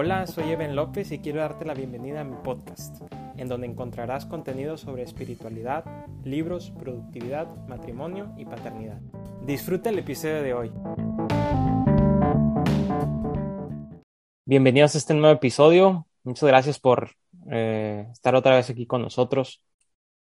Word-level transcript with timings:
Hola, 0.00 0.28
soy 0.28 0.52
Eben 0.52 0.76
López 0.76 1.10
y 1.10 1.18
quiero 1.18 1.40
darte 1.40 1.64
la 1.64 1.74
bienvenida 1.74 2.20
a 2.20 2.24
mi 2.24 2.36
podcast, 2.36 3.02
en 3.36 3.48
donde 3.48 3.66
encontrarás 3.66 4.26
contenido 4.26 4.76
sobre 4.76 5.02
espiritualidad, 5.02 5.84
libros, 6.22 6.70
productividad, 6.70 7.48
matrimonio 7.66 8.32
y 8.36 8.44
paternidad. 8.44 9.00
Disfruta 9.44 9.90
el 9.90 9.98
episodio 9.98 10.40
de 10.40 10.54
hoy. 10.54 10.72
Bienvenidos 14.44 14.94
a 14.94 14.98
este 14.98 15.14
nuevo 15.14 15.34
episodio. 15.34 16.06
Muchas 16.22 16.48
gracias 16.48 16.78
por 16.78 17.10
eh, 17.50 18.06
estar 18.12 18.36
otra 18.36 18.54
vez 18.54 18.70
aquí 18.70 18.86
con 18.86 19.02
nosotros, 19.02 19.64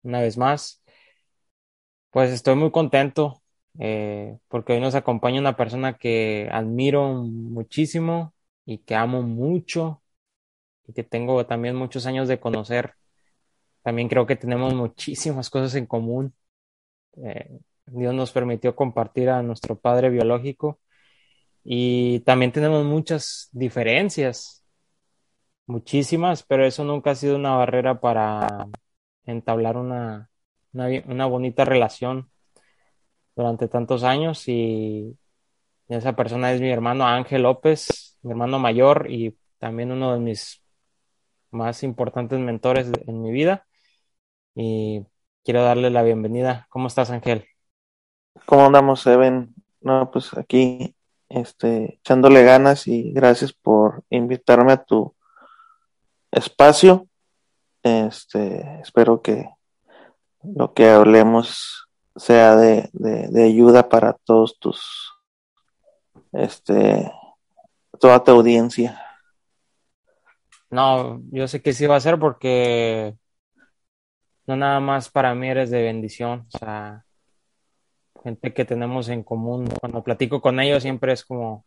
una 0.05 0.21
vez 0.21 0.39
más. 0.39 0.85
Pues 2.11 2.31
estoy 2.31 2.55
muy 2.55 2.71
contento 2.71 3.43
eh, 3.81 4.39
porque 4.47 4.75
hoy 4.75 4.81
nos 4.81 4.95
acompaña 4.95 5.41
una 5.41 5.57
persona 5.57 5.95
que 5.95 6.49
admiro 6.53 7.13
muchísimo 7.13 8.35
y 8.65 8.79
que 8.79 8.95
amo 8.95 9.23
mucho 9.23 10.03
y 10.87 10.93
que 10.93 11.05
tengo 11.05 11.45
también 11.47 11.77
muchos 11.77 12.07
años 12.07 12.29
de 12.29 12.41
conocer. 12.41 12.95
También 13.83 14.09
creo 14.09 14.27
que 14.27 14.37
tenemos 14.37 14.75
muchísimas 14.75 15.51
cosas 15.51 15.75
en 15.75 15.87
común. 15.87 16.35
Eh, 17.17 17.59
Dios 17.87 18.15
nos 18.15 18.33
permitió 18.33 18.75
compartir 18.75 19.31
a 19.31 19.43
nuestro 19.43 19.79
padre 19.79 20.11
biológico 20.11 20.81
y 21.65 22.21
también 22.21 22.53
tenemos 22.53 22.85
muchas 22.85 23.49
diferencias, 23.53 24.65
muchísimas, 25.67 26.43
pero 26.43 26.67
eso 26.67 26.85
nunca 26.85 27.13
ha 27.13 27.15
sido 27.15 27.37
una 27.37 27.57
barrera 27.57 28.01
para 28.01 28.67
entablar 29.25 29.77
una, 29.77 30.31
una, 30.73 30.89
una 31.07 31.27
bonita 31.27 31.65
relación 31.65 32.31
durante 33.37 33.69
tantos 33.69 34.05
años 34.05 34.49
y 34.49 35.17
esa 35.89 36.15
persona 36.17 36.53
es 36.53 36.61
mi 36.61 36.71
hermano 36.71 37.07
Ángel 37.07 37.43
López, 37.43 38.14
mi 38.25 38.31
hermano 38.31 38.59
mayor 38.59 39.11
y 39.11 39.37
también 39.59 39.93
uno 39.93 40.15
de 40.15 40.21
mis 40.21 40.63
más 41.51 41.83
importantes 41.83 42.39
mentores 42.41 42.91
en 43.07 43.23
mi 43.23 43.31
vida. 43.31 43.67
Y 44.55 45.07
quiero 45.45 45.63
darle 45.63 45.91
la 45.91 46.03
bienvenida. 46.03 46.67
¿Cómo 46.71 46.89
estás, 46.89 47.11
Ángel? 47.11 47.47
¿Cómo 48.47 48.67
andamos, 48.67 49.07
Eben? 49.07 49.55
No, 49.81 50.11
pues 50.11 50.37
aquí, 50.37 50.97
este, 51.29 51.97
echándole 51.97 52.43
ganas 52.43 52.87
y 52.89 53.13
gracias 53.13 53.53
por 53.53 54.05
invitarme 54.11 54.73
a 54.73 54.85
tu 54.85 55.15
espacio. 56.33 57.07
Este, 57.83 58.81
espero 58.81 59.21
que 59.21 59.51
lo 60.43 60.73
que 60.73 60.89
hablemos 60.89 61.89
sea 62.17 62.57
de, 62.57 62.89
de, 62.93 63.29
de 63.29 63.45
ayuda 63.45 63.89
para 63.89 64.15
todos 64.25 64.59
tus 64.59 65.13
este 66.33 67.13
toda 67.99 68.23
tu 68.23 68.33
audiencia. 68.33 69.01
No, 70.71 71.23
yo 71.31 71.47
sé 71.47 71.63
que 71.63 71.73
sí 71.73 71.87
va 71.87 71.97
a 71.97 72.01
ser 72.01 72.19
porque 72.19 73.15
no 74.47 74.57
nada 74.57 74.81
más 74.81 75.09
para 75.09 75.35
mí 75.35 75.49
eres 75.49 75.71
de 75.71 75.83
bendición, 75.83 76.47
o 76.53 76.59
sea, 76.59 77.05
gente 78.23 78.53
que 78.53 78.65
tenemos 78.65 79.09
en 79.09 79.23
común. 79.23 79.69
Cuando 79.81 80.03
platico 80.03 80.41
con 80.41 80.59
ellos 80.61 80.83
siempre 80.83 81.13
es 81.13 81.25
como, 81.25 81.65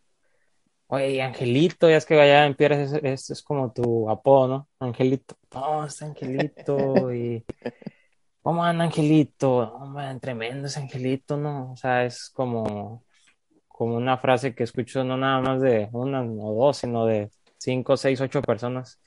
oye, 0.88 1.22
Angelito, 1.22 1.90
ya 1.90 1.98
es 1.98 2.06
que 2.06 2.20
allá 2.20 2.46
en 2.46 2.56
Piedras 2.56 2.92
es, 3.04 3.30
es, 3.30 3.44
como 3.44 3.72
tu 3.72 4.10
apodo, 4.10 4.48
¿no? 4.48 4.70
Angelito, 4.80 5.38
oh, 5.54 5.86
está 5.86 6.06
Angelito 6.06 7.14
y... 7.14 7.46
¿Cómo 8.42 8.64
anda 8.64 8.86
Angelito? 8.86 9.58
Hombre, 9.74 10.06
tremendo 10.22 10.68
ese 10.68 10.80
Angelito, 10.80 11.36
¿no? 11.36 11.74
O 11.74 11.76
sea, 11.76 12.06
es 12.06 12.30
como 12.30 13.04
como 13.78 13.96
una 13.96 14.18
frase 14.18 14.56
que 14.56 14.64
escucho 14.64 15.04
no 15.04 15.18
nada 15.18 15.40
más 15.40 15.62
de 15.62 15.88
una 15.92 16.24
o 16.24 16.66
dos, 16.66 16.78
sino 16.78 17.06
de 17.06 17.30
cinco, 17.60 17.96
seis, 17.96 18.20
ocho 18.22 18.42
personas. 18.42 19.00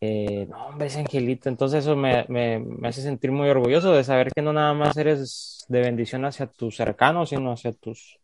Eh, 0.00 0.46
no, 0.50 0.66
hombre, 0.66 0.88
ese 0.88 0.98
angelito. 0.98 1.48
Entonces 1.48 1.84
eso 1.84 1.94
me, 1.94 2.24
me, 2.28 2.58
me, 2.58 2.88
hace 2.88 3.00
sentir 3.00 3.30
muy 3.30 3.48
orgulloso 3.48 3.92
de 3.92 4.02
saber 4.02 4.32
que 4.34 4.42
no 4.42 4.52
nada 4.52 4.74
más 4.74 4.96
eres 4.96 5.64
de 5.68 5.82
bendición 5.82 6.24
hacia 6.24 6.48
tus 6.48 6.74
cercanos, 6.74 7.28
sino 7.28 7.52
hacia 7.52 7.72
tus 7.72 8.18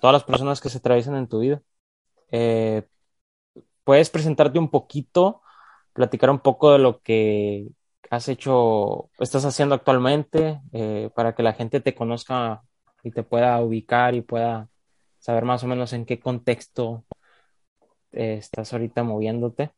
todas 0.00 0.14
las 0.14 0.24
personas 0.24 0.60
que 0.60 0.68
se 0.68 0.78
atraviesan 0.78 1.14
en 1.14 1.28
tu 1.28 1.38
vida. 1.38 1.62
Eh, 2.32 2.82
puedes 3.84 4.10
presentarte 4.10 4.58
un 4.58 4.70
poquito, 4.70 5.40
platicar 5.92 6.30
un 6.30 6.40
poco 6.40 6.72
de 6.72 6.78
lo 6.80 7.00
que 7.00 7.68
has 8.10 8.28
hecho, 8.28 9.08
estás 9.20 9.44
haciendo 9.44 9.76
actualmente, 9.76 10.60
eh, 10.72 11.10
para 11.14 11.36
que 11.36 11.44
la 11.44 11.52
gente 11.52 11.80
te 11.80 11.94
conozca 11.94 12.64
y 13.04 13.10
te 13.10 13.22
pueda 13.22 13.60
ubicar 13.60 14.14
y 14.14 14.22
pueda 14.22 14.68
saber 15.18 15.44
más 15.44 15.62
o 15.62 15.66
menos 15.66 15.92
en 15.92 16.06
qué 16.06 16.18
contexto 16.18 17.04
eh, 18.12 18.36
estás 18.38 18.72
ahorita 18.72 19.02
moviéndote. 19.02 19.72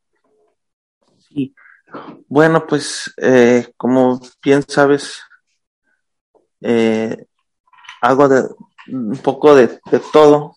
Sí, 1.19 1.55
bueno, 2.29 2.67
pues 2.67 3.13
eh, 3.17 3.73
como 3.77 4.21
bien 4.43 4.63
sabes, 4.67 5.21
eh, 6.61 7.27
hago 8.01 8.29
de, 8.29 8.49
un 8.89 9.19
poco 9.19 9.55
de, 9.55 9.81
de 9.91 10.01
todo 10.13 10.57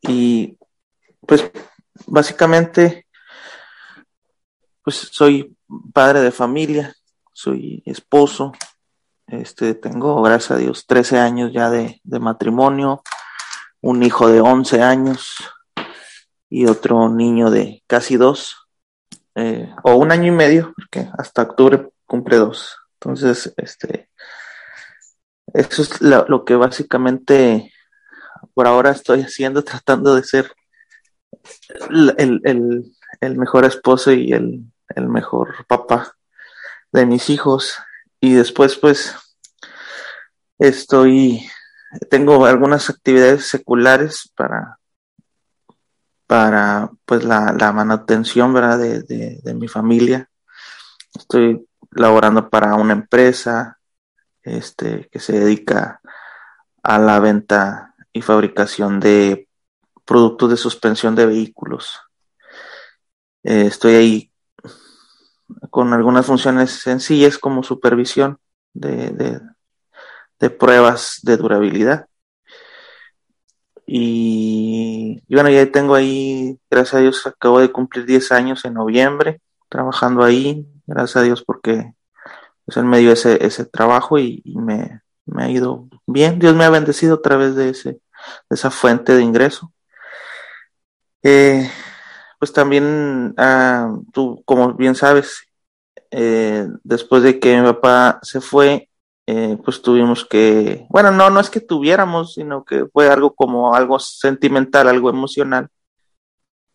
y 0.00 0.58
pues 1.26 1.48
básicamente 2.06 3.06
pues 4.82 4.96
soy 5.12 5.56
padre 5.92 6.20
de 6.20 6.32
familia, 6.32 6.92
soy 7.32 7.82
esposo, 7.86 8.52
este, 9.26 9.74
tengo, 9.74 10.20
gracias 10.22 10.50
a 10.52 10.56
Dios, 10.56 10.86
13 10.86 11.18
años 11.18 11.52
ya 11.52 11.70
de, 11.70 12.00
de 12.04 12.18
matrimonio, 12.20 13.02
un 13.80 14.02
hijo 14.02 14.28
de 14.28 14.40
11 14.40 14.82
años 14.82 15.36
y 16.48 16.66
otro 16.66 17.08
niño 17.08 17.50
de 17.50 17.82
casi 17.86 18.16
dos, 18.16 18.68
eh, 19.34 19.74
o 19.82 19.94
un 19.94 20.12
año 20.12 20.28
y 20.28 20.36
medio, 20.36 20.74
porque 20.76 21.08
hasta 21.18 21.42
octubre 21.42 21.88
cumple 22.06 22.36
dos. 22.36 22.76
Entonces, 22.94 23.52
este, 23.56 24.10
eso 25.54 25.82
es 25.82 26.00
lo, 26.00 26.44
que 26.44 26.54
básicamente 26.54 27.72
por 28.54 28.66
ahora 28.66 28.90
estoy 28.90 29.22
haciendo, 29.22 29.64
tratando 29.64 30.14
de 30.14 30.24
ser 30.24 30.52
el, 31.90 32.14
el, 32.18 32.40
el, 32.44 32.92
el 33.20 33.38
mejor 33.38 33.64
esposo 33.64 34.12
y 34.12 34.32
el 34.32 35.08
mejor 35.08 35.66
papá 35.66 36.14
de 36.92 37.06
mis 37.06 37.30
hijos 37.30 37.78
y 38.22 38.34
después 38.34 38.76
pues 38.76 39.16
estoy 40.58 41.44
tengo 42.08 42.46
algunas 42.46 42.88
actividades 42.88 43.46
seculares 43.46 44.32
para 44.36 44.78
para 46.26 46.88
pues 47.04 47.24
la, 47.24 47.52
la 47.58 47.72
manutención 47.72 48.54
verdad 48.54 48.78
de, 48.78 49.02
de, 49.42 49.54
mi 49.54 49.68
familia. 49.68 50.30
Estoy 51.14 51.66
laborando 51.90 52.48
para 52.48 52.74
una 52.76 52.94
empresa 52.94 53.78
este 54.42 55.10
que 55.12 55.18
se 55.18 55.38
dedica 55.38 56.00
a 56.82 56.98
la 56.98 57.20
venta 57.20 57.94
y 58.14 58.22
fabricación 58.22 58.98
de 58.98 59.46
productos 60.06 60.50
de 60.50 60.56
suspensión 60.56 61.14
de 61.14 61.26
vehículos. 61.26 62.00
Eh, 63.42 63.66
estoy 63.66 63.94
ahí 63.96 64.31
con 65.70 65.92
algunas 65.92 66.26
funciones 66.26 66.70
sencillas 66.70 67.38
como 67.38 67.62
supervisión 67.62 68.38
de, 68.74 69.40
de, 70.38 70.50
pruebas 70.50 71.20
de 71.22 71.36
durabilidad. 71.36 72.06
Y, 73.86 75.22
bueno, 75.28 75.50
ya 75.50 75.70
tengo 75.70 75.94
ahí, 75.94 76.58
gracias 76.70 76.94
a 76.94 76.98
Dios, 76.98 77.26
acabo 77.26 77.60
de 77.60 77.70
cumplir 77.70 78.06
10 78.06 78.32
años 78.32 78.64
en 78.64 78.74
noviembre 78.74 79.40
trabajando 79.68 80.22
ahí, 80.22 80.66
gracias 80.86 81.16
a 81.16 81.22
Dios 81.22 81.42
porque 81.42 81.94
pues 82.64 82.76
en 82.76 82.86
medio 82.86 83.08
de 83.08 83.14
ese, 83.14 83.44
ese 83.44 83.64
trabajo 83.64 84.18
y, 84.18 84.42
y 84.44 84.56
me, 84.58 85.00
me, 85.26 85.44
ha 85.44 85.50
ido 85.50 85.88
bien. 86.06 86.38
Dios 86.38 86.54
me 86.54 86.64
ha 86.64 86.70
bendecido 86.70 87.16
a 87.16 87.22
través 87.22 87.56
de, 87.56 87.70
ese, 87.70 87.90
de 87.90 88.00
esa 88.50 88.70
fuente 88.70 89.14
de 89.14 89.22
ingreso. 89.22 89.72
Eh, 91.22 91.70
pues 92.42 92.52
también, 92.52 93.34
ah, 93.36 93.96
tú 94.12 94.42
como 94.44 94.74
bien 94.74 94.96
sabes, 94.96 95.46
eh, 96.10 96.66
después 96.82 97.22
de 97.22 97.38
que 97.38 97.56
mi 97.56 97.62
papá 97.64 98.18
se 98.22 98.40
fue, 98.40 98.88
eh, 99.28 99.56
pues 99.64 99.80
tuvimos 99.80 100.24
que, 100.24 100.84
bueno, 100.90 101.12
no, 101.12 101.30
no 101.30 101.38
es 101.38 101.50
que 101.50 101.60
tuviéramos, 101.60 102.34
sino 102.34 102.64
que 102.64 102.86
fue 102.92 103.08
algo 103.08 103.32
como 103.32 103.76
algo 103.76 104.00
sentimental, 104.00 104.88
algo 104.88 105.08
emocional, 105.08 105.68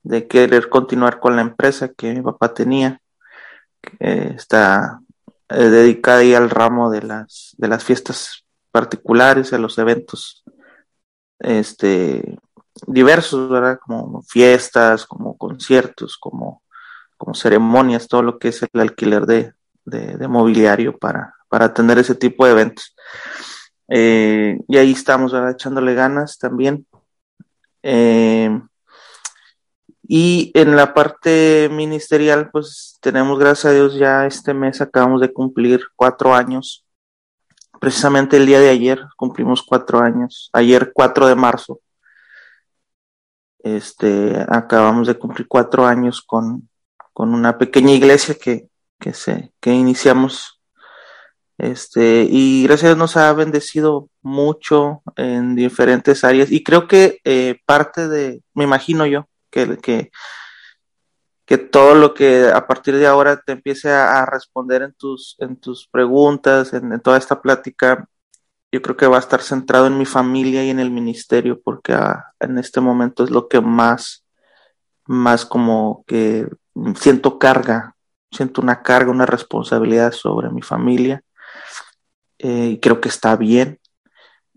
de 0.03 0.25
querer 0.25 0.69
continuar 0.69 1.19
con 1.19 1.35
la 1.35 1.41
empresa 1.41 1.89
que 1.89 2.13
mi 2.13 2.21
papá 2.21 2.53
tenía, 2.53 3.01
que 3.81 4.35
está 4.37 5.01
eh, 5.49 5.63
dedicada 5.65 6.19
ahí 6.19 6.33
al 6.33 6.49
ramo 6.49 6.89
de 6.89 7.01
las, 7.01 7.55
de 7.57 7.67
las 7.67 7.83
fiestas 7.83 8.45
particulares, 8.71 9.51
a 9.51 9.57
los 9.57 9.77
eventos, 9.79 10.45
este, 11.39 12.37
diversos, 12.85 13.49
¿verdad? 13.49 13.79
Como 13.83 14.21
fiestas, 14.23 15.05
como 15.05 15.37
conciertos, 15.37 16.17
como, 16.17 16.61
como 17.17 17.33
ceremonias, 17.33 18.07
todo 18.07 18.21
lo 18.23 18.37
que 18.39 18.49
es 18.49 18.61
el 18.61 18.79
alquiler 18.79 19.25
de, 19.25 19.53
de, 19.85 20.27
mobiliario 20.27 20.97
para, 20.97 21.35
para 21.49 21.65
atender 21.65 21.97
ese 21.97 22.15
tipo 22.15 22.45
de 22.45 22.51
eventos. 22.51 22.95
Eh, 23.89 24.59
y 24.67 24.77
ahí 24.77 24.91
estamos, 24.91 25.31
¿verdad? 25.31 25.51
Echándole 25.51 25.93
ganas 25.93 26.37
también. 26.37 26.85
Eh, 27.83 28.49
Y 30.09 30.51
en 30.53 30.75
la 30.77 30.93
parte 30.93 31.69
ministerial, 31.71 32.49
pues 32.51 32.97
tenemos, 33.01 33.37
gracias 33.37 33.65
a 33.65 33.75
Dios, 33.75 33.95
ya 33.95 34.25
este 34.25 34.53
mes 34.53 34.79
acabamos 34.79 35.19
de 35.19 35.33
cumplir 35.33 35.81
cuatro 35.97 36.33
años. 36.33 36.85
Precisamente 37.79 38.37
el 38.37 38.45
día 38.45 38.59
de 38.59 38.69
ayer 38.69 38.99
cumplimos 39.17 39.61
cuatro 39.61 39.99
años. 39.99 40.49
Ayer, 40.53 40.91
4 40.93 41.27
de 41.27 41.35
marzo, 41.35 41.81
este, 43.75 44.45
acabamos 44.47 45.07
de 45.07 45.15
cumplir 45.15 45.47
cuatro 45.47 45.85
años 45.85 46.21
con, 46.21 46.69
con 47.13 47.33
una 47.33 47.57
pequeña 47.57 47.91
iglesia 47.91 48.35
que, 48.35 48.69
que, 48.99 49.73
iniciamos. 49.73 50.61
Este, 51.57 52.27
y 52.29 52.63
gracias 52.63 52.95
nos 52.95 53.17
ha 53.17 53.33
bendecido 53.33 54.09
mucho 54.21 55.01
en 55.15 55.55
diferentes 55.55 56.23
áreas. 56.23 56.51
Y 56.51 56.63
creo 56.63 56.87
que 56.87 57.19
eh, 57.23 57.59
parte 57.65 58.07
de, 58.07 58.43
me 58.53 58.63
imagino 58.63 59.05
yo, 59.05 59.27
que, 59.49 59.77
que, 59.77 60.11
que 61.47 61.57
todo 61.57 61.95
lo 61.95 62.13
que 62.13 62.49
a 62.53 62.67
partir 62.67 62.97
de 62.97 63.07
ahora 63.07 63.41
te 63.41 63.53
empiece 63.53 63.89
a, 63.89 64.25
responder 64.25 64.81
en 64.81 64.93
tus, 64.93 65.37
en 65.39 65.55
tus 65.55 65.87
preguntas, 65.87 66.73
en, 66.73 66.99
toda 66.99 67.17
esta 67.17 67.41
plática, 67.41 68.05
yo 68.71 68.81
creo 68.81 68.97
que 68.97 69.07
va 69.07 69.17
a 69.17 69.21
estar 69.21 69.41
centrado 69.41 69.87
en 69.87 69.97
mi 69.97 70.05
familia 70.05 70.63
y 70.63 70.69
en 70.69 70.79
el 70.79 70.91
ministerio, 70.91 71.61
porque 71.61 71.93
ah, 71.93 72.33
en 72.39 72.57
este 72.57 72.81
momento 72.81 73.23
es 73.23 73.29
lo 73.29 73.47
que 73.47 73.61
más, 73.61 74.25
más 75.05 75.45
como 75.45 76.03
que 76.05 76.47
siento 76.95 77.39
carga, 77.39 77.95
siento 78.31 78.61
una 78.61 78.81
carga, 78.81 79.11
una 79.11 79.25
responsabilidad 79.25 80.11
sobre 80.11 80.49
mi 80.49 80.61
familia. 80.61 81.23
Eh, 82.39 82.79
creo 82.81 83.01
que 83.01 83.09
está 83.09 83.35
bien. 83.35 83.79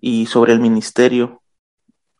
Y 0.00 0.26
sobre 0.26 0.54
el 0.54 0.60
ministerio, 0.60 1.42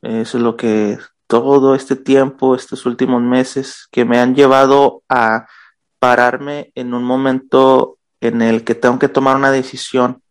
eso 0.03 0.37
es 0.37 0.45
lo 0.45 0.57
que 0.57 0.99
todo 1.27 1.75
este 1.75 1.97
tiempo, 1.97 2.55
estos 2.55 2.87
últimos 2.87 3.23
meses, 3.23 3.89
que 3.91 4.05
me 4.05 4.19
han 4.19 4.35
llevado 4.35 5.03
a 5.09 5.47
pararme 5.99 6.73
en 6.75 6.93
un 6.93 7.05
momento 7.05 7.99
en 8.21 8.43
el 8.43 8.65
que 8.65 8.75
tengo 8.75 8.99
que 8.99 9.09
tomar 9.09 9.37
una 9.37 9.51
decisión, 9.51 10.23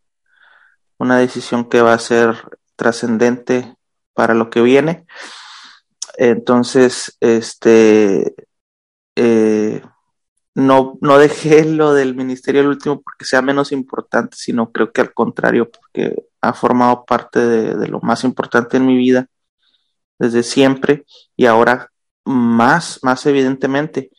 una 1.00 1.18
decisión 1.18 1.64
que 1.68 1.82
va 1.82 1.94
a 1.94 1.98
ser 1.98 2.36
trascendente 2.76 3.74
para 4.14 4.34
lo 4.34 4.50
que 4.50 4.60
viene. 4.60 5.06
Entonces, 6.16 7.16
este, 7.20 8.34
eh, 9.16 9.82
no, 10.54 10.98
no 11.00 11.18
dejé 11.18 11.64
lo 11.64 11.94
del 11.94 12.14
ministerio 12.14 12.60
el 12.60 12.68
último 12.68 13.00
porque 13.02 13.24
sea 13.24 13.42
menos 13.42 13.72
importante, 13.72 14.36
sino 14.38 14.70
creo 14.70 14.92
que 14.92 15.00
al 15.00 15.14
contrario, 15.14 15.70
porque 15.70 16.26
ha 16.40 16.52
formado 16.52 17.04
parte 17.04 17.40
de, 17.40 17.74
de 17.76 17.88
lo 17.88 18.00
más 18.00 18.24
importante 18.24 18.76
en 18.76 18.86
mi 18.86 18.96
vida 18.96 19.26
desde 20.18 20.42
siempre 20.42 21.04
y 21.36 21.46
ahora 21.46 21.90
más, 22.24 23.00
más 23.02 23.24
evidentemente. 23.26 24.10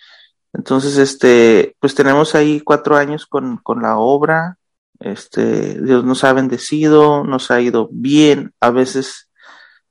Entonces, 0.53 0.97
este, 0.97 1.75
pues 1.79 1.95
tenemos 1.95 2.35
ahí 2.35 2.59
cuatro 2.59 2.97
años 2.97 3.25
con, 3.25 3.57
con 3.57 3.81
la 3.81 3.97
obra, 3.97 4.57
este, 5.01 5.81
Dios 5.81 6.03
nos 6.03 6.23
ha 6.23 6.33
bendecido, 6.33 7.23
nos 7.23 7.51
ha 7.51 7.59
ido 7.59 7.89
bien, 7.91 8.53
a 8.59 8.69
veces 8.69 9.29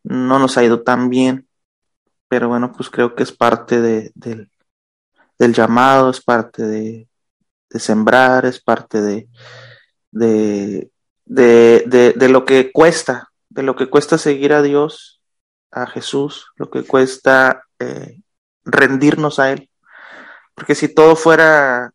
no 0.03 0.39
nos 0.39 0.57
ha 0.57 0.65
ido 0.65 0.83
tan 0.83 1.11
bien, 1.11 1.49
pero 2.29 2.49
bueno, 2.49 2.73
pues 2.73 2.91
creo 2.91 3.15
que 3.15 3.25
es 3.25 3.33
parte 3.33 3.81
de, 3.81 4.12
del, 4.15 5.53
llamado, 5.53 6.11
es 6.11 6.23
parte 6.23 6.62
de, 6.62 7.09
sembrar, 7.71 8.47
es 8.47 8.61
parte 8.62 9.01
de, 9.01 9.29
de, 10.12 10.91
de, 11.25 12.15
de, 12.17 12.29
lo 12.29 12.45
que 12.45 12.71
cuesta, 12.71 13.31
de 13.49 13.62
lo 13.65 13.75
que 13.75 13.91
cuesta 13.91 14.17
seguir 14.17 14.53
a 14.53 14.62
Dios 14.62 15.21
a 15.73 15.87
Jesús, 15.87 16.47
lo 16.57 16.71
que 16.71 16.85
cuesta 16.85 17.65
eh, 17.79 18.21
rendirnos 18.65 19.39
a 19.39 19.53
Él. 19.53 19.69
Porque 20.55 20.75
si 20.75 20.93
todo 20.93 21.17
fuera 21.17 21.93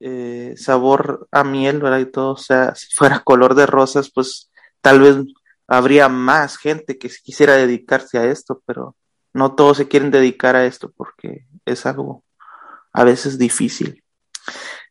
eh, 0.00 0.54
sabor 0.56 1.28
a 1.30 1.44
miel, 1.44 1.80
¿verdad? 1.80 1.98
Y 1.98 2.06
todo, 2.06 2.32
o 2.32 2.36
sea, 2.36 2.74
si 2.76 2.88
fuera 2.94 3.20
color 3.20 3.54
de 3.54 3.66
rosas, 3.66 4.10
pues 4.10 4.50
tal 4.80 5.00
vez 5.00 5.16
habría 5.66 6.08
más 6.08 6.56
gente 6.56 6.98
que 6.98 7.10
quisiera 7.22 7.54
dedicarse 7.54 8.18
a 8.18 8.26
esto, 8.26 8.62
pero 8.66 8.96
no 9.32 9.54
todos 9.54 9.78
se 9.78 9.88
quieren 9.88 10.10
dedicar 10.10 10.56
a 10.56 10.66
esto 10.66 10.92
porque 10.96 11.46
es 11.64 11.86
algo 11.86 12.24
a 12.92 13.04
veces 13.04 13.38
difícil. 13.38 14.02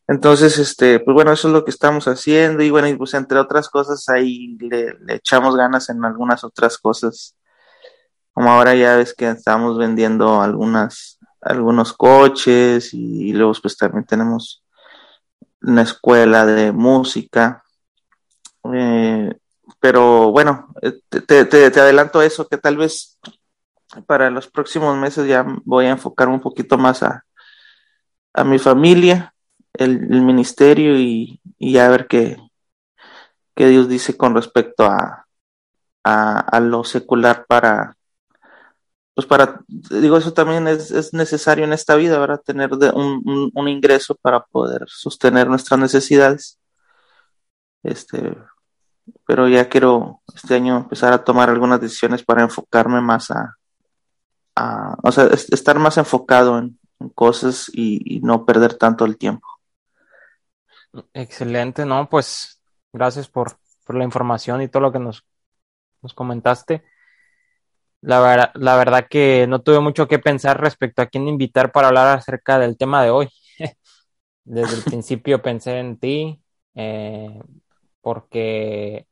Entonces, 0.08 0.58
este, 0.58 1.00
pues 1.00 1.14
bueno, 1.14 1.32
eso 1.32 1.48
es 1.48 1.54
lo 1.54 1.64
que 1.64 1.70
estamos 1.72 2.06
haciendo 2.06 2.62
y 2.62 2.70
bueno, 2.70 2.86
y 2.88 2.94
pues 2.94 3.14
entre 3.14 3.38
otras 3.38 3.68
cosas 3.68 4.08
ahí 4.08 4.56
le, 4.58 4.96
echamos 5.08 5.56
ganas 5.56 5.88
en 5.88 6.04
algunas 6.04 6.44
otras 6.44 6.78
cosas 6.78 7.36
como 8.36 8.50
ahora 8.50 8.74
ya 8.74 8.96
ves 8.96 9.14
que 9.14 9.30
estamos 9.30 9.78
vendiendo 9.78 10.42
algunas, 10.42 11.18
algunos 11.40 11.94
coches 11.94 12.92
y, 12.92 13.32
luego 13.32 13.54
pues 13.62 13.78
también 13.78 14.04
tenemos 14.04 14.62
una 15.66 15.82
escuela 15.82 16.46
de 16.46 16.72
música. 16.72 17.62
Eh, 18.72 19.34
pero 19.80 20.30
bueno, 20.30 20.68
eh, 20.82 20.94
te, 21.08 21.44
te, 21.44 21.80
adelanto 21.80 22.22
eso, 22.22 22.48
que 22.48 22.56
tal 22.56 22.76
vez 22.76 23.18
para 24.06 24.30
los 24.30 24.48
próximos 24.48 24.96
meses 24.96 25.26
ya 25.28 25.44
voy 25.64 25.86
a 25.86 25.90
enfocar 25.90 26.28
un 26.28 26.40
poquito 26.40 26.78
más 26.78 27.02
a, 27.02 27.24
a 28.32 28.44
mi 28.44 28.58
familia, 28.58 29.34
el, 29.74 30.12
el 30.12 30.22
ministerio 30.22 30.98
y, 30.98 31.40
y, 31.58 31.78
a 31.78 31.88
ver 31.88 32.06
qué, 32.06 32.36
qué 33.54 33.68
Dios 33.68 33.88
dice 33.88 34.16
con 34.16 34.34
respecto 34.34 34.84
a, 34.84 35.26
a, 36.04 36.38
a 36.40 36.60
lo 36.60 36.84
secular 36.84 37.46
para, 37.46 37.95
pues 39.16 39.26
para, 39.26 39.64
digo, 39.66 40.18
eso 40.18 40.34
también 40.34 40.68
es, 40.68 40.90
es 40.90 41.14
necesario 41.14 41.64
en 41.64 41.72
esta 41.72 41.94
vida, 41.94 42.18
¿verdad? 42.18 42.42
Tener 42.44 42.68
de 42.72 42.90
un, 42.90 43.50
un, 43.54 43.68
ingreso 43.68 44.14
para 44.14 44.44
poder 44.44 44.84
sostener 44.88 45.48
nuestras 45.48 45.80
necesidades. 45.80 46.58
Este, 47.82 48.36
pero 49.26 49.48
ya 49.48 49.70
quiero 49.70 50.20
este 50.34 50.56
año 50.56 50.76
empezar 50.76 51.14
a 51.14 51.24
tomar 51.24 51.48
algunas 51.48 51.80
decisiones 51.80 52.22
para 52.24 52.42
enfocarme 52.42 53.00
más 53.00 53.30
a, 53.30 53.56
a 54.54 54.98
o 55.02 55.10
sea, 55.10 55.30
estar 55.32 55.78
más 55.78 55.96
enfocado 55.96 56.58
en, 56.58 56.78
en 57.00 57.08
cosas 57.08 57.70
y, 57.72 58.16
y, 58.16 58.20
no 58.20 58.44
perder 58.44 58.74
tanto 58.74 59.06
el 59.06 59.16
tiempo. 59.16 59.48
Excelente, 61.14 61.86
¿no? 61.86 62.06
Pues 62.10 62.60
gracias 62.92 63.28
por, 63.28 63.56
por 63.86 63.96
la 63.96 64.04
información 64.04 64.60
y 64.60 64.68
todo 64.68 64.82
lo 64.82 64.92
que 64.92 64.98
nos, 64.98 65.24
nos 66.02 66.12
comentaste. 66.12 66.84
La, 68.06 68.20
ver, 68.20 68.50
la 68.54 68.76
verdad 68.76 69.08
que 69.10 69.48
no 69.48 69.62
tuve 69.62 69.80
mucho 69.80 70.06
que 70.06 70.20
pensar 70.20 70.60
respecto 70.60 71.02
a 71.02 71.06
quién 71.06 71.26
invitar 71.26 71.72
para 71.72 71.88
hablar 71.88 72.16
acerca 72.16 72.56
del 72.60 72.76
tema 72.76 73.02
de 73.02 73.10
hoy. 73.10 73.28
Desde 74.44 74.76
el 74.76 74.84
principio 74.84 75.42
pensé 75.42 75.80
en 75.80 75.98
ti, 75.98 76.40
eh, 76.76 77.40
porque 78.00 79.08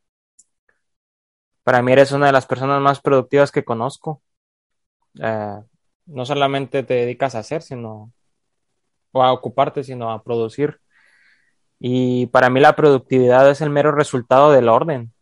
para 1.64 1.82
mí 1.82 1.90
eres 1.90 2.12
una 2.12 2.26
de 2.26 2.32
las 2.32 2.46
personas 2.46 2.80
más 2.80 3.00
productivas 3.00 3.50
que 3.50 3.64
conozco. 3.64 4.22
Eh, 5.20 5.58
no 6.06 6.24
solamente 6.24 6.84
te 6.84 6.94
dedicas 6.94 7.34
a 7.34 7.40
hacer, 7.40 7.62
sino 7.62 8.12
o 9.10 9.24
a 9.24 9.32
ocuparte, 9.32 9.82
sino 9.82 10.12
a 10.12 10.22
producir. 10.22 10.80
Y 11.80 12.26
para 12.26 12.48
mí 12.48 12.60
la 12.60 12.76
productividad 12.76 13.50
es 13.50 13.60
el 13.60 13.70
mero 13.70 13.90
resultado 13.90 14.52
del 14.52 14.68
orden. 14.68 15.12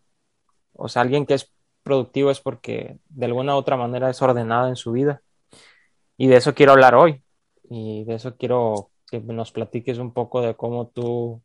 O 0.74 0.88
sea, 0.88 1.00
alguien 1.02 1.24
que 1.24 1.34
es 1.34 1.50
productivo 1.82 2.30
es 2.30 2.40
porque 2.40 2.98
de 3.08 3.26
alguna 3.26 3.54
u 3.54 3.58
otra 3.58 3.76
manera 3.76 4.10
es 4.10 4.20
ordenado 4.22 4.68
en 4.68 4.76
su 4.76 4.92
vida. 4.92 5.22
Y 6.16 6.28
de 6.28 6.36
eso 6.36 6.54
quiero 6.54 6.72
hablar 6.72 6.94
hoy. 6.94 7.22
Y 7.68 8.04
de 8.04 8.14
eso 8.14 8.36
quiero 8.36 8.90
que 9.10 9.20
nos 9.20 9.52
platiques 9.52 9.98
un 9.98 10.12
poco 10.12 10.40
de 10.40 10.54
cómo 10.54 10.88
tú 10.88 11.42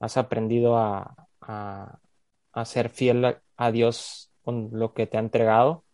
has 0.00 0.16
aprendido 0.16 0.76
a, 0.76 1.14
a, 1.40 2.64
ser 2.64 2.90
fiel 2.90 3.24
a, 3.24 3.42
a 3.56 3.70
Dios 3.70 4.30
con 4.42 4.70
lo 4.72 4.92
que 4.94 5.06
te 5.06 5.16
ha 5.16 5.20
entregado 5.20 5.84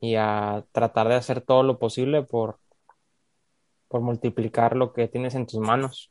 y 0.00 0.16
a 0.16 0.64
tratar 0.72 1.08
de 1.08 1.14
hacer 1.14 1.40
todo 1.40 1.62
lo 1.62 1.78
posible 1.78 2.22
por, 2.22 2.58
por 3.88 4.00
multiplicar 4.00 4.76
lo 4.76 4.92
que 4.92 5.08
tienes 5.08 5.34
en 5.34 5.46
tus 5.46 5.60
manos, 5.60 6.10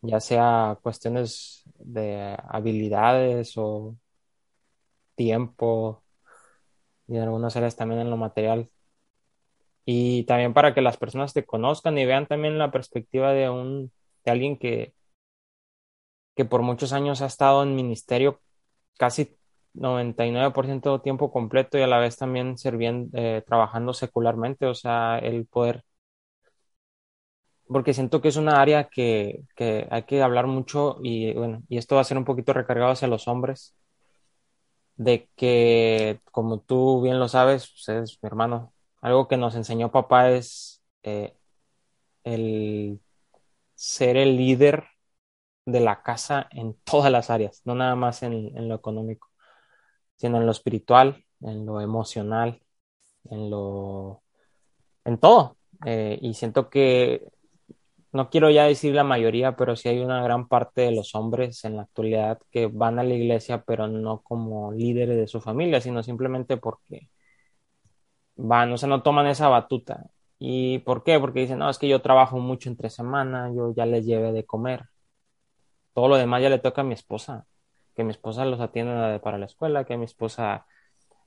ya 0.00 0.20
sea 0.20 0.78
cuestiones 0.82 1.64
de 1.78 2.36
habilidades 2.48 3.54
o 3.56 3.96
tiempo 5.18 6.02
y 7.08 7.16
en 7.16 7.22
algunas 7.22 7.56
áreas 7.56 7.76
también 7.76 8.00
en 8.00 8.10
lo 8.10 8.16
material. 8.16 8.70
Y 9.84 10.24
también 10.24 10.52
para 10.54 10.74
que 10.74 10.82
las 10.82 10.96
personas 10.98 11.32
te 11.32 11.44
conozcan 11.44 11.98
y 11.98 12.06
vean 12.06 12.26
también 12.26 12.58
la 12.58 12.70
perspectiva 12.70 13.32
de 13.32 13.50
un 13.50 13.90
de 14.24 14.30
alguien 14.30 14.58
que 14.58 14.94
que 16.38 16.44
por 16.44 16.62
muchos 16.62 16.92
años 16.92 17.20
ha 17.20 17.26
estado 17.26 17.64
en 17.64 17.74
ministerio 17.74 18.40
casi 18.96 19.36
99% 19.74 21.00
tiempo 21.02 21.32
completo 21.32 21.78
y 21.78 21.82
a 21.82 21.88
la 21.88 21.98
vez 21.98 22.16
también 22.16 22.56
sirviendo, 22.58 23.10
eh, 23.18 23.42
trabajando 23.46 23.92
secularmente, 23.92 24.66
o 24.66 24.74
sea, 24.74 25.18
el 25.18 25.46
poder, 25.46 25.84
porque 27.66 27.92
siento 27.94 28.20
que 28.20 28.28
es 28.28 28.36
una 28.36 28.60
área 28.60 28.84
que, 28.88 29.42
que 29.56 29.86
hay 29.90 30.04
que 30.04 30.22
hablar 30.22 30.46
mucho 30.46 30.98
y 31.02 31.32
bueno, 31.34 31.62
y 31.68 31.78
esto 31.78 31.96
va 31.96 32.00
a 32.02 32.04
ser 32.04 32.18
un 32.18 32.24
poquito 32.24 32.52
recargado 32.52 32.92
hacia 32.92 33.08
los 33.08 33.28
hombres, 33.28 33.74
de 34.98 35.30
que, 35.36 36.20
como 36.32 36.60
tú 36.60 37.00
bien 37.02 37.18
lo 37.18 37.28
sabes, 37.28 37.70
pues 37.70 37.88
eres 37.88 38.18
mi 38.22 38.26
hermano, 38.26 38.74
algo 39.00 39.28
que 39.28 39.36
nos 39.38 39.54
enseñó 39.54 39.92
papá 39.92 40.30
es 40.30 40.82
eh, 41.04 41.34
el 42.24 43.00
ser 43.74 44.16
el 44.16 44.36
líder 44.36 44.84
de 45.66 45.80
la 45.80 46.02
casa 46.02 46.48
en 46.50 46.74
todas 46.84 47.12
las 47.12 47.30
áreas, 47.30 47.62
no 47.64 47.74
nada 47.74 47.94
más 47.96 48.22
en, 48.22 48.68
lo 48.68 48.74
económico, 48.74 49.30
sino 50.16 50.38
en 50.38 50.46
lo 50.46 50.52
espiritual, 50.52 51.24
en 51.42 51.66
lo 51.66 51.80
emocional, 51.80 52.60
en 53.30 53.50
lo, 53.50 54.22
en 55.04 55.18
todo. 55.18 55.58
Eh, 55.86 56.18
y 56.22 56.34
siento 56.34 56.70
que, 56.70 57.22
no 58.12 58.30
quiero 58.30 58.50
ya 58.50 58.64
decir 58.64 58.94
la 58.94 59.04
mayoría, 59.04 59.56
pero 59.56 59.76
sí 59.76 59.88
hay 59.88 60.00
una 60.00 60.22
gran 60.22 60.48
parte 60.48 60.82
de 60.82 60.92
los 60.92 61.14
hombres 61.14 61.64
en 61.64 61.76
la 61.76 61.82
actualidad 61.82 62.38
que 62.50 62.66
van 62.66 62.98
a 62.98 63.04
la 63.04 63.14
iglesia, 63.14 63.62
pero 63.66 63.86
no 63.88 64.22
como 64.22 64.72
líderes 64.72 65.16
de 65.16 65.26
su 65.28 65.40
familia, 65.40 65.80
sino 65.80 66.02
simplemente 66.02 66.56
porque 66.56 67.10
van, 68.36 68.72
o 68.72 68.78
sea, 68.78 68.88
no 68.88 69.02
toman 69.02 69.26
esa 69.26 69.48
batuta. 69.48 70.06
¿Y 70.38 70.78
por 70.80 71.04
qué? 71.04 71.18
Porque 71.20 71.40
dicen, 71.40 71.58
no, 71.58 71.68
es 71.70 71.78
que 71.78 71.88
yo 71.88 72.00
trabajo 72.02 72.38
mucho 72.38 72.68
entre 72.70 72.90
semana, 72.90 73.52
yo 73.54 73.74
ya 73.74 73.86
les 73.86 74.06
llevé 74.06 74.32
de 74.32 74.46
comer. 74.46 74.84
Todo 75.92 76.08
lo 76.08 76.16
demás 76.16 76.42
ya 76.42 76.50
le 76.50 76.58
toca 76.58 76.82
a 76.82 76.84
mi 76.84 76.94
esposa, 76.94 77.46
que 77.94 78.04
mi 78.04 78.10
esposa 78.12 78.44
los 78.44 78.60
atienda 78.60 79.20
para 79.20 79.38
la 79.38 79.46
escuela, 79.46 79.84
que 79.84 79.96
mi 79.96 80.04
esposa 80.04 80.66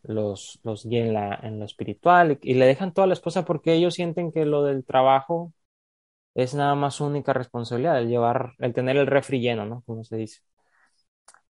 los, 0.03 0.59
los 0.63 0.85
guíe 0.85 1.01
en, 1.07 1.13
la, 1.13 1.39
en 1.43 1.59
lo 1.59 1.65
espiritual 1.65 2.39
y, 2.41 2.53
le 2.55 2.65
dejan 2.65 2.93
toda 2.93 3.07
la 3.07 3.13
esposa 3.13 3.45
porque 3.45 3.73
ellos 3.73 3.93
sienten 3.95 4.31
que 4.31 4.45
lo 4.45 4.63
del 4.63 4.83
trabajo 4.85 5.53
es 6.33 6.53
nada 6.53 6.75
más 6.75 6.95
su 6.95 7.05
única 7.05 7.33
responsabilidad, 7.33 7.99
el 7.99 8.09
llevar, 8.09 8.53
el 8.59 8.73
tener 8.73 8.97
el 8.97 9.07
refri 9.07 9.39
lleno, 9.41 9.65
¿no? 9.65 9.83
Como 9.85 10.03
se 10.03 10.17
dice. 10.17 10.41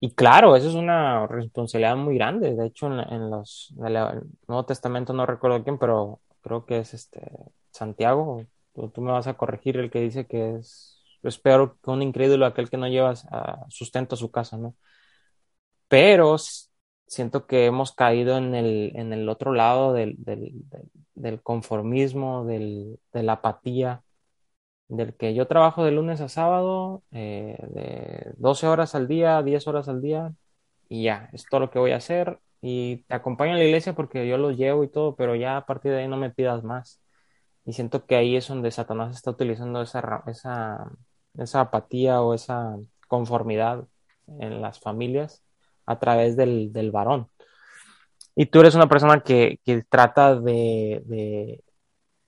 Y 0.01 0.15
claro, 0.15 0.55
eso 0.55 0.69
es 0.69 0.75
una 0.75 1.27
responsabilidad 1.27 1.97
muy 1.97 2.17
grande. 2.17 2.55
De 2.55 2.67
hecho, 2.67 2.87
en, 2.89 3.31
los 3.31 3.73
el 3.85 3.95
Nuevo 4.47 4.67
Testamento 4.67 5.13
no 5.15 5.25
recuerdo 5.25 5.63
quién, 5.65 5.79
pero 5.79 6.21
creo 6.43 6.67
que 6.67 6.79
es 6.79 6.93
este 6.95 7.23
Santiago. 7.71 8.45
Tú, 8.75 8.93
me 9.01 9.13
vas 9.13 9.27
a 9.29 9.35
corregir 9.35 9.79
el 9.79 9.91
que 9.91 10.01
dice 10.01 10.27
que 10.27 10.57
es, 10.57 11.01
es 11.23 11.39
peor 11.39 11.79
que 11.83 11.91
un 11.91 12.03
incrédulo 12.03 12.45
aquel 12.47 12.69
que 12.71 12.77
no 12.77 12.89
lleva 12.89 13.15
sustento 13.71 14.15
a 14.17 14.19
su 14.19 14.31
casa, 14.31 14.59
¿no? 14.59 14.77
Pero 15.89 16.37
siento 17.07 17.47
que 17.47 17.67
hemos 17.67 17.93
caído 17.93 18.37
en 18.37 18.55
el, 18.55 18.93
en 18.97 19.13
el 19.13 19.29
otro 19.29 19.53
lado 19.53 19.93
del, 19.93 20.17
del, 20.19 20.53
del 21.15 21.43
conformismo, 21.43 22.45
del, 22.45 22.99
de 23.13 23.23
la 23.23 23.35
apatía, 23.35 24.03
del 24.89 25.15
que 25.17 25.35
yo 25.35 25.47
trabajo 25.47 25.85
de 25.85 25.93
lunes 25.93 26.21
a 26.21 26.29
sábado, 26.29 27.03
eh, 27.13 27.57
de 27.71 28.33
12 28.37 28.67
horas 28.67 28.95
al 28.95 29.09
día, 29.09 29.43
10 29.43 29.67
horas 29.69 29.89
al 29.89 30.03
día, 30.03 30.35
y 30.89 31.05
ya, 31.05 31.31
es 31.33 31.47
todo 31.51 31.61
lo 31.61 31.71
que 31.71 31.79
voy 31.79 31.93
a 31.93 31.97
hacer. 31.97 32.41
Y 32.61 32.99
te 33.05 33.15
acompaño 33.15 33.55
a 33.55 33.57
la 33.59 33.65
iglesia 33.65 33.95
porque 33.95 34.27
yo 34.29 34.39
los 34.39 34.57
llevo 34.57 34.85
y 34.85 34.89
todo, 34.89 35.17
pero 35.17 35.35
ya 35.37 35.57
a 35.59 35.67
partir 35.67 35.93
de 35.93 36.01
ahí 36.01 36.09
no 36.09 36.17
me 36.17 36.31
pidas 36.31 36.65
más. 36.65 37.01
Y 37.65 37.73
siento 37.75 38.07
que 38.07 38.17
ahí 38.17 38.37
es 38.37 38.49
donde 38.49 38.71
Satanás 38.71 39.17
está 39.17 39.31
utilizando 39.31 39.83
esa, 39.83 40.23
esa, 40.27 40.91
esa 41.39 41.61
apatía 41.61 42.23
o 42.23 42.35
esa 42.35 42.77
conformidad 43.09 43.87
en 44.27 44.63
las 44.63 44.81
familias 44.81 45.43
a 45.87 45.99
través 45.99 46.37
del, 46.37 46.73
del 46.73 46.91
varón. 46.91 47.29
Y 48.37 48.47
tú 48.47 48.61
eres 48.61 48.75
una 48.75 48.89
persona 48.89 49.21
que, 49.23 49.61
que 49.65 49.83
trata 49.83 50.35
de, 50.37 51.03
de, 51.07 51.65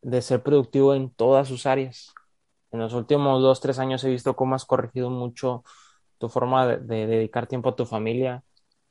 de 0.03 0.23
ser 0.23 0.43
productivo 0.43 0.95
en 0.95 1.11
todas 1.11 1.49
sus 1.49 1.67
áreas 1.67 2.15
en 2.73 2.81
los 2.81 2.93
últimos 2.95 3.43
dos, 3.43 3.61
tres 3.61 3.79
años 3.79 4.05
he 4.05 4.11
visto 4.11 4.37
cómo 4.37 4.55
has 4.55 4.65
corregido 4.65 5.11
mucho 5.11 5.65
tu 6.19 6.29
forma 6.29 6.67
de, 6.67 7.07
dedicar 7.07 7.47
tiempo 7.47 7.71
a 7.71 7.77
tu 7.77 7.87
familia. 7.87 8.43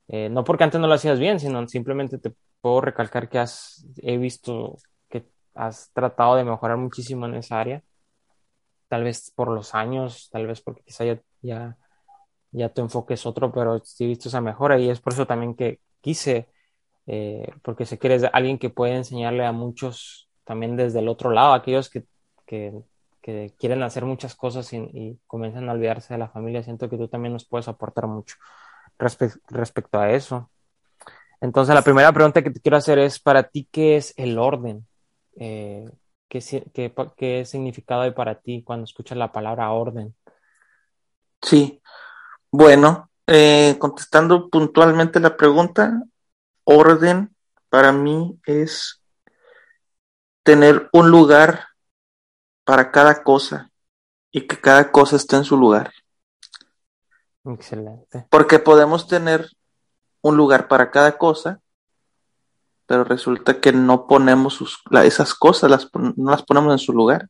Eh, 0.08 0.30
no 0.30 0.44
porque 0.44 0.64
antes 0.64 0.80
no 0.80 0.88
lo 0.88 0.94
hacías 0.94 1.20
bien, 1.20 1.40
sino 1.40 1.68
simplemente 1.68 2.18
te 2.20 2.34
puedo 2.62 2.82
recalcar 2.82 3.30
que 3.30 3.40
has, 3.40 3.86
he 3.98 4.18
visto 4.18 4.78
que 5.10 5.26
has 5.56 5.92
tratado 5.94 6.36
de 6.36 6.44
mejorar 6.44 6.78
muchísimo 6.78 7.26
en 7.26 7.36
esa 7.36 7.60
área. 7.60 7.84
Tal 8.88 9.04
vez 9.04 9.32
por 9.36 9.50
los 9.50 9.74
años, 9.76 10.30
tal 10.32 10.48
vez 10.48 10.62
porque 10.62 10.84
quizá 10.84 11.06
ya, 11.06 11.22
ya, 11.42 11.78
ya 12.52 12.70
tu 12.70 12.82
enfoque 12.82 13.16
es 13.16 13.26
otro, 13.26 13.52
pero 13.52 13.80
sí 13.84 14.06
he 14.06 14.08
visto 14.08 14.30
esa 14.30 14.42
mejora 14.42 14.80
y 14.80 14.90
es 14.90 15.02
por 15.02 15.14
eso 15.14 15.26
también 15.28 15.56
que 15.56 15.80
quise, 16.02 16.50
eh, 17.08 17.48
porque 17.64 17.86
sé 17.86 18.00
que 18.00 18.08
eres 18.08 18.24
alguien 18.34 18.60
que 18.60 18.70
puede 18.70 18.96
enseñarle 18.96 19.46
a 19.46 19.52
muchos 19.52 20.30
también 20.46 20.76
desde 20.78 21.00
el 21.00 21.10
otro 21.10 21.32
lado, 21.32 21.54
aquellos 21.54 21.90
que, 21.90 22.06
que 22.46 22.74
que 23.26 23.56
quieren 23.58 23.82
hacer 23.82 24.06
muchas 24.06 24.36
cosas 24.36 24.72
y, 24.72 25.20
comienzan 25.26 25.68
a 25.68 25.72
olvidarse 25.72 26.14
de 26.14 26.20
la 26.20 26.30
familia, 26.30 26.62
siento 26.62 26.88
que 26.88 26.98
tú 26.98 27.08
también 27.08 27.34
nos 27.34 27.44
puedes 27.44 27.68
aportar 27.68 28.06
mucho 28.06 28.36
respecto 29.00 30.00
a 30.00 30.12
eso. 30.12 30.52
Entonces, 31.42 31.74
la 31.74 31.82
primera 31.82 32.14
pregunta 32.14 32.44
que 32.44 32.52
te 32.52 32.60
quiero 32.60 32.78
hacer 32.78 33.00
es, 33.00 33.20
para 33.20 33.42
ti, 33.42 33.68
¿qué 33.72 33.98
es 33.98 34.14
el 34.18 34.38
orden? 34.38 34.86
Eh, 35.38 35.90
¿qué, 36.30 36.40
qué, 36.72 36.94
qué, 37.18 37.46
significado 37.46 38.04
hay 38.04 38.12
para 38.12 38.36
ti 38.36 38.62
cuando 38.64 38.84
escuchas 38.84 39.18
la 39.18 39.32
palabra 39.32 39.72
orden? 39.72 40.14
Sí, 41.42 41.82
bueno, 42.52 43.10
eh, 43.26 43.76
contestando 43.80 44.52
puntualmente 44.52 45.20
la 45.20 45.36
pregunta, 45.36 46.00
orden 46.64 47.36
para 47.70 47.92
mí 47.92 48.40
es 48.46 49.02
tener 50.44 50.90
un 50.94 51.10
lugar 51.10 51.70
para 52.66 52.92
cada 52.92 53.24
cosa 53.24 53.72
y 54.32 54.42
que 54.42 54.60
cada 54.60 54.92
cosa 54.92 55.16
esté 55.16 55.38
en 55.38 55.46
su 55.46 55.56
lugar. 55.56 55.94
Excelente. 57.46 58.28
Porque 58.30 58.60
podemos 58.60 59.08
tener 59.08 59.50
un 60.22 60.36
lugar 60.36 60.68
para 60.68 60.92
cada 60.92 61.18
cosa, 61.18 61.62
pero 62.88 63.04
resulta 63.04 63.62
que 63.62 63.72
no 63.72 64.08
ponemos 64.08 64.82
esas 65.04 65.34
cosas, 65.36 65.70
las, 65.70 65.90
no 65.94 66.32
las 66.32 66.44
ponemos 66.44 66.74
en 66.74 66.80
su 66.80 66.92
lugar. 66.92 67.30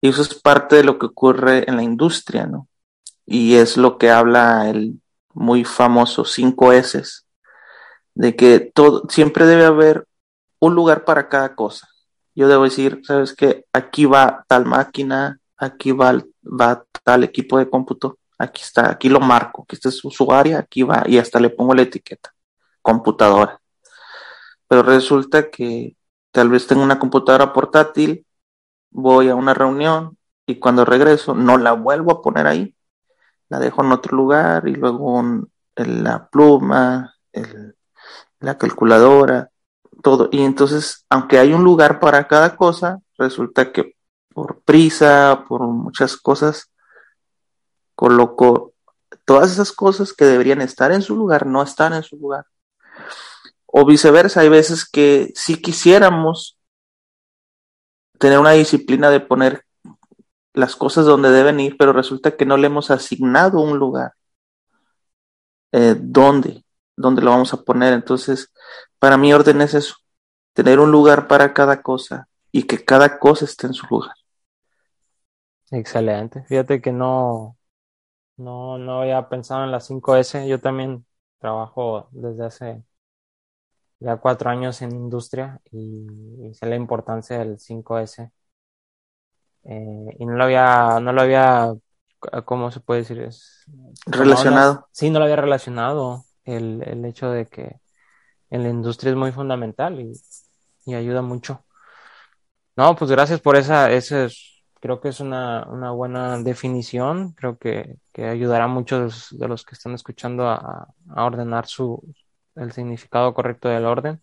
Y 0.00 0.08
eso 0.08 0.22
es 0.22 0.34
parte 0.34 0.76
de 0.76 0.84
lo 0.84 0.98
que 0.98 1.06
ocurre 1.06 1.64
en 1.68 1.76
la 1.76 1.84
industria, 1.84 2.46
¿no? 2.46 2.68
Y 3.24 3.54
es 3.54 3.76
lo 3.76 3.98
que 3.98 4.10
habla 4.10 4.68
el 4.68 5.00
muy 5.32 5.64
famoso 5.64 6.24
5 6.24 6.72
S, 6.72 7.02
de 8.14 8.36
que 8.36 8.58
todo, 8.74 9.04
siempre 9.08 9.46
debe 9.46 9.64
haber 9.64 10.06
un 10.58 10.74
lugar 10.74 11.04
para 11.04 11.28
cada 11.28 11.54
cosa 11.54 11.91
yo 12.34 12.48
debo 12.48 12.64
decir, 12.64 13.00
sabes 13.04 13.34
que 13.34 13.66
aquí 13.72 14.06
va 14.06 14.44
tal 14.48 14.66
máquina, 14.66 15.40
aquí 15.56 15.92
va, 15.92 16.22
va 16.42 16.84
tal 17.04 17.24
equipo 17.24 17.58
de 17.58 17.68
cómputo, 17.68 18.18
aquí 18.38 18.62
está, 18.62 18.90
aquí 18.90 19.08
lo 19.08 19.20
marco, 19.20 19.62
aquí 19.62 19.76
está 19.76 19.90
su, 19.90 20.32
área, 20.32 20.58
aquí 20.58 20.82
va, 20.82 21.04
y 21.06 21.18
hasta 21.18 21.38
le 21.40 21.50
pongo 21.50 21.74
la 21.74 21.82
etiqueta, 21.82 22.34
computadora. 22.80 23.60
Pero 24.68 24.82
resulta 24.82 25.50
que 25.50 25.96
tal 26.32 26.48
vez 26.48 26.66
tengo 26.66 26.82
una 26.82 26.98
computadora 26.98 27.52
portátil, 27.52 28.26
voy 28.90 29.28
a 29.28 29.34
una 29.34 29.54
reunión 29.54 30.16
y 30.46 30.58
cuando 30.58 30.84
regreso 30.84 31.34
no 31.34 31.58
la 31.58 31.72
vuelvo 31.72 32.12
a 32.12 32.22
poner 32.22 32.46
ahí, 32.46 32.74
la 33.48 33.58
dejo 33.58 33.84
en 33.84 33.92
otro 33.92 34.16
lugar 34.16 34.66
y 34.66 34.74
luego 34.74 35.22
la 35.76 36.28
pluma, 36.28 37.14
la 38.40 38.58
calculadora, 38.58 39.51
todo. 40.02 40.28
Y 40.32 40.42
entonces, 40.42 41.04
aunque 41.10 41.38
hay 41.38 41.52
un 41.52 41.64
lugar 41.64 42.00
para 42.00 42.26
cada 42.26 42.56
cosa, 42.56 43.00
resulta 43.18 43.72
que 43.72 43.96
por 44.32 44.62
prisa, 44.62 45.44
por 45.48 45.62
muchas 45.62 46.16
cosas, 46.16 46.70
coloco 47.94 48.72
todas 49.24 49.52
esas 49.52 49.72
cosas 49.72 50.12
que 50.12 50.24
deberían 50.24 50.60
estar 50.60 50.92
en 50.92 51.02
su 51.02 51.16
lugar, 51.16 51.46
no 51.46 51.62
están 51.62 51.92
en 51.92 52.02
su 52.02 52.16
lugar. 52.16 52.46
O 53.66 53.84
viceversa, 53.84 54.40
hay 54.40 54.48
veces 54.48 54.88
que 54.88 55.32
si 55.34 55.60
quisiéramos 55.60 56.58
tener 58.18 58.38
una 58.38 58.52
disciplina 58.52 59.10
de 59.10 59.20
poner 59.20 59.64
las 60.54 60.76
cosas 60.76 61.06
donde 61.06 61.30
deben 61.30 61.60
ir, 61.60 61.76
pero 61.78 61.92
resulta 61.92 62.36
que 62.36 62.46
no 62.46 62.56
le 62.56 62.66
hemos 62.66 62.90
asignado 62.90 63.60
un 63.60 63.78
lugar. 63.78 64.12
Eh, 65.72 65.96
¿Dónde? 65.98 66.64
¿Dónde 66.96 67.22
lo 67.22 67.30
vamos 67.30 67.52
a 67.54 67.62
poner? 67.62 67.92
Entonces, 67.92 68.52
para 68.98 69.16
mí 69.16 69.32
orden 69.32 69.60
es 69.62 69.74
eso, 69.74 69.96
tener 70.52 70.78
un 70.78 70.90
lugar 70.90 71.26
para 71.28 71.52
cada 71.52 71.82
cosa 71.82 72.28
y 72.50 72.64
que 72.64 72.84
cada 72.84 73.18
cosa 73.18 73.44
esté 73.44 73.66
en 73.66 73.74
su 73.74 73.86
lugar. 73.86 74.14
Excelente. 75.70 76.44
Fíjate 76.44 76.82
que 76.82 76.92
no, 76.92 77.56
no, 78.36 78.76
no 78.78 79.00
había 79.00 79.28
pensado 79.28 79.64
en 79.64 79.70
las 79.70 79.90
5S. 79.90 80.46
Yo 80.46 80.60
también 80.60 81.06
trabajo 81.38 82.08
desde 82.12 82.44
hace 82.44 82.82
ya 83.98 84.16
cuatro 84.16 84.50
años 84.50 84.82
en 84.82 84.92
industria 84.92 85.60
y, 85.70 86.52
sé 86.52 86.66
la 86.66 86.76
importancia 86.76 87.38
del 87.38 87.58
5S. 87.58 88.30
Eh, 89.64 90.16
y 90.18 90.26
no 90.26 90.34
lo 90.34 90.44
había, 90.44 91.00
no 91.00 91.12
lo 91.12 91.22
había, 91.22 91.72
¿cómo 92.44 92.70
se 92.70 92.80
puede 92.80 93.00
decir? 93.00 93.20
Es, 93.20 93.64
relacionado. 94.06 94.88
sí, 94.90 95.08
no 95.08 95.20
lo 95.20 95.24
había 95.24 95.36
relacionado 95.36 96.24
el, 96.44 96.82
el 96.86 97.04
hecho 97.04 97.30
de 97.30 97.46
que 97.46 97.80
en 98.52 98.62
la 98.62 98.68
industria 98.68 99.10
es 99.10 99.16
muy 99.16 99.32
fundamental 99.32 100.00
y, 100.00 100.94
ayuda 100.94 101.22
mucho. 101.22 101.64
No, 102.76 102.94
pues 102.96 103.10
gracias 103.10 103.40
por 103.40 103.56
esa, 103.56 103.90
ese 103.90 104.28
creo 104.80 105.00
que 105.00 105.08
es 105.08 105.20
una, 105.20 105.64
buena 105.92 106.38
definición, 106.38 107.32
creo 107.32 107.58
que, 107.58 107.96
ayudará 108.16 108.64
a 108.64 108.68
muchos 108.68 109.28
de 109.38 109.48
los 109.48 109.64
que 109.64 109.74
están 109.74 109.94
escuchando 109.94 110.48
a, 110.48 110.88
ordenar 111.16 111.66
su, 111.66 112.02
el 112.56 112.72
significado 112.72 113.32
correcto 113.34 113.68
del 113.68 113.86
orden. 113.86 114.20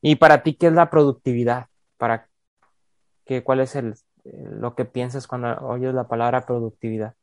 Y 0.00 0.16
para 0.16 0.42
ti, 0.42 0.54
¿qué 0.54 0.68
es 0.68 0.72
la 0.72 0.90
productividad? 0.90 1.68
¿Para 1.98 2.28
qué, 3.26 3.42
¿Cuál 3.44 3.60
es 3.60 3.76
el, 3.76 3.94
lo 4.24 4.74
que 4.74 4.84
piensas 4.84 5.26
cuando 5.26 5.56
oyes 5.66 5.94
la 5.94 6.08
palabra 6.08 6.46
productividad? 6.46 7.14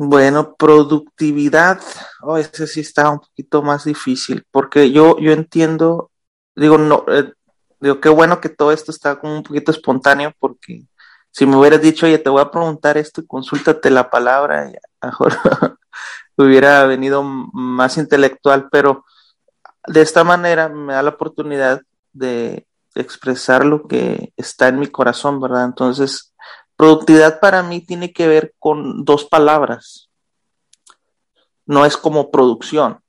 Bueno, 0.00 0.54
productividad, 0.54 1.80
oh, 2.22 2.38
ese 2.38 2.68
sí 2.68 2.80
está 2.82 3.10
un 3.10 3.18
poquito 3.18 3.62
más 3.62 3.82
difícil, 3.82 4.46
porque 4.52 4.92
yo, 4.92 5.18
yo 5.18 5.32
entiendo, 5.32 6.12
digo, 6.54 6.78
no, 6.78 7.04
eh, 7.08 7.32
digo, 7.80 8.00
qué 8.00 8.08
bueno 8.08 8.40
que 8.40 8.48
todo 8.48 8.70
esto 8.70 8.92
está 8.92 9.18
como 9.18 9.34
un 9.38 9.42
poquito 9.42 9.72
espontáneo, 9.72 10.32
porque 10.38 10.84
si 11.32 11.46
me 11.46 11.56
hubieras 11.56 11.82
dicho, 11.82 12.06
oye, 12.06 12.18
te 12.18 12.30
voy 12.30 12.40
a 12.42 12.50
preguntar 12.52 12.96
esto 12.96 13.22
y 13.22 13.26
consúltate 13.26 13.90
la 13.90 14.08
palabra, 14.08 14.70
mejor 15.02 15.32
hubiera 16.36 16.84
venido 16.84 17.24
más 17.24 17.98
intelectual, 17.98 18.68
pero 18.70 19.04
de 19.88 20.02
esta 20.02 20.22
manera 20.22 20.68
me 20.68 20.92
da 20.92 21.02
la 21.02 21.10
oportunidad 21.10 21.82
de 22.12 22.68
expresar 22.94 23.64
lo 23.64 23.88
que 23.88 24.32
está 24.36 24.68
en 24.68 24.78
mi 24.78 24.86
corazón, 24.86 25.40
¿verdad? 25.40 25.64
Entonces, 25.64 26.34
productividad 26.78 27.40
para 27.40 27.64
mí 27.64 27.80
tiene 27.80 28.12
que 28.12 28.28
ver 28.28 28.54
con 28.60 29.04
dos 29.04 29.24
palabras. 29.24 30.08
No 31.66 31.84
es 31.84 31.96
como 31.96 32.30
producción, 32.30 33.00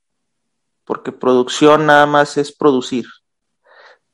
porque 0.84 1.12
producción 1.12 1.86
nada 1.86 2.04
más 2.04 2.36
es 2.36 2.50
producir, 2.50 3.06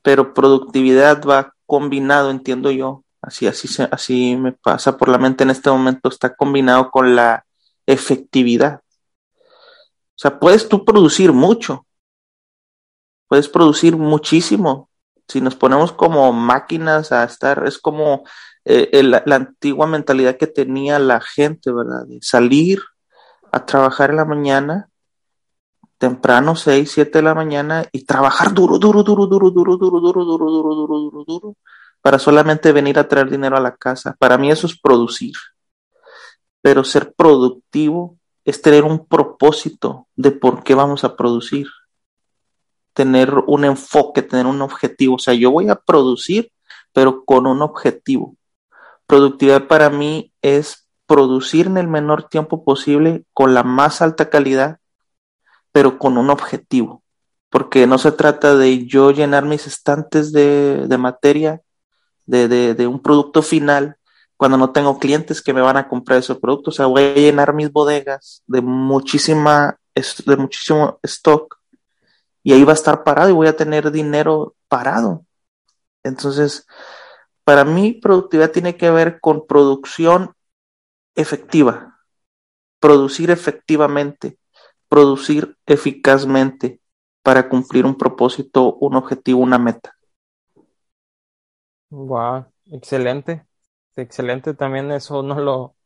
pero 0.02 0.34
productividad 0.34 1.24
va 1.24 1.54
combinado, 1.64 2.30
entiendo 2.30 2.70
yo, 2.70 3.02
así, 3.22 3.46
así, 3.46 3.66
así 3.90 4.36
me 4.36 4.52
pasa 4.52 4.98
por 4.98 5.08
la 5.08 5.16
mente 5.16 5.42
en 5.42 5.50
este 5.50 5.70
momento, 5.70 6.10
está 6.10 6.36
combinado 6.36 6.90
con 6.90 7.16
la 7.16 7.46
efectividad. 7.86 8.82
O 9.30 10.18
sea, 10.18 10.38
puedes 10.38 10.68
tú 10.68 10.84
producir 10.84 11.32
mucho, 11.32 11.86
puedes 13.26 13.48
producir 13.48 13.96
muchísimo. 13.96 14.90
Si 15.28 15.40
nos 15.40 15.56
ponemos 15.56 15.92
como 15.92 16.30
máquinas 16.34 17.10
a 17.10 17.24
estar, 17.24 17.66
es 17.66 17.78
como 17.78 18.22
eh, 18.66 19.02
la 19.02 19.36
antigua 19.36 19.86
mentalidad 19.86 20.36
que 20.36 20.46
tenía 20.46 20.98
la 20.98 21.20
gente, 21.20 21.70
¿verdad? 21.72 22.04
De 22.06 22.18
salir 22.20 22.80
a 23.52 23.64
trabajar 23.64 24.10
en 24.10 24.16
la 24.16 24.24
mañana, 24.24 24.90
temprano, 25.98 26.56
6, 26.56 26.90
7 26.90 27.18
de 27.18 27.22
la 27.22 27.34
mañana, 27.34 27.86
y 27.92 28.04
trabajar 28.04 28.52
duro, 28.52 28.78
duro, 28.78 29.02
duro, 29.02 29.26
duro, 29.26 29.50
duro, 29.50 29.76
duro, 29.76 30.00
duro, 30.00 30.24
duro, 30.24 30.50
duro, 30.50 30.74
duro, 30.74 30.98
duro, 30.98 31.24
duro, 31.24 31.56
para 32.02 32.18
solamente 32.18 32.72
venir 32.72 32.98
a 32.98 33.08
traer 33.08 33.30
dinero 33.30 33.56
a 33.56 33.60
la 33.60 33.76
casa. 33.76 34.14
Para 34.18 34.36
mí 34.36 34.50
eso 34.50 34.66
es 34.66 34.78
producir. 34.78 35.34
Pero 36.60 36.84
ser 36.84 37.14
productivo 37.14 38.18
es 38.44 38.60
tener 38.60 38.84
un 38.84 39.06
propósito 39.06 40.08
de 40.16 40.32
por 40.32 40.64
qué 40.64 40.74
vamos 40.74 41.04
a 41.04 41.16
producir 41.16 41.68
tener 42.96 43.30
un 43.46 43.66
enfoque, 43.66 44.22
tener 44.22 44.46
un 44.46 44.62
objetivo. 44.62 45.16
O 45.16 45.18
sea, 45.18 45.34
yo 45.34 45.50
voy 45.50 45.68
a 45.68 45.74
producir, 45.74 46.50
pero 46.94 47.26
con 47.26 47.46
un 47.46 47.60
objetivo. 47.60 48.34
Productividad 49.06 49.66
para 49.66 49.90
mí 49.90 50.32
es 50.42 50.88
producir 51.06 51.66
en 51.66 51.76
el 51.76 51.88
menor 51.88 52.28
tiempo 52.28 52.64
posible 52.64 53.24
con 53.32 53.54
la 53.54 53.62
más 53.62 54.02
alta 54.02 54.28
calidad, 54.28 54.78
pero 55.72 55.98
con 55.98 56.18
un 56.18 56.30
objetivo. 56.30 57.02
Porque 57.48 57.86
no 57.86 57.98
se 57.98 58.12
trata 58.12 58.56
de 58.56 58.86
yo 58.86 59.12
llenar 59.12 59.44
mis 59.44 59.66
estantes 59.66 60.32
de, 60.32 60.96
materia, 60.98 61.62
de, 62.26 62.48
de, 62.48 62.86
un 62.86 63.00
producto 63.00 63.42
final, 63.42 63.96
cuando 64.36 64.58
no 64.58 64.72
tengo 64.72 64.98
clientes 64.98 65.40
que 65.40 65.54
me 65.54 65.60
van 65.60 65.76
a 65.76 65.88
comprar 65.88 66.18
ese 66.18 66.34
producto. 66.34 66.70
O 66.70 66.72
sea, 66.72 66.86
voy 66.86 67.02
a 67.02 67.14
llenar 67.14 67.54
mis 67.54 67.70
bodegas 67.70 68.42
de 68.46 68.60
muchísima, 68.60 69.78
de 69.94 70.36
muchísimo 70.36 70.98
stock 71.02 71.56
y 72.46 72.52
ahí 72.52 72.62
va 72.62 72.70
a 72.70 72.74
estar 72.74 73.02
parado 73.02 73.28
y 73.28 73.32
voy 73.32 73.48
a 73.48 73.56
tener 73.56 73.90
dinero 73.90 74.54
parado. 74.68 75.26
Entonces, 76.04 76.64
para 77.46 77.64
mí, 77.64 77.94
productividad 77.94 78.52
tiene 78.52 78.76
que 78.76 78.90
ver 78.90 79.20
con 79.22 79.46
producción 79.48 80.34
efectiva, 81.16 82.00
producir 82.80 83.30
efectivamente, 83.30 84.38
producir 84.88 85.56
eficazmente 85.66 86.80
para 87.22 87.48
cumplir 87.48 87.86
un 87.86 87.96
propósito, 87.98 88.74
un 88.76 88.96
objetivo, 88.96 89.40
una 89.40 89.58
meta. 89.58 89.94
Wow, 91.90 92.52
excelente, 92.66 93.46
excelente. 93.96 94.54
También 94.54 94.90
eso 94.90 95.22
no 95.22 95.40
lo, 95.40 95.76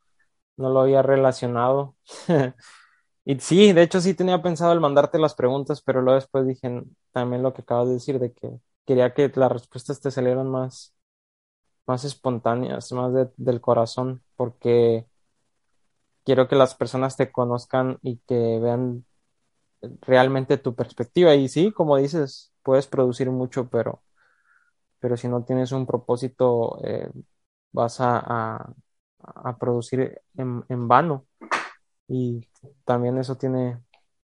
no 0.56 0.70
lo 0.70 0.80
había 0.82 1.02
relacionado. 1.02 1.96
Y 3.24 3.40
sí, 3.40 3.72
de 3.74 3.82
hecho 3.82 4.00
sí 4.00 4.14
tenía 4.14 4.42
pensado 4.42 4.72
el 4.72 4.80
mandarte 4.80 5.18
las 5.18 5.34
preguntas, 5.34 5.82
pero 5.82 6.02
luego 6.02 6.16
después 6.16 6.46
dije 6.46 6.84
también 7.12 7.42
lo 7.42 7.54
que 7.54 7.62
acabas 7.62 7.88
de 7.88 7.94
decir, 7.94 8.18
de 8.18 8.32
que 8.32 8.60
quería 8.86 9.14
que 9.14 9.30
las 9.36 9.52
respuestas 9.52 10.00
te 10.00 10.10
salieran 10.10 10.48
más, 10.50 10.94
más 11.90 12.04
espontáneas, 12.04 12.92
más 12.92 13.12
del 13.36 13.60
corazón, 13.60 14.22
porque 14.36 15.06
quiero 16.24 16.46
que 16.48 16.54
las 16.56 16.74
personas 16.76 17.16
te 17.16 17.32
conozcan 17.32 17.98
y 18.02 18.18
que 18.18 18.60
vean 18.60 19.04
realmente 20.02 20.56
tu 20.58 20.74
perspectiva. 20.74 21.34
Y 21.34 21.48
sí, 21.48 21.72
como 21.72 21.96
dices, 21.96 22.52
puedes 22.62 22.86
producir 22.86 23.30
mucho, 23.30 23.68
pero, 23.68 24.02
pero 25.00 25.16
si 25.16 25.28
no 25.28 25.44
tienes 25.44 25.72
un 25.72 25.86
propósito, 25.86 26.78
eh, 26.84 27.10
vas 27.72 28.00
a, 28.00 28.74
a, 29.18 29.58
producir 29.58 30.20
en, 30.36 30.64
en 30.68 30.88
vano 30.88 31.26
y 32.08 32.46
también 32.84 33.18
eso 33.18 33.36
tiene, 33.36 33.80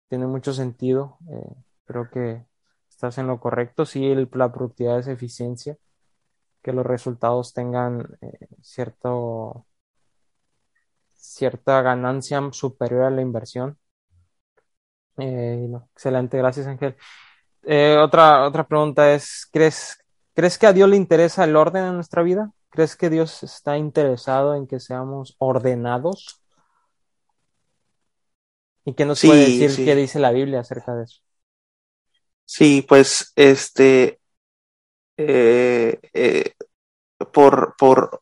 tiene 0.10 0.28
mucho 0.28 0.54
sentido. 0.54 1.18
Eh, 1.32 1.56
creo 1.86 2.10
que 2.12 2.46
estás 2.90 3.18
en 3.18 3.28
lo 3.28 3.40
correcto. 3.40 3.86
Sí, 3.86 4.14
la 4.34 4.52
productividad 4.52 5.00
es 5.00 5.08
eficiencia, 5.08 5.78
que 6.66 6.74
los 6.74 6.84
resultados 6.84 7.54
tengan 7.54 8.18
eh, 8.22 8.48
cierto, 8.64 9.68
cierta 11.14 11.84
ganancia 11.84 12.42
superior 12.54 13.04
a 13.04 13.12
la 13.12 13.22
inversión. 13.22 13.78
Eh, 15.20 15.70
excelente, 15.94 16.40
gracias 16.40 16.66
Ángel. 16.66 16.96
otra, 18.02 18.48
otra 18.48 18.68
pregunta 18.68 19.14
es, 19.14 19.48
¿crees, 19.54 20.04
¿crees 20.34 20.58
que 20.58 20.66
a 20.66 20.74
Dios 20.74 20.90
le 20.90 20.96
interesa 20.96 21.44
el 21.44 21.56
orden 21.56 21.86
en 21.86 21.94
nuestra 21.94 22.24
vida? 22.24 22.52
¿Crees 22.72 22.96
que 22.96 23.12
Dios 23.12 23.44
está 23.44 23.78
interesado 23.78 24.56
en 24.56 24.66
que 24.66 24.80
seamos 24.80 25.36
ordenados? 25.38 26.42
¿Y 28.86 28.96
qué 28.96 29.06
nos 29.06 29.22
puede 29.22 29.52
decir 29.52 29.86
qué 29.86 29.94
dice 29.94 30.18
la 30.18 30.32
Biblia 30.32 30.62
acerca 30.62 30.96
de 30.96 31.04
eso? 31.04 31.22
Sí, 32.44 32.84
pues 32.88 33.34
este, 33.36 34.20
eh, 35.18 36.00
eh, 36.14 36.54
por, 37.32 37.76
por 37.78 38.22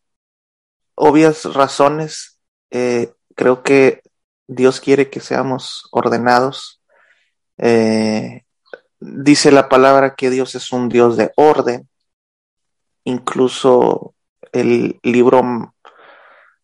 obvias 0.96 1.46
razones, 1.54 2.40
eh, 2.70 3.12
creo 3.36 3.64
que 3.64 4.02
Dios 4.48 4.80
quiere 4.80 5.10
que 5.10 5.20
seamos 5.20 5.88
ordenados. 5.92 6.82
dice 9.00 9.52
la 9.52 9.70
palabra 9.70 10.16
que 10.16 10.30
Dios 10.30 10.56
es 10.56 10.72
un 10.72 10.90
Dios 10.90 11.18
de 11.18 11.32
orden. 11.36 11.90
Incluso 13.06 14.16
el 14.52 15.00
libro 15.04 15.74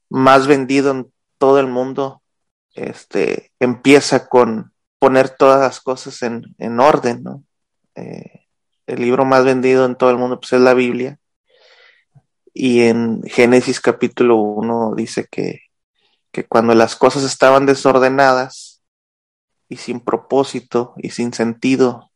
más 0.09 0.47
vendido 0.47 0.91
en 0.91 1.11
todo 1.37 1.59
el 1.59 1.67
mundo 1.67 2.21
este, 2.73 3.51
empieza 3.59 4.27
con 4.27 4.73
poner 4.99 5.29
todas 5.29 5.59
las 5.59 5.79
cosas 5.81 6.21
en, 6.21 6.55
en 6.59 6.79
orden, 6.79 7.23
¿no? 7.23 7.43
El 8.89 9.01
libro 9.01 9.23
más 9.25 9.45
vendido 9.45 9.85
en 9.85 9.95
todo 9.95 10.09
el 10.09 10.17
mundo 10.17 10.39
pues, 10.39 10.53
es 10.53 10.61
la 10.61 10.73
Biblia. 10.73 11.19
Y 12.53 12.81
en 12.81 13.21
Génesis 13.23 13.79
capítulo 13.79 14.37
1 14.37 14.95
dice 14.95 15.27
que, 15.29 15.61
que 16.31 16.45
cuando 16.45 16.73
las 16.73 16.95
cosas 16.95 17.23
estaban 17.23 17.65
desordenadas 17.65 18.81
y 19.69 19.77
sin 19.77 19.99
propósito 19.99 20.93
y 20.97 21.11
sin 21.11 21.31
sentido, 21.33 22.11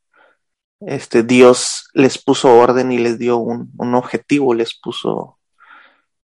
este, 0.81 1.23
Dios 1.23 1.89
les 1.93 2.17
puso 2.17 2.57
orden 2.57 2.91
y 2.91 2.97
les 2.97 3.19
dio 3.19 3.37
un, 3.37 3.71
un 3.77 3.95
objetivo, 3.95 4.53
les 4.53 4.77
puso 4.77 5.39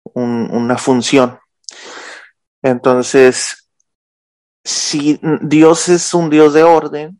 un, 0.03 0.49
una 0.51 0.77
función. 0.77 1.39
Entonces, 2.61 3.69
si 4.63 5.19
Dios 5.41 5.89
es 5.89 6.13
un 6.13 6.29
Dios 6.29 6.53
de 6.53 6.63
orden 6.63 7.19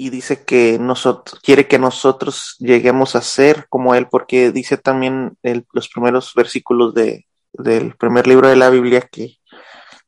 y 0.00 0.10
dice 0.10 0.44
que 0.44 0.78
nosotros, 0.78 1.40
quiere 1.42 1.66
que 1.66 1.78
nosotros 1.78 2.54
lleguemos 2.60 3.16
a 3.16 3.20
ser 3.20 3.66
como 3.68 3.96
Él, 3.96 4.06
porque 4.08 4.52
dice 4.52 4.78
también 4.78 5.36
el, 5.42 5.66
los 5.72 5.88
primeros 5.88 6.32
versículos 6.34 6.94
de, 6.94 7.26
del 7.52 7.96
primer 7.96 8.28
libro 8.28 8.48
de 8.48 8.54
la 8.54 8.70
Biblia 8.70 9.00
que 9.00 9.38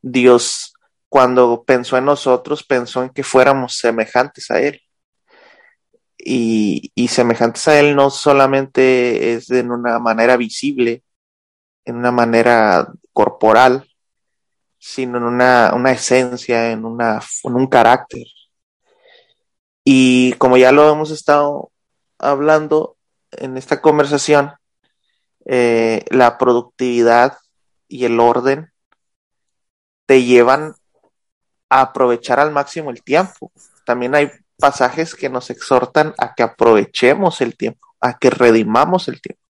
Dios 0.00 0.74
cuando 1.09 1.64
pensó 1.64 1.96
en 1.96 2.05
nosotros 2.05 2.62
pensó 2.62 3.03
en 3.03 3.11
que 3.11 3.24
fuéramos 3.24 3.76
semejantes 3.76 4.50
a 4.53 4.61
Él. 4.61 4.81
Y, 6.16 6.92
y 6.94 7.09
semejantes 7.09 7.66
a 7.66 7.81
Él 7.81 7.96
no 7.96 8.11
solamente 8.11 9.33
es 9.33 9.48
de 9.48 9.62
una 9.62 9.98
manera 9.98 10.37
visible, 10.37 11.03
en 11.85 11.96
una 11.96 12.12
manera 12.12 12.92
corporal, 13.12 13.90
sino 14.79 15.18
en 15.18 15.24
una, 15.24 15.72
una 15.74 15.90
esencia, 15.90 16.70
en, 16.70 16.85
una, 16.85 17.20
en 17.42 17.55
un 17.57 17.66
carácter. 17.66 18.26
Y 19.92 20.35
como 20.35 20.57
ya 20.57 20.70
lo 20.70 20.88
hemos 20.88 21.11
estado 21.11 21.72
hablando 22.16 22.96
en 23.33 23.57
esta 23.57 23.81
conversación, 23.81 24.53
eh, 25.46 26.05
la 26.11 26.38
productividad 26.38 27.38
y 27.88 28.05
el 28.05 28.20
orden 28.20 28.70
te 30.07 30.22
llevan 30.22 30.76
a 31.68 31.81
aprovechar 31.81 32.38
al 32.38 32.53
máximo 32.53 32.90
el 32.90 33.03
tiempo. 33.03 33.50
También 33.85 34.14
hay 34.14 34.31
pasajes 34.61 35.16
que 35.16 35.29
nos 35.29 35.50
exhortan 35.50 36.14
a 36.18 36.37
que 36.37 36.44
aprovechemos 36.44 37.40
el 37.40 37.57
tiempo, 37.57 37.88
a 38.00 38.16
que 38.16 38.31
redimamos 38.31 39.09
el 39.09 39.20
tiempo. 39.20 39.42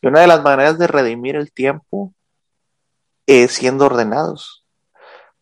Y 0.00 0.06
una 0.06 0.20
de 0.20 0.26
las 0.26 0.42
maneras 0.42 0.78
de 0.78 0.86
redimir 0.86 1.36
el 1.36 1.52
tiempo 1.52 2.14
es 3.26 3.52
siendo 3.52 3.84
ordenados. 3.84 4.64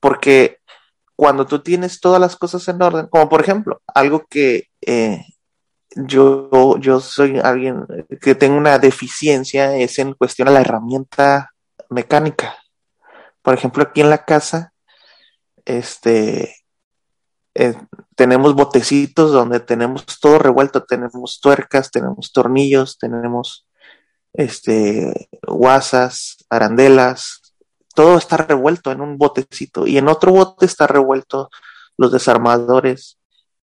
Porque 0.01 0.59
cuando 1.21 1.45
tú 1.45 1.59
tienes 1.59 2.01
todas 2.01 2.19
las 2.19 2.35
cosas 2.35 2.67
en 2.69 2.81
orden, 2.81 3.07
como 3.09 3.29
por 3.29 3.43
ejemplo, 3.43 3.83
algo 3.95 4.25
que 4.27 4.69
eh, 4.81 5.23
yo, 5.95 6.79
yo 6.79 6.99
soy 7.01 7.39
alguien 7.39 7.85
que 8.23 8.35
tengo 8.35 8.57
una 8.57 8.79
deficiencia 8.79 9.77
es 9.77 9.99
en 9.99 10.15
cuestión 10.15 10.49
a 10.49 10.51
la 10.51 10.63
herramienta 10.63 11.51
mecánica. 11.91 12.57
Por 13.43 13.53
ejemplo, 13.53 13.83
aquí 13.83 14.01
en 14.01 14.09
la 14.09 14.25
casa, 14.25 14.73
este, 15.67 16.57
eh, 17.55 17.75
tenemos 18.17 18.55
botecitos 18.55 19.31
donde 19.31 19.61
tenemos 19.61 20.07
todo 20.23 20.39
revuelto, 20.39 20.85
tenemos 20.85 21.39
tuercas, 21.39 21.91
tenemos 21.91 22.33
tornillos, 22.33 22.97
tenemos 22.97 23.69
este, 24.33 25.29
guasas, 25.47 26.47
arandelas, 26.49 27.40
todo 27.95 28.19
está 28.19 28.37
revuelto 28.37 28.93
en 28.93 29.01
un 29.01 29.19
botecito 29.19 29.87
y 29.87 29.99
en 29.99 30.09
otro 30.09 30.33
bote 30.33 30.67
está 30.67 30.87
revuelto 30.87 31.51
los 31.97 32.13
desarmadores, 32.13 33.19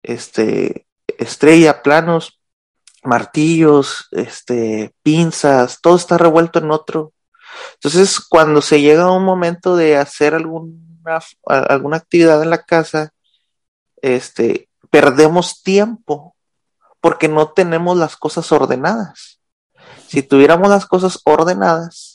este, 0.04 0.86
estrella, 1.17 1.82
planos, 1.82 2.39
martillos, 3.04 4.08
este, 4.12 4.93
pinzas, 5.02 5.80
todo 5.82 5.95
está 5.95 6.17
revuelto 6.17 6.60
en 6.60 6.71
otro. 6.71 7.13
Entonces, 7.76 8.19
cuando 8.19 8.62
se 8.62 8.82
llega 8.82 9.04
a 9.04 9.12
un 9.12 9.24
momento 9.24 9.76
de 9.76 9.97
hacer 9.97 10.36
alguna, 10.36 11.19
alguna 11.45 11.97
actividad 11.97 12.41
en 12.43 12.50
la 12.52 12.63
casa, 12.63 13.12
este, 14.02 14.69
perdemos 14.89 15.63
tiempo 15.63 16.36
porque 17.00 17.28
no 17.28 17.50
tenemos 17.50 17.97
las 17.97 18.15
cosas 18.15 18.52
ordenadas. 18.52 19.39
Si 20.08 20.21
tuviéramos 20.21 20.69
las 20.69 20.86
cosas 20.86 21.19
ordenadas, 21.24 22.11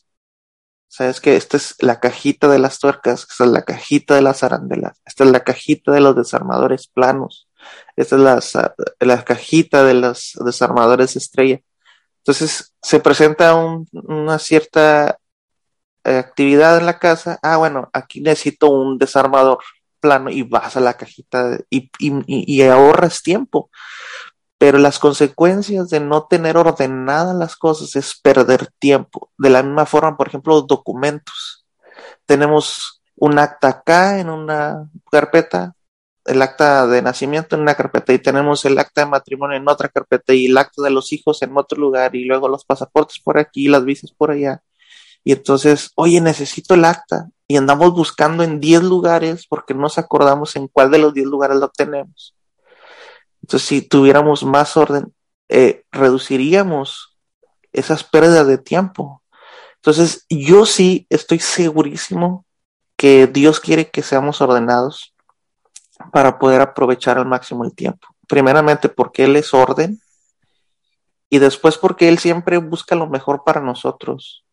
sabes 0.88 1.20
que 1.20 1.36
esta 1.36 1.56
es 1.56 1.76
la 1.80 2.00
cajita 2.00 2.48
de 2.48 2.58
las 2.58 2.78
tuercas, 2.78 3.26
esta 3.30 3.44
es 3.44 3.50
la 3.50 3.62
cajita 3.62 4.14
de 4.14 4.22
las 4.22 4.42
arandelas, 4.42 5.00
esta 5.04 5.24
es 5.24 5.30
la 5.30 5.40
cajita 5.40 5.92
de 5.92 6.00
los 6.00 6.16
desarmadores 6.16 6.88
planos, 6.88 7.48
esta 7.96 8.16
es 8.16 8.22
la, 8.22 8.74
la 9.00 9.24
cajita 9.24 9.84
de 9.84 9.94
los 9.94 10.32
desarmadores 10.44 11.16
estrella. 11.16 11.60
Entonces 12.18 12.74
se 12.82 13.00
presenta 13.00 13.54
una 13.54 14.38
cierta 14.38 15.18
eh, 16.06 16.18
actividad 16.18 16.78
en 16.78 16.86
la 16.86 16.98
casa. 16.98 17.38
Ah, 17.42 17.56
bueno, 17.56 17.90
aquí 17.92 18.20
necesito 18.20 18.70
un 18.70 18.98
desarmador 18.98 19.58
plano 20.00 20.30
y 20.30 20.42
vas 20.42 20.76
a 20.76 20.80
la 20.80 20.94
cajita 20.94 21.58
y, 21.68 21.90
y, 21.98 22.62
ahorras 22.62 23.22
tiempo. 23.22 23.70
Pero 24.58 24.78
las 24.78 24.98
consecuencias 24.98 25.90
de 25.90 26.00
no 26.00 26.26
tener 26.26 26.56
ordenadas 26.56 27.36
las 27.36 27.56
cosas 27.56 27.94
es 27.96 28.18
perder 28.20 28.68
tiempo. 28.78 29.30
De 29.36 29.50
la 29.50 29.62
misma 29.62 29.86
forma, 29.86 30.16
por 30.16 30.28
ejemplo, 30.28 30.54
los 30.54 30.66
documentos. 30.66 31.66
Tenemos 32.24 33.02
un 33.16 33.38
acta 33.38 33.68
acá 33.68 34.20
en 34.20 34.30
una 34.30 34.88
carpeta, 35.10 35.74
el 36.24 36.42
acta 36.42 36.86
de 36.86 37.02
nacimiento 37.02 37.56
en 37.56 37.62
una 37.62 37.74
carpeta 37.74 38.12
y 38.12 38.18
tenemos 38.18 38.64
el 38.64 38.78
acta 38.78 39.02
de 39.02 39.10
matrimonio 39.10 39.56
en 39.56 39.68
otra 39.68 39.88
carpeta 39.88 40.34
y 40.34 40.46
el 40.46 40.58
acta 40.58 40.82
de 40.82 40.90
los 40.90 41.12
hijos 41.12 41.42
en 41.42 41.56
otro 41.56 41.78
lugar 41.78 42.14
y 42.16 42.24
luego 42.24 42.48
los 42.48 42.64
pasaportes 42.64 43.20
por 43.20 43.38
aquí 43.38 43.68
las 43.68 43.84
visas 43.84 44.12
por 44.12 44.30
allá. 44.30 44.62
Y 45.24 45.32
entonces, 45.32 45.90
oye, 45.96 46.20
necesito 46.20 46.74
el 46.74 46.84
acta 46.84 47.28
y 47.48 47.56
andamos 47.56 47.92
buscando 47.94 48.44
en 48.44 48.60
10 48.60 48.84
lugares 48.84 49.46
porque 49.48 49.74
no 49.74 49.80
nos 49.80 49.98
acordamos 49.98 50.54
en 50.56 50.68
cuál 50.68 50.90
de 50.92 50.98
los 50.98 51.14
10 51.14 51.26
lugares 51.26 51.56
lo 51.58 51.68
tenemos. 51.68 52.35
Entonces, 53.46 53.68
si 53.68 53.80
tuviéramos 53.80 54.42
más 54.42 54.76
orden, 54.76 55.14
eh, 55.48 55.84
reduciríamos 55.92 57.16
esas 57.72 58.02
pérdidas 58.02 58.48
de 58.48 58.58
tiempo. 58.58 59.22
Entonces, 59.76 60.26
yo 60.28 60.66
sí 60.66 61.06
estoy 61.10 61.38
segurísimo 61.38 62.44
que 62.96 63.28
Dios 63.28 63.60
quiere 63.60 63.88
que 63.88 64.02
seamos 64.02 64.40
ordenados 64.40 65.14
para 66.10 66.40
poder 66.40 66.60
aprovechar 66.60 67.18
al 67.18 67.26
máximo 67.26 67.64
el 67.64 67.72
tiempo. 67.72 68.08
Primeramente 68.26 68.88
porque 68.88 69.22
Él 69.22 69.36
es 69.36 69.54
orden 69.54 70.00
y 71.30 71.38
después 71.38 71.78
porque 71.78 72.08
Él 72.08 72.18
siempre 72.18 72.56
busca 72.56 72.96
lo 72.96 73.06
mejor 73.06 73.44
para 73.44 73.60
nosotros. 73.60 74.44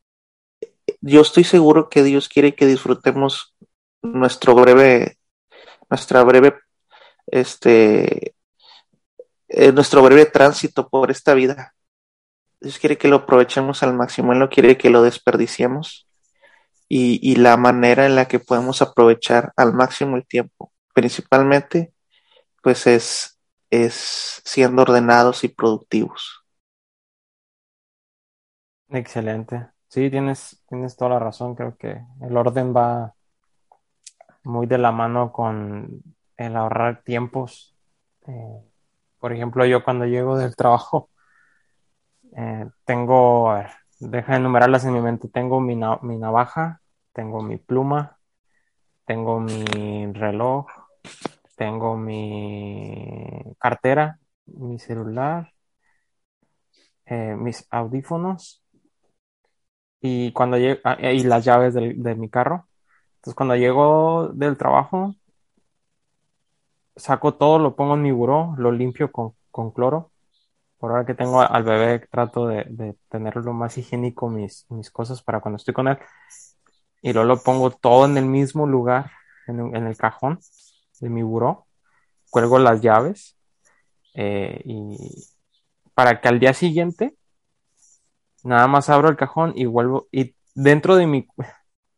Yo 1.02 1.22
estoy 1.22 1.46
seguro 1.46 1.90
que 1.90 2.04
Dios 2.04 2.30
quiere 2.30 2.54
que 2.54 2.68
disfrutemos 2.68 3.56
nuestro 4.04 4.54
breve, 4.54 5.18
nuestra 5.90 6.22
breve, 6.22 6.60
este, 7.26 8.36
eh, 9.54 9.72
nuestro 9.72 10.02
breve 10.02 10.26
tránsito 10.26 10.90
por 10.90 11.12
esta 11.12 11.34
vida. 11.34 11.74
Dios 12.60 12.80
quiere 12.80 12.98
que 12.98 13.08
lo 13.08 13.18
aprovechemos 13.18 13.84
al 13.84 13.94
máximo, 13.94 14.34
Él 14.34 14.40
no 14.40 14.50
quiere 14.50 14.78
que 14.78 14.90
lo 14.90 15.02
desperdiciemos. 15.02 16.08
Y, 16.90 17.20
y 17.24 17.38
la 17.38 17.58
manera 17.58 18.06
en 18.06 18.16
la 18.16 18.28
que 18.28 18.40
podemos 18.40 18.82
aprovechar 18.82 19.52
al 19.56 19.74
máximo 19.74 20.16
el 20.16 20.28
tiempo, 20.28 20.72
principalmente, 20.94 21.94
pues 22.62 22.86
es, 22.86 23.40
es 23.72 24.42
siendo 24.46 24.84
ordenados 24.84 25.44
y 25.44 25.48
productivos. 25.48 26.44
Excelente. 28.90 29.70
Sí, 29.88 30.10
tienes, 30.12 30.64
tienes 30.70 30.96
toda 30.96 31.12
la 31.12 31.20
razón. 31.20 31.56
Creo 31.56 31.78
que 31.78 32.02
el 32.22 32.38
orden 32.38 32.76
va 32.76 33.16
muy 34.44 34.68
de 34.68 34.78
la 34.78 34.92
mano 34.92 35.32
con 35.32 36.02
el 36.38 36.56
ahorrar 36.56 37.02
tiempos. 37.04 37.76
Eh, 38.28 38.62
por 39.24 39.32
ejemplo, 39.32 39.66
yo 39.66 39.86
cuando 39.86 40.06
llego 40.06 40.38
del 40.38 40.54
trabajo, 40.54 41.10
eh, 42.38 42.66
tengo, 42.86 43.52
a 43.52 43.56
ver, 43.60 43.70
deja 44.00 44.34
de 44.34 44.38
enumerarlas 44.40 44.86
en 44.86 44.94
mi 44.94 45.02
mente, 45.02 45.28
tengo 45.30 45.60
mi, 45.62 45.76
mi 46.02 46.18
navaja, 46.18 46.82
tengo 47.14 47.42
mi 47.42 47.58
pluma, 47.58 48.20
tengo 49.06 49.40
mi 49.40 50.08
reloj, 50.14 50.68
tengo 51.58 51.98
mi 51.98 53.56
cartera, 53.60 54.20
mi 54.48 54.80
celular, 54.80 55.54
eh, 57.06 57.36
mis 57.38 57.66
audífonos 57.70 58.64
y 60.02 60.32
cuando 60.34 60.58
llego, 60.58 60.80
ah, 60.84 60.98
y 61.02 61.24
las 61.24 61.46
llaves 61.46 61.74
de 61.74 62.16
mi 62.16 62.30
carro. 62.30 62.68
Entonces 63.18 63.36
cuando 63.36 63.56
llego 63.56 64.30
del 64.34 64.58
trabajo, 64.58 65.16
saco 66.96 67.36
todo, 67.36 67.60
lo 67.60 67.76
pongo 67.76 67.96
en 67.96 68.02
mi 68.02 68.12
buró, 68.12 68.56
lo 68.58 68.72
limpio 68.72 69.12
con, 69.12 69.34
cloro. 69.72 70.12
Por 70.78 70.92
ahora 70.92 71.06
que 71.06 71.14
tengo 71.14 71.42
al 71.42 71.64
bebé, 71.64 72.00
trato 72.12 72.48
de, 72.48 72.66
de 72.66 72.96
lo 73.36 73.54
más 73.54 73.78
higiénico 73.78 74.30
mis, 74.30 74.66
mis 74.70 74.92
cosas 74.92 75.22
para 75.22 75.40
cuando 75.40 75.58
estoy 75.58 75.74
con 75.74 75.88
él. 75.88 75.98
Y 77.02 77.14
luego 77.14 77.28
lo 77.28 77.44
pongo 77.44 77.70
todo 77.72 78.06
en 78.06 78.18
el 78.18 78.26
mismo 78.26 78.66
lugar, 78.66 79.12
en, 79.48 79.76
el 79.76 79.98
cajón 79.98 80.40
de 81.00 81.10
mi 81.10 81.22
buró. 81.22 81.68
Cuelgo 82.30 82.60
las 82.60 82.82
llaves. 82.82 83.38
Eh, 84.16 84.62
y 84.66 84.98
para 85.94 86.22
que 86.22 86.28
al 86.28 86.40
día 86.40 86.54
siguiente 86.54 87.16
nada 88.44 88.68
más 88.68 88.90
abro 88.90 89.10
el 89.10 89.18
cajón 89.18 89.54
y 89.56 89.66
vuelvo. 89.66 90.08
Y 90.12 90.36
dentro 90.56 90.96
de 90.96 91.08
mi, 91.08 91.28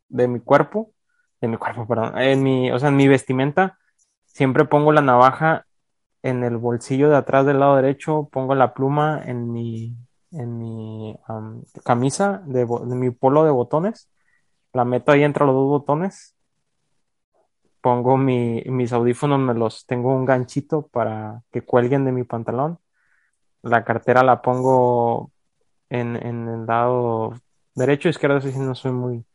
de 0.09 0.27
mi 0.27 0.39
cuerpo, 0.39 0.91
de 1.39 1.47
mi 1.47 1.57
cuerpo, 1.57 1.87
perdón, 1.87 2.17
en 2.17 2.43
mi, 2.43 2.71
o 2.71 2.79
sea, 2.79 2.89
en 2.89 2.95
mi 2.95 3.07
vestimenta, 3.07 3.77
Siempre 4.35 4.65
pongo 4.65 4.91
la 4.91 4.99
navaja 4.99 5.65
en 6.21 6.43
el 6.43 6.57
bolsillo 6.57 7.09
de 7.09 7.15
atrás 7.15 7.45
del 7.45 7.61
lado 7.61 7.77
derecho, 7.77 8.27
pongo 8.33 8.53
la 8.53 8.73
pluma 8.73 9.21
en 9.23 9.49
mi, 9.49 9.95
en 10.31 10.57
mi 10.57 11.17
camisa, 11.85 12.43
de, 12.45 12.65
mi 12.65 13.11
polo 13.11 13.45
de 13.45 13.51
botones, 13.51 14.09
la 14.73 14.83
meto 14.83 15.13
ahí 15.13 15.23
entre 15.23 15.45
los 15.45 15.55
dos 15.55 15.69
botones, 15.69 16.35
pongo 17.79 18.17
mi, 18.17 18.61
mis 18.65 18.91
audífonos, 18.91 19.39
me 19.39 19.53
los 19.53 19.85
tengo 19.85 20.13
un 20.13 20.25
ganchito 20.25 20.85
para 20.87 21.41
que 21.49 21.61
cuelguen 21.61 22.03
de 22.03 22.11
mi 22.11 22.25
pantalón, 22.25 22.79
la 23.61 23.85
cartera 23.85 24.21
la 24.21 24.41
pongo 24.41 25.31
en, 25.87 26.17
en 26.17 26.49
el 26.49 26.65
lado 26.65 27.35
derecho, 27.73 28.09
izquierdo, 28.09 28.41
si 28.41 28.59
no 28.59 28.75
soy 28.75 28.91
muy, 28.91 29.25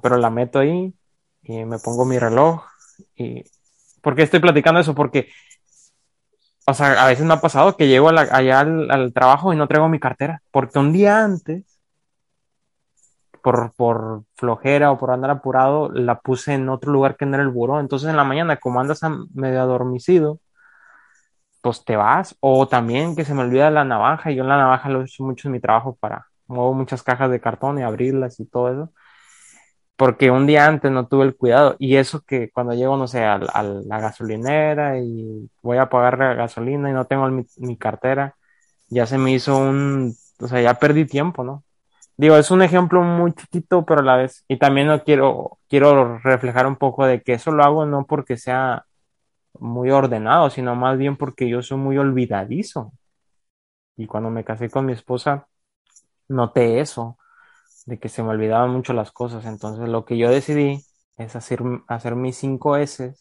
pero 0.00 0.16
la 0.16 0.30
meto 0.30 0.58
ahí 0.58 0.94
y 1.42 1.66
me 1.66 1.78
pongo 1.78 2.06
mi 2.06 2.18
reloj 2.18 2.64
y 3.14 3.44
¿Por 4.06 4.14
qué 4.14 4.22
estoy 4.22 4.38
platicando 4.38 4.78
eso? 4.78 4.94
Porque, 4.94 5.30
o 6.64 6.72
sea, 6.74 7.02
a 7.02 7.08
veces 7.08 7.26
me 7.26 7.34
ha 7.34 7.40
pasado 7.40 7.76
que 7.76 7.88
llego 7.88 8.08
allá 8.08 8.60
al, 8.60 9.12
trabajo 9.12 9.52
y 9.52 9.56
no 9.56 9.66
traigo 9.66 9.88
mi 9.88 9.98
cartera, 9.98 10.42
porque 10.52 10.78
un 10.78 10.92
día 10.92 11.24
antes, 11.24 11.80
por, 13.42 13.72
por 13.74 14.22
flojera 14.36 14.92
o 14.92 14.98
por 14.98 15.10
andar 15.10 15.32
apurado, 15.32 15.90
la 15.90 16.20
puse 16.20 16.54
en 16.54 16.68
otro 16.68 16.92
lugar 16.92 17.16
que 17.16 17.26
no 17.26 17.34
era 17.34 17.42
el 17.42 17.48
buró. 17.50 17.80
Entonces 17.80 18.08
en 18.08 18.16
la 18.16 18.22
mañana, 18.22 18.58
como 18.58 18.78
andas 18.78 19.00
medio 19.34 19.60
adormecido, 19.60 20.38
pues 21.60 21.84
te 21.84 21.96
vas. 21.96 22.36
O 22.38 22.68
también 22.68 23.16
que 23.16 23.24
se 23.24 23.34
me 23.34 23.42
olvida 23.42 23.72
la 23.72 23.84
navaja. 23.84 24.30
Yo 24.30 24.42
en 24.44 24.48
la 24.50 24.56
navaja 24.56 24.88
lo 24.88 25.00
uso 25.00 25.24
mucho 25.24 25.48
en 25.48 25.52
mi 25.52 25.60
trabajo 25.60 25.96
para 25.96 26.28
muevo 26.46 26.74
muchas 26.74 27.02
cajas 27.02 27.28
de 27.32 27.40
cartón 27.40 27.80
y 27.80 27.82
abrirlas 27.82 28.38
y 28.38 28.46
todo 28.46 28.70
eso. 28.70 28.92
Porque 29.96 30.30
un 30.30 30.46
día 30.46 30.66
antes 30.66 30.90
no 30.92 31.06
tuve 31.08 31.24
el 31.24 31.36
cuidado. 31.36 31.76
Y 31.78 31.96
eso 31.96 32.22
que 32.22 32.50
cuando 32.50 32.74
llego, 32.74 32.96
no 32.96 33.06
sé, 33.08 33.24
a, 33.24 33.38
la 33.38 34.00
gasolinera 34.00 34.98
y 35.00 35.50
voy 35.62 35.78
a 35.78 35.88
pagar 35.88 36.18
la 36.18 36.34
gasolina 36.34 36.90
y 36.90 36.92
no 36.92 37.06
tengo 37.06 37.28
mi, 37.28 37.44
mi 37.58 37.76
cartera, 37.76 38.36
ya 38.88 39.06
se 39.06 39.18
me 39.18 39.32
hizo 39.32 39.56
un, 39.58 40.14
o 40.40 40.48
sea, 40.48 40.60
ya 40.60 40.74
perdí 40.74 41.06
tiempo, 41.06 41.44
¿no? 41.44 41.64
Digo, 42.16 42.36
es 42.36 42.50
un 42.50 42.62
ejemplo 42.62 43.02
muy 43.02 43.32
chiquito, 43.34 43.84
pero 43.84 44.00
a 44.00 44.04
la 44.04 44.16
vez, 44.16 44.44
y 44.48 44.58
también 44.58 44.86
no 44.88 45.02
quiero, 45.04 45.58
quiero 45.68 46.18
reflejar 46.18 46.66
un 46.66 46.76
poco 46.76 47.06
de 47.06 47.22
que 47.22 47.34
eso 47.34 47.52
lo 47.52 47.62
hago 47.64 47.84
no 47.86 48.06
porque 48.06 48.38
sea 48.38 48.86
muy 49.60 49.90
ordenado, 49.90 50.50
sino 50.50 50.74
más 50.76 50.98
bien 50.98 51.16
porque 51.16 51.48
yo 51.48 51.62
soy 51.62 51.78
muy 51.78 51.98
olvidadizo. 51.98 52.92
Y 53.96 54.06
cuando 54.06 54.30
me 54.30 54.44
casé 54.44 54.70
con 54.70 54.86
mi 54.86 54.92
esposa, 54.92 55.48
noté 56.28 56.80
eso, 56.80 57.18
de 57.86 57.98
que 57.98 58.08
se 58.10 58.22
me 58.22 58.30
olvidaban 58.30 58.70
mucho 58.70 58.92
las 58.94 59.12
cosas. 59.12 59.46
Entonces 59.46 59.88
lo 59.88 60.04
que 60.04 60.18
yo 60.18 60.30
decidí 60.30 60.84
es 61.18 61.36
hacer, 61.36 61.60
hacer 61.88 62.16
mis 62.16 62.36
cinco 62.36 62.76
S 62.76 63.14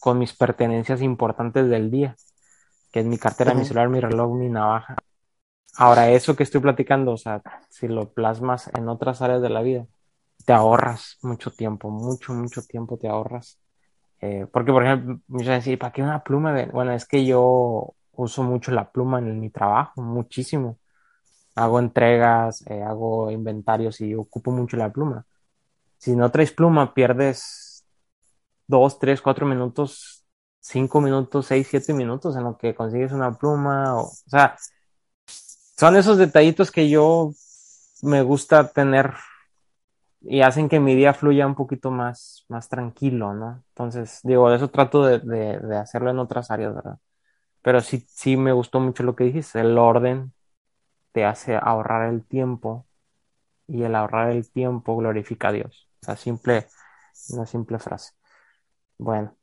con 0.00 0.18
mis 0.18 0.34
pertenencias 0.34 1.02
importantes 1.02 1.68
del 1.68 1.90
día, 1.90 2.16
que 2.92 3.00
es 3.00 3.06
mi 3.06 3.18
cartera, 3.18 3.54
mi 3.54 3.64
celular, 3.64 3.90
mi 3.90 4.00
reloj, 4.00 4.34
mi 4.36 4.50
navaja. 4.50 4.96
Ahora, 5.76 6.10
eso 6.10 6.36
que 6.36 6.44
estoy 6.44 6.60
platicando, 6.60 7.12
o 7.12 7.18
sea, 7.18 7.42
si 7.70 7.88
lo 7.88 8.12
plasmas 8.12 8.70
en 8.76 8.88
otras 8.88 9.22
áreas 9.22 9.42
de 9.42 9.50
la 9.50 9.62
vida, 9.62 9.86
te 10.46 10.52
ahorras 10.54 11.18
mucho 11.22 11.52
tiempo, 11.52 11.90
mucho, 11.90 12.34
mucho 12.34 12.62
tiempo 12.62 12.98
te 12.98 13.08
ahorras. 13.08 13.60
Eh, 14.20 14.46
porque, 14.52 14.72
por 14.72 14.84
ejemplo, 14.84 15.20
me 15.28 15.44
decir, 15.44 15.78
¿para 15.78 15.92
qué 15.92 16.02
una 16.02 16.24
pluma? 16.24 16.66
Bueno, 16.72 16.92
es 16.92 17.06
que 17.06 17.26
yo 17.26 17.94
uso 18.12 18.44
mucho 18.44 18.72
la 18.72 18.92
pluma 18.92 19.20
en 19.20 19.40
mi 19.40 19.50
trabajo, 19.50 20.02
muchísimo. 20.02 20.79
Hago 21.54 21.78
entregas, 21.80 22.64
eh, 22.68 22.82
hago 22.82 23.30
inventarios 23.30 24.00
y 24.00 24.14
ocupo 24.14 24.50
mucho 24.52 24.76
la 24.76 24.92
pluma. 24.92 25.26
Si 25.98 26.16
no 26.16 26.30
traes 26.30 26.52
pluma, 26.52 26.94
pierdes 26.94 27.84
dos, 28.66 28.98
tres, 28.98 29.20
cuatro 29.20 29.46
minutos, 29.46 30.24
cinco 30.60 31.00
minutos, 31.00 31.46
seis, 31.46 31.68
siete 31.68 31.92
minutos 31.92 32.36
en 32.36 32.44
lo 32.44 32.56
que 32.56 32.74
consigues 32.74 33.12
una 33.12 33.32
pluma. 33.36 34.00
O, 34.00 34.10
sea, 34.26 34.56
son 35.26 35.96
esos 35.96 36.18
detallitos 36.18 36.70
que 36.70 36.88
yo 36.88 37.32
me 38.02 38.22
gusta 38.22 38.68
tener 38.68 39.14
y 40.22 40.42
hacen 40.42 40.68
que 40.68 40.80
mi 40.80 40.94
día 40.94 41.14
fluya 41.14 41.46
un 41.46 41.54
poquito 41.54 41.90
más, 41.90 42.44
más 42.48 42.68
tranquilo, 42.68 43.34
¿no? 43.34 43.64
Entonces, 43.70 44.20
digo, 44.22 44.52
eso 44.52 44.68
trato 44.68 45.04
de, 45.04 45.18
de, 45.18 45.76
hacerlo 45.76 46.10
en 46.10 46.18
otras 46.18 46.50
áreas, 46.50 46.74
¿verdad? 46.74 46.98
Pero 47.62 47.80
sí, 47.80 48.04
sí 48.08 48.36
me 48.36 48.52
gustó 48.52 48.80
mucho 48.80 49.02
lo 49.02 49.16
que 49.16 49.24
dijiste, 49.24 49.60
el 49.60 49.78
orden 49.78 50.32
te 51.12 51.24
hace 51.24 51.56
ahorrar 51.56 52.08
el 52.08 52.24
tiempo 52.24 52.86
y 53.66 53.82
el 53.84 53.94
ahorrar 53.94 54.30
el 54.30 54.50
tiempo 54.50 54.96
glorifica 54.96 55.48
a 55.48 55.52
Dios. 55.52 55.88
Sea, 56.02 56.16
simple, 56.16 56.66
una 57.30 57.46
simple 57.46 57.78
frase. 57.78 58.12
Bueno, 58.98 59.34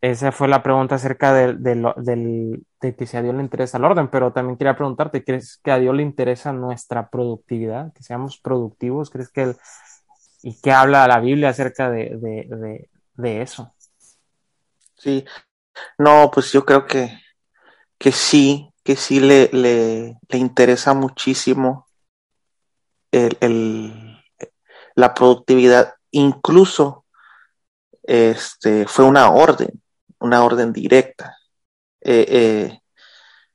esa 0.00 0.32
fue 0.32 0.48
la 0.48 0.62
pregunta 0.62 0.96
acerca 0.96 1.32
del, 1.32 1.62
de 1.62 2.96
que 2.96 3.06
si 3.06 3.16
a 3.16 3.22
Dios 3.22 3.34
le 3.34 3.42
interesa 3.42 3.78
el 3.78 3.84
orden, 3.84 4.08
pero 4.08 4.32
también 4.32 4.58
quería 4.58 4.76
preguntarte, 4.76 5.24
¿crees 5.24 5.58
que 5.62 5.70
a 5.70 5.78
Dios 5.78 5.94
le 5.94 6.02
interesa 6.02 6.52
nuestra 6.52 7.08
productividad? 7.08 7.92
Que 7.94 8.02
seamos 8.02 8.38
productivos, 8.38 9.10
¿crees 9.10 9.30
que 9.30 9.42
él, 9.42 9.56
y 10.42 10.60
qué 10.60 10.72
habla 10.72 11.08
la 11.08 11.20
Biblia 11.20 11.48
acerca 11.48 11.90
de, 11.90 12.88
eso? 13.16 13.74
Sí, 14.96 15.24
no, 15.98 16.30
pues 16.30 16.52
yo 16.52 16.64
creo 16.66 16.84
que, 16.86 17.18
que 17.96 18.12
sí, 18.12 18.73
que 18.84 18.96
sí 18.96 19.18
le, 19.18 19.48
le, 19.52 20.16
interesa 20.38 20.94
muchísimo 20.94 21.88
el, 23.10 24.22
la 24.94 25.14
productividad, 25.14 25.94
incluso 26.10 27.04
este, 28.02 28.86
fue 28.86 29.04
una 29.04 29.30
orden 29.30 29.82
una 30.24 30.42
orden 30.42 30.72
directa. 30.72 31.36
Eh, 32.00 32.26
eh, 32.28 32.80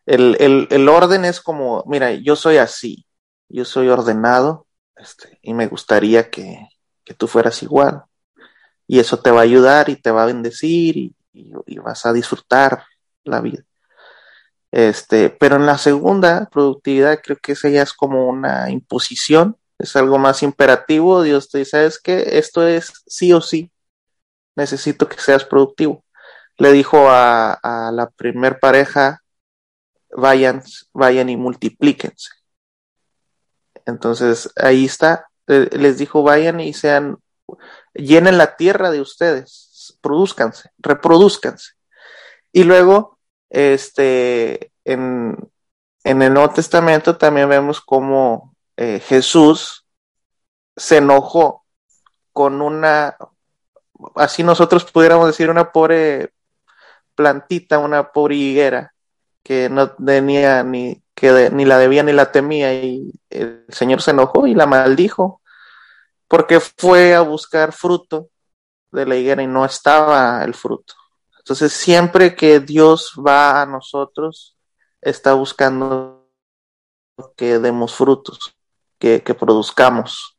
el, 0.05 0.89
orden 0.89 1.25
es 1.25 1.41
como, 1.41 1.83
mira, 1.87 2.11
yo 2.13 2.35
soy 2.35 2.57
así, 2.57 3.05
yo 3.49 3.65
soy 3.65 3.89
ordenado 3.89 4.67
este, 4.95 5.39
y 5.41 5.53
me 5.53 5.67
gustaría 5.67 6.29
que, 6.29 6.67
tú 7.17 7.27
fueras 7.27 7.63
igual. 7.63 8.03
Y 8.87 8.99
eso 8.99 9.19
te 9.19 9.31
va 9.31 9.39
a 9.39 9.43
ayudar 9.43 9.89
y 9.89 9.95
te 9.95 10.11
va 10.11 10.23
a 10.23 10.27
bendecir 10.27 10.95
y, 10.97 11.15
vas 11.79 12.05
a 12.05 12.13
disfrutar 12.13 12.83
la 13.23 13.41
vida. 13.41 13.63
Este, 14.71 15.29
pero 15.29 15.55
en 15.55 15.65
la 15.65 15.77
segunda 15.77 16.47
productividad 16.51 17.21
creo 17.23 17.37
que 17.37 17.53
esa 17.53 17.69
ya 17.69 17.81
es 17.81 17.93
como 17.93 18.27
una 18.27 18.69
imposición, 18.69 19.57
es 19.79 19.95
algo 19.95 20.17
más 20.19 20.43
imperativo. 20.43 21.23
Dios 21.23 21.49
te 21.49 21.59
dice, 21.59 21.71
¿sabes 21.71 21.99
que 21.99 22.37
Esto 22.37 22.67
es 22.67 22.91
sí 23.07 23.33
o 23.33 23.41
sí. 23.41 23.71
Necesito 24.55 25.07
que 25.07 25.19
seas 25.19 25.45
productivo 25.45 26.03
le 26.59 26.73
dijo 26.73 27.07
a, 27.09 27.89
la 27.93 28.09
primer 28.09 28.59
pareja, 28.59 29.23
vayan, 30.11 30.61
vayan 30.93 31.29
y 31.29 31.37
multiplíquense. 31.37 32.29
Entonces, 33.85 34.51
ahí 34.57 34.85
está, 34.85 35.29
les 35.47 35.97
dijo, 35.97 36.21
vayan 36.21 36.59
y 36.59 36.73
sean, 36.73 37.17
llenen 37.93 38.37
la 38.37 38.57
tierra 38.57 38.91
de 38.91 38.99
ustedes, 38.99 39.97
produzcanse, 40.01 40.69
reproduzcanse. 40.77 41.71
Y 42.51 42.65
luego, 42.65 43.18
este, 43.49 44.71
en, 44.85 45.37
en 46.03 46.21
el 46.21 46.33
Nuevo 46.33 46.53
Testamento 46.53 47.17
también 47.17 47.49
vemos 47.49 47.81
cómo 47.81 48.55
eh, 48.77 48.99
Jesús 48.99 49.85
se 50.75 50.97
enojó 50.97 51.65
con 52.31 52.61
una, 52.61 53.17
así 54.15 54.43
nosotros 54.43 54.89
pudiéramos 54.89 55.27
decir, 55.27 55.49
una 55.49 55.71
pobre 55.71 56.33
plantita, 57.15 57.79
una 57.79 58.11
pobre 58.11 58.35
higuera, 58.35 58.93
que 59.43 59.69
no 59.69 59.91
tenía 59.91 60.63
ni, 60.63 61.03
que 61.13 61.49
ni 61.51 61.65
la 61.65 61.77
debía 61.77 62.03
ni 62.03 62.13
la 62.13 62.31
temía, 62.31 62.73
y 62.73 63.11
el 63.29 63.65
Señor 63.67 64.01
se 64.01 64.11
enojó 64.11 64.47
y 64.47 64.55
la 64.55 64.67
maldijo, 64.67 65.41
porque 66.29 66.59
fue 66.59 67.13
a 67.13 67.21
buscar 67.21 67.73
fruto 67.73 68.29
de 68.91 69.05
la 69.05 69.15
higuera 69.15 69.43
y 69.43 69.47
no 69.47 69.65
estaba 69.65 70.43
el 70.43 70.53
fruto. 70.53 70.93
Entonces, 71.49 71.73
siempre 71.73 72.35
que 72.35 72.59
Dios 72.59 73.15
va 73.17 73.63
a 73.63 73.65
nosotros, 73.65 74.55
está 75.01 75.33
buscando 75.33 76.29
que 77.35 77.57
demos 77.57 77.95
frutos, 77.95 78.55
que, 78.99 79.19
produzcamos. 79.33 80.37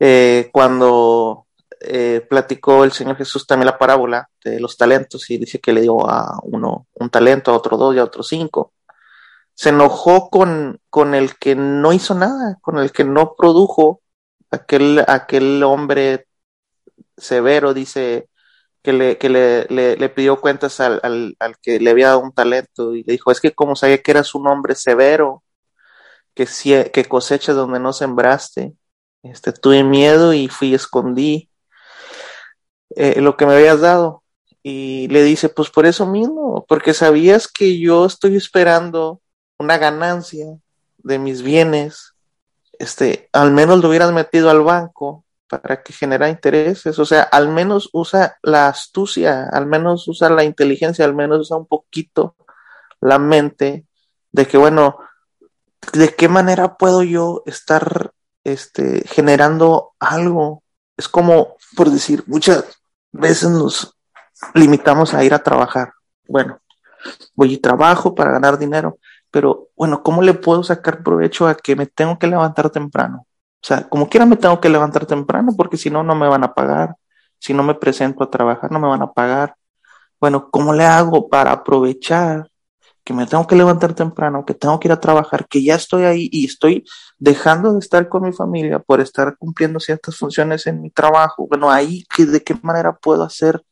Eh, 0.00 0.48
cuando 0.54 1.48
eh, 1.80 2.26
platicó 2.30 2.82
el 2.82 2.92
Señor 2.92 3.16
Jesús 3.16 3.46
también 3.46 3.66
la 3.66 3.78
parábola 3.78 4.26
de 4.42 4.58
los 4.58 4.78
talentos 4.78 5.28
y 5.28 5.36
dice 5.36 5.60
que 5.60 5.74
le 5.74 5.82
dio 5.82 6.08
a 6.08 6.40
uno 6.44 6.86
un 6.94 7.10
talento, 7.10 7.50
a 7.50 7.56
otro 7.56 7.76
dos 7.76 7.94
y 7.94 7.98
a 7.98 8.04
otro 8.04 8.22
cinco. 8.22 8.72
Se 9.52 9.68
enojó 9.68 10.30
con, 10.30 10.80
con 10.88 11.14
el 11.14 11.36
que 11.36 11.54
no 11.54 11.92
hizo 11.92 12.14
nada, 12.14 12.56
con 12.62 12.78
el 12.78 12.90
que 12.90 13.04
no 13.04 13.34
produjo, 13.36 14.00
aquel, 14.50 15.04
aquel 15.06 15.62
hombre 15.62 16.26
severo, 17.18 17.74
dice, 17.74 18.30
que 18.82 18.92
le, 18.92 19.18
que 19.18 19.28
le, 19.28 19.66
le, 19.68 20.08
pidió 20.08 20.40
cuentas 20.40 20.80
al, 20.80 21.00
al, 21.02 21.36
al, 21.38 21.56
que 21.58 21.78
le 21.78 21.90
había 21.90 22.08
dado 22.08 22.20
un 22.20 22.32
talento 22.32 22.94
y 22.94 23.04
le 23.04 23.12
dijo, 23.12 23.30
es 23.30 23.40
que 23.40 23.52
como 23.52 23.76
sabía 23.76 24.02
que 24.02 24.10
eras 24.10 24.34
un 24.34 24.48
hombre 24.48 24.74
severo, 24.74 25.44
que, 26.34 26.46
que 26.92 27.04
cosecha 27.04 27.52
donde 27.52 27.78
no 27.78 27.92
sembraste, 27.92 28.74
este, 29.22 29.52
tuve 29.52 29.84
miedo 29.84 30.32
y 30.32 30.48
fui 30.48 30.68
y 30.68 30.74
escondí 30.74 31.50
eh, 32.96 33.20
lo 33.20 33.36
que 33.36 33.46
me 33.46 33.54
habías 33.54 33.80
dado. 33.80 34.22
Y 34.64 35.08
le 35.08 35.22
dice, 35.24 35.48
pues 35.48 35.70
por 35.70 35.86
eso 35.86 36.06
mismo, 36.06 36.64
porque 36.68 36.94
sabías 36.94 37.48
que 37.48 37.78
yo 37.78 38.06
estoy 38.06 38.36
esperando 38.36 39.20
una 39.58 39.78
ganancia 39.78 40.46
de 40.98 41.18
mis 41.18 41.42
bienes, 41.42 42.14
este, 42.78 43.28
al 43.32 43.52
menos 43.52 43.80
lo 43.80 43.88
hubieras 43.88 44.12
metido 44.12 44.50
al 44.50 44.62
banco 44.62 45.24
para 45.60 45.82
que 45.82 45.92
genera 45.92 46.30
intereses, 46.30 46.98
o 46.98 47.04
sea, 47.04 47.22
al 47.24 47.48
menos 47.50 47.90
usa 47.92 48.38
la 48.42 48.68
astucia, 48.68 49.48
al 49.52 49.66
menos 49.66 50.08
usa 50.08 50.30
la 50.30 50.44
inteligencia, 50.44 51.04
al 51.04 51.14
menos 51.14 51.40
usa 51.40 51.58
un 51.58 51.66
poquito 51.66 52.36
la 53.00 53.18
mente 53.18 53.86
de 54.30 54.46
que, 54.46 54.56
bueno, 54.56 54.96
¿de 55.92 56.14
qué 56.14 56.28
manera 56.28 56.76
puedo 56.76 57.02
yo 57.02 57.42
estar 57.44 58.12
este, 58.44 59.06
generando 59.06 59.92
algo? 59.98 60.62
Es 60.96 61.08
como, 61.08 61.56
por 61.76 61.90
decir, 61.90 62.24
muchas, 62.26 62.64
veces 63.12 63.50
nos 63.50 63.98
limitamos 64.54 65.12
a 65.12 65.22
ir 65.22 65.34
a 65.34 65.42
trabajar. 65.42 65.92
Bueno, 66.26 66.60
voy 67.34 67.54
y 67.54 67.58
trabajo 67.58 68.14
para 68.14 68.32
ganar 68.32 68.58
dinero, 68.58 68.98
pero 69.30 69.68
bueno, 69.76 70.02
¿cómo 70.02 70.22
le 70.22 70.32
puedo 70.32 70.64
sacar 70.64 71.02
provecho 71.02 71.46
a 71.46 71.54
que 71.54 71.76
me 71.76 71.86
tengo 71.86 72.18
que 72.18 72.26
levantar 72.26 72.70
temprano? 72.70 73.26
O 73.62 73.66
sea, 73.66 73.88
como 73.88 74.08
quiera 74.08 74.26
me 74.26 74.36
tengo 74.36 74.60
que 74.60 74.68
levantar 74.68 75.06
temprano 75.06 75.52
porque 75.56 75.76
si 75.76 75.88
no, 75.90 76.02
no 76.02 76.16
me 76.16 76.28
van 76.28 76.44
a 76.44 76.54
pagar. 76.54 76.96
Si 77.38 77.54
no 77.54 77.62
me 77.62 77.74
presento 77.74 78.24
a 78.24 78.30
trabajar, 78.30 78.70
no 78.72 78.80
me 78.80 78.88
van 78.88 79.02
a 79.02 79.12
pagar. 79.12 79.56
bueno, 80.20 80.50
¿cómo 80.50 80.72
le 80.74 80.84
hago 80.84 81.28
para 81.28 81.52
aprovechar 81.52 82.48
que 83.04 83.12
me 83.12 83.26
tengo 83.26 83.46
que 83.46 83.56
levantar 83.56 83.94
temprano, 83.94 84.44
que 84.46 84.54
tengo 84.54 84.78
que 84.80 84.88
ir 84.88 84.92
a 84.92 85.00
trabajar, 85.00 85.46
que 85.48 85.62
ya 85.62 85.74
estoy 85.76 86.04
ahí 86.04 86.28
y 86.32 86.46
estoy 86.46 86.84
dejando 87.18 87.72
de 87.72 87.80
estar 87.80 88.08
con 88.08 88.22
mi 88.24 88.32
familia 88.32 88.78
por 88.78 89.00
estar 89.00 89.36
cumpliendo 89.38 89.80
ciertas 89.80 90.16
funciones 90.16 90.66
en 90.66 90.80
mi 90.82 90.90
trabajo? 90.90 91.46
Bueno, 91.48 91.70
ahí, 91.70 92.04
¿de 92.18 92.42
qué 92.42 92.56
manera 92.62 92.96
puedo 92.96 93.24
hacer 93.24 93.62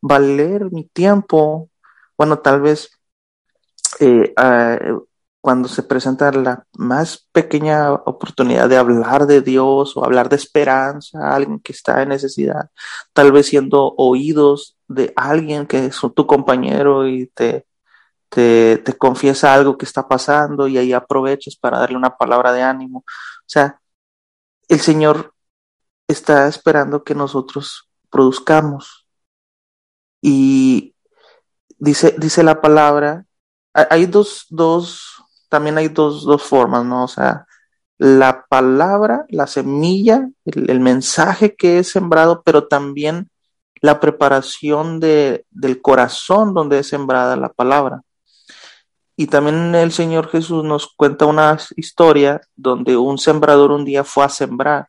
valer 0.00 0.70
mi 0.72 0.84
tiempo? 0.84 1.68
Bueno, 2.16 2.38
tal 2.38 2.62
vez 2.62 2.90
eh, 4.00 4.32
ah, 4.36 4.78
cuando 5.40 5.68
se 5.68 5.82
presenta 5.82 6.30
la 6.32 6.66
más 6.74 7.26
pequeña 7.32 7.92
oportunidad 7.92 8.68
de 8.68 8.76
hablar 8.76 9.26
de 9.26 9.40
Dios 9.40 9.96
o 9.96 10.04
hablar 10.04 10.28
de 10.28 10.36
esperanza 10.36 11.18
a 11.18 11.34
alguien 11.36 11.60
que 11.60 11.72
está 11.72 12.02
en 12.02 12.10
necesidad, 12.10 12.70
tal 13.12 13.32
vez 13.32 13.46
siendo 13.46 13.94
oídos 13.96 14.76
de 14.86 15.12
alguien 15.16 15.66
que 15.66 15.86
es 15.86 16.00
tu 16.14 16.26
compañero 16.26 17.08
y 17.08 17.26
te, 17.28 17.66
te, 18.28 18.82
confiesa 18.98 19.54
algo 19.54 19.78
que 19.78 19.86
está 19.86 20.06
pasando 20.06 20.68
y 20.68 20.78
ahí 20.78 20.92
aprovechas 20.92 21.56
para 21.56 21.78
darle 21.78 21.96
una 21.96 22.16
palabra 22.16 22.52
de 22.52 22.62
ánimo. 22.62 22.98
O 23.00 23.46
sea, 23.46 23.80
el 24.68 24.80
Señor 24.80 25.34
está 26.06 26.48
esperando 26.48 27.02
que 27.02 27.14
nosotros 27.14 27.88
produzcamos. 28.10 29.06
Y 30.22 30.94
dice, 31.78 32.14
dice 32.18 32.42
la 32.42 32.60
palabra, 32.60 33.24
hay 33.72 34.06
dos, 34.06 34.46
dos 34.50 35.09
también 35.50 35.76
hay 35.76 35.88
dos, 35.88 36.24
dos 36.24 36.42
formas, 36.42 36.86
¿no? 36.86 37.04
O 37.04 37.08
sea, 37.08 37.46
la 37.98 38.46
palabra, 38.48 39.26
la 39.28 39.46
semilla, 39.46 40.30
el, 40.46 40.80
mensaje 40.80 41.54
que 41.54 41.80
es 41.80 41.90
sembrado, 41.90 42.42
pero 42.42 42.66
también 42.66 43.30
la 43.82 44.00
preparación 44.00 45.00
de, 45.00 45.44
del 45.50 45.82
corazón 45.82 46.54
donde 46.54 46.78
es 46.78 46.88
sembrada 46.88 47.36
la 47.36 47.50
palabra. 47.50 48.00
Y 49.16 49.26
también 49.26 49.74
el 49.74 49.92
Señor 49.92 50.28
Jesús 50.30 50.64
nos 50.64 50.88
cuenta 50.96 51.26
una 51.26 51.58
historia 51.76 52.40
donde 52.56 52.96
un 52.96 53.18
sembrador 53.18 53.70
un 53.72 53.84
día 53.84 54.02
fue 54.02 54.24
a 54.24 54.30
sembrar 54.30 54.88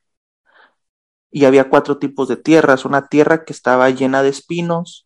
y 1.32 1.46
había 1.46 1.70
cuatro 1.70 1.98
tipos 1.98 2.28
de 2.28 2.38
tierras, 2.38 2.86
una 2.86 3.08
tierra 3.08 3.44
que 3.44 3.54
estaba 3.54 3.90
llena 3.90 4.24
de 4.24 4.30
espinos, 4.30 5.06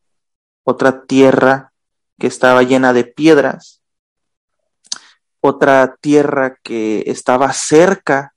otra 0.64 1.06
tierra 1.06 1.72
que 2.20 2.28
estaba 2.28 2.62
llena 2.64 2.94
de 2.94 3.04
piedras 3.04 3.82
otra 5.46 5.96
tierra 6.00 6.58
que 6.64 7.04
estaba 7.08 7.52
cerca 7.54 8.34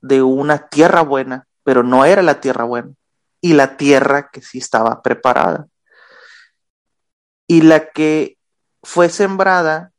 de 0.00 0.22
una 0.22 0.68
tierra 0.68 1.02
buena, 1.02 1.46
pero 1.64 1.82
no 1.82 2.04
era 2.04 2.22
la 2.22 2.40
tierra 2.40 2.64
buena, 2.64 2.92
y 3.40 3.54
la 3.54 3.76
tierra 3.76 4.30
que 4.30 4.42
sí 4.42 4.58
estaba 4.58 5.02
preparada. 5.02 5.68
Y 7.46 7.62
la 7.62 7.90
que 7.90 8.38
fue 8.82 9.08
sembrada 9.08 9.92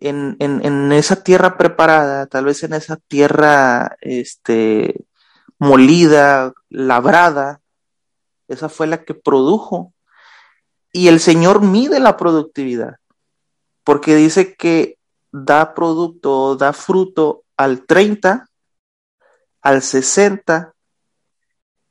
en, 0.00 0.36
en, 0.38 0.92
esa 0.92 1.22
tierra 1.22 1.56
preparada, 1.56 2.26
tal 2.26 2.44
vez 2.44 2.62
en 2.62 2.74
esa 2.74 2.96
tierra 2.96 3.96
este, 4.00 5.04
molida, 5.58 6.52
labrada, 6.68 7.60
esa 8.48 8.68
fue 8.68 8.86
la 8.86 9.04
que 9.04 9.14
produjo. 9.14 9.92
Y 10.92 11.08
el 11.08 11.20
Señor 11.20 11.62
mide 11.62 12.00
la 12.00 12.16
productividad, 12.16 12.96
porque 13.82 14.14
dice 14.14 14.54
que 14.54 14.98
da 15.36 15.74
producto, 15.74 16.54
da 16.54 16.72
fruto 16.72 17.42
al 17.56 17.86
30, 17.86 18.48
al 19.62 19.82
60 19.82 20.72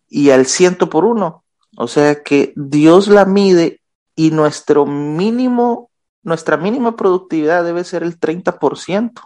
y 0.08 0.30
al 0.30 0.46
100 0.46 0.78
por 0.90 1.04
uno. 1.04 1.44
O 1.76 1.90
sea 1.90 2.24
que 2.24 2.54
Dios 2.56 3.10
la 3.10 3.26
mide 3.26 3.82
y 4.16 4.32
nuestro 4.32 4.86
mínimo, 4.86 5.92
nuestra 6.22 6.56
mínima 6.56 6.96
productividad 6.96 7.66
debe 7.66 7.84
ser 7.84 8.04
el 8.04 8.18
30%. 8.18 9.22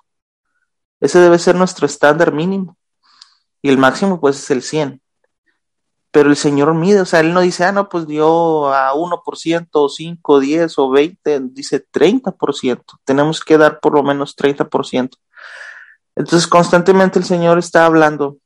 Ese 0.99 1.19
debe 1.19 1.37
ser 1.37 1.55
nuestro 1.55 1.85
estándar 1.85 2.33
mínimo. 2.33 2.75
Y 3.61 3.69
el 3.69 3.77
máximo 3.77 4.19
pues 4.19 4.39
es 4.39 4.49
el 4.49 4.63
100 4.63 4.99
pero 6.17 6.31
el 6.31 6.35
Señor 6.35 6.73
mide, 6.73 7.01
o 7.01 7.05
sea, 7.05 7.19
Él 7.19 7.31
no 7.31 7.41
dice, 7.41 7.63
ah, 7.63 7.71
no, 7.71 7.89
pues 7.89 8.07
dio 8.07 8.73
a 8.73 8.91
1%, 8.91 9.67
o 9.73 9.87
5, 9.87 10.39
10 10.39 10.79
o 10.79 10.89
20, 10.89 11.41
dice 11.51 11.85
30%. 11.93 12.81
Tenemos 13.05 13.41
que 13.41 13.55
dar 13.59 13.79
por 13.79 13.93
lo 13.93 14.01
menos 14.01 14.35
30%. 14.35 15.11
Entonces, 16.15 16.47
constantemente 16.47 17.19
el 17.19 17.25
Señor 17.25 17.59
está 17.59 17.85
hablando 17.85 18.37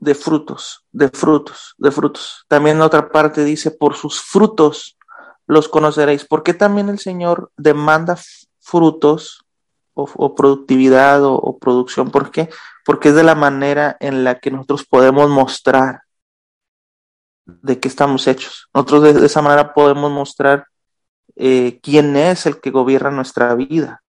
de 0.00 0.16
frutos, 0.16 0.84
de 0.90 1.10
frutos, 1.10 1.76
de 1.78 1.92
frutos. 1.92 2.44
También 2.48 2.78
en 2.78 2.82
otra 2.82 3.12
parte 3.12 3.44
dice, 3.44 3.70
por 3.70 3.94
sus 3.94 4.20
frutos 4.20 4.98
los 5.46 5.68
conoceréis. 5.68 6.24
¿Por 6.24 6.42
qué 6.42 6.54
también 6.54 6.88
el 6.88 6.98
Señor 6.98 7.52
demanda 7.56 8.18
frutos 8.58 9.44
o, 9.94 10.34
productividad 10.34 11.22
o, 11.22 11.34
o 11.34 11.56
producción? 11.60 12.10
¿Por 12.10 12.32
qué? 12.32 12.48
Porque 12.84 13.10
es 13.10 13.14
de 13.14 13.22
la 13.22 13.36
manera 13.36 13.96
en 14.00 14.24
la 14.24 14.40
que 14.40 14.50
nosotros 14.50 14.84
podemos 14.84 15.30
mostrar 15.30 16.00
de 17.44 17.80
qué 17.80 17.88
estamos 17.88 18.26
hechos. 18.26 18.68
Nosotros 18.74 19.14
de, 19.14 19.26
esa 19.26 19.42
manera 19.42 19.74
podemos 19.74 20.10
mostrar 20.10 20.66
eh, 21.36 21.80
quién 21.82 22.16
es 22.16 22.46
el 22.46 22.60
que 22.60 22.70
gobierna 22.70 23.10
nuestra 23.10 23.54
vida. 23.54 24.02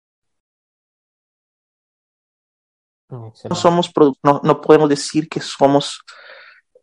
No 3.09 3.57
somos 3.57 3.91
no, 4.23 4.41
no, 4.45 4.61
podemos 4.61 4.89
decir 4.89 5.29
que 5.29 5.41
somos 5.41 6.01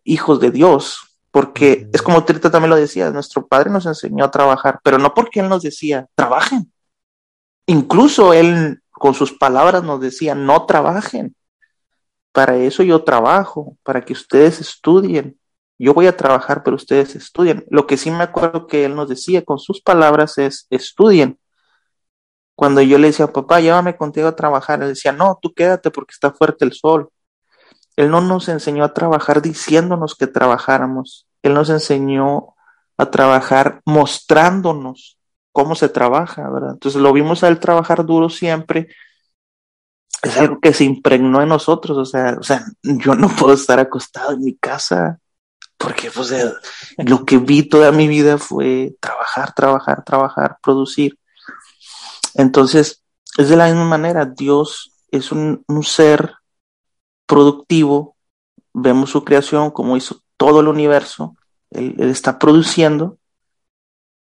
hijos 0.03 0.41
de 0.41 0.51
Dios, 0.51 1.17
porque 1.31 1.89
es 1.93 2.01
como 2.01 2.25
Trita 2.25 2.51
también 2.51 2.69
lo 2.69 2.75
decía, 2.75 3.09
nuestro 3.11 3.47
padre 3.47 3.69
nos 3.69 3.85
enseñó 3.85 4.25
a 4.25 4.31
trabajar, 4.31 4.79
pero 4.83 4.97
no 4.97 5.13
porque 5.13 5.39
él 5.39 5.47
nos 5.47 5.61
decía, 5.61 6.05
trabajen. 6.15 6.71
Incluso 7.65 8.33
él 8.33 8.81
con 8.91 9.13
sus 9.13 9.31
palabras 9.31 9.83
nos 9.83 10.01
decía, 10.01 10.35
no 10.35 10.65
trabajen. 10.65 11.35
Para 12.33 12.57
eso 12.57 12.83
yo 12.83 13.03
trabajo, 13.03 13.77
para 13.83 14.03
que 14.03 14.13
ustedes 14.13 14.59
estudien, 14.59 15.37
yo 15.79 15.93
voy 15.93 16.07
a 16.07 16.17
trabajar, 16.17 16.63
pero 16.63 16.75
ustedes 16.75 17.15
estudien. 17.15 17.65
Lo 17.69 17.85
que 17.85 17.97
sí 17.97 18.09
me 18.09 18.23
acuerdo 18.23 18.67
que 18.67 18.85
él 18.85 18.95
nos 18.95 19.09
decía 19.09 19.43
con 19.43 19.59
sus 19.59 19.81
palabras 19.81 20.37
es, 20.37 20.67
estudien. 20.69 21.39
Cuando 22.55 22.81
yo 22.81 22.97
le 22.97 23.07
decía, 23.07 23.27
papá, 23.27 23.59
llévame 23.59 23.95
contigo 23.95 24.27
a 24.27 24.35
trabajar, 24.35 24.81
él 24.81 24.89
decía, 24.89 25.11
no, 25.11 25.37
tú 25.41 25.53
quédate 25.53 25.91
porque 25.91 26.13
está 26.13 26.31
fuerte 26.31 26.65
el 26.65 26.73
sol. 26.73 27.09
Él 27.95 28.09
no 28.09 28.21
nos 28.21 28.49
enseñó 28.49 28.83
a 28.83 28.93
trabajar 28.93 29.41
diciéndonos 29.41 30.15
que 30.15 30.27
trabajáramos. 30.27 31.27
Él 31.43 31.53
nos 31.53 31.69
enseñó 31.69 32.55
a 32.97 33.11
trabajar 33.11 33.81
mostrándonos 33.85 35.19
cómo 35.51 35.75
se 35.75 35.89
trabaja, 35.89 36.49
¿verdad? 36.49 36.71
Entonces 36.73 37.01
lo 37.01 37.13
vimos 37.13 37.43
a 37.43 37.47
él 37.47 37.59
trabajar 37.59 38.05
duro 38.05 38.29
siempre. 38.29 38.87
Es 40.23 40.37
algo 40.37 40.59
que 40.59 40.73
se 40.73 40.83
impregnó 40.83 41.41
en 41.41 41.49
nosotros, 41.49 41.97
o 41.97 42.05
sea, 42.05 42.37
o 42.39 42.43
sea, 42.43 42.65
yo 42.83 43.13
no 43.13 43.29
puedo 43.29 43.53
estar 43.53 43.79
acostado 43.79 44.33
en 44.33 44.43
mi 44.43 44.55
casa 44.57 45.19
porque 45.77 46.09
pues 46.11 46.33
lo 46.97 47.25
que 47.25 47.37
vi 47.37 47.63
toda 47.63 47.91
mi 47.91 48.07
vida 48.07 48.37
fue 48.37 48.95
trabajar, 48.99 49.53
trabajar, 49.53 50.03
trabajar, 50.03 50.57
producir. 50.61 51.17
Entonces, 52.33 53.03
es 53.37 53.49
de 53.49 53.55
la 53.55 53.67
misma 53.67 53.85
manera, 53.85 54.25
Dios 54.25 54.91
es 55.11 55.31
un, 55.31 55.63
ser 55.83 56.33
productivo, 57.25 58.15
vemos 58.73 59.11
su 59.11 59.23
creación, 59.23 59.71
como 59.71 59.97
hizo 59.97 60.21
todo 60.37 60.61
el 60.61 60.67
universo, 60.67 61.35
él, 61.69 61.95
está 61.99 62.39
produciendo, 62.39 63.17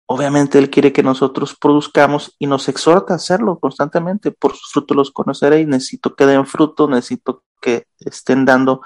obviamente 0.06 0.58
Él 0.58 0.70
quiere 0.70 0.92
que 0.92 1.02
nosotros 1.02 1.56
produzcamos 1.58 2.34
y 2.38 2.46
nos 2.46 2.68
exhorta 2.68 3.14
a 3.14 3.16
hacerlo 3.16 3.58
constantemente, 3.58 4.32
por 4.32 4.56
sus 4.56 4.72
frutos 4.72 4.96
los 4.96 5.10
conoceréis, 5.10 5.66
necesito 5.66 6.14
que 6.14 6.26
den 6.26 6.46
fruto, 6.46 6.88
necesito 6.88 7.44
que 7.60 7.86
estén 8.00 8.44
dando 8.44 8.82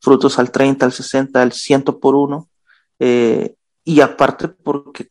frutos 0.00 0.38
al 0.38 0.50
30, 0.50 0.86
al 0.86 0.92
60, 0.92 1.42
al 1.42 1.52
100 1.52 1.82
por 2.00 2.14
uno. 2.14 2.48
Eh, 2.98 3.54
y 3.84 4.00
aparte 4.00 4.48
porque 4.48 5.08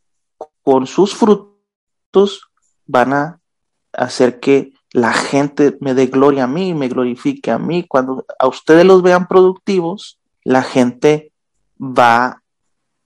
con 0.63 0.87
sus 0.87 1.15
frutos 1.15 2.49
van 2.85 3.13
a 3.13 3.39
hacer 3.93 4.39
que 4.39 4.73
la 4.91 5.13
gente 5.13 5.77
me 5.81 5.93
dé 5.93 6.07
gloria 6.07 6.45
a 6.45 6.47
mí, 6.47 6.73
me 6.73 6.87
glorifique 6.87 7.51
a 7.51 7.59
mí. 7.59 7.85
Cuando 7.87 8.25
a 8.39 8.47
ustedes 8.47 8.85
los 8.85 9.01
vean 9.01 9.27
productivos, 9.27 10.19
la 10.43 10.63
gente 10.63 11.31
va 11.79 12.41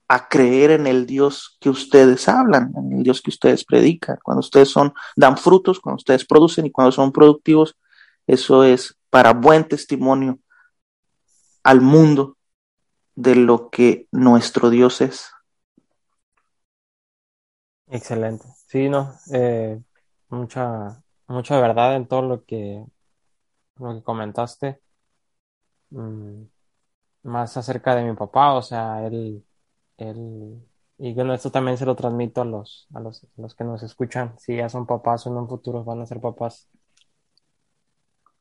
a 0.07 0.27
creer 0.27 0.71
en 0.71 0.87
el 0.87 1.05
Dios 1.05 1.57
que 1.59 1.69
ustedes 1.69 2.27
hablan, 2.27 2.73
en 2.75 2.97
el 2.97 3.03
Dios 3.03 3.21
que 3.21 3.29
ustedes 3.29 3.63
predican. 3.63 4.17
Cuando 4.23 4.39
ustedes 4.39 4.69
son, 4.69 4.93
dan 5.15 5.37
frutos, 5.37 5.79
cuando 5.79 5.97
ustedes 5.97 6.25
producen 6.25 6.65
y 6.65 6.71
cuando 6.71 6.91
son 6.91 7.11
productivos, 7.11 7.75
eso 8.25 8.63
es 8.63 8.95
para 9.09 9.33
buen 9.33 9.67
testimonio 9.67 10.39
al 11.63 11.81
mundo 11.81 12.37
de 13.15 13.35
lo 13.35 13.69
que 13.69 14.07
nuestro 14.11 14.69
Dios 14.69 15.01
es. 15.01 15.31
Excelente. 17.87 18.45
Sí, 18.67 18.87
no, 18.89 19.13
eh, 19.33 19.81
mucha, 20.29 21.01
mucha 21.27 21.59
verdad 21.59 21.95
en 21.95 22.07
todo 22.07 22.21
lo 22.21 22.45
que, 22.45 22.85
lo 23.77 23.95
que 23.95 24.03
comentaste. 24.03 24.81
Mm, 25.91 26.43
más 27.23 27.57
acerca 27.57 27.95
de 27.95 28.03
mi 28.03 28.15
papá, 28.15 28.53
o 28.53 28.61
sea, 28.61 29.05
él, 29.07 29.45
él 29.97 30.63
y 30.97 31.13
bueno, 31.13 31.33
esto 31.33 31.51
también 31.51 31.77
se 31.77 31.85
lo 31.85 31.95
transmito 31.95 32.41
a 32.41 32.45
los, 32.45 32.87
a 32.93 32.99
los, 33.01 33.25
los 33.37 33.55
que 33.55 33.63
nos 33.65 33.83
escuchan, 33.83 34.37
si 34.39 34.57
ya 34.57 34.69
son 34.69 34.85
papás 34.87 35.27
o 35.27 35.31
en 35.31 35.37
un 35.37 35.49
futuro 35.49 35.83
van 35.83 36.01
a 36.01 36.05
ser 36.05 36.21
papás, 36.21 36.69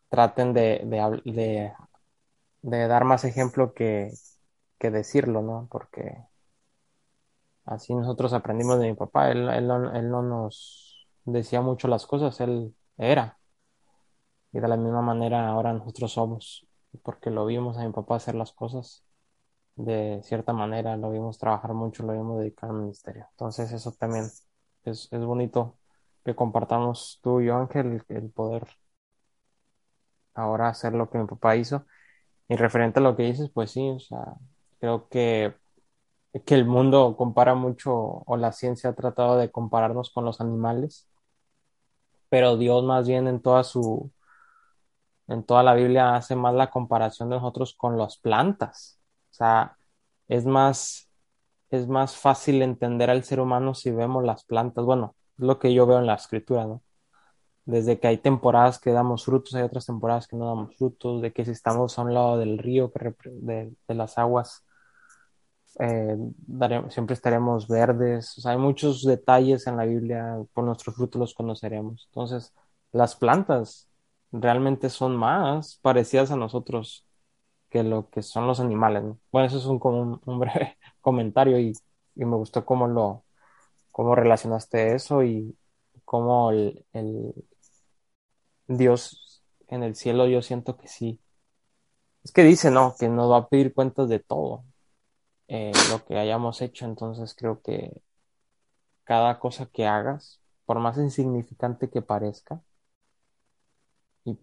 traten 0.09 0.53
de, 0.53 0.83
de, 0.85 1.33
de, 1.33 1.73
de 2.63 2.87
dar 2.89 3.05
más 3.05 3.25
ejemplo 3.25 3.75
que, 3.75 4.11
que, 4.79 4.91
decirlo, 4.91 5.43
¿no? 5.43 5.69
Porque 5.71 6.17
así 7.65 7.95
nosotros 7.95 8.33
aprendimos 8.33 8.79
de 8.81 8.89
mi 8.89 8.95
papá, 8.95 9.31
él, 9.31 9.49
él, 9.51 9.71
él 9.95 10.11
no 10.11 10.23
nos 10.23 11.07
decía 11.25 11.61
mucho 11.61 11.89
las 11.89 12.07
cosas, 12.07 12.41
él 12.41 12.75
era. 12.97 13.39
Y 14.53 14.61
de 14.61 14.69
la 14.69 14.77
misma 14.77 15.03
manera 15.03 15.49
ahora 15.49 15.73
nosotros 15.73 16.13
somos, 16.13 16.67
porque 17.03 17.31
lo 17.31 17.47
vimos 17.47 17.77
a 17.79 17.85
mi 17.87 17.93
papá 17.93 18.17
hacer 18.17 18.35
las 18.35 18.53
cosas 18.53 19.05
de 19.77 20.21
cierta 20.25 20.53
manera, 20.53 20.97
lo 20.97 21.11
vimos 21.11 21.39
trabajar 21.39 21.75
mucho, 21.75 22.05
lo 22.05 22.13
vimos 22.15 22.41
dedicar 22.41 22.71
al 22.71 22.77
ministerio. 22.77 23.27
Entonces 23.33 23.73
eso 23.73 23.93
también 23.93 24.27
es, 24.85 25.09
es 25.13 25.25
bonito 25.25 25.79
que 26.25 26.35
compartamos 26.37 27.21
tú 27.23 27.41
y 27.41 27.47
yo, 27.47 27.57
Ángel, 27.57 28.05
el 28.09 28.31
poder 28.31 28.67
ahora 30.35 30.69
hacer 30.69 30.93
lo 30.95 31.11
que 31.11 31.19
mi 31.19 31.27
papá 31.27 31.57
hizo. 31.57 31.87
Y 32.49 32.57
referente 32.57 33.01
a 33.01 33.03
lo 33.03 33.17
que 33.17 33.25
dices, 33.25 33.51
pues 33.53 33.71
sí, 33.73 33.89
o 33.91 33.99
sea, 34.01 34.35
creo 34.81 35.09
que, 35.09 35.55
que 36.47 36.55
el 36.55 36.67
mundo 36.67 37.17
compara 37.17 37.55
mucho, 37.55 37.93
o 37.95 38.37
la 38.37 38.53
ciencia 38.53 38.91
ha 38.91 38.95
tratado 38.95 39.39
de 39.39 39.51
compararnos 39.51 40.11
con 40.11 40.25
los 40.25 40.41
animales, 40.41 41.09
pero 42.29 42.57
Dios 42.57 42.85
más 42.85 43.07
bien 43.09 43.27
en 43.29 43.41
toda 43.41 43.65
su, 43.65 44.11
en 45.29 45.45
toda 45.45 45.63
la 45.63 45.75
Biblia 45.75 46.15
hace 46.17 46.37
más 46.37 46.55
la 46.55 46.71
comparación 46.71 47.31
de 47.31 47.37
nosotros 47.37 47.75
con 47.75 47.99
las 47.99 48.19
plantas. 48.19 49.01
O 49.31 49.35
sea, 49.35 49.77
es 50.29 50.47
más, 50.47 51.11
es 51.71 51.89
más 51.89 52.17
fácil 52.17 52.63
entender 52.63 53.11
al 53.11 53.25
ser 53.25 53.41
humano 53.41 53.75
si 53.75 53.91
vemos 53.91 54.25
las 54.25 54.45
plantas. 54.45 54.85
Bueno, 54.85 55.17
es 55.39 55.45
lo 55.45 55.59
que 55.59 55.75
yo 55.75 55.87
veo 55.87 55.99
en 55.99 56.07
la 56.07 56.15
escritura, 56.15 56.67
¿no? 56.67 56.83
Desde 57.69 58.01
que 58.01 58.09
hay 58.09 58.19
temporadas 58.19 58.79
que 58.81 58.93
damos 58.93 59.25
frutos, 59.27 59.55
hay 59.55 59.63
otras 59.63 59.87
temporadas 59.87 60.27
que 60.27 60.37
no 60.37 60.47
damos 60.47 60.75
frutos, 60.77 61.21
de 61.23 61.33
que 61.33 61.45
si 61.45 61.51
estamos 61.51 61.99
a 61.99 62.03
un 62.03 62.15
lado 62.15 62.39
del 62.39 62.59
río, 62.59 62.91
de, 63.27 63.75
las 63.89 64.17
aguas, 64.17 64.65
eh, 65.81 66.17
siempre 66.89 67.15
estaremos 67.15 67.69
verdes. 67.69 68.39
O 68.39 68.41
sea, 68.41 68.53
hay 68.53 68.59
muchos 68.59 69.05
detalles 69.05 69.67
en 69.67 69.77
la 69.77 69.85
Biblia, 69.85 70.39
por 70.55 70.65
nuestros 70.65 70.97
frutos 70.97 71.21
los 71.21 71.35
conoceremos. 71.35 72.07
Entonces, 72.11 72.55
las 72.93 73.17
plantas 73.17 73.89
realmente 74.33 74.89
son 74.91 75.17
más 75.17 75.79
parecidas 75.83 76.31
a 76.31 76.37
nosotros 76.37 77.07
que 77.71 77.83
lo 77.83 78.09
que 78.11 78.23
son 78.23 78.47
los 78.47 78.61
animales. 78.61 79.03
¿no? 79.05 79.19
Bueno, 79.33 79.47
eso 79.49 79.59
es 79.59 79.67
un, 79.67 80.21
un, 80.25 80.39
breve 80.39 80.79
comentario 81.01 81.59
y, 81.61 81.75
me 82.15 82.37
gustó 82.37 82.65
cómo 82.65 82.89
lo 82.89 83.25
cómo 83.93 84.15
relacionaste 84.15 84.95
eso 84.95 85.25
y 85.25 85.57
cómo 86.05 86.51
el, 86.53 86.85
Dios 88.69 89.43
en 89.69 89.83
el 89.83 89.97
cielo 89.97 90.27
yo 90.27 90.43
siento 90.43 90.77
que 90.77 90.89
sí. 90.89 91.21
Es 92.23 92.33
que 92.33 92.45
dice, 92.45 92.71
no, 92.71 92.95
que 92.99 93.09
nos 93.09 93.31
va 93.31 93.39
a 93.39 93.49
pedir 93.49 93.75
cuentas 93.75 94.09
de 94.09 94.21
todo 94.21 94.65
eh, 95.49 95.73
lo 95.91 96.05
que 96.05 96.19
hayamos 96.19 96.61
hecho. 96.63 96.85
Entonces 96.85 97.35
creo 97.35 97.63
que 97.63 98.03
cada 99.05 99.39
cosa 99.41 99.67
que 99.67 99.87
hagas, 99.87 100.41
por 100.67 100.79
más 100.79 100.99
insignificante 100.99 101.89
que 101.91 102.03
parezca, 102.03 102.63
y 104.25 104.39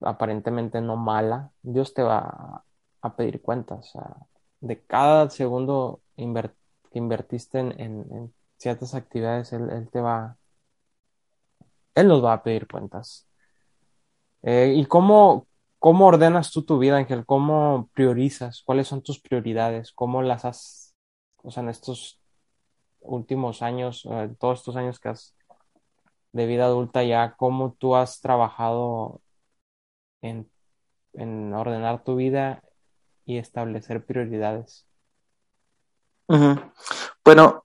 aparentemente 0.00 0.80
no 0.80 0.96
mala, 0.96 1.52
Dios 1.62 1.94
te 1.94 2.02
va 2.02 2.64
a 3.02 3.16
pedir 3.16 3.42
cuentas. 3.42 3.92
De 4.60 4.80
cada 4.82 5.30
segundo 5.30 6.00
que 6.16 6.98
invertiste 6.98 7.58
en, 7.58 8.32
ciertas 8.56 8.94
actividades, 8.94 9.52
él, 9.52 9.88
te 9.92 10.00
va, 10.00 10.38
Él 11.94 12.08
nos 12.08 12.24
va 12.24 12.32
a 12.34 12.42
pedir 12.42 12.66
cuentas. 12.66 13.26
Eh, 14.42 14.74
¿Y 14.76 14.86
cómo, 14.86 15.46
cómo 15.78 16.06
ordenas 16.06 16.50
tú 16.50 16.62
tu 16.62 16.78
vida, 16.78 16.96
Ángel? 16.96 17.24
¿Cómo 17.26 17.88
priorizas? 17.94 18.62
¿Cuáles 18.64 18.88
son 18.88 19.02
tus 19.02 19.20
prioridades? 19.20 19.92
¿Cómo 19.92 20.22
las 20.22 20.44
has, 20.44 20.94
o 21.42 21.50
sea, 21.50 21.62
en 21.62 21.70
estos 21.70 22.20
últimos 23.00 23.62
años, 23.62 24.06
eh, 24.10 24.30
todos 24.38 24.60
estos 24.60 24.76
años 24.76 24.98
que 24.98 25.08
has 25.08 25.34
de 26.32 26.46
vida 26.46 26.66
adulta 26.66 27.02
ya, 27.02 27.34
cómo 27.36 27.74
tú 27.78 27.96
has 27.96 28.20
trabajado 28.20 29.20
en, 30.20 30.50
en 31.14 31.54
ordenar 31.54 32.04
tu 32.04 32.16
vida 32.16 32.62
y 33.24 33.38
establecer 33.38 34.04
prioridades? 34.04 34.86
Bueno, 37.24 37.64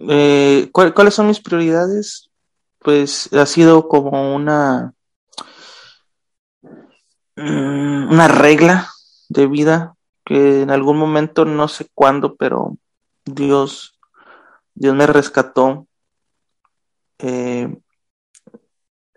eh, 0.00 0.70
¿cuál, 0.72 0.94
¿cuáles 0.94 1.14
son 1.14 1.26
mis 1.26 1.40
prioridades? 1.40 2.30
Pues 2.78 3.32
ha 3.32 3.46
sido 3.46 3.88
como 3.88 4.34
una, 4.34 4.94
una 7.40 8.28
regla 8.28 8.88
de 9.28 9.46
vida 9.46 9.94
que 10.24 10.62
en 10.62 10.70
algún 10.70 10.98
momento, 10.98 11.44
no 11.44 11.68
sé 11.68 11.86
cuándo, 11.94 12.36
pero 12.36 12.76
Dios, 13.24 13.98
Dios 14.74 14.94
me 14.94 15.06
rescató. 15.06 15.86
Eh, 17.18 17.74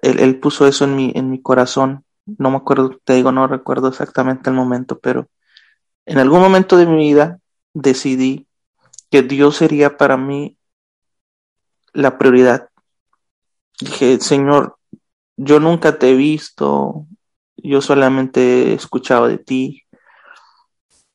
él, 0.01 0.19
él, 0.19 0.39
puso 0.39 0.67
eso 0.67 0.86
en 0.86 0.95
mi, 0.95 1.11
en 1.15 1.30
mi 1.30 1.41
corazón. 1.41 2.05
No 2.26 2.49
me 2.49 2.57
acuerdo, 2.57 2.99
te 3.03 3.13
digo, 3.13 3.32
no 3.32 3.47
recuerdo 3.47 3.88
exactamente 3.88 4.49
el 4.49 4.55
momento, 4.55 4.99
pero 4.99 5.28
en 6.05 6.17
algún 6.17 6.39
momento 6.39 6.78
de 6.78 6.86
mi 6.86 6.97
vida 6.97 7.39
decidí 7.74 8.47
que 9.09 9.22
Dios 9.22 9.57
sería 9.57 9.97
para 9.97 10.17
mí 10.17 10.57
la 11.93 12.17
prioridad. 12.17 12.69
Dije, 13.80 14.19
Señor, 14.19 14.78
yo 15.38 15.59
nunca 15.59 15.99
te 15.99 16.11
he 16.11 16.15
visto, 16.15 17.05
yo 17.58 17.82
solamente 17.82 18.72
he 18.72 18.74
escuchado 18.74 19.28
de 19.28 19.38
ti. 19.38 19.84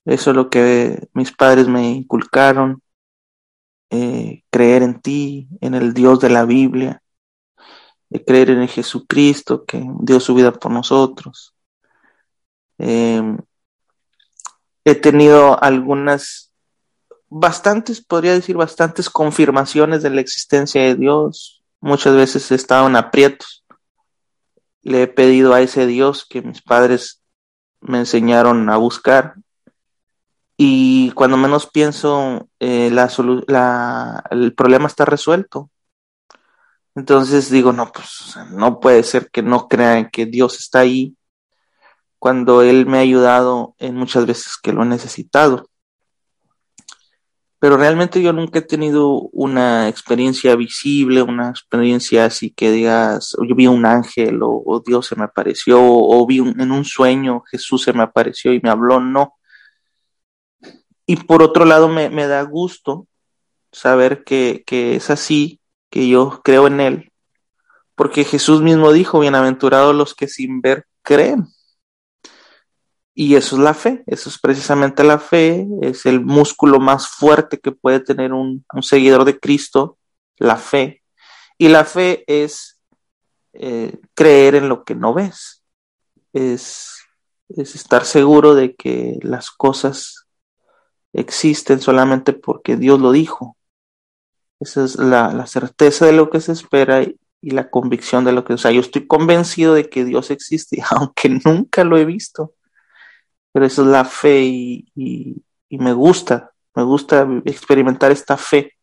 Eso 0.05 0.31
es 0.31 0.37
lo 0.37 0.51
que 0.51 1.09
mis 1.13 1.33
padres 1.33 1.67
me 1.69 1.91
inculcaron, 1.91 2.81
eh, 3.91 4.45
creer 4.51 4.83
en 4.83 5.01
ti, 5.01 5.49
en 5.61 5.75
el 5.75 5.95
Dios 5.95 6.21
de 6.21 6.31
la 6.31 6.45
Biblia, 6.45 7.03
de 8.09 8.25
creer 8.25 8.51
en 8.51 8.69
Jesucristo 8.69 9.65
que 9.65 9.85
dio 10.01 10.21
su 10.21 10.35
vida 10.35 10.53
por 10.53 10.71
nosotros. 10.71 11.55
Eh, 12.79 13.37
he 14.85 14.95
tenido 14.95 15.61
algunas, 15.63 16.53
bastantes, 17.29 18.01
podría 18.01 18.35
decir, 18.35 18.57
bastantes 18.57 19.11
confirmaciones 19.11 20.03
de 20.03 20.11
la 20.11 20.21
existencia 20.21 20.83
de 20.83 20.95
Dios. 20.95 21.65
Muchas 21.81 22.15
veces 22.15 22.51
he 22.53 22.55
estado 22.55 22.87
en 22.87 22.95
aprietos. 22.95 23.66
Le 24.87 25.03
he 25.03 25.07
pedido 25.09 25.53
a 25.53 25.61
ese 25.63 25.85
Dios 25.85 26.25
que 26.25 26.43
mis 26.43 26.63
padres 26.63 27.21
me 27.81 27.99
enseñaron 27.99 28.71
a 28.71 28.77
buscar. 28.77 29.35
Y 30.57 31.11
cuando 31.11 31.37
menos 31.37 31.67
pienso, 31.67 32.49
eh, 32.61 32.87
el 34.31 34.55
problema 34.55 34.87
está 34.87 35.05
resuelto. 35.05 35.71
Entonces 36.95 37.51
digo, 37.51 37.73
no, 37.73 37.91
pues 37.91 38.37
no 38.53 38.79
puede 38.79 39.03
ser 39.03 39.29
que 39.33 39.43
no 39.43 39.67
crean 39.67 40.09
que 40.09 40.25
Dios 40.25 40.61
está 40.61 40.79
ahí 40.79 41.17
cuando 42.21 42.63
Él 42.63 42.87
me 42.87 42.99
ha 42.99 43.01
ayudado 43.01 43.75
en 43.79 43.97
muchas 43.97 44.25
veces 44.25 44.57
que 44.57 44.73
lo 44.73 44.85
he 44.85 44.87
necesitado. 44.87 45.69
Pero 47.67 47.79
realmente 47.79 48.23
yo 48.23 48.33
nunca 48.33 48.61
he 48.61 48.63
tenido 48.63 49.23
una 49.33 49.89
experiencia 49.89 50.55
visible, 50.55 51.21
una 51.21 51.51
experiencia 51.51 52.25
así 52.25 52.51
que 52.53 52.71
digas, 52.71 53.37
yo 53.43 53.57
vi 53.57 53.67
un 53.67 53.85
ángel 53.85 54.39
o, 54.41 54.81
Dios 54.87 55.09
se 55.09 55.17
me 55.17 55.25
apareció 55.25 55.83
o, 55.83 56.17
o 56.17 56.25
vi 56.29 56.39
un, 56.39 56.61
en 56.61 56.71
un 56.71 56.85
sueño 56.85 57.43
Jesús 57.51 57.83
se 57.83 57.93
me 57.93 58.05
apareció 58.05 58.53
y 58.53 58.61
me 58.63 58.71
habló, 58.71 59.01
no. 59.01 59.35
Y 61.07 61.17
por 61.17 61.43
otro 61.43 61.65
lado 61.65 61.89
me, 61.89 62.09
me 62.09 62.29
da 62.29 62.41
gusto 62.43 63.09
saber 63.73 64.23
que, 64.23 64.63
que 64.65 64.95
es 64.95 65.11
así, 65.11 65.61
que 65.91 66.07
yo 66.07 66.43
creo 66.45 66.69
en 66.69 66.79
Él, 66.79 67.13
porque 67.97 68.23
Jesús 68.23 68.63
mismo 68.63 68.93
dijo, 68.93 69.19
bienaventurados 69.19 69.93
los 69.93 70.15
que 70.15 70.29
sin 70.29 70.61
ver 70.61 70.87
creen. 71.03 71.49
Y 73.19 73.35
eso 73.35 73.57
es 73.57 73.63
la 73.63 73.73
fe, 73.73 74.05
eso 74.07 74.29
es 74.29 74.39
precisamente 74.39 75.03
la 75.03 75.19
fe, 75.19 75.67
es 75.81 76.05
el 76.05 76.21
músculo 76.21 76.81
más 76.81 77.09
fuerte 77.09 77.59
que 77.59 77.73
puede 77.73 78.01
tener 78.01 78.35
un, 78.35 78.63
un 78.71 78.83
seguidor 78.83 79.25
de 79.25 79.41
Cristo, 79.41 79.97
la 80.37 80.57
fe. 80.57 81.03
Y 81.57 81.69
la 81.69 81.87
fe 81.87 82.25
es 82.27 82.79
eh, 83.55 83.99
creer 84.13 84.57
en 84.57 84.69
lo 84.69 84.85
que 84.85 84.95
no 84.95 85.15
ves, 85.15 85.63
es, 86.35 87.07
es 87.49 87.75
estar 87.75 88.05
seguro 88.05 88.55
de 88.55 88.75
que 88.75 89.19
las 89.23 89.51
cosas 89.51 90.27
existen 91.15 91.81
solamente 91.81 92.35
porque 92.35 92.77
Dios 92.77 93.01
lo 93.01 93.13
dijo. 93.13 93.57
Esa 94.61 94.85
es 94.85 94.97
la, 94.97 95.33
la 95.33 95.47
certeza 95.47 96.05
de 96.05 96.13
lo 96.13 96.29
que 96.29 96.43
se 96.43 96.53
espera 96.53 97.03
y, 97.03 97.19
y, 97.41 97.53
la 97.53 97.71
convicción 97.71 98.27
de 98.27 98.33
lo 98.33 98.45
que, 98.45 98.53
o 98.53 98.59
sea, 98.59 98.73
yo 98.73 98.83
estoy 98.83 99.07
convencido 99.07 99.73
de 99.73 99.89
que 99.89 100.05
Dios 100.05 100.31
existe, 100.31 100.83
aunque 100.91 101.31
nunca 101.31 101.83
lo 101.83 101.97
he 101.97 102.05
visto 102.05 102.53
pero 103.57 103.65
eso 103.65 103.85
es 103.85 103.89
la 103.89 104.05
fe 104.05 104.43
y, 104.43 104.87
y, 104.95 105.43
y, 105.71 105.79
me 105.79 105.95
gusta, 105.95 106.53
me 106.75 106.83
gusta 106.83 107.27
experimentar 107.47 108.13
esta 108.13 108.37
fe, 108.37 108.75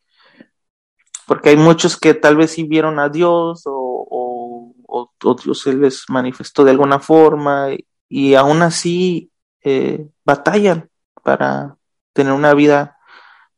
porque 1.27 1.49
hay 1.49 1.57
muchos 1.57 1.95
que 1.95 2.15
tal 2.15 2.37
vez 2.37 2.53
sí 2.53 2.63
vieron 2.63 2.97
a 2.97 3.07
Dios 3.07 3.61
o, 3.67 4.73
o, 4.87 5.35
Dios 5.43 5.61
se 5.61 5.73
les 5.73 6.05
manifestó 6.09 6.63
de 6.63 6.71
alguna 6.71 6.97
forma 6.97 7.67
y, 8.09 8.33
aún 8.33 8.63
así 8.63 9.29
eh, 9.61 10.09
batallan 10.25 10.89
para 11.21 11.77
tener 12.11 12.33
una 12.33 12.55
vida 12.55 12.97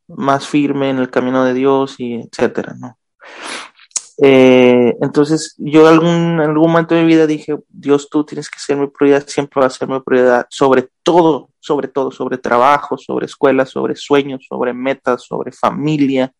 más 0.08 0.46
firme 0.46 0.90
en 0.90 0.98
el 0.98 1.08
camino 1.08 1.46
de 1.46 1.54
Dios 1.54 1.94
y 1.96 2.16
etcétera, 2.16 2.74
¿no? 2.78 2.98
Eh, 4.18 4.96
entonces 5.02 5.54
yo 5.58 5.90
en 5.90 6.40
algún 6.40 6.70
momento 6.70 6.94
de 6.94 7.02
mi 7.02 7.08
vida 7.08 7.26
dije, 7.26 7.58
Dios, 7.68 8.08
tú 8.08 8.24
tienes 8.24 8.48
que 8.48 8.58
ser 8.58 8.76
mi 8.76 8.86
prioridad, 8.86 9.26
siempre 9.26 9.60
va 9.60 9.66
a 9.66 9.70
ser 9.70 9.88
mi 9.88 10.00
prioridad, 10.00 10.46
sobre 10.48 10.88
todo, 11.02 11.50
sobre 11.60 11.88
todo, 11.88 12.10
sobre 12.10 12.38
trabajo, 12.38 12.96
sobre 12.96 13.26
escuela, 13.26 13.66
sobre 13.66 13.94
sueños, 13.96 14.46
sobre 14.48 14.72
metas, 14.72 15.24
sobre 15.24 15.52
familia. 15.52 16.32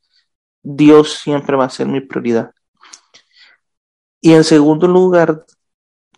Dios 0.62 1.14
siempre 1.14 1.56
va 1.56 1.66
a 1.66 1.70
ser 1.70 1.86
mi 1.86 2.00
prioridad. 2.00 2.52
Y 4.20 4.32
en 4.32 4.44
segundo 4.44 4.88
lugar, 4.88 5.44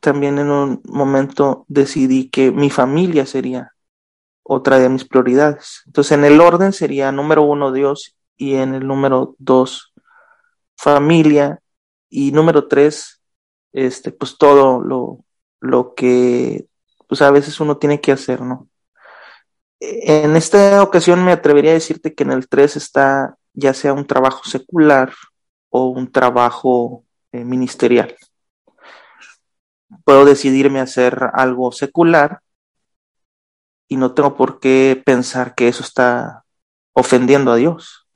también 0.00 0.38
en 0.38 0.50
un 0.50 0.80
momento 0.84 1.64
decidí 1.68 2.30
que 2.30 2.52
mi 2.52 2.70
familia 2.70 3.26
sería 3.26 3.72
otra 4.42 4.78
de 4.78 4.88
mis 4.88 5.04
prioridades. 5.04 5.82
Entonces, 5.86 6.12
en 6.12 6.24
el 6.24 6.40
orden 6.40 6.72
sería 6.72 7.12
número 7.12 7.42
uno 7.42 7.72
Dios 7.72 8.16
y 8.36 8.54
en 8.54 8.74
el 8.74 8.86
número 8.86 9.34
dos 9.38 9.87
familia 10.78 11.60
y 12.08 12.32
número 12.32 12.68
tres, 12.68 13.20
este, 13.72 14.12
pues 14.12 14.38
todo 14.38 14.80
lo, 14.80 15.24
lo 15.60 15.94
que 15.94 16.66
pues 17.08 17.22
a 17.22 17.30
veces 17.30 17.58
uno 17.60 17.78
tiene 17.78 18.00
que 18.00 18.12
hacer, 18.12 18.40
¿no? 18.42 18.68
En 19.80 20.36
esta 20.36 20.82
ocasión 20.82 21.24
me 21.24 21.32
atrevería 21.32 21.70
a 21.72 21.74
decirte 21.74 22.14
que 22.14 22.24
en 22.24 22.32
el 22.32 22.48
tres 22.48 22.76
está 22.76 23.36
ya 23.52 23.74
sea 23.74 23.92
un 23.92 24.06
trabajo 24.06 24.44
secular 24.44 25.12
o 25.70 25.88
un 25.88 26.10
trabajo 26.10 27.04
eh, 27.32 27.44
ministerial. 27.44 28.16
Puedo 30.04 30.24
decidirme 30.24 30.80
hacer 30.80 31.30
algo 31.32 31.72
secular 31.72 32.40
y 33.88 33.96
no 33.96 34.12
tengo 34.14 34.36
por 34.36 34.60
qué 34.60 35.00
pensar 35.04 35.54
que 35.54 35.68
eso 35.68 35.82
está 35.82 36.44
ofendiendo 36.92 37.52
a 37.52 37.56
Dios. 37.56 38.07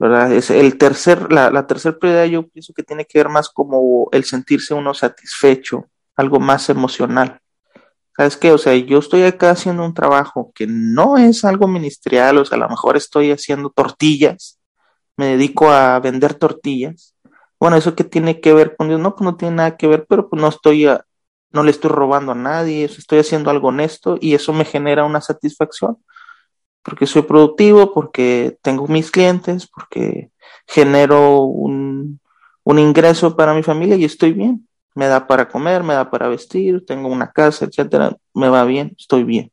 ¿Verdad? 0.00 0.32
Es 0.32 0.50
el 0.50 0.78
tercer, 0.78 1.30
la, 1.30 1.50
la 1.50 1.66
tercera 1.66 1.98
prioridad 1.98 2.24
yo 2.24 2.48
pienso 2.48 2.72
que 2.72 2.82
tiene 2.82 3.04
que 3.04 3.18
ver 3.18 3.28
más 3.28 3.50
como 3.50 4.08
el 4.12 4.24
sentirse 4.24 4.72
uno 4.72 4.94
satisfecho, 4.94 5.88
algo 6.16 6.40
más 6.40 6.70
emocional. 6.70 7.38
¿Sabes 8.16 8.38
qué? 8.38 8.50
O 8.52 8.58
sea, 8.58 8.74
yo 8.74 8.98
estoy 8.98 9.24
acá 9.24 9.50
haciendo 9.50 9.84
un 9.84 9.92
trabajo 9.92 10.52
que 10.54 10.66
no 10.66 11.18
es 11.18 11.44
algo 11.44 11.68
ministerial, 11.68 12.38
o 12.38 12.44
sea, 12.46 12.56
a 12.56 12.60
lo 12.60 12.68
mejor 12.70 12.96
estoy 12.96 13.30
haciendo 13.30 13.68
tortillas, 13.68 14.58
me 15.18 15.26
dedico 15.36 15.70
a 15.70 16.00
vender 16.00 16.32
tortillas. 16.32 17.14
Bueno, 17.58 17.76
¿eso 17.76 17.94
qué 17.94 18.04
tiene 18.04 18.40
que 18.40 18.54
ver 18.54 18.76
con 18.76 18.88
Dios? 18.88 19.00
No, 19.00 19.14
pues 19.14 19.24
no 19.26 19.36
tiene 19.36 19.56
nada 19.56 19.76
que 19.76 19.86
ver, 19.86 20.06
pero 20.08 20.30
pues 20.30 20.40
no 20.40 20.48
estoy, 20.48 20.86
no 21.50 21.62
le 21.62 21.70
estoy 21.70 21.90
robando 21.90 22.32
a 22.32 22.34
nadie, 22.34 22.84
estoy 22.86 23.18
haciendo 23.18 23.50
algo 23.50 23.68
honesto 23.68 24.16
y 24.18 24.34
eso 24.34 24.54
me 24.54 24.64
genera 24.64 25.04
una 25.04 25.20
satisfacción 25.20 25.98
porque 26.82 27.06
soy 27.06 27.22
productivo, 27.22 27.92
porque 27.92 28.58
tengo 28.62 28.86
mis 28.88 29.10
clientes, 29.10 29.66
porque 29.66 30.30
genero 30.66 31.42
un, 31.42 32.20
ingreso 32.64 33.36
para 33.36 33.52
mi 33.52 33.64
familia 33.64 33.96
y 33.96 34.04
estoy 34.04 34.32
bien. 34.32 34.68
Me 34.94 35.06
da 35.06 35.26
para 35.26 35.48
comer, 35.48 35.82
me 35.82 35.94
da 35.94 36.10
para 36.10 36.28
vestir, 36.28 36.84
tengo 36.86 37.08
una 37.08 37.30
casa, 37.32 37.64
etcétera, 37.64 38.16
me 38.32 38.48
va 38.48 38.64
bien, 38.64 38.94
estoy 38.98 39.24
bien. 39.24 39.50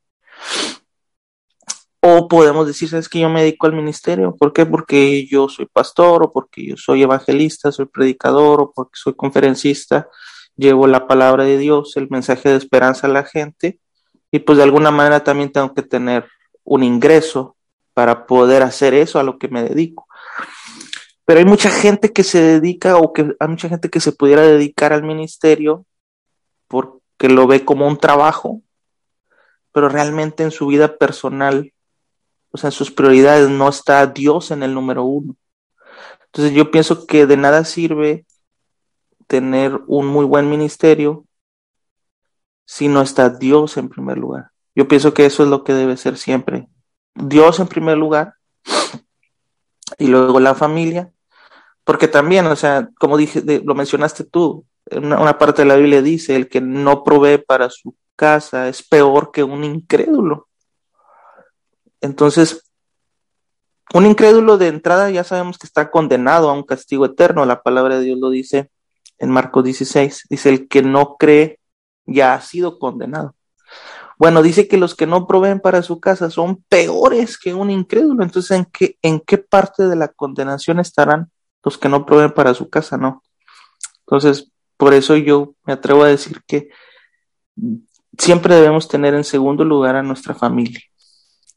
O 2.00 2.28
podemos 2.28 2.68
decir, 2.68 2.90
¿sabes 2.90 3.10
que 3.10 3.20
yo 3.20 3.30
me 3.30 3.42
dedico 3.42 3.66
al 3.66 3.74
ministerio? 3.74 4.36
¿Por 4.36 4.54
qué? 4.54 4.66
Porque 4.66 5.26
yo 5.28 5.50
soy 5.50 5.66
pastor, 5.66 6.24
o 6.24 6.32
porque 6.32 6.66
yo 6.66 6.78
soy 6.78 7.02
evangelista, 7.02 7.72
soy 7.72 7.88
predicador, 7.88 8.62
o 8.62 8.72
porque 8.72 8.94
soy 8.94 9.16
conferencista, 9.16 10.08
llevo 10.56 10.88
la 10.88 11.08
palabra 11.08 11.44
de 11.44 11.58
Dios, 11.58 11.98
el 11.98 12.10
mensaje 12.10 12.50
de 12.50 12.56
esperanza 12.56 13.08
a 13.08 13.10
la 13.10 13.24
gente, 13.24 13.80
y 14.32 14.40
pues 14.40 14.58
de 14.58 14.64
alguna 14.64 14.92
manera 14.92 15.24
también 15.24 15.52
tengo 15.52 15.74
que 15.74 15.84
tener 15.84 16.28
un 16.68 16.84
ingreso 16.84 17.56
para 17.94 18.28
poder 18.28 18.62
hacer 18.62 18.94
eso 18.94 19.20
a 19.20 19.24
lo 19.24 19.40
que 19.40 19.48
me 19.48 19.64
dedico. 19.64 20.06
Pero 21.26 21.40
hay 21.40 21.46
mucha 21.46 21.72
gente 21.72 22.12
que 22.12 22.24
se 22.24 22.42
dedica 22.42 22.98
o 22.98 23.14
que 23.14 23.36
hay 23.40 23.48
mucha 23.48 23.70
gente 23.70 23.90
que 23.90 24.02
se 24.02 24.12
pudiera 24.12 24.42
dedicar 24.42 24.92
al 24.92 25.04
ministerio 25.04 25.86
porque 26.68 27.30
lo 27.30 27.48
ve 27.48 27.64
como 27.64 27.88
un 27.88 27.98
trabajo, 27.98 28.62
pero 29.72 29.88
realmente 29.88 30.44
en 30.44 30.52
su 30.52 30.68
vida 30.68 30.98
personal, 30.98 31.74
o 32.52 32.58
sea, 32.58 32.68
en 32.68 32.74
sus 32.74 32.92
prioridades 32.92 33.50
no 33.50 33.70
está 33.70 34.06
Dios 34.06 34.52
en 34.52 34.62
el 34.62 34.74
número 34.74 35.06
uno. 35.06 35.38
Entonces 36.26 36.54
yo 36.54 36.70
pienso 36.70 37.08
que 37.08 37.26
de 37.26 37.38
nada 37.38 37.64
sirve 37.64 38.26
tener 39.28 39.80
un 39.88 40.08
muy 40.08 40.26
buen 40.26 40.50
ministerio 40.50 41.26
si 42.66 42.90
no 42.90 43.02
está 43.02 43.30
Dios 43.30 43.78
en 43.78 43.88
primer 43.88 44.18
lugar. 44.18 44.52
Yo 44.78 44.88
pienso 44.88 45.12
que 45.12 45.26
eso 45.26 45.42
es 45.42 45.50
lo 45.50 45.64
que 45.64 45.74
debe 45.74 45.98
ser 45.98 46.18
siempre. 46.18 46.68
Dios 47.16 47.60
en 47.60 47.68
primer 47.68 47.98
lugar 47.98 48.36
y 49.98 50.06
luego 50.06 50.40
la 50.40 50.54
familia, 50.54 51.12
porque 51.84 52.08
también, 52.08 52.46
o 52.46 52.56
sea, 52.56 52.88
como 53.00 53.18
dije, 53.18 53.42
lo 53.66 53.74
mencionaste 53.74 54.24
tú, 54.24 54.68
una, 54.92 55.20
una 55.20 55.40
parte 55.40 55.64
de 55.64 55.68
la 55.68 55.78
Biblia 55.78 56.04
dice, 56.04 56.36
el 56.36 56.48
que 56.48 56.62
no 56.62 57.04
provee 57.04 57.40
para 57.40 57.72
su 57.72 57.96
casa 58.16 58.70
es 58.70 58.88
peor 58.88 59.32
que 59.32 59.44
un 59.44 59.64
incrédulo. 59.64 60.48
Entonces, 62.00 62.70
un 63.96 64.06
incrédulo 64.06 64.60
de 64.60 64.68
entrada 64.68 65.10
ya 65.10 65.24
sabemos 65.24 65.58
que 65.58 65.66
está 65.66 65.90
condenado 65.90 66.52
a 66.52 66.54
un 66.54 66.62
castigo 66.62 67.08
eterno. 67.08 67.48
La 67.48 67.64
palabra 67.64 67.98
de 67.98 68.06
Dios 68.06 68.20
lo 68.20 68.30
dice 68.30 68.70
en 69.18 69.32
Marcos 69.32 69.64
16. 69.64 70.28
Dice, 70.30 70.50
el 70.50 70.68
que 70.68 70.84
no 70.84 71.16
cree 71.18 71.60
ya 72.06 72.36
ha 72.36 72.42
sido 72.42 72.78
condenado. 72.78 73.34
Bueno, 74.18 74.42
dice 74.42 74.68
que 74.68 74.78
los 74.78 74.96
que 74.96 75.06
no 75.06 75.28
proveen 75.28 75.60
para 75.60 75.84
su 75.84 76.00
casa 76.00 76.32
son 76.32 76.64
peores 76.70 77.38
que 77.38 77.54
un 77.54 77.70
incrédulo. 77.70 78.24
Entonces, 78.24 78.66
¿en 79.02 79.20
qué, 79.20 79.38
parte 79.38 79.88
de 79.88 79.96
la 79.96 80.08
condenación 80.08 80.80
estarán 80.80 81.32
los 81.64 81.78
que 81.78 81.90
no 81.90 82.06
proveen 82.06 82.32
para 82.32 82.54
su 82.56 82.70
casa? 82.70 82.98
No. 82.98 83.22
Entonces, 84.02 84.52
por 84.76 84.94
eso 84.94 85.16
yo 85.18 85.54
me 85.66 85.74
atrevo 85.74 86.04
a 86.04 86.08
decir 86.08 86.42
que 86.48 86.70
siempre 88.18 88.56
debemos 88.56 88.88
tener 88.88 89.14
en 89.14 89.24
segundo 89.24 89.64
lugar 89.64 89.96
a 89.96 90.04
nuestra 90.04 90.34
familia. 90.34 90.82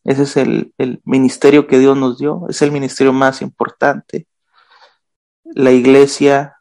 Ese 0.05 0.23
es 0.25 0.37
el, 0.37 0.73
ministerio 1.05 1.67
que 1.67 1.79
Dios 1.79 1.97
nos 1.97 2.19
dio, 2.19 2.47
es 2.49 2.61
el 2.63 2.73
ministerio 2.73 3.13
más 3.13 3.41
importante. 3.43 4.27
La 5.45 5.73
iglesia 5.73 6.57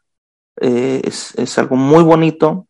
eh, 0.60 1.02
es, 1.04 1.58
algo 1.58 1.76
muy 1.76 2.02
bonito, 2.04 2.66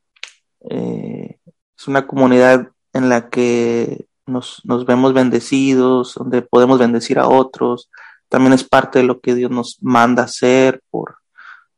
eh, 0.69 1.39
es 1.77 1.89
una 1.89 2.07
comunidad 2.07 2.71
en 2.93 3.09
la 3.09 3.29
que 3.29 4.07
nos, 4.27 4.63
vemos 4.87 5.13
bendecidos, 5.13 6.15
donde 6.15 6.43
podemos 6.43 6.79
bendecir 6.79 7.19
a 7.19 7.29
otros. 7.29 7.91
También 8.29 8.53
es 8.53 8.65
parte 8.65 9.01
de 9.01 9.05
lo 9.05 9.21
que 9.21 9.35
Dios 9.35 9.51
nos 9.51 9.79
manda 9.81 10.25
hacer 10.25 10.83
por, 10.91 11.17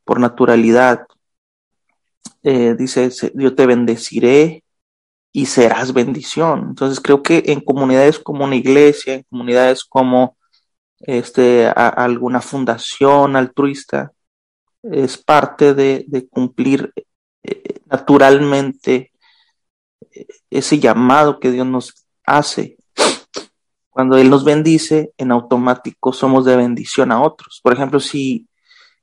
por 0.05 0.21
naturalidad. 0.21 1.07
Eh, 2.43 2.75
dice, 2.79 3.11
yo 3.35 3.55
te 3.55 3.67
bendeciré 3.67 4.65
y 5.33 5.47
serás 5.47 5.93
bendición. 5.93 6.67
Entonces 6.69 7.01
creo 7.01 7.23
que 7.23 7.43
en 7.47 7.61
comunidades 7.61 8.19
como 8.19 8.45
una 8.45 8.57
iglesia, 8.57 9.15
en 9.15 9.23
comunidades 9.31 9.85
como 9.85 10.37
este, 11.01 11.67
alguna 11.69 12.41
fundación 12.41 13.37
altruista, 13.37 14.13
es 14.83 15.17
parte 15.17 15.75
de, 15.75 16.29
cumplir 16.31 16.93
eh, 17.43 17.81
naturalmente 17.87 19.12
ese 20.51 20.79
llamado 20.79 21.39
que 21.41 21.51
Dios 21.51 21.67
nos 21.67 22.07
hace. 22.25 22.77
Cuando 23.91 24.17
Él 24.17 24.31
nos 24.31 24.45
bendice, 24.45 25.13
en 25.19 25.33
automático 25.33 26.13
somos 26.13 26.45
de 26.45 26.57
bendición 26.57 27.13
a 27.13 27.21
otros. 27.21 27.61
Por 27.63 27.73
ejemplo, 27.73 28.01
si 28.01 28.47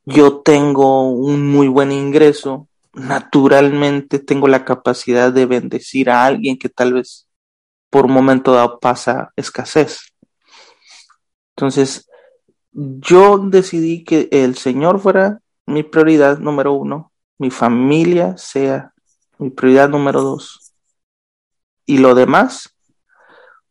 yo 0.05 0.39
tengo 0.39 1.09
un 1.09 1.47
muy 1.47 1.67
buen 1.67 1.91
ingreso, 1.91 2.67
naturalmente 2.93 4.19
tengo 4.19 4.47
la 4.47 4.65
capacidad 4.65 5.31
de 5.31 5.45
bendecir 5.45 6.09
a 6.09 6.25
alguien 6.25 6.57
que 6.57 6.69
tal 6.69 6.93
vez 6.93 7.27
por 7.89 8.05
un 8.05 8.13
momento 8.13 8.53
dado 8.53 8.79
pasa 8.79 9.31
escasez. 9.35 10.13
Entonces, 11.55 12.09
yo 12.71 13.37
decidí 13.37 14.03
que 14.03 14.29
el 14.31 14.55
Señor 14.55 14.99
fuera 14.99 15.39
mi 15.65 15.83
prioridad 15.83 16.39
número 16.39 16.73
uno, 16.73 17.11
mi 17.37 17.51
familia 17.51 18.37
sea 18.37 18.93
mi 19.37 19.49
prioridad 19.49 19.89
número 19.89 20.21
dos, 20.21 20.58
y 21.89 21.97
lo 21.97 22.13
demás 22.13 22.75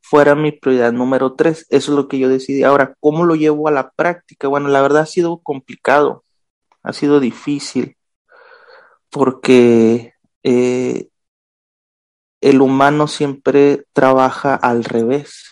fuera 0.00 0.34
mi 0.34 0.50
prioridad 0.50 0.92
número 0.92 1.34
tres. 1.34 1.66
Eso 1.70 1.92
es 1.92 1.96
lo 1.96 2.08
que 2.08 2.18
yo 2.18 2.28
decidí. 2.28 2.64
Ahora, 2.64 2.96
¿cómo 2.98 3.24
lo 3.24 3.36
llevo 3.36 3.68
a 3.68 3.70
la 3.70 3.90
práctica? 3.92 4.48
Bueno, 4.48 4.66
la 4.66 4.82
verdad 4.82 5.02
ha 5.02 5.06
sido 5.06 5.38
complicado, 5.38 6.24
ha 6.82 6.92
sido 6.92 7.20
difícil, 7.20 7.96
porque 9.08 10.14
eh, 10.42 11.10
el 12.40 12.60
humano 12.60 13.06
siempre 13.06 13.86
trabaja 13.92 14.56
al 14.56 14.82
revés, 14.82 15.44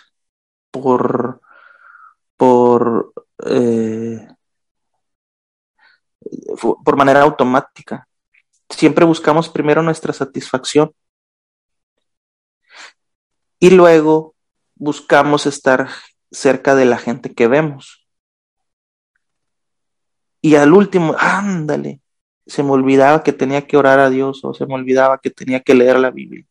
por, 0.72 1.40
por, 2.36 3.12
eh, 3.44 4.26
por 6.84 6.96
manera 6.96 7.22
automática. 7.22 8.08
Siempre 8.68 9.04
buscamos 9.04 9.48
primero 9.48 9.84
nuestra 9.84 10.12
satisfacción 10.12 10.92
y 13.58 13.70
luego 13.70 14.34
buscamos 14.74 15.46
estar 15.46 15.88
cerca 16.30 16.74
de 16.74 16.84
la 16.84 16.98
gente 16.98 17.34
que 17.34 17.48
vemos. 17.48 18.06
Y 20.40 20.54
al 20.54 20.72
último, 20.72 21.16
ándale, 21.18 22.00
se 22.46 22.62
me 22.62 22.70
olvidaba 22.70 23.22
que 23.22 23.32
tenía 23.32 23.66
que 23.66 23.76
orar 23.76 23.98
a 23.98 24.10
Dios 24.10 24.44
o 24.44 24.54
se 24.54 24.66
me 24.66 24.74
olvidaba 24.74 25.18
que 25.18 25.30
tenía 25.30 25.60
que 25.60 25.74
leer 25.74 25.98
la 25.98 26.10
Biblia. 26.10 26.46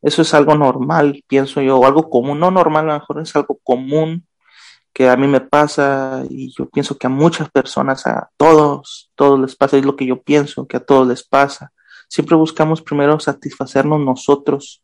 Eso 0.00 0.22
es 0.22 0.34
algo 0.34 0.56
normal, 0.56 1.22
pienso 1.28 1.60
yo, 1.60 1.78
o 1.78 1.86
algo 1.86 2.10
común, 2.10 2.40
no 2.40 2.50
normal, 2.50 2.90
a 2.90 2.94
lo 2.94 3.00
mejor 3.00 3.20
es 3.20 3.36
algo 3.36 3.60
común 3.62 4.26
que 4.92 5.08
a 5.08 5.16
mí 5.16 5.26
me 5.26 5.40
pasa 5.40 6.24
y 6.28 6.52
yo 6.56 6.68
pienso 6.68 6.98
que 6.98 7.06
a 7.06 7.10
muchas 7.10 7.50
personas, 7.50 8.06
a 8.06 8.30
todos, 8.36 9.10
todos 9.14 9.40
les 9.40 9.56
pasa, 9.56 9.78
es 9.78 9.84
lo 9.84 9.96
que 9.96 10.06
yo 10.06 10.22
pienso, 10.22 10.66
que 10.66 10.76
a 10.76 10.84
todos 10.84 11.06
les 11.06 11.22
pasa. 11.22 11.72
Siempre 12.08 12.36
buscamos 12.36 12.82
primero 12.82 13.18
satisfacernos 13.18 14.00
nosotros. 14.00 14.82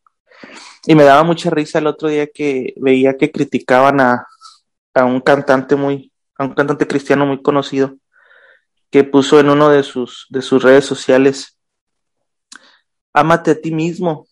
Y 0.87 0.95
me 0.95 1.05
daba 1.05 1.23
mucha 1.23 1.51
risa 1.51 1.79
el 1.79 1.87
otro 1.87 2.09
día 2.09 2.27
que 2.27 2.75
veía 2.77 3.17
que 3.17 3.31
criticaban 3.31 4.01
a, 4.01 4.27
a 4.95 5.05
un 5.05 5.21
cantante 5.21 5.77
muy, 5.77 6.13
a 6.37 6.45
un 6.45 6.55
cantante 6.55 6.87
cristiano 6.87 7.27
muy 7.27 7.43
conocido, 7.43 7.97
que 8.91 9.05
puso 9.05 9.39
en 9.41 9.51
uno 9.51 9.69
de 9.69 9.83
sus, 9.83 10.27
de 10.31 10.43
sus 10.43 10.63
redes 10.63 10.85
sociales, 10.85 11.59
ámate 13.13 13.51
a 13.53 13.61
ti 13.61 13.71
mismo 13.71 14.27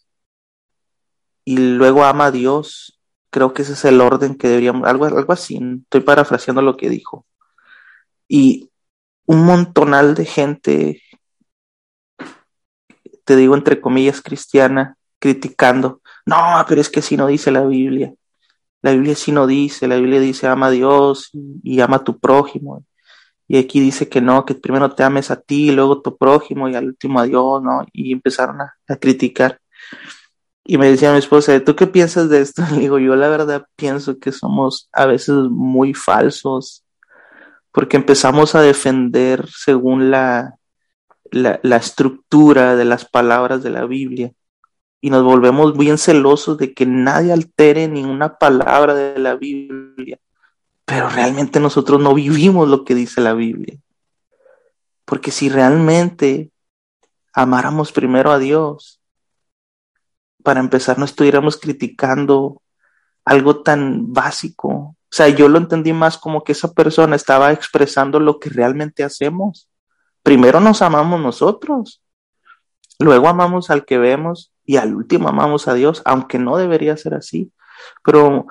y 1.44 1.56
luego 1.58 2.04
ama 2.04 2.26
a 2.26 2.30
Dios 2.30 2.96
Creo 3.36 3.52
que 3.52 3.60
ese 3.60 3.74
es 3.74 3.84
el 3.84 4.00
orden 4.00 4.36
que 4.36 4.48
deberíamos, 4.48 4.88
algo, 4.88 5.04
algo 5.04 5.30
así, 5.30 5.60
estoy 5.82 6.00
parafraseando 6.00 6.62
lo 6.62 6.74
que 6.78 6.88
dijo. 6.88 7.26
Y 8.26 8.70
un 9.26 9.44
montonal 9.44 10.14
de 10.14 10.24
gente, 10.24 11.02
te 13.24 13.36
digo 13.36 13.54
entre 13.54 13.78
comillas, 13.78 14.22
cristiana, 14.22 14.96
criticando. 15.26 16.00
No, 16.24 16.36
pero 16.68 16.80
es 16.80 16.88
que 16.88 17.02
si 17.02 17.16
no 17.16 17.26
dice 17.26 17.50
la 17.50 17.64
Biblia. 17.64 18.14
La 18.82 18.92
Biblia 18.92 19.16
sí 19.16 19.32
no 19.32 19.46
dice, 19.46 19.88
la 19.88 19.96
Biblia 19.96 20.20
dice 20.20 20.46
ama 20.46 20.66
a 20.66 20.70
Dios 20.70 21.30
y, 21.32 21.80
ama 21.80 21.96
a 21.96 22.04
tu 22.04 22.18
prójimo. 22.20 22.84
Y 23.48 23.58
aquí 23.58 23.80
dice 23.80 24.08
que 24.08 24.20
no, 24.20 24.44
que 24.44 24.54
primero 24.54 24.94
te 24.94 25.02
ames 25.02 25.30
a 25.30 25.40
ti, 25.40 25.72
luego 25.72 25.94
a 25.94 26.02
tu 26.02 26.16
prójimo 26.16 26.68
y 26.68 26.76
al 26.76 26.86
último 26.86 27.18
a 27.18 27.24
Dios, 27.24 27.62
¿no? 27.62 27.84
Y 27.92 28.12
empezaron 28.12 28.60
a, 28.60 28.74
a 28.88 28.96
criticar. 28.96 29.60
Y 30.64 30.78
me 30.78 30.90
decía 30.90 31.12
mi 31.12 31.18
esposa, 31.18 31.64
¿tú 31.64 31.74
qué 31.74 31.86
piensas 31.88 32.28
de 32.28 32.40
esto? 32.40 32.62
Le 32.72 32.78
digo, 32.78 32.98
yo 33.00 33.16
la 33.16 33.28
verdad 33.28 33.66
pienso 33.74 34.18
que 34.18 34.30
somos 34.30 34.88
a 34.92 35.06
veces 35.06 35.34
muy 35.50 35.94
falsos, 35.94 36.84
porque 37.72 37.96
empezamos 37.96 38.54
a 38.54 38.62
defender 38.62 39.48
según 39.48 40.10
la, 40.12 40.56
la 41.32 41.76
estructura 41.76 42.76
de 42.76 42.84
las 42.84 43.04
palabras 43.04 43.64
de 43.64 43.70
la 43.70 43.84
Biblia 43.86 44.32
y 45.06 45.10
nos 45.10 45.22
volvemos 45.22 45.78
bien 45.78 45.98
celosos 45.98 46.58
de 46.58 46.74
que 46.74 46.84
nadie 46.84 47.32
altere 47.32 47.86
ni 47.86 48.02
una 48.02 48.38
palabra 48.38 48.92
de 48.92 49.16
la 49.20 49.36
Biblia, 49.36 50.18
pero 50.84 51.08
realmente 51.08 51.60
nosotros 51.60 52.00
no 52.00 52.12
vivimos 52.12 52.68
lo 52.68 52.84
que 52.84 52.96
dice 52.96 53.20
la 53.20 53.32
Biblia. 53.32 53.78
Porque 55.04 55.30
si 55.30 55.48
realmente 55.48 56.50
amáramos 57.32 57.92
primero 57.92 58.32
a 58.32 58.40
Dios, 58.40 59.00
para 60.42 60.58
empezar 60.58 60.98
no 60.98 61.04
estuviéramos 61.04 61.56
criticando 61.56 62.60
algo 63.24 63.62
tan 63.62 64.12
básico. 64.12 64.68
O 64.68 64.96
sea, 65.08 65.28
yo 65.28 65.48
lo 65.48 65.58
entendí 65.58 65.92
más 65.92 66.18
como 66.18 66.42
que 66.42 66.50
esa 66.50 66.72
persona 66.72 67.14
estaba 67.14 67.52
expresando 67.52 68.18
lo 68.18 68.40
que 68.40 68.50
realmente 68.50 69.04
hacemos. 69.04 69.68
Primero 70.24 70.58
nos 70.58 70.82
amamos 70.82 71.20
nosotros, 71.20 72.02
luego 72.98 73.28
amamos 73.28 73.70
al 73.70 73.84
que 73.84 73.98
vemos 73.98 74.50
y 74.66 74.76
al 74.76 74.94
último 74.94 75.28
amamos 75.28 75.68
a 75.68 75.74
Dios, 75.74 76.02
aunque 76.04 76.38
no 76.38 76.56
debería 76.56 76.96
ser 76.96 77.14
así. 77.14 77.52
Pero 78.04 78.46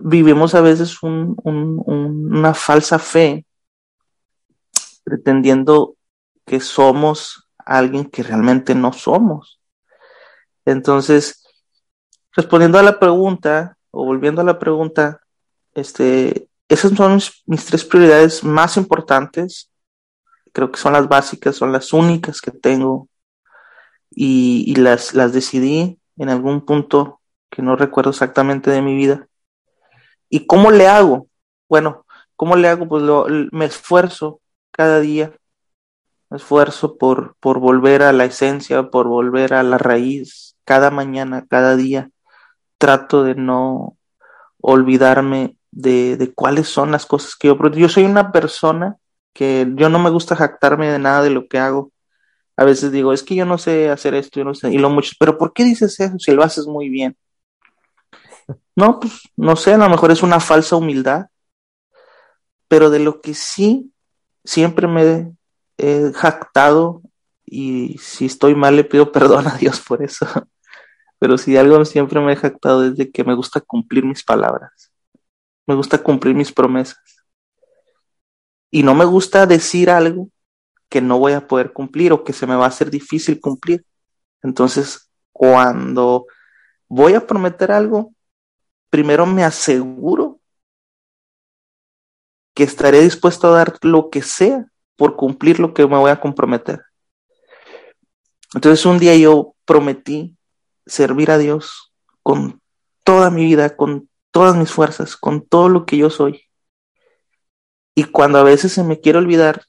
vivimos 0.00 0.54
a 0.54 0.60
veces 0.60 0.98
una 1.02 2.54
falsa 2.54 2.98
fe 2.98 3.44
pretendiendo 5.04 5.96
que 6.46 6.60
somos 6.60 7.48
alguien 7.58 8.04
que 8.04 8.22
realmente 8.22 8.74
no 8.74 8.92
somos. 8.92 9.60
Entonces, 10.64 11.44
respondiendo 12.34 12.78
a 12.78 12.82
la 12.82 12.98
pregunta, 12.98 13.76
o 13.90 14.04
volviendo 14.04 14.40
a 14.40 14.44
la 14.44 14.58
pregunta, 14.58 15.20
este, 15.74 16.48
esas 16.68 16.92
son 16.92 17.18
mis, 17.46 17.64
tres 17.66 17.84
prioridades 17.84 18.42
más 18.44 18.76
importantes. 18.76 19.70
Creo 20.52 20.70
que 20.70 20.80
son 20.80 20.92
las 20.92 21.08
básicas, 21.08 21.56
son 21.56 21.72
las 21.72 21.92
únicas 21.92 22.40
que 22.40 22.50
tengo. 22.50 23.08
Y, 24.14 24.74
las, 24.76 25.14
las 25.14 25.32
decidí 25.32 25.98
en 26.16 26.28
algún 26.28 26.64
punto 26.64 27.20
que 27.50 27.62
no 27.62 27.76
recuerdo 27.76 28.10
exactamente 28.10 28.70
de 28.70 28.82
mi 28.82 28.96
vida. 28.96 29.28
¿Y 30.28 30.46
cómo 30.46 30.70
le 30.70 30.86
hago? 30.88 31.28
Bueno, 31.68 32.04
¿cómo 32.36 32.56
le 32.56 32.68
hago? 32.68 32.88
Pues 32.88 33.02
me 33.52 33.64
esfuerzo 33.64 34.40
cada 34.70 35.00
día, 35.00 35.32
me 36.30 36.36
esfuerzo 36.36 36.96
por, 36.96 37.36
por 37.40 37.58
volver 37.58 38.02
a 38.02 38.12
la 38.12 38.24
esencia, 38.24 38.90
por 38.90 39.06
volver 39.06 39.54
a 39.54 39.62
la 39.62 39.78
raíz, 39.78 40.56
cada 40.64 40.90
mañana, 40.90 41.46
cada 41.48 41.76
día, 41.76 42.10
trato 42.78 43.24
de 43.24 43.34
no 43.34 43.96
olvidarme 44.60 45.56
de, 45.70 46.32
cuáles 46.34 46.68
son 46.68 46.92
las 46.92 47.06
cosas 47.06 47.36
que 47.36 47.48
yo... 47.48 47.70
Yo 47.72 47.88
soy 47.88 48.04
una 48.04 48.32
persona 48.32 48.96
que 49.32 49.70
yo 49.74 49.88
no 49.88 49.98
me 49.98 50.10
gusta 50.10 50.36
jactarme 50.36 50.88
de 50.88 50.98
nada 50.98 51.22
de 51.22 51.30
lo 51.30 51.48
que 51.48 51.58
hago. 51.58 51.90
A 52.56 52.64
veces 52.64 52.92
digo, 52.92 53.12
es 53.12 53.22
que 53.22 53.34
yo 53.34 53.44
no 53.44 53.58
sé 53.58 53.90
hacer 53.90 54.14
esto, 54.14 54.40
yo 54.40 54.44
no 54.44 54.54
sé, 54.54 54.70
y 54.70 54.78
lo 54.78 54.90
mucho, 54.90 55.12
pero 55.18 55.38
¿por 55.38 55.52
qué 55.52 55.64
dices 55.64 55.98
eso 55.98 56.18
si 56.18 56.32
lo 56.32 56.42
haces 56.42 56.66
muy 56.66 56.88
bien? 56.88 57.16
No, 58.74 58.98
pues 58.98 59.20
no 59.36 59.54
sé, 59.54 59.74
a 59.74 59.76
lo 59.78 59.88
mejor 59.88 60.10
es 60.10 60.22
una 60.22 60.40
falsa 60.40 60.76
humildad, 60.76 61.26
pero 62.68 62.88
de 62.88 63.00
lo 63.00 63.20
que 63.20 63.34
sí 63.34 63.92
siempre 64.44 64.88
me 64.88 65.34
he 65.76 66.12
jactado 66.14 67.02
y 67.44 67.98
si 67.98 68.26
estoy 68.26 68.54
mal 68.54 68.76
le 68.76 68.84
pido 68.84 69.12
perdón 69.12 69.46
a 69.46 69.56
Dios 69.56 69.80
por 69.80 70.02
eso. 70.02 70.26
Pero 71.18 71.38
si 71.38 71.56
algo 71.56 71.84
siempre 71.84 72.20
me 72.20 72.32
he 72.32 72.36
jactado 72.36 72.80
desde 72.80 73.12
que 73.12 73.22
me 73.22 73.34
gusta 73.34 73.60
cumplir 73.60 74.04
mis 74.04 74.24
palabras. 74.24 74.90
Me 75.68 75.76
gusta 75.76 75.98
cumplir 75.98 76.34
mis 76.34 76.50
promesas. 76.50 76.98
Y 78.72 78.82
no 78.82 78.94
me 78.94 79.04
gusta 79.04 79.46
decir 79.46 79.88
algo 79.88 80.30
que 80.92 81.00
no 81.00 81.18
voy 81.18 81.32
a 81.32 81.48
poder 81.48 81.72
cumplir 81.72 82.12
o 82.12 82.22
que 82.22 82.34
se 82.34 82.46
me 82.46 82.54
va 82.54 82.66
a 82.66 82.68
hacer 82.68 82.90
difícil 82.90 83.40
cumplir. 83.40 83.86
Entonces, 84.42 85.10
cuando 85.32 86.26
voy 86.86 87.14
a 87.14 87.26
prometer 87.26 87.72
algo, 87.72 88.12
primero 88.90 89.24
me 89.24 89.42
aseguro 89.42 90.38
que 92.54 92.64
estaré 92.64 93.00
dispuesto 93.00 93.48
a 93.48 93.56
dar 93.56 93.78
lo 93.80 94.10
que 94.10 94.20
sea 94.20 94.66
por 94.94 95.16
cumplir 95.16 95.60
lo 95.60 95.72
que 95.72 95.86
me 95.86 95.96
voy 95.96 96.10
a 96.10 96.20
comprometer. 96.20 96.82
Entonces 98.54 98.84
un 98.84 98.98
día 98.98 99.16
yo 99.16 99.54
prometí 99.64 100.36
servir 100.84 101.30
a 101.30 101.38
Dios 101.38 101.90
con 102.22 102.60
toda 103.02 103.30
mi 103.30 103.46
vida, 103.46 103.76
con 103.76 104.10
todas 104.30 104.56
mis 104.56 104.70
fuerzas, 104.70 105.16
con 105.16 105.40
todo 105.40 105.70
lo 105.70 105.86
que 105.86 105.96
yo 105.96 106.10
soy. 106.10 106.42
Y 107.94 108.04
cuando 108.04 108.36
a 108.36 108.42
veces 108.42 108.72
se 108.72 108.84
me 108.84 109.00
quiere 109.00 109.16
olvidar, 109.16 109.64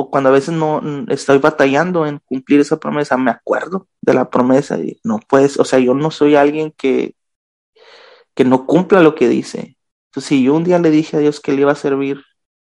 o 0.00 0.12
cuando 0.12 0.28
a 0.28 0.32
veces 0.32 0.54
no 0.54 0.80
estoy 1.08 1.38
batallando 1.38 2.06
en 2.06 2.20
cumplir 2.20 2.60
esa 2.60 2.78
promesa, 2.78 3.16
me 3.16 3.32
acuerdo 3.32 3.88
de 4.00 4.14
la 4.14 4.30
promesa 4.30 4.78
y 4.78 5.00
no 5.02 5.18
puedes, 5.18 5.58
o 5.58 5.64
sea, 5.64 5.80
yo 5.80 5.92
no 5.92 6.12
soy 6.12 6.36
alguien 6.36 6.70
que, 6.70 7.16
que 8.32 8.44
no 8.44 8.64
cumpla 8.64 9.02
lo 9.02 9.16
que 9.16 9.28
dice. 9.28 9.76
Entonces, 10.06 10.28
si 10.28 10.44
yo 10.44 10.54
un 10.54 10.62
día 10.62 10.78
le 10.78 10.92
dije 10.92 11.16
a 11.16 11.20
Dios 11.20 11.40
que 11.40 11.50
le 11.50 11.62
iba 11.62 11.72
a 11.72 11.74
servir 11.74 12.22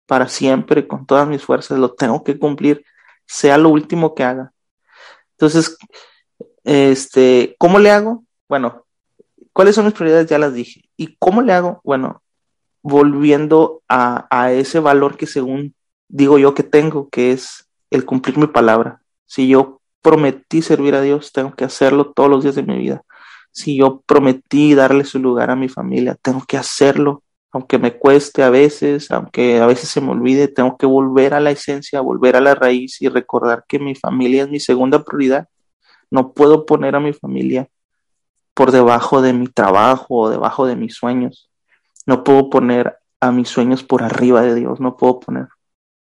para 0.06 0.28
siempre, 0.28 0.88
con 0.88 1.08
todas 1.08 1.28
mis 1.28 1.44
fuerzas, 1.44 1.80
lo 1.80 1.96
tengo 1.96 2.24
que 2.24 2.38
cumplir 2.38 2.86
sea 3.26 3.58
lo 3.58 3.70
último 3.70 4.14
que 4.14 4.24
haga. 4.24 4.54
Entonces, 5.32 5.78
este, 6.64 7.56
¿cómo 7.58 7.80
le 7.80 7.90
hago? 7.90 8.24
Bueno, 8.48 8.86
¿cuáles 9.52 9.74
son 9.74 9.86
mis 9.86 9.96
prioridades? 9.96 10.30
Ya 10.30 10.38
las 10.38 10.54
dije. 10.54 10.84
¿Y 10.96 11.16
cómo 11.18 11.42
le 11.42 11.54
hago? 11.54 11.82
Bueno, 11.84 12.22
volviendo 12.84 13.82
a, 13.90 14.28
a 14.30 14.52
ese 14.52 14.80
valor 14.80 15.18
que 15.18 15.26
según 15.26 15.74
digo 16.08 16.38
yo 16.38 16.54
que 16.54 16.64
tengo, 16.64 17.10
que 17.10 17.32
es 17.32 17.70
el 17.90 18.06
cumplir 18.06 18.38
mi 18.38 18.48
palabra. 18.48 19.02
Si 19.26 19.48
yo 19.48 19.82
prometí 20.02 20.62
servir 20.62 20.96
a 20.96 21.02
Dios, 21.02 21.32
tengo 21.32 21.54
que 21.54 21.66
hacerlo 21.66 22.12
todos 22.14 22.30
los 22.30 22.44
días 22.44 22.56
de 22.56 22.64
mi 22.64 22.78
vida. 22.78 23.04
Si 23.52 23.78
yo 23.78 24.02
prometí 24.06 24.76
darle 24.76 25.06
su 25.06 25.20
lugar 25.20 25.50
a 25.50 25.56
mi 25.56 25.70
familia, 25.70 26.18
tengo 26.22 26.44
que 26.48 26.58
hacerlo 26.58 27.24
aunque 27.56 27.80
me 27.80 27.98
cueste 27.98 28.44
a 28.44 28.50
veces, 28.50 29.10
aunque 29.12 29.62
a 29.62 29.66
veces 29.66 29.88
se 29.88 30.02
me 30.02 30.12
olvide, 30.12 30.50
tengo 30.50 30.76
que 30.76 30.86
volver 30.86 31.34
a 31.34 31.40
la 31.40 31.52
esencia, 31.52 32.02
volver 32.02 32.36
a 32.36 32.42
la 32.42 32.54
raíz 32.54 33.02
y 33.02 33.08
recordar 33.08 33.64
que 33.66 33.80
mi 33.80 33.96
familia 33.96 34.44
es 34.44 34.50
mi 34.50 34.60
segunda 34.60 35.06
prioridad. 35.06 35.48
No 36.12 36.34
puedo 36.34 36.66
poner 36.66 36.98
a 36.98 37.00
mi 37.00 37.14
familia 37.14 37.70
por 38.54 38.74
debajo 38.74 39.22
de 39.22 39.32
mi 39.32 39.48
trabajo 39.48 40.06
o 40.10 40.30
debajo 40.30 40.68
de 40.68 40.76
mis 40.76 40.96
sueños. 40.96 41.50
No 42.06 42.26
puedo 42.26 42.50
poner 42.50 42.98
a 43.22 43.32
mis 43.32 43.48
sueños 43.48 43.86
por 43.86 44.04
arriba 44.04 44.42
de 44.42 44.54
Dios, 44.54 44.82
no 44.82 44.98
puedo 44.98 45.22
poner. 45.22 45.48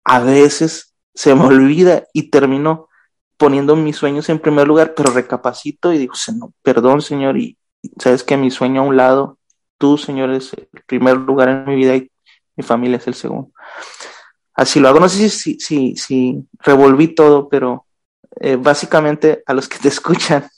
A 0.06 0.20
veces 0.20 0.94
se 1.14 1.34
me 1.34 1.44
olvida 1.44 2.04
y 2.12 2.30
termino 2.30 2.88
poniendo 3.36 3.74
mis 3.74 3.96
sueños 3.96 4.28
en 4.28 4.38
primer 4.38 4.68
lugar, 4.68 4.94
pero 4.94 5.10
recapacito 5.10 5.92
y 5.92 5.98
digo, 5.98 6.14
no, 6.36 6.52
perdón, 6.62 7.02
Señor, 7.02 7.36
y 7.36 7.58
sabes 7.98 8.22
que 8.22 8.36
mi 8.36 8.52
sueño 8.52 8.82
a 8.82 8.84
un 8.84 8.96
lado, 8.96 9.38
tú, 9.78 9.98
Señor, 9.98 10.30
es 10.30 10.52
el 10.52 10.68
primer 10.86 11.16
lugar 11.16 11.48
en 11.48 11.64
mi 11.66 11.74
vida 11.74 11.96
y 11.96 12.08
mi 12.54 12.62
familia 12.62 12.98
es 12.98 13.06
el 13.08 13.14
segundo. 13.14 13.50
Así 14.54 14.78
lo 14.78 14.88
hago. 14.88 15.00
No 15.00 15.08
sé 15.08 15.28
si, 15.28 15.58
si, 15.58 15.96
si, 15.96 16.46
revolví 16.60 17.08
todo, 17.08 17.48
pero 17.48 17.84
eh, 18.40 18.54
básicamente 18.54 19.42
a 19.44 19.54
los 19.54 19.68
que 19.68 19.78
te 19.78 19.88
escuchan 19.88 20.48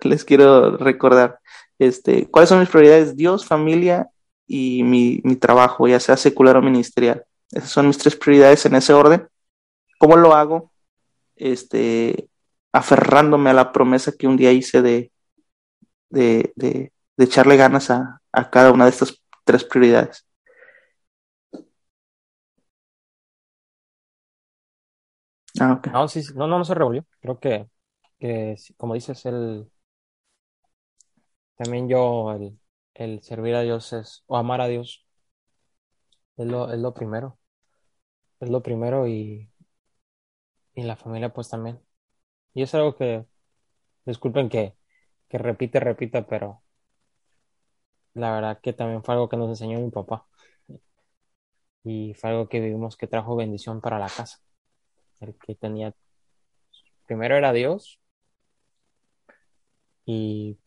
les 0.00 0.24
quiero 0.24 0.76
recordar 0.76 1.38
este, 1.78 2.28
cuáles 2.28 2.48
son 2.48 2.58
mis 2.58 2.68
prioridades, 2.68 3.16
Dios, 3.16 3.46
familia 3.46 4.08
y 4.46 4.82
mi, 4.82 5.20
mi 5.22 5.36
trabajo, 5.36 5.86
ya 5.86 6.00
sea 6.00 6.16
secular 6.16 6.56
o 6.56 6.62
ministerial. 6.62 7.24
Esas 7.50 7.70
son 7.70 7.86
mis 7.86 7.98
tres 7.98 8.16
prioridades 8.16 8.66
en 8.66 8.74
ese 8.74 8.92
orden. 8.92 9.28
¿Cómo 9.98 10.16
lo 10.16 10.34
hago? 10.34 10.72
Este, 11.36 12.28
aferrándome 12.72 13.50
a 13.50 13.54
la 13.54 13.72
promesa 13.72 14.12
que 14.16 14.26
un 14.26 14.36
día 14.36 14.52
hice 14.52 14.82
de, 14.82 15.12
de, 16.10 16.52
de, 16.56 16.92
echarle 17.16 17.56
ganas 17.56 17.90
a, 17.90 18.20
a 18.32 18.50
cada 18.50 18.72
una 18.72 18.84
de 18.84 18.90
estas 18.90 19.20
tres 19.44 19.64
prioridades. 19.64 20.26
Ah, 25.60 25.80
no, 25.92 26.08
sí, 26.08 26.22
no, 26.34 26.46
no, 26.46 26.58
no 26.58 26.64
se 26.64 26.74
revolvió. 26.74 27.04
Creo 27.20 27.40
que, 27.40 27.68
que 28.18 28.56
como 28.76 28.94
dices, 28.94 29.24
el 29.26 29.68
también 31.56 31.88
yo 31.88 32.32
el, 32.32 32.58
el 32.94 33.22
servir 33.22 33.54
a 33.56 33.62
Dios 33.62 33.92
es, 33.92 34.22
o 34.26 34.36
amar 34.36 34.60
a 34.60 34.68
Dios, 34.68 35.04
es 36.38 36.46
lo, 36.46 36.72
es 36.72 36.78
lo 36.80 36.94
primero. 36.94 37.38
Es 38.40 38.48
lo 38.50 38.62
primero 38.64 39.06
y, 39.06 39.48
y 40.74 40.82
la 40.82 40.96
familia 40.96 41.32
pues 41.32 41.48
también. 41.48 41.80
Y 42.54 42.62
es 42.62 42.74
algo 42.74 42.96
que, 42.96 43.26
disculpen 44.06 44.48
que, 44.50 44.76
que 45.28 45.38
repite, 45.38 45.80
repita, 45.80 46.26
pero 46.26 46.62
la 48.14 48.32
verdad 48.34 48.60
que 48.60 48.72
también 48.74 49.02
fue 49.02 49.14
algo 49.14 49.28
que 49.30 49.36
nos 49.38 49.48
enseñó 49.48 49.80
mi 49.80 49.90
papá. 49.90 50.26
Y 51.84 52.14
fue 52.14 52.30
algo 52.30 52.48
que 52.48 52.60
vivimos 52.60 52.96
que 52.96 53.06
trajo 53.08 53.34
bendición 53.36 53.80
para 53.80 53.98
la 53.98 54.08
casa. 54.08 54.38
El 55.20 55.36
que 55.38 55.54
tenía, 55.56 55.94
primero 57.06 57.36
era 57.36 57.52
Dios 57.52 57.98
y 60.06 60.58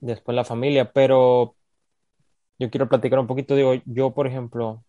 después 0.00 0.34
la 0.34 0.44
familia, 0.44 0.92
pero 0.92 1.56
yo 2.58 2.70
quiero 2.70 2.88
platicar 2.88 3.18
un 3.18 3.26
poquito, 3.26 3.54
digo, 3.56 3.74
yo 3.86 4.14
por 4.14 4.26
ejemplo 4.26 4.84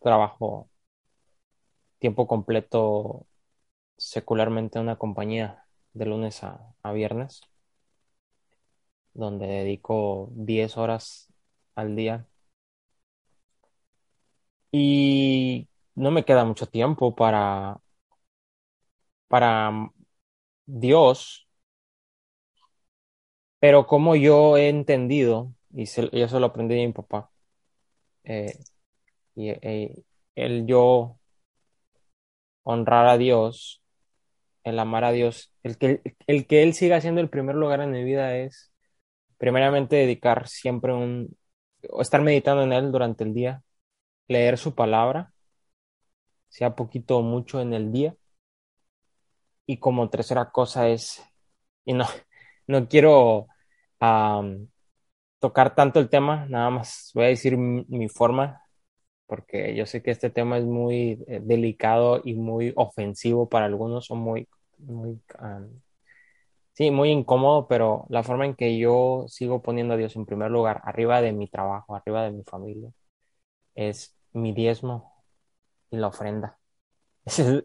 trabajo 0.00 0.68
tiempo 1.98 2.26
completo 2.26 3.26
secularmente 3.98 4.78
en 4.78 4.84
una 4.84 4.96
compañía 4.98 5.66
de 5.94 6.06
lunes 6.06 6.44
a, 6.44 6.74
a 6.82 6.92
viernes, 6.92 7.42
donde 9.14 9.46
dedico 9.46 10.28
10 10.34 10.76
horas 10.76 11.32
al 11.74 11.96
día. 11.96 12.26
Y 14.70 15.68
no 15.94 16.10
me 16.10 16.24
queda 16.24 16.44
mucho 16.44 16.66
tiempo 16.66 17.14
para, 17.14 17.80
para 19.28 19.90
Dios, 20.66 21.46
pero 23.60 23.86
como 23.86 24.16
yo 24.16 24.56
he 24.56 24.68
entendido, 24.68 25.54
y 25.74 25.84
eso 25.84 26.40
lo 26.40 26.46
aprendí 26.46 26.74
de 26.76 26.86
mi 26.86 26.92
papá, 26.92 27.30
eh, 28.24 28.58
y 29.34 29.50
eh, 29.50 30.04
el 30.36 30.66
yo 30.66 31.18
honrar 32.62 33.06
a 33.06 33.18
Dios, 33.18 33.82
el 34.64 34.78
amar 34.78 35.04
a 35.04 35.12
Dios, 35.12 35.52
el 35.62 35.78
que, 35.78 36.02
el 36.26 36.46
que 36.46 36.62
Él 36.62 36.74
siga 36.74 37.00
siendo 37.00 37.20
el 37.20 37.30
primer 37.30 37.56
lugar 37.56 37.80
en 37.80 37.92
mi 37.92 38.04
vida 38.04 38.36
es, 38.38 38.72
primeramente, 39.38 39.96
dedicar 39.96 40.48
siempre 40.48 40.94
un, 40.94 41.36
o 41.90 42.02
estar 42.02 42.22
meditando 42.22 42.62
en 42.64 42.72
Él 42.72 42.92
durante 42.92 43.24
el 43.24 43.34
día, 43.34 43.62
leer 44.28 44.58
su 44.58 44.74
palabra, 44.74 45.32
sea 46.48 46.76
poquito 46.76 47.18
o 47.18 47.22
mucho 47.22 47.60
en 47.60 47.72
el 47.74 47.90
día. 47.90 48.14
Y 49.66 49.78
como 49.78 50.10
tercera 50.10 50.50
cosa 50.50 50.88
es, 50.88 51.22
y 51.84 51.94
no, 51.94 52.06
no 52.66 52.88
quiero 52.88 53.48
tocar 55.42 55.74
tanto 55.74 56.00
el 56.00 56.08
tema, 56.08 56.46
nada 56.48 56.70
más 56.70 57.10
voy 57.14 57.26
a 57.26 57.28
decir 57.28 57.58
mi 57.58 58.08
forma 58.08 58.62
porque 59.32 59.74
yo 59.74 59.86
sé 59.86 60.02
que 60.02 60.10
este 60.10 60.28
tema 60.28 60.58
es 60.58 60.64
muy 60.66 61.24
eh, 61.26 61.40
delicado 61.42 62.20
y 62.22 62.34
muy 62.34 62.74
ofensivo 62.76 63.48
para 63.48 63.64
algunos, 63.64 64.10
o 64.10 64.14
muy, 64.14 64.46
muy, 64.76 65.18
sí, 66.74 66.90
muy 66.90 67.08
incómodo, 67.08 67.66
pero 67.66 68.04
la 68.10 68.22
forma 68.22 68.44
en 68.44 68.54
que 68.54 68.76
yo 68.76 69.24
sigo 69.28 69.62
poniendo 69.62 69.94
a 69.94 69.96
Dios 69.96 70.16
en 70.16 70.26
primer 70.26 70.50
lugar, 70.50 70.82
arriba 70.84 71.22
de 71.22 71.32
mi 71.32 71.48
trabajo, 71.48 71.96
arriba 71.96 72.24
de 72.24 72.32
mi 72.32 72.42
familia, 72.44 72.92
es 73.74 74.14
mi 74.34 74.52
diezmo 74.52 75.14
y 75.90 75.96
la 75.96 76.08
ofrenda. 76.08 76.58
Esa 77.24 77.62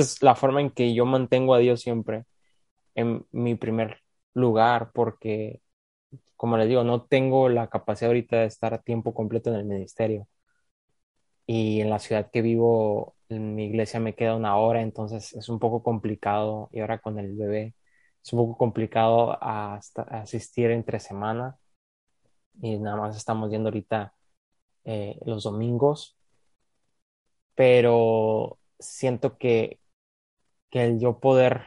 es, 0.00 0.22
la 0.22 0.34
forma 0.34 0.62
en 0.62 0.70
que 0.70 0.94
yo 0.94 1.04
mantengo 1.04 1.54
a 1.54 1.58
Dios 1.58 1.82
siempre 1.82 2.24
en 2.94 3.26
mi 3.30 3.56
primer 3.56 4.00
lugar, 4.32 4.90
porque, 4.94 5.60
como 6.36 6.56
les 6.56 6.68
digo, 6.68 6.84
no 6.84 7.02
tengo 7.04 7.48
la 7.48 7.68
capacidad 7.68 8.10
ahorita 8.10 8.38
de 8.38 8.46
estar 8.46 8.74
a 8.74 8.82
tiempo 8.82 9.14
completo 9.14 9.50
en 9.50 9.56
el 9.56 9.64
ministerio. 9.64 10.28
Y 11.46 11.80
en 11.80 11.90
la 11.90 11.98
ciudad 11.98 12.30
que 12.30 12.42
vivo, 12.42 13.16
en 13.28 13.54
mi 13.54 13.66
iglesia 13.66 14.00
me 14.00 14.14
queda 14.14 14.36
una 14.36 14.56
hora, 14.56 14.82
entonces 14.82 15.32
es 15.34 15.48
un 15.48 15.58
poco 15.58 15.82
complicado 15.82 16.68
y 16.72 16.80
ahora 16.80 16.98
con 17.00 17.18
el 17.18 17.36
bebé 17.36 17.74
es 18.22 18.32
un 18.32 18.40
poco 18.40 18.56
complicado 18.58 19.36
hasta 19.42 20.02
asistir 20.02 20.70
entre 20.70 21.00
semana. 21.00 21.58
Y 22.62 22.78
nada 22.78 22.96
más 22.96 23.16
estamos 23.16 23.50
yendo 23.50 23.68
ahorita 23.68 24.14
eh, 24.84 25.18
los 25.26 25.44
domingos, 25.44 26.16
pero 27.54 28.58
siento 28.78 29.36
que, 29.38 29.80
que 30.70 30.84
el 30.84 31.00
yo 31.00 31.20
poder 31.20 31.62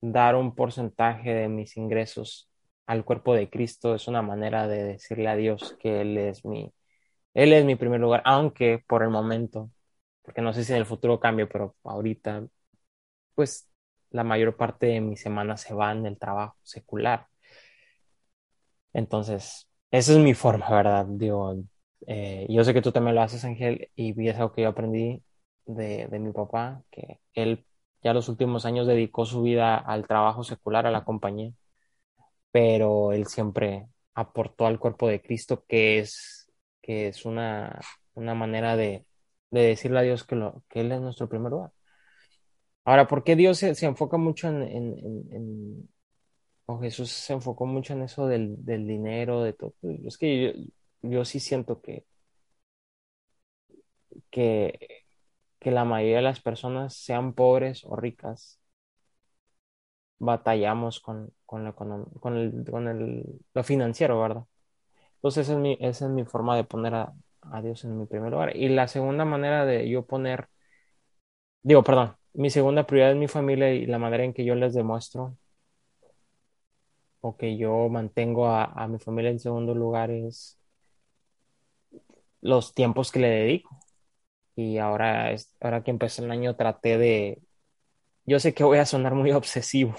dar 0.00 0.36
un 0.36 0.54
porcentaje 0.54 1.34
de 1.34 1.48
mis 1.48 1.76
ingresos 1.76 2.49
al 2.90 3.04
cuerpo 3.04 3.34
de 3.34 3.48
Cristo 3.50 3.94
es 3.94 4.08
una 4.08 4.22
manera 4.22 4.66
de 4.68 4.84
decirle 4.84 5.28
a 5.28 5.36
Dios 5.36 5.76
que 5.80 6.00
Él 6.02 6.18
es 6.18 6.44
mi, 6.44 6.72
él 7.34 7.52
es 7.52 7.64
mi 7.64 7.76
primer 7.76 8.00
lugar, 8.00 8.22
aunque 8.26 8.84
por 8.88 9.02
el 9.04 9.10
momento, 9.10 9.70
porque 10.22 10.42
no 10.42 10.52
sé 10.54 10.64
si 10.64 10.72
en 10.72 10.78
el 10.80 10.86
futuro 10.86 11.20
cambie, 11.20 11.46
pero 11.46 11.76
ahorita, 11.84 12.46
pues 13.34 13.68
la 14.10 14.24
mayor 14.24 14.56
parte 14.56 14.86
de 14.88 15.00
mi 15.02 15.16
semana 15.16 15.56
se 15.56 15.74
va 15.74 15.92
en 15.92 16.06
el 16.06 16.18
trabajo 16.18 16.56
secular. 16.62 17.28
Entonces, 18.92 19.68
esa 19.90 20.12
es 20.12 20.18
mi 20.18 20.34
forma, 20.34 20.68
¿verdad? 20.70 21.06
Eh, 22.06 22.46
yo 22.48 22.64
sé 22.64 22.74
que 22.74 22.82
tú 22.82 22.92
también 22.92 23.14
lo 23.16 23.22
haces, 23.22 23.44
Ángel, 23.44 23.90
y 23.94 24.28
es 24.28 24.36
algo 24.36 24.52
que 24.52 24.62
yo 24.62 24.68
aprendí 24.68 25.22
de, 25.66 26.06
de 26.08 26.18
mi 26.18 26.32
papá, 26.32 26.82
que 26.90 27.20
él 27.34 27.64
ya 28.02 28.14
los 28.14 28.28
últimos 28.28 28.64
años 28.64 28.86
dedicó 28.86 29.26
su 29.26 29.42
vida 29.42 29.76
al 29.76 30.06
trabajo 30.06 30.42
secular, 30.44 30.86
a 30.86 30.90
la 30.90 31.04
compañía, 31.04 31.52
pero 32.52 33.12
él 33.12 33.26
siempre 33.26 33.88
aportó 34.14 34.66
al 34.66 34.78
cuerpo 34.78 35.08
de 35.08 35.22
Cristo, 35.22 35.64
que 35.66 36.00
es 36.00 36.40
que 36.82 37.08
es 37.08 37.24
una, 37.24 37.78
una 38.14 38.34
manera 38.34 38.76
de, 38.76 39.06
de, 39.50 39.60
decirle 39.62 40.00
a 40.00 40.02
Dios 40.02 40.24
que, 40.24 40.36
lo, 40.36 40.64
que 40.68 40.80
Él 40.80 40.92
es 40.92 41.00
nuestro 41.00 41.28
primer 41.28 41.52
lugar. 41.52 41.72
Ahora, 42.84 43.06
¿por 43.06 43.24
qué 43.24 43.36
Dios 43.36 43.58
se, 43.58 43.74
se 43.74 43.86
enfoca 43.86 44.16
mucho 44.16 44.48
en, 44.48 44.62
en, 44.62 44.98
en, 45.32 45.88
o 46.66 46.80
Jesús 46.80 47.10
se 47.12 47.32
enfocó 47.34 47.66
mucho 47.66 47.92
en 47.92 48.02
eso 48.02 48.26
del, 48.26 48.64
del 48.64 48.86
dinero, 48.86 49.42
de 49.42 49.52
todo? 49.52 49.74
Es 50.04 50.18
que 50.18 50.54
yo, 51.02 51.08
yo, 51.10 51.24
sí 51.24 51.40
siento 51.40 51.80
que, 51.80 52.06
que, 54.30 55.04
que 55.58 55.70
la 55.70 55.84
mayoría 55.84 56.16
de 56.16 56.22
las 56.22 56.40
personas, 56.40 56.94
sean 56.96 57.34
pobres 57.34 57.84
o 57.84 57.96
ricas, 57.96 58.60
batallamos 60.18 61.00
con, 61.00 61.32
con, 61.72 61.72
con, 62.20 62.36
el, 62.36 62.64
con 62.70 62.88
el, 62.88 63.24
lo 63.54 63.64
financiero, 63.64 64.20
¿verdad? 64.20 64.44
Entonces 65.16 65.48
esa 65.48 65.54
es 65.54 65.60
mi, 65.60 65.78
esa 65.80 66.06
es 66.06 66.12
mi 66.12 66.24
forma 66.24 66.56
de 66.56 66.64
poner 66.64 66.94
a, 66.94 67.14
a 67.42 67.62
Dios 67.62 67.84
en 67.84 67.98
mi 67.98 68.06
primer 68.06 68.32
lugar. 68.32 68.56
Y 68.56 68.68
la 68.70 68.88
segunda 68.88 69.24
manera 69.26 69.66
de 69.66 69.88
yo 69.90 70.06
poner, 70.06 70.48
digo, 71.62 71.82
perdón, 71.82 72.16
mi 72.34 72.50
segunda 72.50 72.86
prioridad 72.86 73.12
es 73.12 73.16
mi 73.18 73.28
familia 73.28 73.72
y 73.72 73.86
la 73.86 73.98
manera 73.98 74.24
en 74.24 74.34
que 74.34 74.44
yo 74.44 74.54
les 74.54 74.74
demuestro 74.74 75.36
o 77.20 77.36
que 77.36 77.56
yo 77.56 77.88
mantengo 77.88 78.46
a, 78.48 78.64
a 78.64 78.88
mi 78.88 78.98
familia 78.98 79.30
en 79.30 79.40
segundo 79.40 79.74
lugar 79.74 80.10
es 80.10 80.58
los 82.40 82.74
tiempos 82.74 83.12
que 83.12 83.20
le 83.20 83.28
dedico. 83.28 83.78
Y 84.56 84.78
ahora, 84.78 85.32
es, 85.32 85.56
ahora 85.60 85.82
que 85.84 85.90
empezó 85.92 86.24
el 86.24 86.30
año 86.30 86.56
traté 86.56 86.98
de, 86.98 87.42
yo 88.26 88.40
sé 88.40 88.54
que 88.54 88.64
voy 88.64 88.78
a 88.78 88.86
sonar 88.86 89.14
muy 89.14 89.32
obsesivo, 89.32 89.94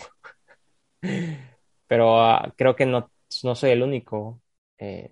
pero 1.87 2.15
uh, 2.15 2.51
creo 2.55 2.75
que 2.75 2.85
no, 2.85 3.11
no 3.43 3.55
soy 3.55 3.71
el 3.71 3.83
único. 3.83 4.41
Eh, 4.77 5.09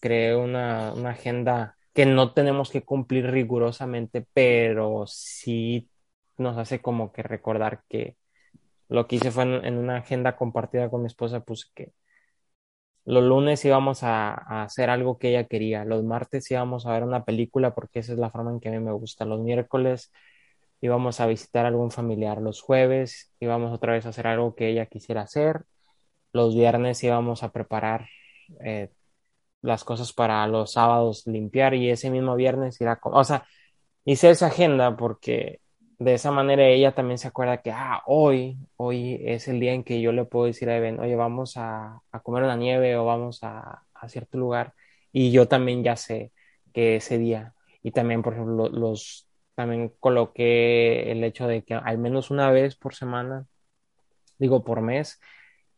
creé 0.00 0.36
una, 0.36 0.92
una, 0.94 1.10
agenda 1.10 1.76
que 1.92 2.06
no 2.06 2.32
tenemos 2.32 2.70
que 2.70 2.82
cumplir 2.82 3.30
rigurosamente, 3.30 4.26
pero 4.32 5.04
sí 5.06 5.90
nos 6.38 6.56
hace 6.58 6.80
como 6.80 7.12
que 7.12 7.22
recordar 7.22 7.82
que 7.88 8.16
lo 8.88 9.06
que 9.08 9.16
hice 9.16 9.30
fue 9.32 9.44
en, 9.44 9.78
una 9.78 9.98
agenda 9.98 10.36
compartida 10.36 10.90
con 10.90 11.02
mi 11.02 11.08
esposa, 11.08 11.40
pues 11.40 11.66
que 11.74 11.92
los 13.04 13.22
lunes 13.24 13.64
íbamos 13.64 14.02
a, 14.02 14.32
a, 14.32 14.62
hacer 14.64 14.90
algo 14.90 15.18
que 15.18 15.30
ella 15.30 15.46
quería, 15.46 15.84
los 15.84 16.04
martes 16.04 16.50
íbamos 16.50 16.86
a 16.86 16.92
ver 16.92 17.02
una 17.04 17.24
película 17.24 17.74
porque 17.74 18.00
esa 18.00 18.12
es 18.12 18.18
la 18.18 18.30
forma 18.30 18.50
en 18.52 18.60
que 18.60 18.68
a 18.68 18.72
mí 18.72 18.78
me 18.80 18.92
gusta, 18.92 19.24
los 19.24 19.40
miércoles 19.40 20.12
íbamos 20.80 21.20
a 21.20 21.26
visitar 21.26 21.64
a 21.64 21.68
algún 21.68 21.90
familiar, 21.90 22.40
los 22.40 22.62
jueves 22.62 23.32
íbamos 23.40 23.72
otra 23.72 23.92
vez 23.92 24.06
a 24.06 24.10
hacer 24.10 24.26
algo 24.26 24.54
que 24.54 24.68
ella 24.68 24.86
quisiera 24.86 25.22
hacer, 25.22 25.64
los 26.32 26.54
viernes 26.54 27.02
íbamos 27.04 27.42
a 27.42 27.52
preparar 27.52 28.08
eh, 28.64 28.90
las 29.62 29.84
cosas 29.84 30.12
para 30.12 30.46
los 30.46 30.72
sábados 30.72 31.26
limpiar 31.26 31.74
y 31.74 31.90
ese 31.90 32.10
mismo 32.10 32.36
viernes 32.36 32.80
ir 32.80 32.88
a... 32.88 32.98
O 33.02 33.24
sea, 33.24 33.46
hice 34.04 34.30
esa 34.30 34.46
agenda 34.48 34.96
porque 34.96 35.60
de 35.98 36.14
esa 36.14 36.30
manera 36.32 36.66
ella 36.66 36.94
también 36.94 37.18
se 37.18 37.28
acuerda 37.28 37.60
que, 37.62 37.70
ah, 37.72 38.02
hoy, 38.06 38.56
hoy 38.76 39.20
es 39.24 39.48
el 39.48 39.60
día 39.60 39.74
en 39.74 39.84
que 39.84 40.00
yo 40.00 40.12
le 40.12 40.24
puedo 40.24 40.46
decir 40.46 40.70
a 40.70 40.76
Eben, 40.76 40.98
oye, 41.00 41.14
vamos 41.16 41.56
a, 41.56 42.00
a 42.10 42.20
comer 42.20 42.44
una 42.44 42.56
nieve 42.56 42.96
o 42.96 43.04
vamos 43.04 43.42
a, 43.44 43.82
a, 43.94 44.08
cierto 44.08 44.38
lugar. 44.38 44.74
Y 45.12 45.30
yo 45.30 45.46
también 45.48 45.84
ya 45.84 45.96
sé 45.96 46.32
que 46.72 46.96
ese 46.96 47.18
día, 47.18 47.54
y 47.82 47.90
también, 47.92 48.22
por 48.22 48.34
ejemplo, 48.34 48.68
los, 48.70 49.28
también 49.54 49.90
coloqué 50.00 51.12
el 51.12 51.24
hecho 51.24 51.46
de 51.46 51.62
que 51.64 51.74
al 51.74 51.98
menos 51.98 52.30
una 52.30 52.50
vez 52.50 52.76
por 52.76 52.94
semana, 52.94 53.46
digo 54.38 54.64
por 54.64 54.80
mes, 54.82 55.20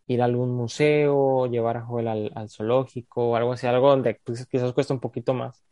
ir 0.07 0.23
a 0.23 0.27
algún 0.27 0.53
museo, 0.55 1.47
llevar 1.49 1.79
a 1.79 1.83
Joel 1.87 2.09
al, 2.09 2.33
al 2.35 2.51
zoológico, 2.51 3.37
algo 3.37 3.55
así, 3.55 3.69
algo 3.69 3.91
donde 3.91 4.21
pues, 4.25 4.47
quizás 4.47 4.73
cuesta 4.73 4.95
un 4.95 5.01
poquito 5.01 5.35
más. 5.35 5.65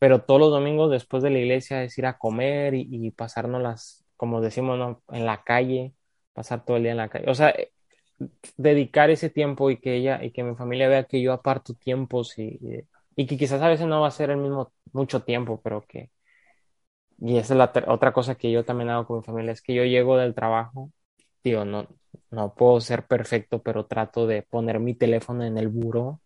Pero 0.00 0.22
todos 0.24 0.40
los 0.40 0.50
domingos 0.52 0.92
después 0.92 1.24
de 1.24 1.30
la 1.30 1.40
iglesia 1.40 1.84
es 1.84 1.98
ir 1.98 2.06
a 2.06 2.18
comer 2.18 2.74
y, 2.74 2.88
y 2.90 3.12
pasárnoslas, 3.12 4.06
como 4.16 4.42
decimos, 4.42 4.78
¿no? 4.78 5.02
en 5.10 5.26
la 5.26 5.44
calle, 5.44 5.94
pasar 6.34 6.64
todo 6.66 6.78
el 6.78 6.84
día 6.84 6.92
en 6.92 6.98
la 6.98 7.10
calle. 7.10 7.30
O 7.30 7.34
sea, 7.36 7.50
eh, 7.50 7.72
dedicar 8.58 9.10
ese 9.10 9.30
tiempo 9.30 9.70
y 9.70 9.78
que 9.80 9.96
ella 9.96 10.24
y 10.24 10.32
que 10.32 10.44
mi 10.44 10.56
familia 10.56 10.88
vea 10.88 11.04
que 11.06 11.22
yo 11.22 11.32
aparto 11.34 11.74
tiempos 11.74 12.38
y, 12.38 12.44
y, 12.62 12.88
y 13.16 13.26
que 13.28 13.38
quizás 13.38 13.62
a 13.62 13.68
veces 13.70 13.88
no 13.88 14.02
va 14.02 14.08
a 14.08 14.12
ser 14.12 14.30
el 14.30 14.38
mismo 14.38 14.72
mucho 14.92 15.22
tiempo, 15.24 15.60
pero 15.62 15.84
que... 15.88 16.11
Y 17.24 17.38
esa 17.38 17.54
es 17.54 17.58
la 17.58 17.72
otra 17.92 18.12
cosa 18.12 18.34
que 18.34 18.50
yo 18.50 18.64
también 18.64 18.90
hago 18.90 19.06
con 19.06 19.18
mi 19.18 19.22
familia, 19.22 19.52
es 19.52 19.62
que 19.62 19.74
yo 19.74 19.84
llego 19.84 20.16
del 20.16 20.34
trabajo, 20.34 20.90
digo, 21.44 21.64
no, 21.64 21.86
no 22.30 22.54
puedo 22.54 22.80
ser 22.80 23.06
perfecto, 23.06 23.62
pero 23.62 23.86
trato 23.86 24.26
de 24.26 24.42
poner 24.42 24.80
mi 24.80 24.94
teléfono 24.94 25.44
en 25.44 25.56
el 25.58 25.68
buró. 25.68 26.20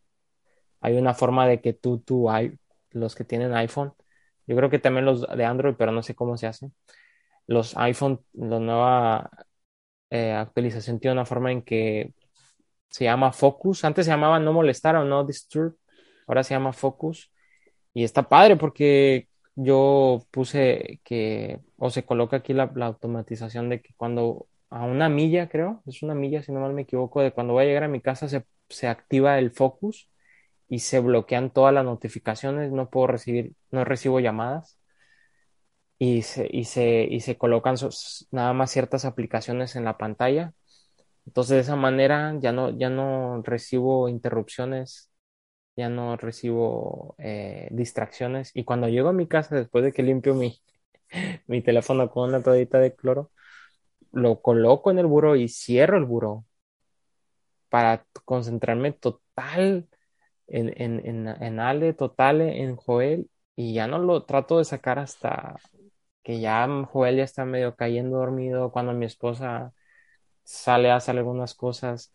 Hay 0.80 0.96
una 0.96 1.14
forma 1.14 1.46
de 1.48 1.60
que 1.60 1.74
tú, 1.74 1.98
tú, 2.00 2.30
hay, 2.30 2.58
los 2.92 3.14
que 3.14 3.24
tienen 3.24 3.54
iPhone, 3.54 3.92
yo 4.46 4.56
creo 4.56 4.70
que 4.70 4.78
también 4.78 5.04
los 5.06 5.22
de 5.22 5.44
Android, 5.44 5.74
pero 5.76 5.92
no 5.92 6.02
sé 6.02 6.14
cómo 6.14 6.36
se 6.38 6.46
hace. 6.46 6.70
Los 7.46 7.76
iPhone, 7.76 8.20
la 8.34 8.58
nueva 8.60 9.30
eh, 10.10 10.32
actualización 10.32 11.00
tiene 11.00 11.14
una 11.14 11.26
forma 11.26 11.52
en 11.52 11.62
que 11.62 12.14
se 12.90 13.04
llama 13.04 13.32
Focus. 13.32 13.84
Antes 13.84 14.06
se 14.06 14.12
llamaba 14.12 14.38
no 14.40 14.52
molestar 14.52 14.96
o 14.96 15.04
no 15.04 15.24
disturb, 15.24 15.76
ahora 16.26 16.42
se 16.44 16.54
llama 16.54 16.72
Focus. 16.72 17.30
Y 17.94 18.04
está 18.04 18.28
padre 18.28 18.56
porque 18.56 19.28
yo 19.56 20.26
puse 20.30 21.00
que, 21.04 21.60
o 21.78 21.90
se 21.90 22.04
coloca 22.04 22.38
aquí 22.38 22.52
la, 22.54 22.64
automatización 22.64 23.70
de 23.70 23.82
que 23.82 23.94
cuando 23.96 24.48
a 24.70 24.84
una 24.84 25.08
milla, 25.08 25.48
creo, 25.48 25.82
es 25.86 26.02
una 26.02 26.14
milla, 26.14 26.42
si 26.42 26.52
no 26.52 26.60
mal 26.60 26.74
me 26.74 26.82
equivoco, 26.82 27.22
de 27.22 27.32
cuando 27.32 27.54
voy 27.54 27.64
a 27.64 27.66
llegar 27.66 27.84
a 27.84 27.88
mi 27.88 28.00
casa 28.00 28.28
se, 28.28 28.46
se 28.68 28.88
activa 28.88 29.38
el 29.38 29.50
focus 29.52 30.10
y 30.68 30.80
se 30.80 31.00
bloquean 31.00 31.52
todas 31.52 31.74
las 31.74 31.84
notificaciones, 31.84 32.72
no 32.72 32.90
puedo 32.90 33.08
recibir, 33.08 33.54
no 33.70 33.84
recibo 33.84 34.20
llamadas 34.20 34.78
y 35.98 36.22
se, 36.22 36.48
y 36.50 36.64
se, 36.64 37.06
y 37.10 37.20
se 37.20 37.38
colocan 37.38 37.76
nada 38.30 38.52
más 38.52 38.70
ciertas 38.70 39.04
aplicaciones 39.04 39.76
en 39.76 39.84
la 39.84 39.96
pantalla. 39.98 40.52
Entonces 41.26 41.56
de 41.56 41.60
esa 41.62 41.76
manera 41.76 42.34
ya 42.40 42.52
no, 42.52 42.70
ya 42.78 42.90
no 42.90 43.42
recibo 43.42 44.08
interrupciones, 44.08 45.10
ya 45.76 45.88
no 45.88 46.16
recibo 46.16 47.14
eh, 47.18 47.68
distracciones. 47.72 48.50
Y 48.54 48.64
cuando 48.64 48.88
llego 48.88 49.08
a 49.10 49.12
mi 49.12 49.26
casa 49.28 49.56
después 49.56 49.84
de 49.84 49.92
que 49.92 50.02
limpio 50.02 50.34
mi, 50.34 50.60
mi 51.46 51.62
teléfono 51.62 52.10
con 52.10 52.30
una 52.30 52.42
toallita 52.42 52.78
de 52.80 52.94
cloro, 52.94 53.30
lo 54.12 54.42
coloco 54.42 54.90
en 54.90 54.98
el 54.98 55.06
buró 55.06 55.36
y 55.36 55.48
cierro 55.48 55.98
el 55.98 56.04
buró 56.04 56.46
para 57.68 58.06
concentrarme 58.24 58.92
total 58.92 59.88
en, 60.46 60.72
en, 60.80 61.06
en, 61.06 61.28
en, 61.28 61.60
Ale, 61.60 61.92
total 61.94 62.40
en 62.40 62.76
Joel 62.76 63.30
y 63.56 63.74
ya 63.74 63.86
no 63.88 63.98
lo 63.98 64.24
trato 64.24 64.58
de 64.58 64.64
sacar 64.64 64.98
hasta 64.98 65.56
que 66.22 66.40
ya 66.40 66.68
Joel 66.90 67.16
ya 67.16 67.24
está 67.24 67.44
medio 67.44 67.76
cayendo 67.76 68.18
dormido 68.18 68.72
cuando 68.72 68.92
mi 68.92 69.06
esposa 69.06 69.72
sale 70.44 70.90
a 70.90 70.96
hacer 70.96 71.18
algunas 71.18 71.54
cosas 71.54 72.12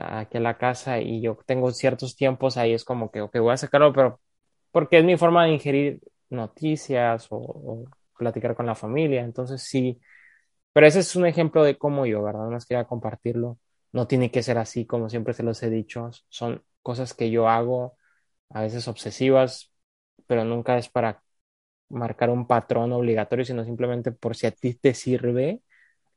aquí 0.00 0.36
a 0.38 0.40
la 0.40 0.58
casa 0.58 1.00
y 1.00 1.20
yo 1.22 1.38
tengo 1.46 1.70
ciertos 1.72 2.16
tiempos 2.16 2.56
ahí 2.56 2.72
es 2.74 2.84
como 2.84 3.10
que, 3.10 3.20
ok, 3.22 3.38
voy 3.40 3.52
a 3.52 3.56
sacarlo, 3.56 3.92
pero 3.92 4.20
porque 4.72 4.98
es 4.98 5.04
mi 5.04 5.16
forma 5.16 5.44
de 5.46 5.52
ingerir 5.52 6.00
noticias 6.30 7.26
o, 7.30 7.36
o 7.38 7.84
platicar 8.18 8.54
con 8.56 8.66
la 8.66 8.74
familia, 8.74 9.22
entonces 9.22 9.62
sí 9.62 10.00
pero 10.72 10.86
ese 10.86 11.00
es 11.00 11.16
un 11.16 11.26
ejemplo 11.26 11.64
de 11.64 11.76
cómo 11.78 12.06
yo, 12.06 12.22
¿verdad? 12.22 12.48
Más 12.48 12.66
quería 12.66 12.84
compartirlo. 12.84 13.58
No 13.92 14.06
tiene 14.06 14.30
que 14.30 14.42
ser 14.42 14.58
así, 14.58 14.86
como 14.86 15.08
siempre 15.08 15.34
se 15.34 15.42
los 15.42 15.62
he 15.62 15.70
dicho. 15.70 16.10
Son 16.28 16.62
cosas 16.82 17.14
que 17.14 17.30
yo 17.30 17.48
hago, 17.48 17.96
a 18.50 18.62
veces 18.62 18.88
obsesivas, 18.88 19.72
pero 20.26 20.44
nunca 20.44 20.78
es 20.78 20.88
para 20.88 21.22
marcar 21.90 22.30
un 22.30 22.46
patrón 22.46 22.92
obligatorio, 22.92 23.44
sino 23.44 23.64
simplemente 23.64 24.12
por 24.12 24.36
si 24.36 24.46
a 24.46 24.52
ti 24.52 24.74
te 24.74 24.94
sirve, 24.94 25.62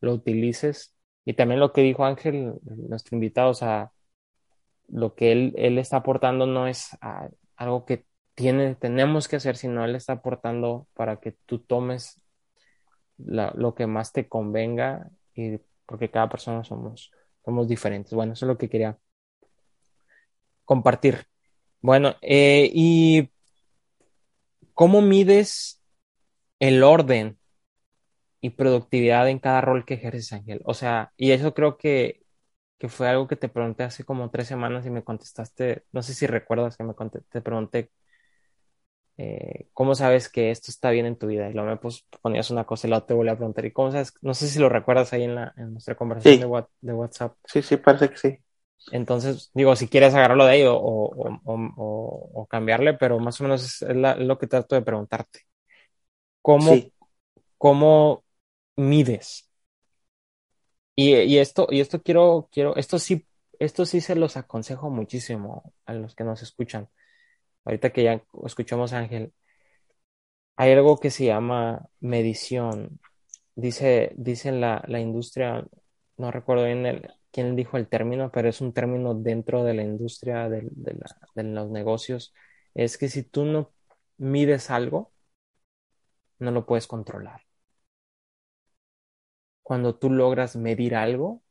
lo 0.02 0.14
utilices. 0.16 0.96
Y 1.26 1.34
también 1.34 1.60
lo 1.60 1.72
que 1.72 1.82
dijo 1.82 2.06
Ángel, 2.06 2.56
nuestro 2.64 3.16
invitado, 3.16 3.52
o 3.52 3.54
sea, 3.54 3.92
lo 4.88 5.16
que 5.16 5.32
él, 5.32 5.54
él 5.58 5.78
está 5.78 5.98
aportando 5.98 6.46
no 6.46 6.68
es 6.68 6.98
algo 7.56 7.86
que 7.86 8.06
tiene, 8.36 8.76
tenemos 8.76 9.28
que 9.28 9.36
hacer, 9.38 9.56
sino 9.56 9.86
él 9.86 9.96
está 9.96 10.14
aportando 10.14 10.88
para 10.94 11.18
que 11.18 11.34
tú 11.46 11.60
tomes 11.60 12.22
la, 13.18 13.52
lo 13.56 13.76
que 13.76 13.88
más 13.88 14.12
te 14.12 14.28
convenga 14.28 15.10
y 15.36 15.60
porque 15.86 16.10
cada 16.10 16.30
persona 16.30 16.64
somos, 16.64 17.12
somos 17.46 17.68
diferentes. 17.68 18.14
Bueno, 18.14 18.34
eso 18.34 18.46
es 18.46 18.48
lo 18.48 18.58
que 18.58 18.70
quería 18.70 18.98
compartir. 20.66 21.26
Bueno, 21.82 22.16
eh, 22.22 22.70
¿y 22.74 23.30
cómo 24.74 25.02
mides 25.02 25.82
el 26.60 26.84
orden 26.84 27.38
y 28.42 28.52
productividad 28.52 29.30
en 29.30 29.40
cada 29.40 29.62
rol 29.62 29.86
que 29.86 29.96
ejerces, 29.96 30.34
Ángel? 30.34 30.62
O 30.66 30.74
sea, 30.74 31.14
y 31.18 31.32
eso 31.32 31.54
creo 31.54 31.78
que, 31.78 32.24
que 32.80 32.90
fue 32.90 33.10
algo 33.10 33.28
que 33.28 33.36
te 33.38 33.50
pregunté 33.50 33.84
hace 33.84 34.04
como 34.06 34.32
tres 34.32 34.48
semanas 34.50 34.86
y 34.88 34.92
me 34.92 35.04
contestaste, 35.04 35.86
no 35.94 36.04
sé 36.04 36.14
si 36.16 36.28
recuerdas 36.28 36.78
que 36.78 36.84
me 36.86 36.96
te 37.30 37.42
pregunté 37.42 37.92
eh, 39.18 39.68
¿cómo 39.74 39.96
sabes 39.96 40.30
que 40.30 40.52
esto 40.52 40.72
está 40.72 40.90
bien 40.92 41.06
en 41.06 41.18
tu 41.18 41.28
vida? 41.28 41.50
Y 41.50 41.54
luego 41.54 41.70
me 41.70 41.78
pues, 41.78 42.06
ponías 42.22 42.50
una 42.52 42.66
cosa 42.66 42.88
y 42.88 42.90
luego 42.90 43.06
te 43.06 43.14
volví 43.14 43.30
a 43.30 43.36
preguntar, 43.38 43.66
¿y 43.66 43.72
cómo 43.74 43.92
sabes? 43.92 44.14
No 44.22 44.34
sé 44.34 44.48
si 44.48 44.60
lo 44.60 44.70
recuerdas 44.70 45.14
ahí 45.14 45.24
en, 45.24 45.36
la, 45.36 45.54
en 45.58 45.74
nuestra 45.74 45.96
conversación 45.96 46.40
Sí, 46.40 46.46
de, 46.52 46.66
de 46.82 46.94
WhatsApp. 46.94 47.36
sí, 47.46 47.62
sí, 47.62 47.78
parece 47.78 48.10
que 48.12 48.18
sí. 48.18 48.40
Entonces, 48.92 49.52
digo, 49.54 49.76
si 49.76 49.88
quieres 49.88 50.14
agarrarlo 50.14 50.46
de 50.46 50.52
ahí 50.52 50.64
o, 50.64 50.76
o, 50.76 51.40
o, 51.46 52.32
o 52.34 52.46
cambiarle, 52.48 52.94
pero 52.96 53.20
más 53.20 53.40
o 53.40 53.44
menos 53.44 53.64
es, 53.64 53.96
la- 53.96 54.16
lo 54.16 54.38
que 54.38 54.48
trato 54.48 54.76
de 54.76 54.82
preguntarte. 54.82 55.42
¿Cómo, 56.42 56.68
Sí, 56.68 56.94
cómo 57.58 58.24
mides? 58.82 59.50
Y, 60.96 61.38
esto, 61.38 61.68
y 61.70 61.80
esto 61.80 62.02
quiero, 62.04 62.50
quiero, 62.52 62.76
esto 62.76 63.00
sí, 63.00 63.26
esto 63.60 63.86
sí 63.86 64.02
se 64.02 64.16
los 64.16 64.38
aconsejo 64.38 64.90
muchísimo 64.90 65.74
a 65.86 65.94
los 65.94 66.16
que 66.16 66.24
nos 66.24 66.42
escuchan. 66.44 66.90
Ahorita 67.66 67.92
que 67.94 68.04
ya 68.04 68.24
escuchamos 68.46 68.94
a 68.94 69.00
Ángel, 69.00 69.34
Hay 70.56 70.72
algo 70.74 70.98
que 71.00 71.10
se 71.12 71.26
llama 71.26 71.88
medición. 72.00 73.00
Dice, 73.56 74.14
la, 74.52 74.84
la 74.88 75.00
industria, 75.00 75.66
no 76.18 76.32
recuerdo 76.32 76.66
bien 76.66 77.02
quién 77.32 77.56
dijo 77.56 77.78
el 77.78 77.88
término, 77.88 78.32
pero 78.32 78.50
es 78.50 78.62
un 78.62 78.74
término 78.74 79.16
dentro 79.16 79.64
de 79.64 79.74
la 79.74 79.84
industria 79.84 80.50
de, 80.50 80.70
de 80.72 81.44
los 81.44 81.70
negocios. 81.72 82.34
Es 82.74 82.98
que 82.98 83.10
si 83.10 83.24
tú 83.24 83.46
no 83.46 83.74
mides 84.18 84.70
algo, 84.72 85.12
no 86.40 86.52
lo 86.52 86.66
puedes 86.66 86.88
controlar. 86.88 87.42
Cuando 89.64 89.96
tú 89.98 90.10
logras 90.12 90.56
medir 90.56 90.96
algo, 90.96 91.42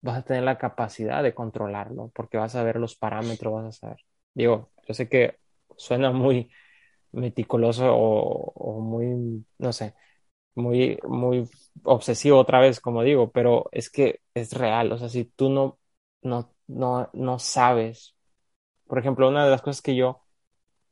vas 0.00 0.18
a 0.18 0.22
tener 0.24 0.42
la 0.44 0.58
capacidad 0.58 1.22
de 1.22 1.34
controlarlo, 1.34 2.10
porque 2.14 2.38
vas 2.38 2.54
a 2.56 2.62
ver 2.64 2.76
los 2.76 2.96
parámetros, 2.96 3.52
vas 3.54 3.66
a 3.66 3.72
saber. 3.72 3.98
Digo, 4.34 4.70
yo 4.86 4.94
sé 4.94 5.08
que 5.08 5.38
suena 5.76 6.10
muy 6.12 6.50
meticuloso 7.12 7.86
o, 7.94 8.52
o 8.54 8.80
muy, 8.80 9.44
no 9.58 9.72
sé 9.72 9.94
muy, 10.56 10.98
muy 11.08 11.48
obsesivo 11.84 12.38
otra 12.38 12.60
vez, 12.60 12.80
como 12.80 13.02
digo, 13.04 13.30
pero 13.32 13.68
es 13.72 13.90
que 13.90 14.20
es 14.34 14.52
real, 14.54 14.92
o 14.92 14.98
sea, 14.98 15.08
si 15.08 15.24
tú 15.24 15.50
no, 15.50 15.78
no, 16.22 16.54
no, 16.68 17.10
no 17.14 17.38
sabes, 17.40 18.16
por 18.86 18.98
ejemplo, 18.98 19.28
una 19.28 19.44
de 19.44 19.50
las 19.52 19.62
cosas 19.62 19.82
que 19.82 19.96
yo, 19.96 20.22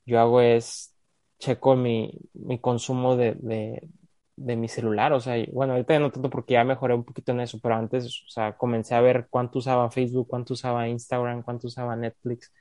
yo 0.06 0.20
hago 0.20 0.40
es 0.40 0.94
checo 1.38 1.76
mi, 1.76 2.12
mi 2.34 2.60
consumo 2.60 3.16
de, 3.16 3.34
de, 3.40 3.88
de, 4.46 4.56
mi 4.56 4.68
celular. 4.68 5.12
O 5.12 5.20
sea, 5.20 5.36
bueno, 5.52 5.74
ahorita 5.74 5.94
ya 5.94 6.00
no 6.00 6.10
tanto 6.12 6.30
porque 6.30 6.54
ya 6.54 6.64
mejoré 6.64 6.94
un 6.94 7.04
poquito 7.04 7.32
en 7.32 7.40
eso, 7.40 7.58
pero 7.62 7.76
antes, 7.76 8.06
o 8.26 8.30
sea, 8.30 8.56
comencé 8.56 8.94
a 8.94 9.00
ver 9.00 9.28
cuánto 9.30 9.58
usaba 9.58 9.90
Facebook, 9.90 10.28
cuánto 10.28 10.54
usaba 10.54 10.88
Instagram, 10.88 11.42
cuánto 11.42 11.66
usaba 11.68 11.96
Netflix. 11.96 12.52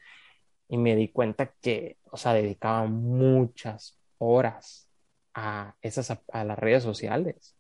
Y 0.70 0.78
me 0.78 0.96
di 0.96 1.10
cuenta 1.10 1.54
que, 1.62 1.98
o 2.12 2.18
sea, 2.18 2.34
dedicaba 2.34 2.86
muchas 2.86 4.00
horas 4.20 4.90
a 5.34 5.76
esas, 5.82 6.12
a, 6.32 6.44
las 6.44 6.60
redes 6.60 6.84
sociales. 6.84 7.56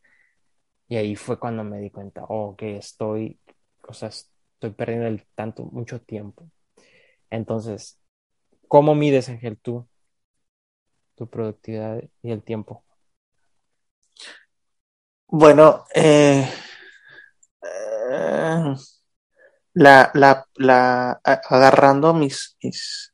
Y 0.87 0.97
ahí 0.97 1.15
fue 1.15 1.39
cuando 1.39 1.63
me 1.63 1.79
di 1.79 1.91
cuenta, 1.91 2.23
oh, 2.29 2.55
que 2.55 2.77
estoy, 2.77 3.39
o 3.87 3.93
sea, 3.93 4.09
estoy 4.09 4.71
perdiendo 4.71 5.07
el 5.07 5.25
tanto, 5.35 5.65
mucho 5.65 6.01
tiempo. 6.01 6.49
Entonces, 7.29 7.99
¿cómo 8.67 8.95
mides, 8.95 9.29
Ángel, 9.29 9.57
tú 9.59 9.87
tu 11.17 11.27
productividad 11.27 12.03
y 12.21 12.31
el 12.31 12.43
tiempo? 12.43 12.83
Bueno, 15.29 15.85
eh, 15.93 16.49
eh, 17.61 18.75
la, 19.73 20.11
la, 20.13 20.47
la, 20.55 21.19
agarrando 21.21 22.13
mis, 22.13 22.55
mis, 22.63 23.13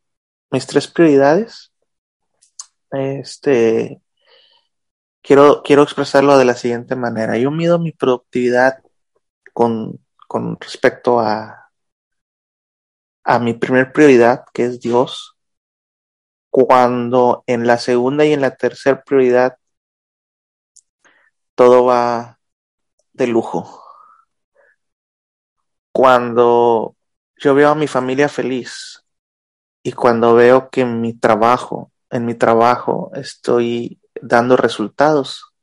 mis 0.52 0.68
tres 0.68 0.88
prioridades, 0.88 1.74
este, 2.92 4.00
quiero, 5.24 5.64
quiero 5.64 5.82
expresarlo 5.82 6.38
de 6.38 6.46
la 6.46 6.54
siguiente 6.54 6.96
manera. 6.96 7.36
Yo 7.38 7.50
mido 7.50 7.80
mi 7.80 7.92
productividad 7.92 8.84
con, 9.52 10.00
con 10.28 10.58
respecto 10.62 11.20
a, 11.20 11.72
a 13.24 13.40
mi 13.40 13.56
primer 13.56 13.92
prioridad, 13.92 14.46
que 14.54 14.66
es 14.66 14.80
Dios, 14.80 15.36
cuando 16.52 17.44
en 17.48 17.66
la 17.66 17.80
segunda 17.80 18.24
y 18.24 18.34
en 18.34 18.42
la 18.42 18.56
tercera 18.56 19.04
prioridad 19.04 19.58
todo 21.56 21.86
va 21.86 22.40
de 23.14 23.28
lujo. 23.28 23.82
Cuando 25.92 26.96
yo 27.38 27.54
veo 27.54 27.70
a 27.70 27.76
mi 27.76 27.88
familia 27.88 28.30
feliz 28.30 29.04
y 29.84 29.92
cuando 29.92 30.34
veo 30.34 30.70
que 30.70 30.82
en 30.82 31.02
mi 31.02 31.14
trabajo, 31.14 31.92
en 32.10 32.26
mi 32.26 32.34
trabajo 32.34 33.12
estoy 33.14 34.00
dando 34.22 34.58
resultados, 34.58 35.54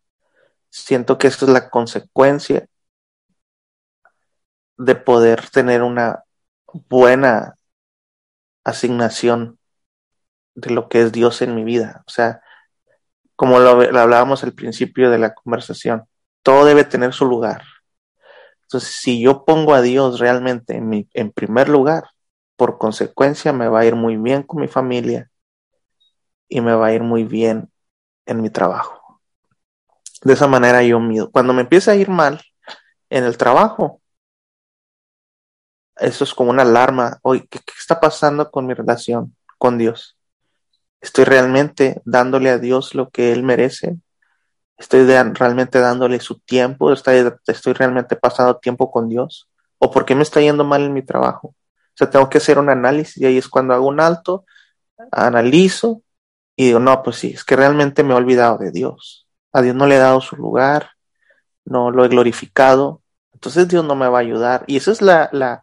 siento 0.69 1.19
que 1.19 1.27
esto 1.27 1.47
es 1.47 1.53
la 1.53 1.71
consecuencia 1.71 2.69
de 4.77 4.95
poder 4.95 5.51
tener 5.51 5.83
una 5.83 6.25
buena 6.89 7.57
asignación 8.65 9.59
de 10.55 10.71
lo 10.71 10.89
que 10.89 11.03
es 11.03 11.13
Dios 11.13 11.43
en 11.43 11.55
mi 11.55 11.65
vida. 11.65 12.03
O 12.07 12.11
sea, 12.11 12.43
como 13.41 13.59
lo, 13.59 13.71
hablábamos 13.71 14.45
al 14.45 14.53
principio 14.53 15.11
de 15.11 15.17
la 15.17 15.33
conversación, 15.33 16.05
todo 16.43 16.67
debe 16.67 16.85
tener 16.85 17.15
su 17.15 17.25
lugar. 17.25 17.63
Entonces, 18.65 18.99
si 19.01 19.19
yo 19.23 19.47
pongo 19.47 19.73
a 19.73 19.81
Dios 19.81 20.21
realmente 20.21 20.77
en 20.77 21.33
primer 21.33 21.71
lugar, 21.71 22.05
por 22.57 22.77
consecuencia 22.77 23.55
me 23.55 23.67
va 23.67 23.81
a 23.81 23.87
ir 23.87 23.95
muy 23.97 24.19
bien 24.19 24.43
con 24.43 24.61
mi 24.61 24.69
familia 24.69 25.31
y 26.51 26.61
me 26.61 26.75
va 26.75 26.89
a 26.89 26.93
ir 26.93 27.03
muy 27.03 27.25
bien 27.25 27.73
en 28.27 28.43
mi 28.43 28.51
trabajo. 28.51 29.23
De 30.21 30.35
esa 30.35 30.47
manera 30.47 30.83
yo 30.83 31.01
mido. 31.01 31.31
Cuando 31.31 31.55
me 31.55 31.63
empieza 31.63 31.93
a 31.93 31.97
ir 31.97 32.11
mal 32.11 32.43
en 33.09 33.25
el 33.25 33.39
trabajo, 33.39 34.03
eso 35.97 36.25
es 36.25 36.35
como 36.35 36.51
una 36.51 36.61
alarma. 36.61 37.19
Oye, 37.23 37.49
¿qué, 37.49 37.59
¿qué, 37.61 37.73
está 37.79 37.99
pasando 37.99 38.51
con 38.51 38.67
mi 38.67 38.75
relación 38.75 39.35
con 39.57 39.79
Dios? 39.79 40.20
¿Estoy 41.01 41.25
realmente 41.25 42.03
dándole 42.05 42.51
a 42.51 42.59
Dios 42.59 42.95
lo 42.95 43.09
que 43.09 43.33
Él 43.33 43.43
merece? 43.43 43.97
¿Estoy 44.77 45.07
realmente 45.07 45.79
dándole 45.81 46.21
su 46.21 46.39
tiempo? 46.41 46.93
¿Estoy, 46.93 47.33
¿Estoy 47.47 47.73
realmente 47.73 48.17
pasando 48.17 48.57
tiempo 48.59 48.91
con 48.91 49.09
Dios? 49.09 49.49
¿O 49.79 49.91
por 49.91 50.05
qué 50.05 50.15
me 50.15 50.23
está 50.23 50.41
yendo 50.41 50.65
mal 50.65 50.83
en 50.83 50.93
mi 50.93 51.03
trabajo? 51.03 51.49
O 51.49 51.95
sea, 51.95 52.11
tengo 52.11 52.29
que 52.29 52.39
hacer 52.39 52.59
un 52.59 52.69
análisis 52.69 53.19
y 53.19 53.27
ahí 53.27 53.39
es 53.39 53.49
cuando 53.49 53.75
hago 53.75 53.87
un 53.87 54.01
alto, 54.01 54.45
analizo 55.11 56.03
y 56.57 56.67
digo, 56.67 56.81
no, 56.81 57.03
pues 57.03 57.17
sí, 57.17 57.33
es 57.35 57.45
que 57.45 57.57
realmente 57.57 58.03
me 58.05 58.13
he 58.13 58.17
olvidado 58.17 58.59
de 58.59 58.71
Dios. 58.71 59.27
A 59.53 59.63
Dios 59.63 59.75
no 59.75 59.87
le 59.87 59.97
he 59.97 59.99
dado 59.99 60.21
su 60.21 60.37
lugar, 60.37 60.91
no 61.65 61.91
lo 61.91 62.05
he 62.05 62.09
glorificado, 62.09 63.03
entonces 63.33 63.69
Dios 63.69 63.85
no 63.85 63.95
me 63.95 64.09
va 64.09 64.19
a 64.19 64.23
ayudar. 64.23 64.65
Y 64.67 64.77
esa 64.77 64.93
es 64.93 65.01
la, 65.01 65.31
la, 65.33 65.63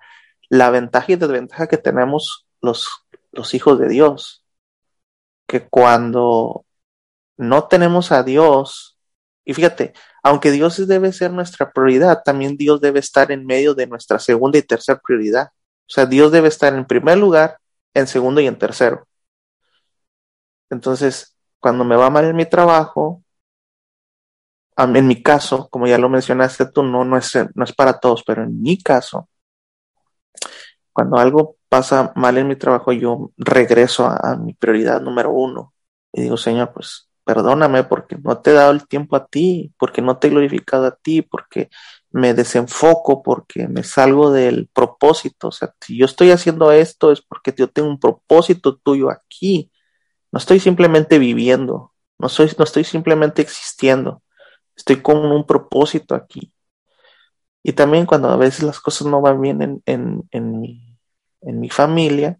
la 0.49 0.69
ventaja 0.71 1.11
y 1.11 1.15
desventaja 1.15 1.67
que 1.67 1.77
tenemos 1.77 2.47
los, 2.61 2.89
los 3.31 3.53
hijos 3.53 3.79
de 3.79 3.87
Dios 3.87 4.43
que 5.47 5.67
cuando 5.67 6.65
no 7.37 7.67
tenemos 7.67 8.11
a 8.11 8.23
Dios, 8.23 8.99
y 9.45 9.53
fíjate, 9.53 9.93
aunque 10.23 10.51
Dios 10.51 10.85
debe 10.87 11.13
ser 11.13 11.31
nuestra 11.31 11.71
prioridad, 11.71 12.21
también 12.23 12.57
Dios 12.57 12.81
debe 12.81 12.99
estar 12.99 13.31
en 13.31 13.45
medio 13.45 13.73
de 13.73 13.87
nuestra 13.87 14.19
segunda 14.19 14.57
y 14.57 14.63
tercera 14.63 14.99
prioridad. 14.99 15.47
O 15.87 15.89
sea, 15.89 16.05
Dios 16.05 16.31
debe 16.31 16.49
estar 16.49 16.73
en 16.73 16.85
primer 16.85 17.17
lugar, 17.17 17.57
en 17.93 18.07
segundo 18.07 18.41
y 18.41 18.47
en 18.47 18.57
tercero. 18.59 19.07
Entonces, 20.69 21.37
cuando 21.59 21.85
me 21.85 21.95
va 21.95 22.09
mal 22.09 22.25
en 22.25 22.35
mi 22.35 22.45
trabajo, 22.45 23.23
en 24.77 25.07
mi 25.07 25.23
caso, 25.23 25.69
como 25.69 25.87
ya 25.87 25.97
lo 25.97 26.09
mencionaste 26.09 26.71
tú, 26.71 26.83
no, 26.83 27.03
no, 27.05 27.17
es, 27.17 27.31
no 27.55 27.63
es 27.63 27.73
para 27.73 27.99
todos, 27.99 28.23
pero 28.25 28.43
en 28.43 28.61
mi 28.61 28.81
caso, 28.81 29.27
cuando 30.93 31.17
algo 31.17 31.56
pasa 31.69 32.13
mal 32.15 32.37
en 32.37 32.47
mi 32.47 32.55
trabajo, 32.55 32.91
yo 32.91 33.31
regreso 33.37 34.05
a, 34.07 34.35
mi 34.37 34.53
prioridad 34.53 35.01
número 35.01 35.31
uno 35.31 35.73
y 36.13 36.23
digo, 36.23 36.37
Señor, 36.37 36.73
pues 36.73 37.09
perdóname 37.23 37.83
porque 37.83 38.17
no 38.17 38.39
te 38.39 38.51
he 38.51 38.53
dado 38.53 38.71
el 38.71 38.87
tiempo 38.87 39.15
a 39.15 39.27
ti, 39.27 39.73
porque 39.77 40.01
no 40.01 40.17
te 40.17 40.27
he 40.27 40.29
glorificado 40.31 40.85
a 40.85 40.95
ti, 40.95 41.21
porque 41.21 41.69
me 42.11 42.33
desenfoco, 42.33 43.21
porque 43.21 43.67
me 43.67 43.83
salgo 43.83 44.31
del 44.31 44.67
propósito. 44.73 45.49
O 45.49 45.51
sea, 45.51 45.73
si 45.81 45.97
yo 45.97 46.05
estoy 46.05 46.31
haciendo 46.31 46.71
esto 46.71 47.11
es 47.11 47.21
porque 47.21 47.53
yo 47.55 47.69
tengo 47.69 47.89
un 47.89 47.99
propósito 47.99 48.77
tuyo 48.77 49.11
aquí. 49.11 49.71
No 50.31 50.39
estoy 50.39 50.59
simplemente 50.59 51.19
viviendo, 51.19 51.93
no, 52.19 52.29
soy, 52.29 52.51
no 52.57 52.63
estoy 52.63 52.83
simplemente 52.83 53.41
existiendo, 53.41 54.23
estoy 54.75 55.01
con 55.01 55.17
un 55.17 55.45
propósito 55.45 56.15
aquí. 56.15 56.53
Y 57.63 57.73
también 57.73 58.05
cuando 58.05 58.29
a 58.29 58.37
veces 58.37 58.63
las 58.63 58.79
cosas 58.79 59.07
no 59.07 59.21
van 59.21 59.41
bien 59.41 59.81
en, 59.85 60.59
mi 60.61 60.86
en 61.41 61.59
mi 61.59 61.69
familia, 61.69 62.39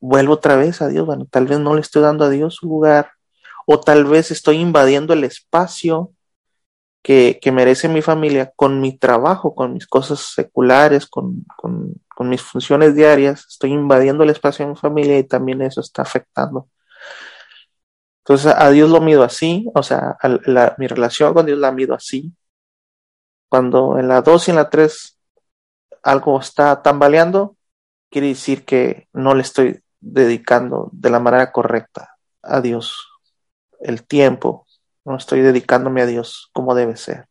vuelvo 0.00 0.34
otra 0.34 0.56
vez 0.56 0.82
a 0.82 0.88
Dios. 0.88 1.06
Bueno, 1.06 1.26
tal 1.30 1.46
vez 1.46 1.58
no 1.58 1.74
le 1.74 1.80
estoy 1.80 2.02
dando 2.02 2.24
a 2.24 2.30
Dios 2.30 2.56
su 2.56 2.66
lugar, 2.66 3.12
o 3.66 3.80
tal 3.80 4.04
vez 4.04 4.30
estoy 4.30 4.56
invadiendo 4.56 5.12
el 5.12 5.24
espacio 5.24 6.12
que, 7.02 7.38
que 7.40 7.52
merece 7.52 7.88
mi 7.88 8.02
familia 8.02 8.52
con 8.56 8.80
mi 8.80 8.96
trabajo, 8.96 9.54
con 9.54 9.74
mis 9.74 9.86
cosas 9.86 10.20
seculares, 10.20 11.06
con, 11.06 11.44
con, 11.56 12.28
mis 12.28 12.42
funciones 12.42 12.94
diarias. 12.94 13.46
Estoy 13.48 13.72
invadiendo 13.72 14.24
el 14.24 14.30
espacio 14.30 14.64
de 14.64 14.72
mi 14.72 14.76
familia 14.76 15.18
y 15.18 15.24
también 15.24 15.62
eso 15.62 15.80
está 15.80 16.02
afectando. 16.02 16.68
Entonces 18.24 18.52
a 18.56 18.70
Dios 18.70 18.90
lo 18.90 19.00
mido 19.00 19.22
así, 19.22 19.70
o 19.74 19.82
sea, 19.82 20.16
mi 20.78 20.86
relación 20.86 21.32
con 21.32 21.46
Dios 21.46 21.58
la 21.58 21.72
mido 21.72 21.94
así. 21.94 22.32
Cuando 23.48 23.98
en 23.98 24.08
la 24.08 24.20
2 24.20 24.48
y 24.48 24.50
en 24.50 24.56
la 24.56 24.68
3 24.68 25.18
algo 26.02 26.40
está 26.40 26.82
tambaleando, 26.82 27.56
quiere 28.10 28.28
decir 28.28 28.64
que 28.64 29.08
no 29.12 29.34
le 29.34 29.42
estoy 29.42 29.82
dedicando 30.00 30.88
de 30.92 31.10
la 31.10 31.20
manera 31.20 31.52
correcta 31.52 32.16
a 32.42 32.60
Dios 32.60 33.08
el 33.80 34.04
tiempo, 34.04 34.66
no 35.04 35.16
estoy 35.16 35.40
dedicándome 35.40 36.02
a 36.02 36.06
Dios 36.06 36.50
como 36.52 36.74
debe 36.74 36.96
ser. 36.96 37.28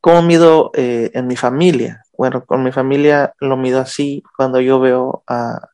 ¿Cómo 0.00 0.22
mido 0.22 0.70
eh, 0.74 1.10
en 1.14 1.26
mi 1.26 1.36
familia? 1.36 2.04
Bueno, 2.16 2.44
con 2.44 2.62
mi 2.62 2.72
familia 2.72 3.34
lo 3.40 3.56
mido 3.56 3.80
así 3.80 4.22
cuando 4.36 4.60
yo 4.60 4.78
veo 4.78 5.24
a, 5.26 5.68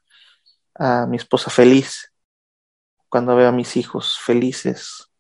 a 0.75 1.07
mi 1.07 1.17
esposa 1.17 1.51
feliz, 1.51 2.13
cuando 3.09 3.37
veo 3.37 3.49
a 3.49 3.53
mis 3.53 3.77
hijos 3.77 4.19
felices. 4.19 5.11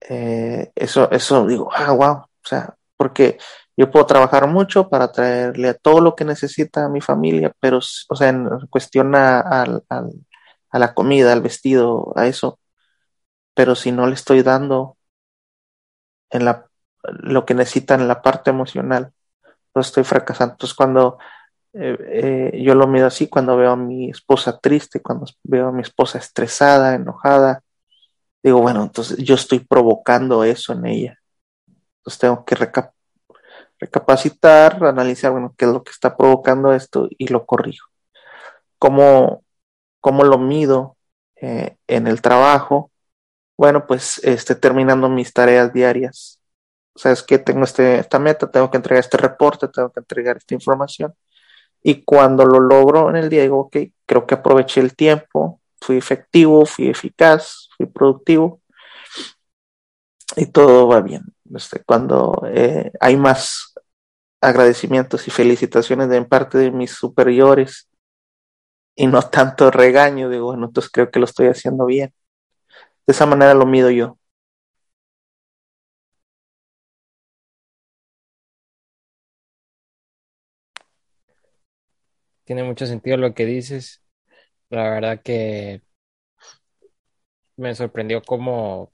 Eh, 0.00 0.70
eso, 0.74 1.10
eso 1.10 1.46
digo, 1.46 1.70
ah, 1.72 1.92
wow, 1.92 2.14
o 2.16 2.28
sea, 2.42 2.77
porque 2.98 3.38
yo 3.76 3.90
puedo 3.90 4.04
trabajar 4.06 4.48
mucho 4.48 4.90
para 4.90 5.12
traerle 5.12 5.68
a 5.68 5.74
todo 5.74 6.00
lo 6.00 6.16
que 6.16 6.24
necesita 6.24 6.84
a 6.84 6.88
mi 6.88 7.00
familia, 7.00 7.52
pero, 7.60 7.78
o 7.78 8.16
sea, 8.16 8.28
en 8.28 8.48
cuestión 8.68 9.14
a, 9.14 9.64
la 10.72 10.94
comida, 10.94 11.32
al 11.32 11.40
vestido, 11.40 12.12
a 12.16 12.26
eso, 12.26 12.58
pero 13.54 13.74
si 13.76 13.92
no 13.92 14.06
le 14.06 14.14
estoy 14.14 14.42
dando 14.42 14.98
lo 17.02 17.46
que 17.46 17.54
necesitan 17.54 18.00
en 18.00 18.08
la 18.08 18.20
parte 18.20 18.50
emocional, 18.50 19.12
pues 19.72 19.86
estoy 19.86 20.04
fracasando. 20.04 20.54
Entonces, 20.54 20.76
cuando 20.76 21.18
eh, 21.72 22.50
eh, 22.52 22.62
yo 22.62 22.74
lo 22.74 22.88
mido 22.88 23.06
así, 23.06 23.28
cuando 23.28 23.56
veo 23.56 23.72
a 23.72 23.76
mi 23.76 24.10
esposa 24.10 24.58
triste, 24.58 25.00
cuando 25.00 25.26
veo 25.44 25.68
a 25.68 25.72
mi 25.72 25.82
esposa 25.82 26.18
estresada, 26.18 26.94
enojada, 26.94 27.62
digo, 28.42 28.60
bueno, 28.60 28.82
entonces 28.82 29.18
yo 29.18 29.36
estoy 29.36 29.60
provocando 29.60 30.44
eso 30.44 30.72
en 30.72 30.86
ella. 30.86 31.17
Tengo 32.16 32.44
que 32.44 32.54
recap 32.54 32.92
recapacitar, 33.80 34.82
analizar, 34.84 35.32
bueno, 35.32 35.54
qué 35.56 35.64
es 35.64 35.70
lo 35.72 35.84
que 35.84 35.92
está 35.92 36.16
provocando 36.16 36.72
esto 36.72 37.08
y 37.16 37.28
lo 37.28 37.46
corrijo. 37.46 37.88
¿Cómo, 38.78 39.44
cómo 40.00 40.24
lo 40.24 40.38
mido 40.38 40.96
eh, 41.40 41.76
en 41.86 42.06
el 42.08 42.20
trabajo, 42.20 42.90
bueno, 43.56 43.86
pues 43.86 44.18
este, 44.24 44.54
terminando 44.54 45.08
mis 45.08 45.32
tareas 45.32 45.72
diarias. 45.72 46.40
Sabes 46.96 47.22
que 47.22 47.38
tengo 47.38 47.64
este, 47.64 47.98
esta 48.00 48.18
meta, 48.18 48.50
tengo 48.50 48.70
que 48.70 48.76
entregar 48.78 49.00
este 49.04 49.18
reporte, 49.18 49.68
tengo 49.68 49.90
que 49.92 50.00
entregar 50.00 50.36
esta 50.36 50.54
información. 50.54 51.14
Y 51.82 52.02
cuando 52.04 52.44
lo 52.44 52.60
logro 52.60 53.10
en 53.10 53.16
el 53.16 53.28
día, 53.28 53.42
digo, 53.42 53.60
ok, 53.60 53.76
creo 54.06 54.26
que 54.26 54.34
aproveché 54.34 54.80
el 54.80 54.96
tiempo, 54.96 55.60
fui 55.80 55.96
efectivo, 55.96 56.66
fui 56.66 56.88
eficaz, 56.88 57.68
fui 57.76 57.86
productivo 57.86 58.62
y 60.36 60.46
todo 60.46 60.88
va 60.88 61.00
bien. 61.00 61.22
Cuando 61.86 62.42
eh, 62.52 62.92
hay 63.00 63.16
más 63.16 63.74
agradecimientos 64.40 65.26
y 65.28 65.30
felicitaciones 65.30 66.08
de 66.08 66.22
parte 66.24 66.58
de 66.58 66.70
mis 66.70 66.92
superiores 66.92 67.88
y 68.96 69.06
no 69.06 69.22
tanto 69.22 69.70
regaño, 69.70 70.28
digo, 70.28 70.46
bueno, 70.46 70.66
entonces 70.66 70.90
creo 70.92 71.10
que 71.10 71.18
lo 71.20 71.24
estoy 71.26 71.48
haciendo 71.48 71.86
bien. 71.86 72.12
De 73.06 73.12
esa 73.12 73.26
manera 73.26 73.54
lo 73.54 73.66
mido 73.66 73.90
yo. 73.90 74.18
Tiene 82.44 82.64
mucho 82.64 82.86
sentido 82.86 83.16
lo 83.16 83.34
que 83.34 83.44
dices. 83.44 84.02
La 84.70 84.90
verdad 84.90 85.22
que 85.22 85.82
me 87.56 87.74
sorprendió 87.74 88.22
cómo, 88.22 88.92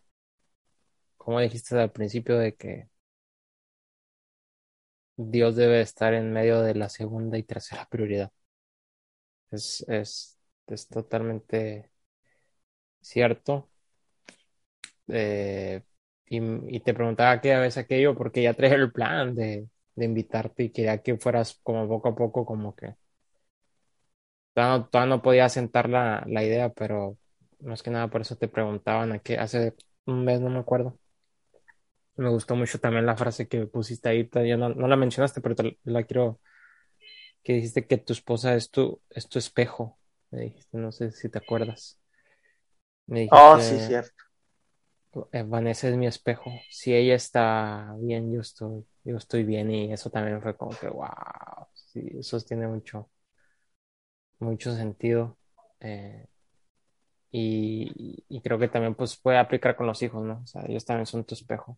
cómo 1.25 1.41
dijiste 1.41 1.79
al 1.81 1.91
principio 1.93 2.39
de 2.39 2.55
que 2.55 2.89
Dios 5.17 5.57
debe 5.57 5.81
estar 5.81 6.15
en 6.15 6.33
medio 6.33 6.61
de 6.63 6.75
la 6.77 6.89
segunda 6.89 7.37
y 7.39 7.43
tercera 7.43 7.87
prioridad. 7.91 8.31
Es, 9.51 9.85
es, 9.89 10.39
es 10.67 10.89
totalmente 10.89 11.91
cierto. 13.01 13.69
Eh, 15.09 15.83
y, 16.27 16.81
te 16.81 16.95
preguntaba 16.95 17.41
qué 17.41 17.55
vez 17.57 17.77
aquello 17.77 18.15
porque 18.17 18.43
ya 18.43 18.55
traje 18.55 18.75
el 18.75 18.93
plan 18.93 19.35
de, 19.35 19.69
de, 19.95 20.05
invitarte 20.05 20.65
y 20.65 20.71
quería 20.73 21.03
que 21.03 21.19
fueras 21.19 21.61
como 21.63 21.87
poco 21.89 22.09
a 22.09 22.15
poco 22.17 22.45
como 22.47 22.75
que 22.75 22.95
todavía 24.55 24.89
no, 24.93 25.07
no 25.07 25.23
podía 25.23 25.49
sentar 25.49 25.89
la, 25.89 26.25
la, 26.27 26.45
idea, 26.45 26.71
pero 26.71 27.19
más 27.61 27.83
que 27.83 27.91
nada 27.91 28.09
por 28.09 28.21
eso 28.23 28.37
te 28.37 28.49
preguntaban 28.49 29.21
hace 29.39 29.75
un 30.07 30.25
mes, 30.25 30.41
no 30.41 30.51
me 30.51 30.59
acuerdo. 30.61 30.99
Me 32.17 32.29
gustó 32.31 32.55
mucho 32.57 32.79
también 32.79 33.07
la 33.07 33.17
frase 33.17 33.49
que 33.49 33.67
pusiste 33.67 34.09
ahí, 34.09 34.29
ya 34.47 34.57
no, 34.57 34.69
no 34.71 34.89
la 34.89 34.97
mencionaste, 34.97 35.41
pero 35.41 35.55
te 35.57 35.79
la 35.85 36.05
quiero, 36.05 36.41
que 37.43 37.55
dijiste 37.55 37.87
que 37.87 37.99
tu 37.99 38.13
esposa 38.13 38.55
es 38.55 38.71
tu, 38.71 39.01
es 39.11 39.29
tu 39.29 39.39
espejo, 39.39 39.99
me 40.31 40.41
dijiste, 40.43 40.79
no 40.79 40.93
sé 40.93 41.11
si 41.13 41.29
te 41.29 41.39
acuerdas. 41.39 42.01
Me 43.07 43.21
dijiste, 43.21 43.41
oh, 43.41 43.59
sí, 43.61 43.79
cierto. 43.79 44.25
Vanessa 45.47 45.89
es 45.89 45.97
mi 45.97 46.07
espejo. 46.07 46.51
Si 46.71 46.95
ella 46.95 47.15
está 47.15 47.95
bien, 48.01 48.33
yo 48.33 48.41
estoy, 48.41 48.85
yo 49.05 49.17
estoy 49.17 49.45
bien 49.45 49.71
y 49.71 49.93
eso 49.93 50.11
también 50.11 50.43
fue 50.43 50.57
como 50.57 50.73
que, 50.73 50.89
wow, 50.89 51.09
sí, 51.75 52.01
eso 52.19 52.41
tiene 52.41 52.67
mucho, 52.67 53.09
mucho 54.39 54.75
sentido. 54.75 55.37
Eh, 55.81 56.27
y, 57.37 58.25
y, 58.29 58.41
creo 58.43 58.61
que 58.61 58.69
también 58.69 58.95
pues 58.95 59.17
puede 59.17 59.39
aplicar 59.39 59.75
con 59.75 59.89
los 59.89 60.01
hijos, 60.03 60.23
¿no? 60.25 60.41
O 60.45 60.47
sea, 60.47 60.63
ellos 60.69 60.85
también 60.85 61.07
son 61.07 61.25
tu 61.25 61.35
espejo. 61.35 61.77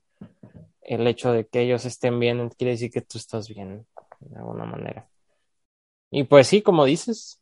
El 0.82 1.07
hecho 1.07 1.32
de 1.32 1.46
que 1.46 1.62
ellos 1.62 1.86
estén 1.86 2.20
bien 2.20 2.50
quiere 2.50 2.72
decir 2.72 2.90
que 2.90 3.00
tú 3.00 3.16
estás 3.16 3.48
bien, 3.48 3.86
de 4.20 4.36
alguna 4.36 4.66
manera. 4.66 5.09
Y 6.11 6.24
pues 6.24 6.48
sí, 6.48 6.61
como 6.62 6.84
dices, 6.84 7.40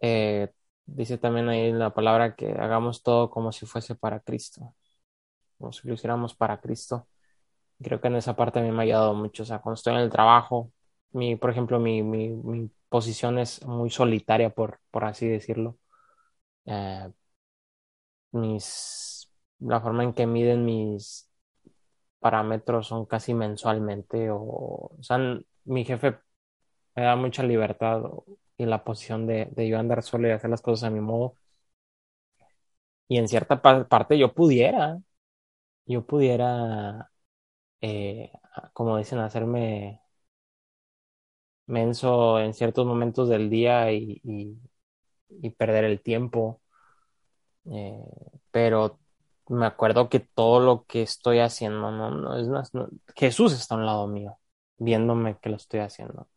eh, 0.00 0.52
dice 0.86 1.18
también 1.18 1.48
ahí 1.48 1.72
la 1.72 1.94
palabra 1.94 2.36
que 2.36 2.52
hagamos 2.52 3.02
todo 3.02 3.30
como 3.30 3.52
si 3.52 3.66
fuese 3.66 3.96
para 3.96 4.20
Cristo, 4.20 4.74
como 5.58 5.72
si 5.72 5.88
lo 5.88 5.94
hiciéramos 5.94 6.34
para 6.36 6.60
Cristo. 6.60 7.08
Creo 7.82 8.00
que 8.00 8.08
en 8.08 8.16
esa 8.16 8.36
parte 8.36 8.60
a 8.60 8.62
mí 8.62 8.70
me 8.72 8.78
ha 8.80 8.82
ayudado 8.82 9.14
mucho. 9.14 9.44
O 9.44 9.46
sea, 9.46 9.60
cuando 9.60 9.76
estoy 9.76 9.94
en 9.94 10.00
el 10.00 10.10
trabajo, 10.10 10.72
mi, 11.12 11.36
por 11.36 11.50
ejemplo, 11.50 11.80
mi, 11.80 12.02
mi, 12.02 12.30
mi 12.30 12.70
posición 12.88 13.38
es 13.40 13.64
muy 13.66 13.90
solitaria, 13.90 14.50
por, 14.50 14.80
por 14.92 15.04
así 15.04 15.28
decirlo. 15.28 15.78
Eh, 16.66 17.10
mis, 18.34 19.30
la 19.60 19.80
forma 19.80 20.04
en 20.04 20.14
que 20.14 20.26
miden 20.26 20.64
mis 20.66 21.30
parámetros 22.20 22.88
son 22.88 23.06
casi 23.06 23.34
mensualmente 23.34 24.30
o, 24.30 24.38
o 24.38 24.98
sea, 25.02 25.18
mi 25.64 25.84
jefe 25.84 26.18
me 26.96 27.04
da 27.04 27.16
mucha 27.16 27.42
libertad 27.44 28.02
y 28.58 28.66
la 28.66 28.84
posición 28.84 29.26
de, 29.26 29.48
de 29.52 29.68
yo 29.68 29.78
andar 29.78 30.02
solo 30.04 30.28
y 30.28 30.32
hacer 30.32 30.50
las 30.50 30.62
cosas 30.62 30.88
a 30.88 30.90
mi 30.92 31.00
modo. 31.00 31.38
Y 33.08 33.18
en 33.18 33.28
cierta 33.28 33.60
parte 33.62 34.18
yo 34.18 34.32
pudiera, 34.34 34.98
yo 35.86 36.06
pudiera, 36.06 37.10
eh, 37.82 38.32
como 38.74 38.98
dicen, 38.98 39.20
hacerme 39.20 40.02
menso 41.66 42.40
en 42.40 42.54
ciertos 42.54 42.86
momentos 42.86 43.28
del 43.28 43.50
día 43.50 43.92
y, 43.92 44.20
y, 44.24 44.58
y 45.28 45.50
perder 45.52 45.84
el 45.84 46.02
tiempo 46.02 46.62
eh, 47.66 48.04
pero 48.50 48.98
me 49.48 49.66
acuerdo 49.66 50.08
que 50.08 50.20
todo 50.20 50.60
lo 50.60 50.84
que 50.86 51.02
estoy 51.02 51.40
haciendo, 51.40 51.90
no, 51.90 52.10
no, 52.10 52.38
es 52.38 52.48
más, 52.48 52.74
no, 52.74 52.88
Jesús 53.16 53.52
está 53.52 53.74
a 53.74 53.78
un 53.78 53.86
lado 53.86 54.06
mío, 54.06 54.38
viéndome 54.78 55.38
que 55.40 55.50
lo 55.50 55.56
estoy 55.56 55.80
haciendo. 55.80 56.28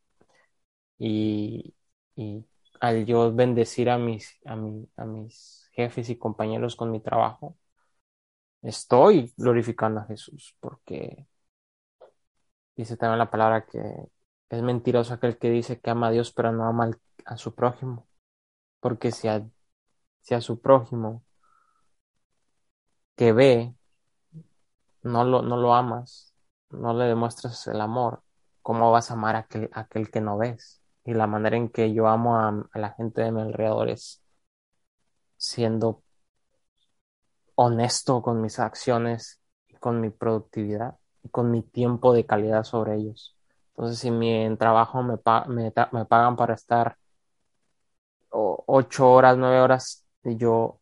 Y, 0.99 1.75
y 2.15 2.45
al 2.79 3.05
yo 3.05 3.33
bendecir 3.33 3.89
a 3.89 3.97
mis, 3.97 4.37
a, 4.45 4.55
mi, 4.55 4.87
a 4.97 5.05
mis 5.05 5.69
jefes 5.73 6.09
y 6.09 6.17
compañeros 6.17 6.75
con 6.75 6.91
mi 6.91 6.99
trabajo, 7.01 7.57
estoy 8.61 9.33
glorificando 9.37 10.01
a 10.01 10.05
Jesús, 10.05 10.55
porque 10.59 11.27
dice 12.75 12.97
también 12.97 13.19
la 13.19 13.31
palabra 13.31 13.65
que 13.65 13.79
es 14.49 14.61
mentiroso 14.61 15.13
aquel 15.13 15.37
que 15.37 15.49
dice 15.49 15.79
que 15.79 15.89
ama 15.89 16.07
a 16.07 16.11
Dios, 16.11 16.31
pero 16.31 16.51
no 16.51 16.65
ama 16.65 16.91
a 17.25 17.37
su 17.37 17.55
prójimo, 17.55 18.07
porque 18.79 19.11
si 19.11 19.27
a 19.27 19.47
si 20.27 20.35
a 20.35 20.41
su 20.41 20.59
prójimo 20.59 21.23
que 23.15 23.31
ve 23.31 23.73
no 25.03 25.23
lo, 25.23 25.41
no 25.41 25.55
lo 25.55 25.73
amas, 25.73 26.33
no 26.69 26.93
le 26.93 27.05
demuestras 27.05 27.65
el 27.67 27.79
amor, 27.79 28.23
¿cómo 28.61 28.91
vas 28.91 29.09
a 29.09 29.13
amar 29.13 29.37
a 29.37 29.39
aquel, 29.39 29.69
a 29.71 29.81
aquel 29.81 30.11
que 30.11 30.19
no 30.19 30.37
ves? 30.37 30.81
Y 31.05 31.13
la 31.13 31.27
manera 31.27 31.55
en 31.55 31.69
que 31.69 31.93
yo 31.93 32.09
amo 32.09 32.37
a, 32.37 32.67
la 32.73 32.89
gente 32.91 33.21
de 33.21 33.31
mi 33.31 33.39
alrededor 33.39 33.87
es 33.89 34.21
siendo 35.37 36.03
honesto 37.55 38.21
con 38.21 38.41
mis 38.41 38.59
acciones 38.59 39.39
y 39.69 39.75
con 39.75 40.01
mi 40.01 40.09
productividad 40.09 40.97
y 41.23 41.29
con 41.29 41.51
mi 41.51 41.63
tiempo 41.63 42.11
de 42.11 42.25
calidad 42.25 42.65
sobre 42.65 42.95
ellos. 42.97 43.37
Entonces, 43.69 43.99
si 43.99 44.11
mi 44.11 44.57
trabajo 44.57 45.01
me, 45.03 45.15
me, 45.47 45.73
me 45.93 46.05
pagan 46.05 46.35
para 46.35 46.53
estar 46.53 46.97
ocho 48.29 49.09
horas, 49.09 49.37
nueve 49.37 49.61
horas 49.61 50.06
yo 50.35 50.79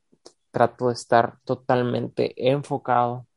trato 0.51 0.87
de 0.87 0.93
estar 0.93 1.39
totalmente 1.43 2.33
enfocado 2.51 3.27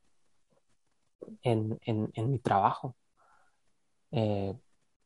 en, 1.42 1.78
en, 1.84 2.30
mi 2.30 2.38
trabajo. 2.38 2.94
Eh, 4.12 4.54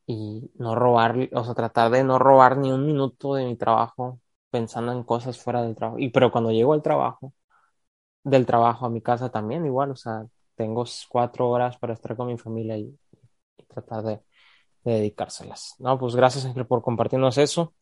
y 0.07 0.51
no 0.57 0.75
robar, 0.75 1.17
o 1.33 1.45
sea, 1.45 1.55
tratar 1.55 1.91
de 1.91 2.05
no 2.05 2.19
robar 2.19 2.57
ni 2.59 2.71
un 2.73 2.87
minuto 2.87 3.35
de 3.35 3.47
mi 3.47 3.57
trabajo 3.57 4.21
pensando 4.51 4.93
en 4.93 5.05
cosas 5.05 5.39
fuera 5.39 5.63
del 5.63 5.75
trabajo. 5.77 5.99
Y 5.99 6.11
pero 6.11 6.31
cuando 6.33 6.51
llego 6.53 6.75
al 6.75 6.83
trabajo, 6.83 7.33
del 8.25 8.47
trabajo 8.47 8.87
a 8.87 8.91
mi 8.91 9.01
casa 9.03 9.31
también 9.31 9.67
igual, 9.67 9.91
o 9.91 9.97
sea, 9.97 10.27
tengo 10.55 10.85
cuatro 11.09 11.49
horas 11.51 11.79
para 11.79 11.95
estar 11.95 12.17
con 12.17 12.29
mi 12.29 12.39
familia 12.39 12.79
y, 12.79 12.97
tratar 13.69 14.03
de, 14.03 14.21
de, 14.85 14.93
dedicárselas. 14.95 15.77
No, 15.79 15.99
pues 15.99 16.15
gracias 16.15 16.47
por 16.67 16.83
compartirnos 16.83 17.39
eso. 17.39 17.75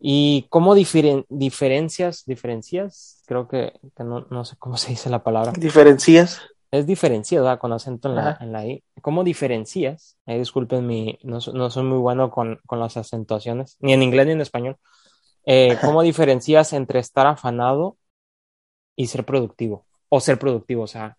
¿Y 0.00 0.46
cómo 0.48 0.74
diferen, 0.74 1.26
diferencias, 1.28 2.24
diferencias? 2.24 3.22
Creo 3.26 3.48
que, 3.48 3.72
que 3.96 4.04
no, 4.04 4.26
no, 4.30 4.44
sé 4.44 4.56
cómo 4.58 4.76
se 4.78 4.90
dice 4.90 5.10
la 5.10 5.22
palabra. 5.22 5.52
¿Diferencias? 5.52 6.40
Es 6.70 6.86
diferenciada 6.86 7.58
con 7.58 7.72
acento 7.72 8.10
en 8.10 8.16
la, 8.16 8.36
en 8.40 8.52
la 8.52 8.66
I. 8.66 8.84
¿Cómo 9.00 9.24
diferencias? 9.24 10.18
Eh, 10.26 10.38
disculpen, 10.38 10.86
mi, 10.86 11.18
no, 11.22 11.38
no, 11.54 11.70
soy 11.70 11.82
muy 11.84 11.96
bueno 11.96 12.30
con, 12.30 12.60
con, 12.66 12.78
las 12.78 12.98
acentuaciones, 12.98 13.78
ni 13.80 13.94
en 13.94 14.02
inglés 14.02 14.26
ni 14.26 14.32
en 14.32 14.42
español. 14.42 14.76
Eh, 15.46 15.78
¿Cómo 15.80 16.02
diferencias 16.02 16.74
entre 16.74 16.98
estar 16.98 17.26
afanado 17.26 17.96
y 18.96 19.06
ser 19.06 19.24
productivo? 19.24 19.86
O 20.10 20.20
ser 20.20 20.38
productivo, 20.38 20.82
o 20.82 20.86
sea, 20.86 21.16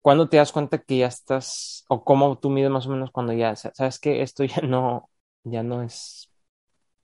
¿cuándo 0.00 0.28
te 0.28 0.36
das 0.36 0.52
cuenta 0.52 0.78
que 0.78 0.98
ya 0.98 1.08
estás, 1.08 1.84
o 1.88 2.04
cómo 2.04 2.38
tú 2.38 2.48
mides 2.48 2.70
más 2.70 2.86
o 2.86 2.90
menos 2.90 3.10
cuando 3.10 3.32
ya, 3.32 3.56
sabes 3.56 3.98
que 3.98 4.22
esto 4.22 4.44
ya 4.44 4.60
no, 4.62 5.10
ya 5.42 5.64
no 5.64 5.82
es, 5.82 6.30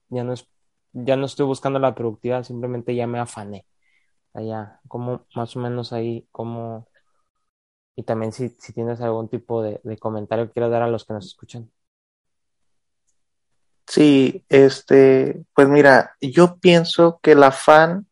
ya 0.07 0.23
no 0.23 0.31
es 0.31 0.47
ya 0.93 1.15
no 1.15 1.25
estoy 1.25 1.45
buscando 1.45 1.79
la 1.79 1.95
productividad, 1.95 2.43
simplemente 2.43 2.95
ya 2.95 3.07
me 3.07 3.19
afané. 3.19 3.65
Allá, 4.33 4.79
como 4.87 5.25
más 5.35 5.55
o 5.55 5.59
menos 5.59 5.93
ahí, 5.93 6.27
como... 6.31 6.87
Y 7.95 8.03
también 8.03 8.31
si, 8.31 8.49
si 8.59 8.71
tienes 8.73 9.01
algún 9.01 9.27
tipo 9.27 9.61
de, 9.61 9.81
comentario 9.99 10.47
que 10.47 10.53
quieras 10.53 10.71
dar 10.71 10.83
a 10.83 10.87
los 10.87 11.03
que 11.05 11.13
nos 11.13 11.25
escuchan. 11.25 11.69
Sí, 13.87 14.45
este, 14.47 15.43
pues 15.53 15.67
mira, 15.67 16.15
yo 16.21 16.57
pienso 16.57 17.19
que 17.21 17.31
el 17.31 17.43
afán 17.43 18.07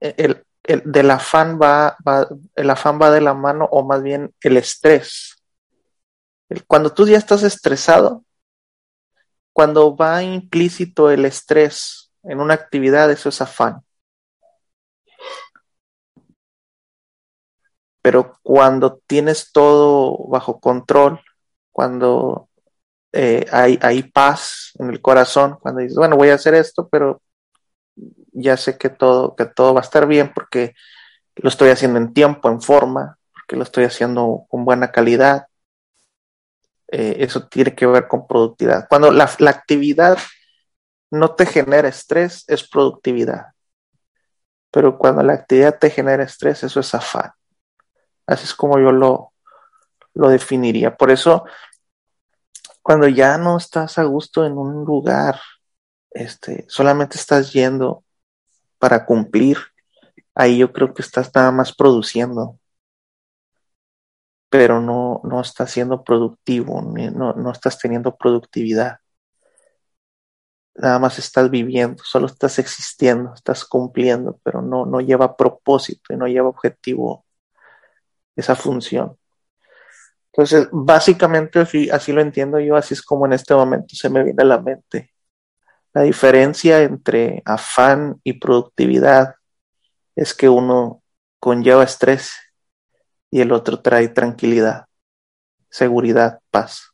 el, 0.00 0.44
el, 0.64 0.82
del 0.84 1.10
afán 1.10 1.58
va, 1.60 1.96
va, 2.06 2.28
el 2.56 2.70
afán 2.70 3.00
va 3.00 3.10
de 3.10 3.20
la 3.20 3.34
mano, 3.34 3.68
o 3.70 3.84
más 3.84 4.02
bien 4.02 4.34
el 4.40 4.56
estrés. 4.56 5.42
Cuando 6.66 6.92
tú 6.92 7.06
ya 7.06 7.18
estás 7.18 7.42
estresado, 7.42 8.24
cuando 9.52 9.96
va 9.96 10.22
implícito 10.22 11.10
el 11.10 11.24
estrés 11.24 12.12
en 12.22 12.40
una 12.40 12.54
actividad, 12.54 13.10
eso 13.10 13.28
es 13.28 13.40
afán. 13.40 13.82
Pero 18.02 18.38
cuando 18.42 19.00
tienes 19.06 19.52
todo 19.52 20.18
bajo 20.28 20.60
control, 20.60 21.20
cuando 21.70 22.48
eh, 23.12 23.46
hay, 23.52 23.78
hay 23.82 24.02
paz 24.04 24.72
en 24.78 24.90
el 24.90 25.00
corazón, 25.00 25.58
cuando 25.60 25.80
dices, 25.80 25.96
bueno, 25.96 26.16
voy 26.16 26.30
a 26.30 26.34
hacer 26.34 26.54
esto, 26.54 26.88
pero 26.88 27.22
ya 28.32 28.56
sé 28.56 28.78
que 28.78 28.88
todo, 28.88 29.36
que 29.36 29.44
todo 29.46 29.74
va 29.74 29.80
a 29.80 29.84
estar 29.84 30.06
bien 30.06 30.32
porque 30.34 30.74
lo 31.36 31.48
estoy 31.48 31.70
haciendo 31.70 31.98
en 31.98 32.12
tiempo, 32.12 32.48
en 32.48 32.60
forma, 32.60 33.18
porque 33.32 33.56
lo 33.56 33.62
estoy 33.62 33.84
haciendo 33.84 34.46
con 34.48 34.64
buena 34.64 34.90
calidad. 34.90 35.46
Eh, 36.92 37.24
eso 37.24 37.48
tiene 37.48 37.74
que 37.74 37.86
ver 37.86 38.06
con 38.06 38.26
productividad. 38.26 38.86
Cuando 38.86 39.10
la, 39.10 39.28
la 39.38 39.50
actividad 39.50 40.18
no 41.10 41.34
te 41.34 41.46
genera 41.46 41.88
estrés, 41.88 42.44
es 42.48 42.68
productividad. 42.68 43.46
Pero 44.70 44.98
cuando 44.98 45.22
la 45.22 45.32
actividad 45.32 45.78
te 45.78 45.88
genera 45.90 46.22
estrés, 46.22 46.62
eso 46.62 46.80
es 46.80 46.94
afán. 46.94 47.32
Así 48.26 48.44
es 48.44 48.54
como 48.54 48.78
yo 48.78 48.92
lo, 48.92 49.32
lo 50.14 50.28
definiría. 50.28 50.94
Por 50.94 51.10
eso, 51.10 51.44
cuando 52.82 53.08
ya 53.08 53.38
no 53.38 53.56
estás 53.56 53.98
a 53.98 54.04
gusto 54.04 54.44
en 54.44 54.58
un 54.58 54.84
lugar, 54.84 55.40
este, 56.10 56.66
solamente 56.68 57.16
estás 57.16 57.52
yendo 57.52 58.04
para 58.78 59.06
cumplir, 59.06 59.58
ahí 60.34 60.58
yo 60.58 60.72
creo 60.72 60.92
que 60.92 61.02
estás 61.02 61.30
nada 61.34 61.52
más 61.52 61.74
produciendo, 61.74 62.58
pero 64.52 64.80
no, 64.80 65.20
no 65.24 65.40
estás 65.40 65.72
siendo 65.72 66.04
productivo, 66.04 66.82
no, 66.82 67.32
no 67.32 67.50
estás 67.50 67.78
teniendo 67.78 68.14
productividad. 68.16 68.98
Nada 70.74 70.98
más 70.98 71.18
estás 71.18 71.50
viviendo, 71.50 72.04
solo 72.04 72.26
estás 72.26 72.58
existiendo, 72.58 73.32
estás 73.34 73.64
cumpliendo, 73.64 74.38
pero 74.44 74.62
no, 74.62 74.86
no 74.86 75.00
lleva 75.00 75.36
propósito 75.36 76.12
y 76.14 76.16
no 76.18 76.26
lleva 76.28 76.48
objetivo 76.48 77.24
esa 78.36 78.54
función. 78.54 79.16
Entonces, 80.32 80.68
básicamente 80.70 81.60
así, 81.60 81.90
así 81.90 82.12
lo 82.12 82.20
entiendo 82.20 82.60
yo, 82.60 82.76
así 82.76 82.94
es 82.94 83.02
como 83.02 83.26
en 83.26 83.32
este 83.32 83.54
momento 83.54 83.96
se 83.96 84.10
me 84.10 84.22
viene 84.22 84.42
a 84.42 84.46
la 84.46 84.60
mente 84.60 85.12
la 85.94 86.02
diferencia 86.02 86.82
entre 86.82 87.42
afán 87.44 88.20
y 88.24 88.34
productividad 88.34 89.34
es 90.16 90.34
que 90.34 90.48
uno 90.48 91.02
conlleva 91.38 91.84
estrés 91.84 92.32
y 93.32 93.40
el 93.40 93.52
otro 93.52 93.80
trae 93.80 94.08
tranquilidad, 94.08 94.86
seguridad, 95.70 96.40
paz. 96.50 96.92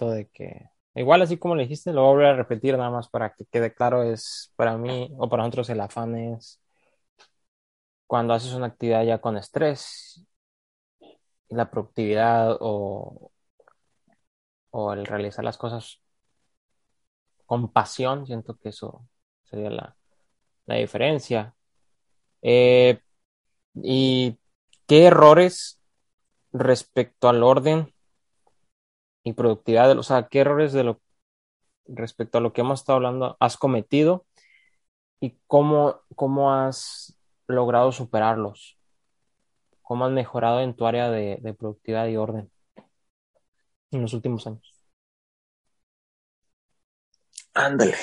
de 0.00 0.28
que 0.28 0.70
igual 0.94 1.22
así 1.22 1.38
como 1.38 1.56
le 1.56 1.64
dijiste, 1.64 1.92
lo 1.92 2.02
voy 2.14 2.24
a 2.24 2.34
repetir 2.34 2.76
nada 2.76 2.90
más 2.90 3.08
para 3.08 3.34
que 3.34 3.44
quede 3.46 3.74
claro, 3.74 4.02
es 4.04 4.52
para 4.56 4.76
mí 4.78 5.10
o 5.18 5.28
para 5.28 5.42
nosotros 5.42 5.70
el 5.70 5.80
afán 5.80 6.16
es 6.16 6.60
cuando 8.06 8.34
haces 8.34 8.52
una 8.54 8.66
actividad 8.66 9.04
ya 9.04 9.20
con 9.20 9.36
estrés 9.36 10.26
la 11.50 11.70
productividad 11.70 12.56
o, 12.60 13.32
o 14.70 14.92
el 14.92 15.04
realizar 15.06 15.44
las 15.44 15.58
cosas 15.58 16.00
con 17.46 17.72
pasión, 17.72 18.26
siento 18.26 18.56
que 18.56 18.68
eso 18.68 19.04
sería 19.48 19.70
la, 19.70 19.96
la 20.66 20.76
diferencia. 20.76 21.54
Eh, 22.42 23.00
¿Y 23.74 24.38
qué 24.86 25.06
errores 25.06 25.80
respecto 26.52 27.28
al 27.28 27.42
orden 27.42 27.92
y 29.22 29.32
productividad, 29.34 29.96
o 29.98 30.02
sea, 30.02 30.28
qué 30.28 30.40
errores 30.40 30.72
de 30.72 30.84
lo 30.84 31.00
respecto 31.86 32.38
a 32.38 32.40
lo 32.40 32.52
que 32.52 32.60
hemos 32.60 32.80
estado 32.80 32.96
hablando 32.96 33.36
has 33.40 33.56
cometido 33.56 34.26
y 35.20 35.38
cómo, 35.46 36.02
cómo 36.14 36.52
has 36.52 37.18
logrado 37.46 37.92
superarlos? 37.92 38.78
¿Cómo 39.82 40.04
has 40.04 40.12
mejorado 40.12 40.60
en 40.60 40.74
tu 40.74 40.86
área 40.86 41.10
de, 41.10 41.54
productividad 41.58 42.06
y 42.08 42.16
orden 42.16 42.50
en 43.90 44.02
los 44.02 44.12
últimos 44.12 44.46
años? 44.46 44.74
Ándale. 47.54 47.96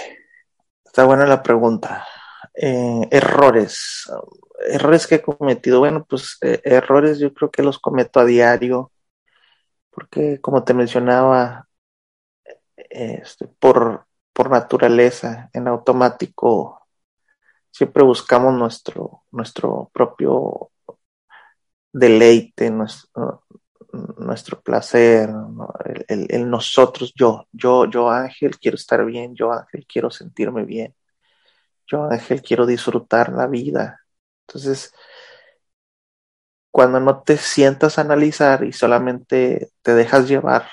Está 0.96 1.04
buena 1.04 1.26
la 1.26 1.44
pregunta. 1.44 2.08
Eh, 2.54 3.10
errores. 3.12 4.10
Errores 4.66 5.06
que 5.06 5.16
he 5.16 5.22
cometido. 5.22 5.80
Bueno, 5.80 6.06
pues 6.08 6.38
eh, 6.42 6.62
errores 6.64 7.20
yo 7.20 7.34
creo 7.34 7.52
que 7.52 7.64
los 7.64 7.80
cometo 7.80 8.22
a 8.22 8.24
diario. 8.24 8.94
Porque 9.90 10.40
como 10.40 10.64
te 10.64 10.74
mencionaba, 10.74 11.68
este, 12.78 13.46
por, 13.46 14.06
por 14.32 14.50
naturaleza, 14.50 15.50
en 15.52 15.68
automático, 15.68 16.88
siempre 17.72 18.02
buscamos 18.02 18.54
nuestro, 18.54 19.24
nuestro 19.32 19.92
propio 19.92 20.72
deleite, 21.92 22.72
nuestro, 22.72 23.44
nuestro 24.18 24.62
placer, 24.62 25.30
el, 26.08 26.50
nosotros, 26.50 27.14
yo, 27.16 27.48
yo, 27.52 27.86
yo 27.90 28.10
Ángel 28.10 28.58
quiero 28.60 28.76
estar 28.76 29.06
bien, 29.06 29.36
yo 29.36 29.52
Ángel 29.52 29.86
quiero 29.88 30.12
sentirme 30.12 30.64
bien, 30.66 30.96
yo 31.88 32.06
Ángel 32.06 32.42
quiero 32.42 32.66
disfrutar 32.66 33.32
la 33.34 33.48
vida. 33.48 34.02
Entonces, 34.48 34.94
cuando 36.72 37.00
no 37.00 37.24
te 37.24 37.38
sientas 37.38 37.98
a 37.98 38.02
analizar 38.02 38.64
y 38.64 38.74
solamente 38.74 39.72
te 39.82 39.96
dejas 39.96 40.28
llevar, 40.28 40.68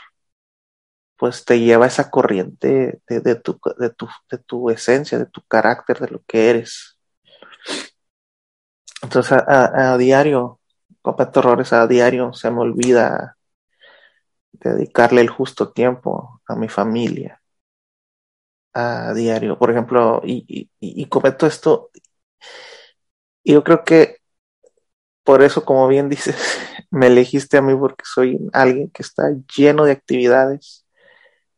pues 1.16 1.44
te 1.44 1.61
lleva 1.61 1.86
esa 1.86 2.11
corriente 2.11 3.01
de, 3.07 3.35
tu, 3.36 3.61
de, 3.78 3.90
tu, 3.90 4.09
de 4.31 4.39
tu 4.39 4.70
esencia, 4.70 5.19
de 5.19 5.27
tu 5.27 5.43
carácter, 5.43 6.01
de 6.01 6.09
lo 6.09 6.23
que 6.27 6.51
eres. 6.51 6.99
Entonces, 9.03 9.39
a 9.47 9.97
diario 9.99 10.61
cometo 11.03 11.41
errores 11.41 11.73
a 11.73 11.87
diario, 11.87 12.33
se 12.33 12.51
me 12.51 12.61
olvida 12.61 13.37
dedicarle 14.53 15.20
el 15.20 15.29
justo 15.31 15.73
tiempo 15.73 16.41
a 16.47 16.55
mi 16.57 16.69
familia 16.69 17.43
a 18.74 19.12
diario, 19.15 19.59
por 19.59 19.70
ejemplo, 19.70 20.23
y, 20.24 21.07
cometo 21.07 21.47
esto, 21.47 21.91
y 23.45 23.53
yo 23.53 23.65
creo 23.65 23.85
que 23.85 24.19
por 25.24 25.43
eso, 25.43 25.65
como 25.65 25.87
bien 25.89 26.09
dices, 26.09 26.37
me 26.91 27.09
elegiste 27.09 27.57
a 27.59 27.62
mí 27.62 27.74
porque 27.77 28.05
soy 28.05 28.39
alguien 28.53 28.91
que 28.91 29.03
está 29.03 29.31
lleno 29.57 29.85
de 29.85 29.93
actividades. 29.93 30.87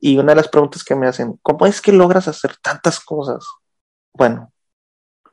Y 0.01 0.19
una 0.19 0.33
de 0.33 0.37
las 0.37 0.49
preguntas 0.49 0.85
que 0.85 0.95
me 0.95 1.07
hacen, 1.07 1.39
¿cómo 1.43 1.67
es 1.67 1.81
que 1.81 1.93
logras 1.93 2.29
hacer 2.29 2.57
tantas 2.59 3.01
cosas? 3.01 3.45
Bueno, 4.13 4.53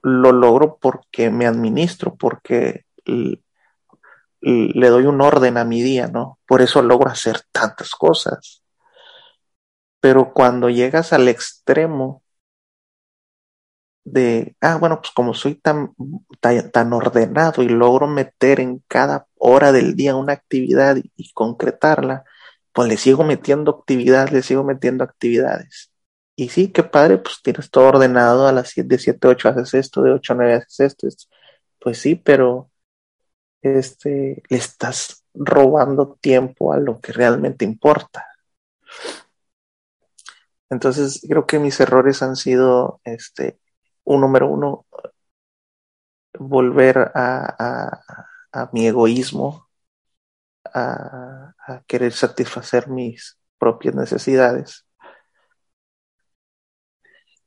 lo 0.02 0.32
logro 0.32 0.78
porque 0.82 1.30
me 1.30 1.46
administro, 1.46 2.16
porque 2.16 2.86
le 4.42 4.90
doy 4.90 5.06
un 5.06 5.22
orden 5.22 5.58
a 5.58 5.66
mi 5.66 5.82
día, 5.82 6.08
¿no? 6.08 6.40
Por 6.48 6.62
eso 6.62 6.82
logro 6.82 7.10
hacer 7.10 7.42
tantas 7.52 7.92
cosas. 7.92 8.64
Pero 10.00 10.34
cuando 10.34 10.70
llegas 10.70 11.14
al 11.14 11.28
extremo 11.28 12.24
de, 14.04 14.56
ah, 14.62 14.78
bueno, 14.78 15.00
pues 15.02 15.12
como 15.12 15.34
soy 15.34 15.56
tan, 15.56 15.94
tan, 16.72 16.94
ordenado 16.94 17.62
y 17.64 17.70
logro 17.70 18.08
meter 18.08 18.60
en 18.60 18.84
cada 18.88 19.28
hora 19.38 19.72
del 19.72 19.96
día 19.96 20.16
una 20.16 20.34
actividad 20.34 20.98
y, 21.16 21.32
concretarla, 21.34 22.24
pues 22.74 22.88
le 22.90 22.98
sigo 22.98 23.24
metiendo 23.24 23.72
actividades, 23.72 24.32
le 24.32 24.42
sigo 24.44 24.64
metiendo 24.64 25.04
actividades. 25.04 25.92
Y 26.36 26.50
sí, 26.50 26.72
qué 26.72 26.84
padre, 26.84 27.20
pues 27.20 27.42
tienes 27.44 27.70
todo 27.70 27.86
ordenado 27.90 28.48
a 28.48 28.52
las 28.54 28.70
7, 28.70 28.88
de 28.90 29.00
7 29.00 29.28
8 29.28 29.50
haces 29.50 29.74
esto, 29.76 30.02
de 30.02 30.12
8 30.12 30.34
a 30.34 30.36
9 30.38 30.54
haces 30.56 30.80
esto, 30.80 31.08
esto. 31.08 31.26
Pues 31.80 32.00
sí, 32.00 32.16
pero 32.16 32.71
este, 33.62 34.44
le 34.50 34.58
estás 34.58 35.24
robando 35.34 36.18
tiempo 36.22 36.74
a 36.74 36.78
lo 36.78 37.00
que 37.00 37.14
realmente 37.14 37.66
importa. 37.66 38.28
Entonces, 40.70 41.26
creo 41.28 41.46
que 41.46 41.60
mis 41.60 41.80
errores 41.80 42.22
han 42.24 42.36
sido, 42.36 43.02
este, 43.04 43.60
un 44.04 44.22
número 44.22 44.48
uno, 44.50 44.86
volver 46.40 47.12
a, 47.14 48.02
a, 48.54 48.70
mi 48.74 48.88
egoísmo, 48.88 49.68
a, 50.74 51.54
a, 51.68 51.84
querer 51.88 52.14
satisfacer 52.14 52.88
mis 52.90 53.38
propias 53.58 53.96
necesidades. 53.96 54.86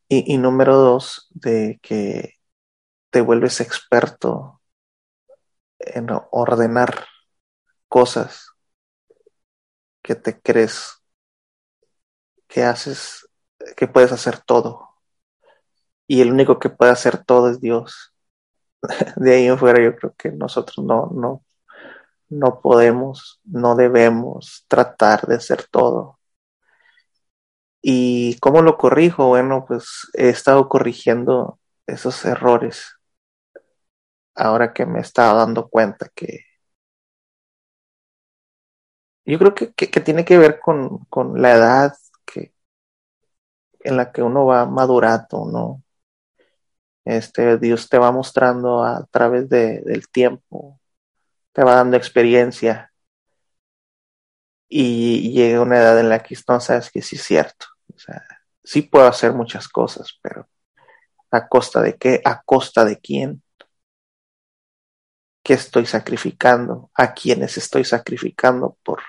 Y, 0.08 0.34
y 0.34 0.38
número 0.38 0.76
dos, 0.76 1.28
de 1.30 1.78
que 1.82 2.34
te 3.10 3.20
vuelves 3.20 3.60
experto 3.60 4.60
en 5.84 6.08
ordenar 6.30 7.06
cosas 7.88 8.50
que 10.02 10.14
te 10.14 10.40
crees 10.40 11.02
que 12.48 12.62
haces, 12.62 13.28
que 13.76 13.88
puedes 13.88 14.12
hacer 14.12 14.38
todo. 14.38 14.90
Y 16.06 16.20
el 16.20 16.32
único 16.32 16.58
que 16.58 16.70
puede 16.70 16.92
hacer 16.92 17.24
todo 17.24 17.50
es 17.50 17.60
Dios. 17.60 18.14
De 19.16 19.34
ahí 19.34 19.46
en 19.46 19.58
fuera 19.58 19.82
yo 19.82 19.96
creo 19.96 20.14
que 20.16 20.30
nosotros 20.30 20.84
no, 20.84 21.10
no, 21.14 21.42
no 22.28 22.60
podemos, 22.60 23.40
no 23.44 23.74
debemos 23.76 24.64
tratar 24.68 25.26
de 25.26 25.36
hacer 25.36 25.66
todo. 25.70 26.18
¿Y 27.82 28.38
cómo 28.40 28.62
lo 28.62 28.76
corrijo? 28.78 29.28
Bueno, 29.28 29.64
pues 29.66 30.08
he 30.14 30.28
estado 30.28 30.68
corrigiendo 30.68 31.58
esos 31.86 32.24
errores. 32.24 32.96
Ahora 34.34 34.72
que 34.72 34.86
me 34.86 34.98
he 34.98 35.02
estado 35.02 35.38
dando 35.38 35.68
cuenta 35.68 36.10
que 36.14 36.40
yo 39.26 39.38
creo 39.38 39.54
que, 39.54 39.72
que, 39.72 40.00
tiene 40.00 40.24
que 40.24 40.38
ver 40.38 40.60
con, 40.60 40.98
con, 41.06 41.40
la 41.40 41.52
edad 41.52 41.94
que, 42.26 42.54
en 43.80 43.96
la 43.96 44.12
que 44.12 44.22
uno 44.22 44.46
va 44.46 44.66
madurando, 44.66 45.46
¿no? 45.46 45.82
Este, 47.04 47.58
Dios 47.58 47.88
te 47.88 47.98
va 47.98 48.12
mostrando 48.12 48.82
a 48.82 49.06
través 49.10 49.48
de, 49.48 49.82
del 49.82 50.08
tiempo, 50.08 50.80
te 51.52 51.64
va 51.64 51.76
dando 51.76 51.96
experiencia 51.96 52.92
y 54.68 55.32
llega 55.32 55.60
una 55.60 55.78
edad 55.78 56.00
en 56.00 56.08
la 56.08 56.22
que 56.22 56.36
no 56.48 56.60
sabes 56.60 56.90
que 56.90 57.02
sí 57.02 57.16
es 57.16 57.22
cierto. 57.22 57.66
O 57.94 57.98
sea, 57.98 58.22
sí 58.64 58.82
puedo 58.82 59.06
hacer 59.06 59.32
muchas 59.32 59.68
cosas, 59.68 60.18
pero 60.22 60.48
¿a 61.30 61.48
costa 61.48 61.82
de 61.82 61.96
qué? 61.96 62.20
¿A 62.24 62.42
costa 62.42 62.84
de 62.84 62.98
quién? 62.98 63.43
¿Qué 65.44 65.54
estoy 65.54 65.86
sacrificando? 65.86 66.90
¿A 66.94 67.12
quiénes 67.14 67.58
estoy 67.58 67.84
sacrificando 67.84 68.78
por, 68.82 69.00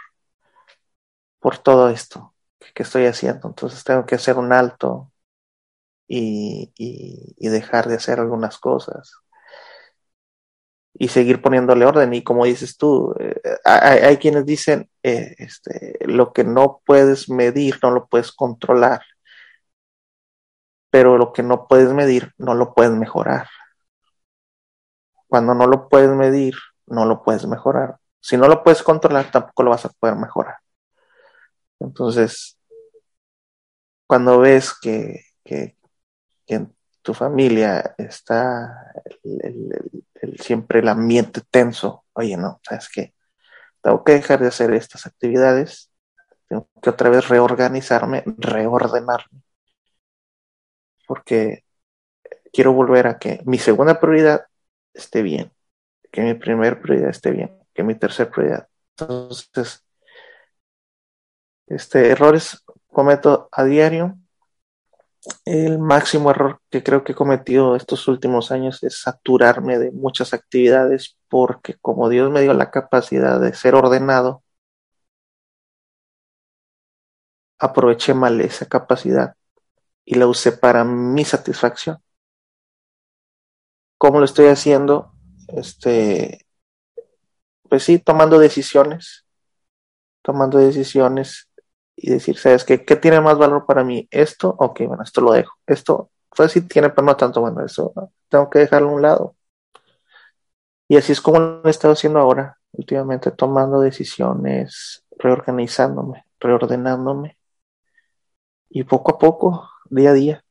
por 1.39 1.57
todo 1.59 1.89
esto 1.89 2.35
que 2.73 2.83
estoy 2.83 3.05
haciendo? 3.05 3.47
Entonces 3.47 3.83
tengo 3.85 4.05
que 4.05 4.15
hacer 4.15 4.37
un 4.37 4.51
alto 4.51 5.13
y, 6.07 6.73
y, 6.77 7.49
dejar 7.49 7.87
de 7.87 7.95
hacer 7.95 8.19
algunas 8.19 8.57
cosas 8.59 9.13
y 10.93 11.07
seguir 11.07 11.41
poniéndole 11.41 11.85
orden. 11.85 12.13
Y 12.13 12.23
como 12.23 12.45
dices 12.45 12.77
tú, 12.77 13.15
eh, 13.19 13.35
hay, 13.63 13.99
hay, 13.99 14.17
quienes 14.17 14.45
dicen, 14.45 14.89
eh, 15.03 15.35
este, 15.37 15.97
lo 16.05 16.33
que 16.33 16.43
no 16.43 16.81
puedes 16.85 17.29
medir, 17.29 17.79
no 17.81 17.91
lo 17.91 18.07
puedes 18.07 18.31
controlar, 18.33 19.01
pero 20.89 21.17
lo 21.17 21.33
que 21.33 21.43
no 21.43 21.67
puedes 21.67 21.93
medir, 21.93 22.33
no 22.37 22.55
lo 22.55 22.73
puedes 22.73 22.93
mejorar. 22.93 23.47
Cuando 25.27 25.53
no 25.53 25.67
lo 25.67 25.89
puedes 25.89 26.09
medir, 26.11 26.55
no 26.87 27.05
lo 27.05 27.23
puedes 27.23 27.45
mejorar. 27.47 27.97
Si 28.19 28.37
no 28.37 28.47
lo 28.47 28.63
puedes 28.63 28.83
controlar, 28.83 29.31
tampoco 29.31 29.63
lo 29.63 29.71
vas 29.71 29.85
a 29.85 29.89
poder 29.89 30.15
mejorar. 30.15 30.57
Entonces, 31.79 32.57
cuando 34.07 34.39
ves 34.39 34.73
que, 34.79 35.21
que, 35.43 35.77
que 36.45 36.55
en 36.55 36.75
tu 37.01 37.13
familia 37.13 37.95
está 37.97 38.93
siempre 40.39 40.79
el 40.79 40.87
ambiente 40.87 41.41
tenso, 41.49 42.05
oye, 42.13 42.37
no, 42.37 42.59
¿sabes 42.63 42.89
qué? 42.89 43.13
Tengo 43.81 44.03
que 44.03 44.13
dejar 44.13 44.39
de 44.39 44.47
hacer 44.47 44.73
estas 44.73 45.05
actividades, 45.05 45.91
tengo 46.47 46.67
que 46.81 46.89
otra 46.89 47.09
vez 47.09 47.27
reorganizarme, 47.27 48.23
reordenarme, 48.37 49.41
porque 51.07 51.63
quiero 52.51 52.73
volver 52.73 53.07
a 53.07 53.19
que 53.19 53.41
mi 53.45 53.59
segunda 53.59 53.99
prioridad 53.99 54.45
esté 54.95 55.21
bien, 55.21 55.51
que 56.11 56.21
mi 56.21 56.33
primera 56.33 56.79
prioridad 56.81 57.09
esté 57.09 57.31
bien, 57.31 57.57
que 57.73 57.83
mi 57.83 57.95
tercera 57.95 58.31
prioridad. 58.31 58.67
Entonces, 58.97 59.85
este, 61.67 62.09
errores 62.11 62.63
cometo 62.87 63.49
a 63.51 63.63
diario, 63.65 64.17
el 65.45 65.79
máximo 65.79 66.31
error 66.31 66.61
que 66.69 66.83
creo 66.83 67.03
que 67.03 67.13
he 67.13 67.15
cometido 67.15 67.75
estos 67.75 68.07
últimos 68.07 68.51
años 68.51 68.83
es 68.83 69.01
saturarme 69.01 69.79
de 69.79 69.91
muchas 69.91 70.33
actividades 70.33 71.17
porque 71.29 71.75
como 71.81 72.09
Dios 72.09 72.31
me 72.31 72.41
dio 72.41 72.53
la 72.53 72.71
capacidad 72.71 73.39
de 73.39 73.53
ser 73.53 73.75
ordenado, 73.75 74.43
aproveché 77.59 78.13
mal 78.13 78.39
esa 78.41 78.65
capacidad 78.67 79.35
y 80.05 80.15
la 80.15 80.27
usé 80.27 80.51
para 80.51 80.83
mi 80.83 81.25
satisfacción. 81.25 81.97
¿Cómo 84.05 84.19
lo 84.19 84.25
estoy 84.25 84.49
haciendo? 84.49 85.13
Este, 85.47 86.45
pues 87.67 87.81
sí, 87.81 87.97
tomando 87.97 88.37
decisiones, 88.37 89.25
tomando 90.21 90.59
decisiones 90.59 91.49
y 91.95 92.11
decir, 92.11 92.37
¿sabes 92.37 92.65
qué? 92.65 92.85
¿Qué 92.85 92.97
tiene 92.97 93.19
más 93.19 93.39
valor 93.39 93.65
para 93.65 93.83
mí? 93.83 94.07
¿Esto? 94.11 94.55
Ok, 94.59 94.81
bueno, 94.85 95.01
esto 95.01 95.21
lo 95.21 95.31
dejo. 95.31 95.55
Esto, 95.65 96.11
pues 96.29 96.51
sí 96.51 96.61
tiene, 96.67 96.91
pero 96.91 97.03
no 97.03 97.17
tanto, 97.17 97.41
bueno, 97.41 97.65
eso 97.65 97.93
tengo 98.29 98.47
que 98.47 98.59
dejarlo 98.59 98.89
a 98.89 98.93
un 98.93 99.01
lado. 99.01 99.35
Y 100.87 100.97
así 100.97 101.11
es 101.11 101.19
como 101.19 101.39
lo 101.39 101.65
he 101.65 101.71
estado 101.71 101.93
haciendo 101.93 102.19
ahora, 102.19 102.59
últimamente, 102.73 103.31
tomando 103.31 103.79
decisiones, 103.79 105.03
reorganizándome, 105.17 106.25
reordenándome. 106.39 107.39
Y 108.69 108.83
poco 108.83 109.15
a 109.15 109.17
poco, 109.17 109.67
día 109.89 110.11
a 110.11 110.13
día, 110.13 110.45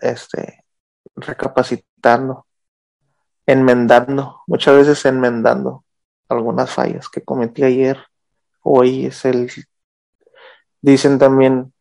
este, 0.00 0.67
recapacitando, 1.16 2.46
enmendando, 3.46 4.42
muchas 4.46 4.76
veces 4.76 5.04
enmendando 5.06 5.84
algunas 6.28 6.70
fallas 6.70 7.08
que 7.08 7.22
cometí 7.22 7.64
ayer. 7.64 7.98
Hoy 8.62 9.06
es 9.06 9.24
el 9.24 9.50
Dicen 10.80 11.18
también 11.18 11.72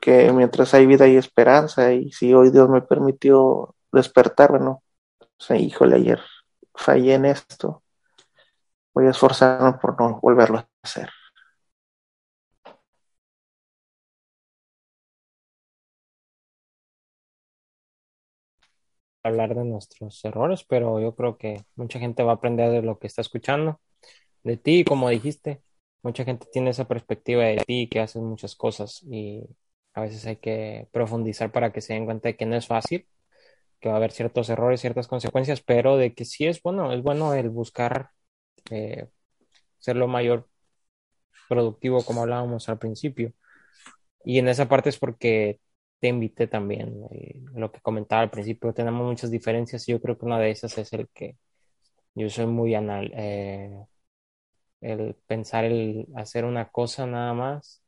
que 0.00 0.32
mientras 0.32 0.72
hay 0.74 0.86
vida 0.86 1.04
hay 1.04 1.16
esperanza 1.16 1.92
y 1.92 2.12
si 2.12 2.32
hoy 2.32 2.50
Dios 2.50 2.68
me 2.68 2.80
permitió 2.80 3.74
despertar, 3.92 4.50
bueno, 4.50 4.82
o 5.50 5.54
híjole, 5.54 5.96
ayer 5.96 6.20
fallé 6.74 7.14
en 7.14 7.26
esto, 7.26 7.82
voy 8.94 9.06
a 9.06 9.10
esforzarme 9.10 9.74
por 9.74 10.00
no 10.00 10.18
volverlo 10.20 10.58
a 10.58 10.68
hacer. 10.82 11.10
Hablar 19.28 19.54
de 19.54 19.64
nuestros 19.64 20.24
errores, 20.24 20.64
pero 20.64 21.00
yo 21.00 21.14
creo 21.14 21.38
que 21.38 21.64
mucha 21.76 21.98
gente 21.98 22.22
va 22.22 22.32
a 22.32 22.34
aprender 22.36 22.70
de 22.70 22.82
lo 22.82 22.98
que 22.98 23.06
está 23.06 23.22
escuchando, 23.22 23.80
de 24.44 24.56
ti, 24.56 24.84
como 24.84 25.08
dijiste, 25.10 25.62
mucha 26.02 26.24
gente 26.24 26.46
tiene 26.52 26.70
esa 26.70 26.88
perspectiva 26.88 27.44
de 27.44 27.58
ti, 27.66 27.88
que 27.88 28.00
haces 28.00 28.22
muchas 28.22 28.56
cosas 28.56 29.02
y 29.04 29.44
a 29.94 30.02
veces 30.02 30.26
hay 30.26 30.36
que 30.36 30.88
profundizar 30.92 31.52
para 31.52 31.72
que 31.72 31.80
se 31.80 31.94
den 31.94 32.04
cuenta 32.06 32.28
de 32.28 32.36
que 32.36 32.46
no 32.46 32.56
es 32.56 32.66
fácil, 32.66 33.06
que 33.80 33.88
va 33.88 33.94
a 33.96 33.98
haber 33.98 34.12
ciertos 34.12 34.48
errores, 34.50 34.80
ciertas 34.80 35.08
consecuencias, 35.08 35.60
pero 35.62 35.96
de 35.96 36.14
que 36.14 36.24
sí 36.24 36.46
es 36.46 36.62
bueno, 36.62 36.92
es 36.92 37.02
bueno 37.02 37.34
el 37.34 37.50
buscar 37.50 38.10
eh, 38.70 39.08
ser 39.78 39.96
lo 39.96 40.08
mayor 40.08 40.48
productivo 41.48 42.04
como 42.04 42.22
hablábamos 42.22 42.68
al 42.68 42.78
principio. 42.78 43.32
Y 44.24 44.38
en 44.38 44.48
esa 44.48 44.68
parte 44.68 44.90
es 44.90 44.98
porque 44.98 45.60
te 46.00 46.08
invité 46.08 46.46
también, 46.46 47.04
eh, 47.10 47.40
lo 47.54 47.72
que 47.72 47.80
comentaba 47.80 48.22
al 48.22 48.30
principio, 48.30 48.72
tenemos 48.72 49.06
muchas 49.06 49.30
diferencias 49.30 49.88
y 49.88 49.92
yo 49.92 50.00
creo 50.00 50.18
que 50.18 50.26
una 50.26 50.38
de 50.38 50.50
esas 50.50 50.76
es 50.78 50.92
el 50.92 51.08
que 51.10 51.36
yo 52.14 52.30
soy 52.30 52.46
muy 52.46 52.74
anal, 52.74 53.12
eh, 53.14 53.86
el 54.80 55.14
pensar 55.26 55.64
el 55.64 56.06
hacer 56.16 56.44
una 56.44 56.68
cosa 56.70 57.06
nada 57.06 57.34
más 57.34 57.82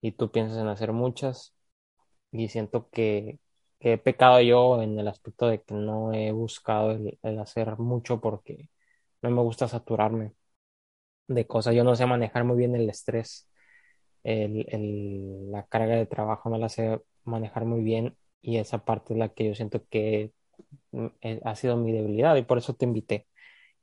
y 0.00 0.12
tú 0.12 0.30
piensas 0.32 0.58
en 0.58 0.68
hacer 0.68 0.92
muchas 0.92 1.54
y 2.32 2.48
siento 2.48 2.90
que, 2.90 3.40
he 3.80 3.98
pecado 3.98 4.40
yo 4.40 4.82
en 4.82 4.98
el 4.98 5.08
aspecto 5.08 5.48
de 5.48 5.62
que 5.62 5.74
no 5.74 6.12
he 6.14 6.32
buscado 6.32 6.92
el, 6.92 7.18
hacer 7.40 7.78
mucho 7.78 8.20
porque 8.20 8.70
no 9.22 9.30
me 9.30 9.42
gusta 9.42 9.68
saturarme 9.68 10.34
de 11.28 11.46
cosas. 11.46 11.74
Yo 11.74 11.84
no 11.84 11.96
sé 11.96 12.06
manejar 12.06 12.44
muy 12.44 12.56
bien 12.56 12.74
el 12.76 12.88
estrés, 12.90 13.48
el, 14.24 15.50
la 15.52 15.66
carga 15.66 15.96
de 15.96 16.06
trabajo 16.06 16.50
no 16.50 16.58
la 16.58 16.68
sé 16.68 17.00
manejar 17.24 17.64
muy 17.66 17.82
bien 17.82 18.16
y 18.42 18.58
esa 18.58 18.84
parte 18.84 19.14
es 19.14 19.18
la 19.18 19.30
que 19.30 19.46
yo 19.48 19.54
siento 19.54 19.86
que 19.88 20.32
mm, 20.92 21.06
eh, 21.22 21.40
ha 21.44 21.56
sido 21.56 21.76
mi 21.76 21.92
debilidad 21.92 22.36
y 22.36 22.42
por 22.44 22.58
eso 22.58 22.74
te 22.74 22.86
invité, 22.86 23.28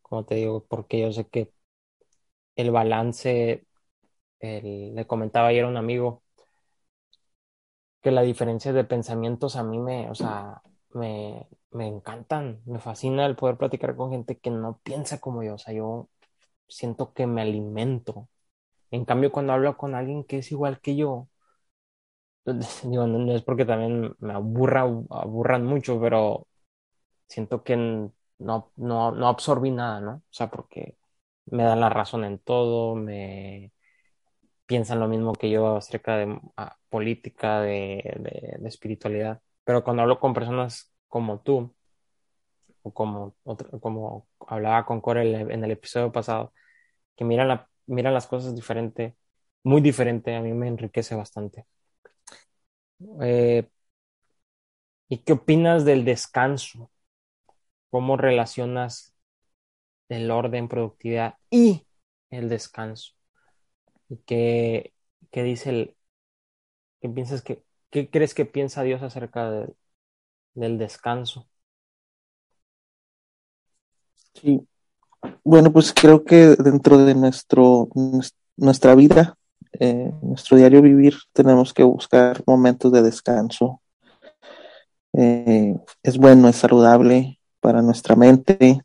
como 0.01 0.25
te 0.25 0.35
digo, 0.35 0.65
porque 0.67 1.01
yo 1.01 1.11
sé 1.13 1.27
que 1.29 1.51
el 2.55 2.71
balance, 2.71 3.65
le 4.41 5.07
comentaba 5.07 5.47
ayer 5.49 5.65
a 5.65 5.67
un 5.69 5.77
amigo 5.77 6.23
que 8.01 8.11
la 8.11 8.21
diferencia 8.23 8.73
de 8.73 8.83
pensamientos 8.83 9.55
a 9.55 9.63
mí 9.63 9.79
me, 9.79 10.09
o 10.09 10.15
sea, 10.15 10.61
me, 10.93 11.47
me 11.71 11.87
encantan, 11.87 12.61
me 12.65 12.79
fascina 12.79 13.25
el 13.25 13.35
poder 13.35 13.57
platicar 13.57 13.95
con 13.95 14.11
gente 14.11 14.37
que 14.39 14.49
no 14.51 14.79
piensa 14.83 15.19
como 15.19 15.43
yo, 15.43 15.55
o 15.55 15.57
sea, 15.57 15.73
yo 15.73 16.09
siento 16.67 17.13
que 17.13 17.27
me 17.27 17.41
alimento. 17.41 18.29
En 18.91 19.05
cambio, 19.05 19.31
cuando 19.31 19.53
hablo 19.53 19.77
con 19.77 19.95
alguien 19.95 20.23
que 20.25 20.39
es 20.39 20.51
igual 20.51 20.81
que 20.81 20.95
yo, 20.95 21.29
digo, 22.83 23.07
no, 23.07 23.35
es 23.35 23.41
porque 23.43 23.65
también 23.65 24.15
me 24.19 24.33
aburra, 24.33 24.81
aburran 24.81 25.65
mucho, 25.65 25.99
pero 26.01 26.47
siento 27.27 27.63
que 27.63 27.77
no, 27.77 28.71
no, 28.75 29.11
no 29.11 29.27
absorbí 29.27 29.71
nada, 29.71 30.01
¿no? 30.01 30.11
O 30.15 30.23
sea, 30.31 30.49
porque 30.49 30.97
me 31.45 31.63
dan 31.63 31.79
la 31.81 31.89
razón 31.89 32.25
en 32.25 32.39
todo, 32.39 32.95
me 32.95 33.71
piensan 34.65 34.99
lo 34.99 35.07
mismo 35.07 35.33
que 35.33 35.49
yo 35.51 35.77
acerca 35.77 36.17
de 36.17 36.39
ah, 36.57 36.77
política, 36.89 37.61
de, 37.61 38.57
de, 38.59 38.67
espiritualidad. 38.67 39.41
Pero 39.65 39.83
cuando 39.83 40.03
hablo 40.03 40.19
con 40.19 40.33
personas 40.33 40.93
como 41.07 41.41
tú, 41.41 41.73
o 42.83 42.93
como, 42.93 43.35
como 43.81 44.27
hablaba 44.47 44.85
con 44.85 45.01
Corey 45.01 45.33
en 45.35 45.63
el 45.63 45.71
episodio 45.71 46.11
pasado, 46.11 46.53
que 47.15 47.25
miran, 47.25 47.47
la, 47.49 47.69
miran 47.87 48.13
las 48.13 48.27
cosas 48.27 48.55
diferente, 48.55 49.15
muy 49.63 49.81
diferente, 49.81 50.35
a 50.35 50.41
mí 50.41 50.53
me 50.53 50.67
enriquece 50.67 51.15
bastante. 51.15 51.65
Eh, 53.21 53.67
¿Y 55.09 55.19
qué 55.19 55.33
opinas 55.33 55.85
del 55.85 56.05
descanso? 56.05 56.89
¿Cómo 57.89 58.15
relacionas 58.17 59.13
el 60.09 60.31
orden, 60.31 60.69
productividad 60.69 61.35
y 61.49 61.85
el 62.29 62.49
descanso? 62.49 63.13
¿Y 64.09 64.17
qué, 64.25 64.93
qué 65.31 65.43
dice 65.43 65.69
el... 65.69 65.95
¿Qué 67.01 67.09
piensas 67.09 67.41
que... 67.41 67.63
¿Qué 67.89 68.09
crees 68.09 68.33
que 68.33 68.45
piensa 68.45 68.83
Dios 68.83 69.01
acerca 69.01 69.67
del 70.53 70.77
descanso? 70.77 71.45
Sí. 74.33 74.65
Bueno, 75.43 75.73
pues 75.73 75.93
creo 75.93 76.23
que 76.23 76.55
dentro 76.57 76.97
de 76.99 77.15
nuestro, 77.15 77.89
nuestra 78.55 78.95
vida, 78.95 79.37
nuestro 80.21 80.57
diario 80.57 80.81
vivir, 80.81 81.15
tenemos 81.33 81.73
que 81.73 81.83
buscar 81.83 82.43
momentos 82.45 82.91
de 82.91 83.01
descanso. 83.01 83.81
Eh, 85.13 85.75
es 86.03 86.17
bueno, 86.17 86.47
es 86.47 86.57
saludable 86.57 87.39
para 87.59 87.81
nuestra 87.81 88.15
mente. 88.15 88.81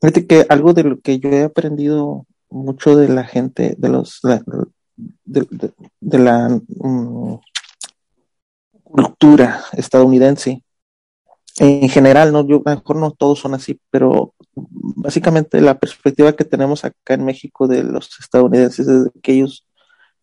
Fíjate 0.00 0.26
que 0.26 0.46
algo 0.48 0.72
de 0.72 0.84
lo 0.84 1.00
que 1.00 1.18
yo 1.18 1.30
he 1.30 1.44
aprendido 1.44 2.26
mucho 2.50 2.96
de 2.96 3.08
la 3.08 3.24
gente, 3.24 3.74
de 3.78 3.88
los 3.88 4.20
de, 5.24 6.18
la 6.18 6.60
mm, 6.68 7.34
cultura 8.82 9.64
estadounidense, 9.72 10.62
en 11.60 11.88
general, 11.88 12.32
no, 12.32 12.46
yo 12.46 12.62
mejor 12.64 12.96
no 12.96 13.10
todos 13.10 13.40
son 13.40 13.54
así, 13.54 13.80
pero 13.90 14.34
básicamente 14.70 15.60
la 15.60 15.78
perspectiva 15.78 16.34
que 16.34 16.44
tenemos 16.44 16.84
acá 16.84 17.14
en 17.14 17.24
México 17.24 17.66
de 17.66 17.82
los 17.82 18.08
estadounidenses 18.20 18.86
es 18.88 19.10
que 19.22 19.32
ellos 19.32 19.66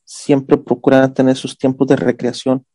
siempre 0.04 0.58
procuran 0.58 1.14
tener 1.14 1.36
sus 1.36 1.58
tiempos 1.58 1.88
de 1.88 1.96
recreación, 1.96 2.66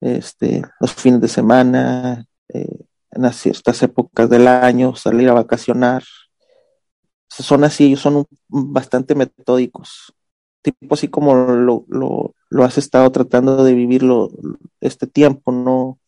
este, 0.00 0.62
los 0.80 0.92
fines 0.94 1.20
de 1.20 1.28
semana, 1.28 2.24
eh, 2.48 2.84
en 3.12 3.32
ciertas 3.32 3.82
épocas 3.82 4.30
del 4.30 4.48
año, 4.48 4.94
salir 4.96 5.28
a 5.28 5.34
vacacionar. 5.34 6.02
Son 7.28 7.64
así, 7.64 7.86
ellos 7.86 8.00
son 8.00 8.26
bastante 8.48 9.14
metódicos, 9.14 10.14
tipo 10.62 10.94
así 10.94 11.08
como 11.08 11.34
lo, 11.34 11.84
lo, 11.88 12.34
lo 12.50 12.64
has 12.64 12.78
estado 12.78 13.10
tratando 13.10 13.64
de 13.64 13.74
vivirlo 13.74 14.30
este 14.80 15.06
tiempo, 15.06 15.50
no 15.52 15.98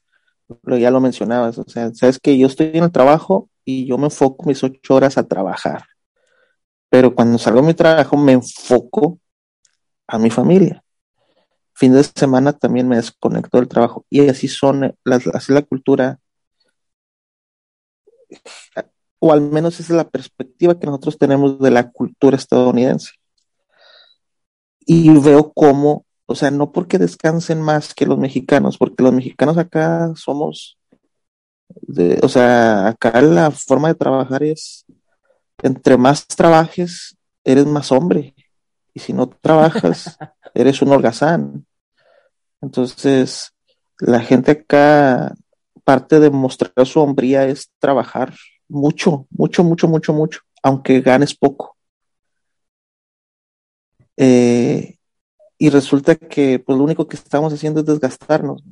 ya 0.78 0.90
lo 0.90 1.00
mencionabas, 1.00 1.58
o 1.58 1.64
sea, 1.66 1.94
sabes 1.94 2.18
que 2.18 2.36
yo 2.38 2.46
estoy 2.46 2.70
en 2.74 2.84
el 2.84 2.92
trabajo 2.92 3.48
y 3.64 3.86
yo 3.86 3.98
me 3.98 4.06
enfoco 4.06 4.46
mis 4.46 4.62
ocho 4.62 4.94
horas 4.94 5.18
a 5.18 5.26
trabajar, 5.26 5.84
pero 6.90 7.14
cuando 7.14 7.38
salgo 7.38 7.60
de 7.60 7.66
mi 7.68 7.74
trabajo 7.74 8.16
me 8.16 8.32
enfoco 8.32 9.18
a 10.06 10.18
mi 10.18 10.30
familia. 10.30 10.82
Fin 11.74 11.92
de 11.92 12.04
semana 12.04 12.52
también 12.52 12.88
me 12.88 12.96
desconecto 12.96 13.58
del 13.58 13.68
trabajo 13.68 14.06
y 14.08 14.28
así 14.28 14.46
son, 14.46 14.94
las, 15.04 15.26
así 15.28 15.52
la 15.52 15.62
cultura, 15.62 16.20
o 19.18 19.32
al 19.32 19.40
menos 19.40 19.80
esa 19.80 19.92
es 19.92 19.96
la 19.96 20.08
perspectiva 20.08 20.78
que 20.78 20.86
nosotros 20.86 21.18
tenemos 21.18 21.58
de 21.58 21.70
la 21.70 21.90
cultura 21.90 22.36
estadounidense. 22.36 23.12
Y 24.86 25.08
veo 25.18 25.52
cómo 25.52 26.04
o 26.26 26.34
sea, 26.34 26.50
no 26.50 26.72
porque 26.72 26.98
descansen 26.98 27.60
más 27.60 27.94
que 27.94 28.06
los 28.06 28.18
mexicanos, 28.18 28.78
porque 28.78 29.02
los 29.02 29.12
mexicanos 29.12 29.58
acá 29.58 30.12
somos, 30.16 30.78
de, 31.68 32.18
o 32.22 32.28
sea, 32.28 32.88
acá 32.88 33.20
la 33.22 33.50
forma 33.50 33.88
de 33.88 33.94
trabajar 33.94 34.42
es, 34.42 34.84
entre 35.62 35.96
más 35.96 36.26
trabajes, 36.26 37.16
eres 37.44 37.66
más 37.66 37.92
hombre. 37.92 38.34
Y 38.92 39.00
si 39.00 39.12
no 39.12 39.28
trabajas, 39.28 40.16
eres 40.54 40.82
un 40.82 40.92
holgazán. 40.92 41.66
Entonces, 42.60 43.52
la 43.98 44.20
gente 44.20 44.52
acá, 44.52 45.34
parte 45.84 46.18
de 46.20 46.30
mostrar 46.30 46.86
su 46.86 47.00
hombría 47.00 47.46
es 47.46 47.70
trabajar 47.78 48.34
mucho, 48.68 49.26
mucho, 49.30 49.62
mucho, 49.62 49.88
mucho, 49.88 50.12
mucho, 50.12 50.40
aunque 50.62 51.00
ganes 51.00 51.34
poco. 51.34 51.76
Eh, 54.16 54.96
y 55.58 55.70
resulta 55.70 56.14
que 56.14 56.58
pues 56.58 56.78
lo 56.78 56.84
único 56.84 57.06
que 57.06 57.16
estamos 57.16 57.52
haciendo 57.52 57.80
es 57.80 57.86
desgastarnos. 57.86 58.62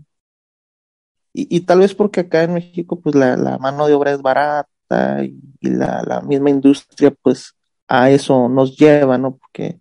Y, 1.35 1.61
tal 1.61 1.79
vez 1.79 1.95
porque 1.95 2.21
acá 2.21 2.43
en 2.43 2.55
México 2.55 3.01
pues 3.01 3.15
la, 3.15 3.57
mano 3.59 3.87
de 3.87 3.95
obra 3.95 4.13
es 4.13 4.21
barata 4.21 5.25
y, 5.25 5.41
la, 5.63 6.23
misma 6.27 6.51
industria 6.51 7.11
pues 7.23 7.55
a 7.89 8.11
eso 8.11 8.49
nos 8.49 8.77
lleva, 8.77 9.17
¿no? 9.17 9.37
Porque 9.37 9.81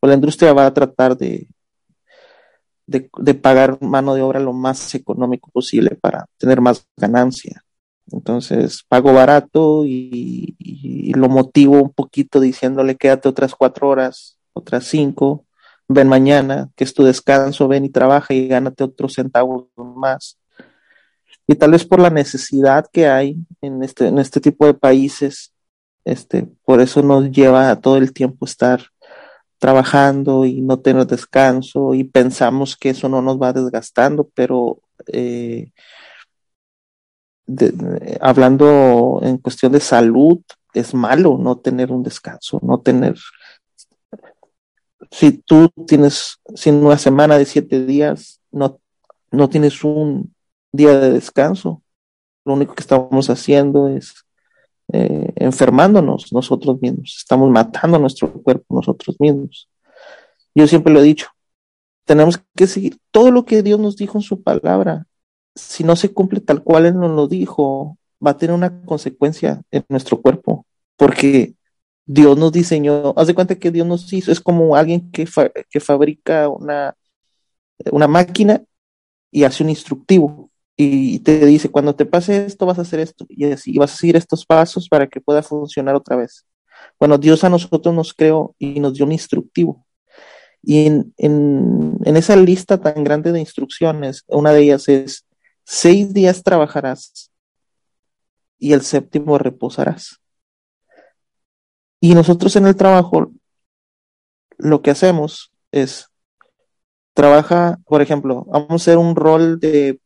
pues, 0.00 0.08
la 0.08 0.14
industria 0.14 0.52
va 0.54 0.66
a 0.66 0.72
tratar 0.72 1.16
de, 1.16 1.48
de, 2.86 3.34
pagar 3.34 3.82
mano 3.82 4.14
de 4.14 4.22
obra 4.22 4.40
lo 4.40 4.54
más 4.54 4.94
económico 4.94 5.50
posible 5.50 5.94
para 5.94 6.26
tener 6.38 6.60
más 6.62 6.86
ganancia. 6.96 7.62
Entonces 8.10 8.82
pago 8.88 9.12
barato 9.12 9.84
y, 9.84 10.56
y 10.58 11.12
lo 11.12 11.28
motivo 11.28 11.82
un 11.82 11.92
poquito 11.92 12.40
diciéndole 12.40 12.96
quédate 12.96 13.28
otras 13.28 13.54
cuatro 13.54 13.88
horas, 13.90 14.38
otras 14.54 14.84
cinco, 14.84 15.44
ven 15.88 16.08
mañana, 16.08 16.70
que 16.76 16.84
es 16.84 16.94
tu 16.94 17.04
descanso, 17.04 17.68
ven 17.68 17.84
y 17.84 17.90
trabaja 17.90 18.34
y 18.34 18.48
gánate 18.48 18.84
otros 18.84 19.14
centavos 19.14 19.66
más. 19.76 20.38
Y 21.48 21.56
tal 21.56 21.72
vez 21.72 21.84
por 21.84 21.98
la 21.98 22.10
necesidad 22.10 22.86
que 22.92 23.08
hay 23.08 23.36
en 23.62 23.82
este, 23.82 24.06
en 24.06 24.18
este 24.18 24.40
tipo 24.40 24.66
de 24.66 24.74
países, 24.74 25.52
este, 26.04 26.46
por 26.64 26.80
eso 26.80 27.02
nos 27.02 27.30
lleva 27.30 27.74
todo 27.80 27.96
el 27.96 28.12
tiempo 28.12 28.44
estar 28.44 28.82
trabajando 29.58 30.44
y 30.44 30.60
no 30.60 30.78
tener 30.78 31.06
descanso 31.06 31.94
y 31.94 32.04
pensamos 32.04 32.76
que 32.76 32.90
eso 32.90 33.08
no 33.08 33.22
nos 33.22 33.40
va 33.40 33.52
desgastando, 33.52 34.30
pero 34.34 34.78
eh, 35.08 35.72
hablando 38.20 39.20
en 39.22 39.38
cuestión 39.38 39.72
de 39.72 39.80
salud, 39.80 40.38
es 40.74 40.94
malo 40.94 41.38
no 41.38 41.56
tener 41.58 41.90
un 41.90 42.02
descanso, 42.02 42.60
no 42.62 42.78
tener 42.80 43.16
si 45.10 45.32
tú 45.32 45.70
tienes, 45.86 46.38
sin 46.54 46.84
una 46.84 46.98
semana 46.98 47.38
de 47.38 47.46
siete 47.46 47.84
días, 47.84 48.40
no, 48.50 48.80
no 49.30 49.48
tienes 49.48 49.84
un 49.84 50.34
día 50.72 50.98
de 50.98 51.12
descanso, 51.12 51.82
lo 52.44 52.54
único 52.54 52.74
que 52.74 52.82
estamos 52.82 53.30
haciendo 53.30 53.88
es 53.88 54.24
eh, 54.92 55.32
enfermándonos 55.36 56.32
nosotros 56.32 56.80
mismos, 56.80 57.16
estamos 57.18 57.50
matando 57.50 57.98
nuestro 57.98 58.32
cuerpo 58.32 58.76
nosotros 58.76 59.16
mismos. 59.18 59.68
Yo 60.54 60.66
siempre 60.66 60.92
lo 60.92 61.00
he 61.00 61.04
dicho, 61.04 61.28
tenemos 62.04 62.40
que 62.56 62.66
seguir 62.66 62.98
todo 63.10 63.30
lo 63.30 63.44
que 63.44 63.62
Dios 63.62 63.78
nos 63.78 63.96
dijo 63.96 64.18
en 64.18 64.22
su 64.22 64.42
palabra. 64.42 65.06
Si 65.54 65.84
no 65.84 65.94
se 65.96 66.12
cumple 66.12 66.40
tal 66.40 66.62
cual 66.62 66.86
Él 66.86 66.98
nos 66.98 67.10
lo 67.10 67.28
dijo, 67.28 67.98
va 68.24 68.32
a 68.32 68.36
tener 68.36 68.54
una 68.54 68.80
consecuencia 68.82 69.62
en 69.70 69.84
nuestro 69.88 70.20
cuerpo, 70.20 70.66
porque 70.96 71.54
Dios 72.06 72.38
nos 72.38 72.52
diseñó, 72.52 73.12
haz 73.16 73.26
de 73.26 73.34
cuenta 73.34 73.56
que 73.56 73.70
Dios 73.70 73.86
nos 73.86 74.10
hizo, 74.12 74.32
es 74.32 74.40
como 74.40 74.74
alguien 74.74 75.10
que, 75.10 75.28
que 75.68 75.80
fabrica 75.80 76.48
una, 76.48 76.96
una 77.92 78.08
máquina 78.08 78.62
y 79.30 79.44
hace 79.44 79.62
un 79.62 79.70
instructivo 79.70 80.50
y 80.80 81.18
te 81.18 81.44
dice, 81.44 81.70
cuando 81.70 81.96
te 81.96 82.06
pase 82.06 82.46
esto 82.46 82.64
vas 82.64 82.78
a 82.78 82.82
hacer 82.82 83.00
esto 83.00 83.26
y 83.28 83.46
así 83.46 83.76
vas 83.76 83.92
a 83.92 83.96
seguir 83.96 84.14
estos 84.14 84.46
pasos 84.46 84.88
para 84.88 85.08
que 85.08 85.20
pueda 85.20 85.42
funcionar 85.42 85.96
otra 85.96 86.14
vez. 86.14 86.46
Bueno, 87.00 87.18
Dios 87.18 87.42
a 87.42 87.48
nosotros 87.48 87.92
nos 87.92 88.14
creó 88.14 88.54
y 88.60 88.78
nos 88.78 88.94
dio 88.94 89.04
un 89.04 89.10
instructivo. 89.10 89.84
Y 90.62 90.86
en, 90.86 91.12
en, 91.16 91.98
en 92.04 92.16
esa 92.16 92.36
lista 92.36 92.78
tan 92.78 93.02
grande 93.02 93.32
de 93.32 93.40
instrucciones, 93.40 94.22
una 94.28 94.52
de 94.52 94.62
ellas 94.62 94.88
es, 94.88 95.26
seis 95.64 96.14
días 96.14 96.44
trabajarás 96.44 97.32
y 98.56 98.72
el 98.72 98.82
séptimo 98.82 99.36
reposarás. 99.36 100.20
Y 102.00 102.14
nosotros 102.14 102.54
en 102.54 102.68
el 102.68 102.76
trabajo 102.76 103.32
lo 104.58 104.80
que 104.80 104.92
hacemos 104.92 105.52
es 105.72 106.06
trabaja, 107.14 107.78
por 107.84 108.00
ejemplo, 108.00 108.44
vamos 108.44 108.70
a 108.70 108.74
hacer 108.76 108.96
un 108.96 109.16
rol 109.16 109.58
de 109.58 110.00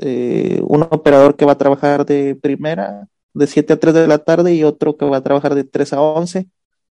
eh, 0.00 0.60
un 0.66 0.82
operador 0.82 1.36
que 1.36 1.44
va 1.44 1.52
a 1.52 1.58
trabajar 1.58 2.04
de 2.06 2.34
primera, 2.36 3.08
de 3.34 3.46
7 3.46 3.74
a 3.74 3.80
3 3.80 3.94
de 3.94 4.06
la 4.06 4.18
tarde, 4.18 4.54
y 4.54 4.64
otro 4.64 4.96
que 4.96 5.06
va 5.06 5.18
a 5.18 5.22
trabajar 5.22 5.54
de 5.54 5.64
3 5.64 5.92
a 5.92 6.00
11, 6.00 6.48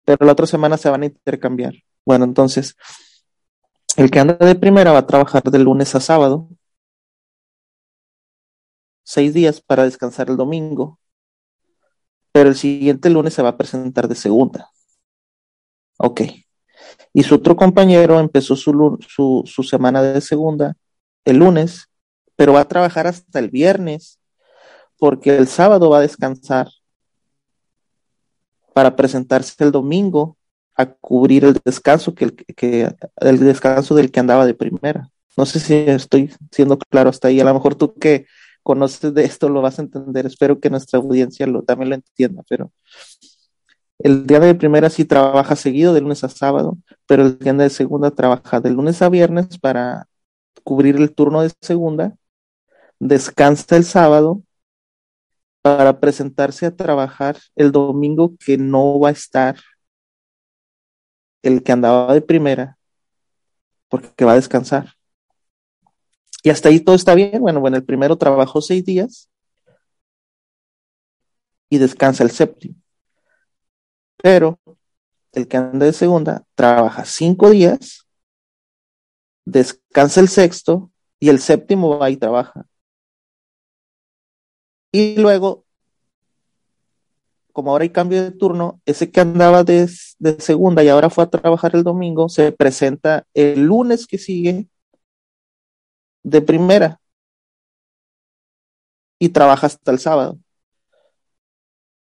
pero 0.05 0.26
la 0.26 0.34
otra 0.34 0.47
semana 0.47 0.77
se 0.77 0.89
van 0.89 1.03
a 1.03 1.07
intercambiar. 1.07 1.73
Bueno, 2.05 2.26
entonces, 2.26 2.76
el 3.97 4.11
que 4.11 4.19
anda 4.19 4.35
de 4.35 4.55
primera 4.55 4.91
va 4.91 4.99
a 4.99 5.07
trabajar 5.07 5.43
de 5.43 5.59
lunes 5.59 5.93
a 5.95 5.99
sábado, 5.99 6.49
seis 9.03 9.34
días 9.34 9.61
para 9.61 9.84
descansar 9.84 10.30
el 10.30 10.38
domingo, 10.38 10.99
pero 12.31 12.49
el 12.49 12.55
siguiente 12.55 13.09
lunes 13.09 13.34
se 13.34 13.41
va 13.41 13.49
a 13.49 13.57
presentar 13.57 14.07
de 14.07 14.15
segunda. 14.15 14.69
Ok, 15.97 16.22
Y 17.14 17.23
su 17.23 17.35
otro 17.35 17.55
compañero 17.55 18.19
empezó 18.19 18.55
su, 18.55 18.97
su, 19.07 19.43
su 19.45 19.64
semana 19.64 20.01
de 20.03 20.22
segunda 20.22 20.76
el 21.26 21.38
lunes, 21.38 21.86
pero 22.38 22.53
va 22.53 22.61
a 22.61 22.68
trabajar 22.68 23.07
hasta 23.07 23.39
el 23.39 23.49
viernes, 23.49 24.19
porque 24.97 25.35
el 25.35 25.47
sábado 25.47 25.89
va 25.89 25.97
a 25.97 26.01
descansar 26.01 26.69
para 28.73 28.95
presentarse 28.95 29.61
el 29.64 29.72
domingo 29.72 30.38
a 30.76 30.85
cubrir 30.85 31.43
el 31.43 31.59
descanso 31.65 32.14
que, 32.14 32.31
que, 32.31 32.89
el 33.18 33.39
descanso 33.39 33.95
del 33.95 34.11
que 34.11 34.19
andaba 34.19 34.45
de 34.45 34.53
primera. 34.53 35.09
No 35.35 35.45
sé 35.45 35.59
si 35.59 35.73
estoy 35.73 36.31
siendo 36.51 36.77
claro 36.77 37.09
hasta 37.09 37.27
ahí. 37.27 37.39
A 37.39 37.43
lo 37.43 37.53
mejor 37.53 37.76
tú 37.76 37.95
que 37.95 38.27
conoces 38.61 39.14
de 39.14 39.23
esto 39.26 39.49
lo 39.49 39.61
vas 39.61 39.80
a 39.80 39.81
entender. 39.81 40.27
Espero 40.27 40.59
que 40.59 40.69
nuestra 40.69 40.99
audiencia 40.99 41.47
lo, 41.47 41.64
también 41.64 41.89
lo 41.89 41.95
entienda, 41.95 42.43
pero 42.47 42.72
el 43.99 44.27
día 44.27 44.39
de 44.39 44.53
primera 44.53 44.89
sí 44.89 45.05
trabaja 45.05 45.55
seguido 45.55 45.93
de 45.93 46.01
lunes 46.01 46.23
a 46.23 46.30
sábado, 46.30 46.77
pero 47.07 47.23
el 47.26 47.39
día 47.39 47.53
de 47.53 47.69
segunda 47.72 48.11
trabaja 48.11 48.59
de 48.59 48.69
lunes 48.69 49.01
a 49.01 49.09
viernes 49.09 49.57
para 49.57 50.07
cubrir 50.64 50.97
el 50.97 51.14
turno 51.14 51.41
de 51.41 51.51
segunda, 51.61 52.15
descansa 52.99 53.76
el 53.76 53.84
sábado 53.84 54.44
para 55.61 55.99
presentarse 55.99 56.65
a 56.65 56.76
trabajar 56.76 57.38
el 57.56 57.72
domingo 57.72 58.36
que 58.38 58.57
no 58.57 58.99
va 58.99 59.10
a 59.10 59.11
estar 59.11 59.57
el 61.44 61.64
que 61.64 61.72
andaba 61.72 62.14
de 62.14 62.22
primera, 62.22 62.78
porque 63.90 64.26
va 64.26 64.34
a 64.34 64.36
descansar. 64.36 64.94
Y 66.44 66.49
hasta 66.49 66.69
ahí 66.69 66.80
todo 66.80 66.95
está 66.95 67.15
bien. 67.15 67.41
Bueno, 67.41 67.60
bueno, 67.60 67.78
el 67.78 67.84
primero 67.84 68.18
trabajó 68.18 68.61
seis 68.61 68.86
días 68.86 69.30
y 71.69 71.78
descansa 71.78 72.24
el 72.24 72.32
séptimo. 72.32 72.76
Pero 74.18 74.60
el 75.34 75.48
que 75.48 75.57
anda 75.57 75.86
de 75.86 75.94
segunda 75.94 76.45
trabaja 76.56 77.06
cinco 77.06 77.49
días, 77.49 78.07
descansa 79.45 80.22
el 80.22 80.28
sexto 80.28 80.91
y 81.19 81.30
el 81.30 81.40
séptimo 81.40 81.98
va 81.98 82.10
y 82.10 82.18
trabaja. 82.18 82.65
Y 84.98 85.15
luego, 85.15 85.64
como 87.53 87.69
ahora 87.69 87.84
hay 87.84 87.91
cambio 87.91 88.24
de 88.24 88.32
turno, 88.32 88.82
ese 88.88 89.11
que 89.11 89.19
andaba 89.22 89.64
de, 89.64 89.88
de 90.18 90.41
segunda 90.41 90.84
y 90.84 90.90
ahora 90.90 91.11
fue 91.11 91.24
a 91.24 91.30
trabajar 91.30 91.76
el 91.76 91.84
domingo, 91.84 92.30
se 92.30 92.52
presenta 92.52 93.28
el 93.36 93.61
lunes 93.61 94.07
que 94.07 94.18
sigue 94.18 94.68
de 96.24 96.41
primera 96.41 96.99
y 99.19 99.30
trabaja 99.30 99.68
hasta 99.68 99.91
el 99.91 99.99
sábado. 99.99 100.40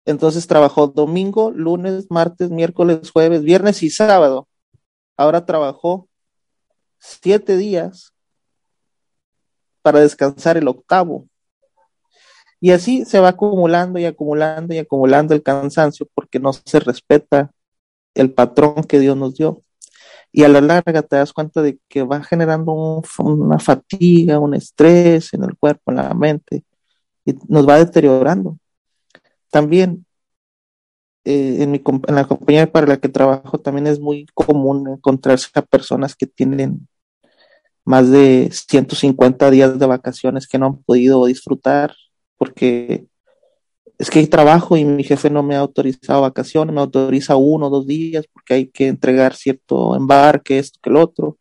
Entonces 0.06 0.45
trabajó 0.45 0.86
domingo, 0.86 1.49
lunes, 1.49 2.11
martes, 2.11 2.52
miércoles, 2.52 3.10
jueves, 3.10 3.41
viernes 3.41 3.82
y 3.82 3.90
sábado. 3.90 4.48
Ahora 5.18 5.48
trabajó 5.48 6.07
siete 6.99 7.57
días 7.57 8.14
para 9.82 9.99
descansar 9.99 10.57
el 10.57 10.68
octavo. 10.68 11.28
Y 12.64 12.72
así 12.72 13.03
se 13.03 13.19
va 13.19 13.27
acumulando 13.27 13.99
y 13.99 14.06
acumulando 14.06 14.73
y 14.73 14.77
acumulando 14.77 15.34
el 15.34 15.44
cansancio 15.44 16.07
porque 16.14 16.40
no 16.40 16.53
se 16.53 16.80
respeta 16.80 17.52
el 18.14 18.31
patrón 18.31 18.85
que 18.85 18.99
Dios 18.99 19.18
nos 19.18 19.35
dio 19.35 19.61
y 20.31 20.44
a 20.45 20.48
la 20.48 20.61
larga 20.61 21.02
te 21.02 21.18
das 21.18 21.34
cuenta 21.34 21.61
de 21.61 21.77
que 21.90 22.03
va 22.03 22.23
generando 22.23 23.03
una 23.19 23.60
fatiga, 23.60 24.40
un 24.40 24.53
estrés 24.53 25.34
en 25.34 25.44
el 25.44 25.57
cuerpo, 25.57 25.91
en 25.91 25.98
la 25.98 26.14
mente, 26.14 26.64
y 27.26 27.35
nos 27.49 27.68
va 27.68 27.80
deteriorando. 27.80 28.57
También 29.52 30.06
eh, 31.26 31.64
en, 31.64 31.72
mi, 31.72 31.84
en 32.07 32.15
la 32.15 32.26
compañía 32.26 32.72
para 32.72 32.88
la 32.88 32.98
que 32.98 33.10
trabajo 33.10 33.60
también 33.60 33.88
es 33.88 33.99
muy 33.99 34.26
común 34.34 34.88
encontrarse 34.88 35.49
a 35.56 35.64
personas 35.64 36.15
que 36.15 36.27
tienen 36.27 36.88
más 37.84 38.10
de 38.10 38.49
150 38.53 39.52
días 39.52 39.77
de 39.77 39.85
vacaciones 39.85 40.48
que 40.48 40.57
no 40.60 40.68
han 40.68 40.77
podido 40.84 41.26
disfrutar 41.26 41.94
porque 42.38 43.07
es 43.97 44.10
que 44.10 44.19
hay 44.19 44.27
trabajo 44.27 44.77
y 44.77 44.85
mi 44.85 45.03
jefe 45.03 45.30
no 45.30 45.43
me 45.43 45.55
ha 45.55 45.60
autorizado 45.60 46.22
vacaciones, 46.22 46.73
me 46.76 46.81
autoriza 46.81 47.35
uno 47.38 47.68
o 47.68 47.69
dos 47.69 47.88
días 47.88 48.26
porque 48.31 48.53
hay 48.55 48.68
que 48.68 48.88
entregar 48.88 49.35
cierto 49.35 49.95
embarque, 49.95 50.60
esto 50.60 50.80
que 50.81 50.89
el 50.89 50.97
otro. 50.97 51.38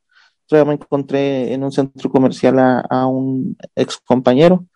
Yo 0.48 0.66
me 0.66 0.74
encontré 0.74 1.52
en 1.54 1.64
un 1.64 1.72
centro 1.72 2.10
comercial 2.10 2.58
a, 2.58 3.06
un 3.06 3.56
ex 3.74 3.98
compañero 3.98 4.66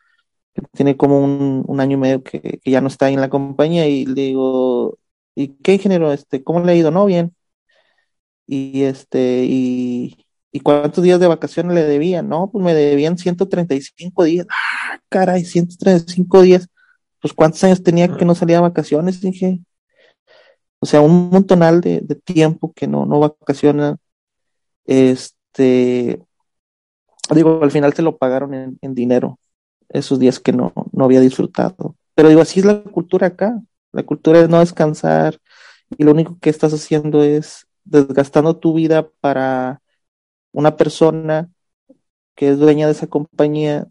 que 0.55 0.62
tiene 0.72 0.97
como 0.97 1.20
un, 1.24 1.80
año 1.80 1.97
y 1.98 2.01
medio 2.01 2.22
que, 2.22 2.60
ya 2.64 2.80
no 2.80 2.88
está 2.88 3.06
ahí 3.06 3.14
en 3.14 3.20
la 3.20 3.30
compañía 3.30 3.86
y 3.88 4.06
le 4.06 4.22
digo, 4.22 4.98
¿y 5.34 5.48
qué 5.62 5.74
ingeniero? 5.74 6.12
Este, 6.12 6.43
¿Cómo 6.44 6.60
le 6.60 6.72
ha 6.72 6.76
ido? 6.76 6.90
No, 6.90 7.06
bien. 7.06 7.34
Y 8.47 8.82
este, 8.84 9.44
y, 9.44 10.26
¿y 10.57 10.61
cuántos 10.61 11.05
días 11.05 11.20
de 11.20 11.27
vacaciones 11.27 11.74
le 11.74 11.85
debían? 11.85 12.28
No, 12.28 12.51
pues 12.51 12.65
me 12.65 12.74
debían 12.74 13.19
135 13.19 14.24
días. 14.24 14.47
Ah, 14.51 15.01
caray, 15.09 15.45
135 15.45 16.43
días 16.43 16.69
pues 17.20 17.35
cuántos 17.35 17.65
años 17.65 17.83
tenía 17.83 18.16
que 18.16 18.24
no 18.24 18.37
salía 18.37 18.59
a 18.59 18.62
vacaciones, 18.62 19.20
dije. 19.20 19.61
O 20.78 20.87
sea, 20.87 21.01
un 21.01 21.31
montonal 21.31 21.81
de, 21.81 22.01
tiempo 22.24 22.73
que 22.73 22.87
no, 22.87 23.05
no 23.05 23.19
vacaciona. 23.19 23.97
Este, 24.85 26.23
digo, 27.35 27.61
al 27.62 27.70
final 27.73 27.93
se 27.95 28.03
lo 28.03 28.16
pagaron 28.19 28.77
en, 28.81 28.95
dinero, 28.95 29.41
esos 29.89 30.20
días 30.20 30.39
que 30.39 30.53
no, 30.53 30.73
no 30.93 31.05
había 31.05 31.20
disfrutado. 31.20 31.97
Pero 32.15 32.28
digo, 32.28 32.43
así 32.43 32.61
es 32.61 32.66
la 32.66 32.83
cultura 32.83 33.28
acá. 33.28 33.61
La 33.91 34.05
cultura 34.05 34.41
es 34.41 34.49
no 34.49 34.61
descansar 34.61 35.39
y 35.99 36.05
lo 36.05 36.12
único 36.12 36.39
que 36.41 36.51
estás 36.51 36.73
haciendo 36.73 37.24
es 37.24 37.66
desgastando 37.85 38.57
tu 38.57 38.74
vida 38.74 39.09
para 39.20 39.81
una 40.57 40.74
persona 40.74 41.51
que 42.35 42.49
es 42.49 42.59
dueña 42.59 42.87
de 42.87 42.93
esa 42.93 43.07
compañía 43.07 43.87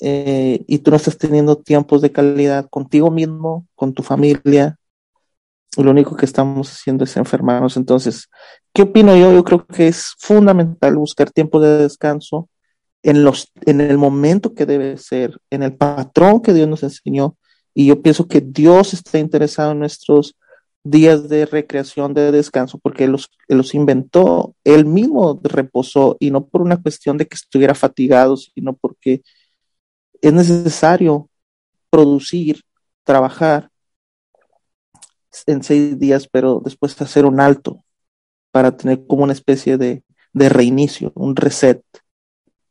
eh, 0.00 0.64
y 0.66 0.78
tú 0.80 0.90
no 0.90 0.96
estás 0.96 1.16
teniendo 1.16 1.56
tiempos 1.56 2.02
de 2.02 2.10
calidad 2.10 2.68
contigo 2.68 3.10
mismo, 3.12 3.66
con 3.76 3.94
tu 3.94 4.02
familia, 4.02 4.78
lo 5.76 5.92
único 5.92 6.16
que 6.16 6.26
estamos 6.26 6.72
haciendo 6.72 7.04
es 7.04 7.16
enfermarnos. 7.16 7.76
Entonces, 7.76 8.28
¿qué 8.72 8.82
opino 8.82 9.16
yo? 9.16 9.32
Yo 9.32 9.44
creo 9.44 9.64
que 9.64 9.86
es 9.86 10.14
fundamental 10.18 10.96
buscar 10.96 11.30
tiempo 11.30 11.60
de 11.60 11.78
descanso 11.78 12.48
en, 13.04 13.22
los, 13.22 13.52
en 13.64 13.80
el 13.80 13.96
momento 13.96 14.54
que 14.54 14.66
debe 14.66 14.96
ser, 14.96 15.38
en 15.50 15.62
el 15.62 15.76
patrón 15.76 16.42
que 16.42 16.52
Dios 16.52 16.66
nos 16.66 16.82
enseñó. 16.82 17.36
Y 17.74 17.86
yo 17.86 18.02
pienso 18.02 18.26
que 18.26 18.40
Dios 18.40 18.92
está 18.92 19.20
interesado 19.20 19.70
en 19.70 19.78
nuestros 19.78 20.36
días 20.90 21.28
de 21.28 21.46
recreación, 21.46 22.14
de 22.14 22.32
descanso, 22.32 22.78
porque 22.78 23.08
los, 23.08 23.30
los 23.48 23.74
inventó, 23.74 24.54
Él 24.64 24.84
mismo 24.84 25.40
reposó, 25.42 26.16
y 26.20 26.30
no 26.30 26.46
por 26.46 26.62
una 26.62 26.80
cuestión 26.80 27.16
de 27.18 27.26
que 27.26 27.34
estuviera 27.36 27.74
fatigado, 27.74 28.36
sino 28.36 28.74
porque 28.74 29.22
es 30.20 30.32
necesario 30.32 31.28
producir, 31.90 32.62
trabajar 33.04 33.70
en 35.46 35.62
seis 35.62 35.98
días, 35.98 36.28
pero 36.30 36.60
después 36.64 37.00
hacer 37.00 37.24
un 37.24 37.40
alto 37.40 37.84
para 38.50 38.76
tener 38.76 39.06
como 39.06 39.24
una 39.24 39.32
especie 39.32 39.76
de, 39.78 40.02
reinicio, 40.34 41.12
un 41.14 41.36
reset 41.36 41.82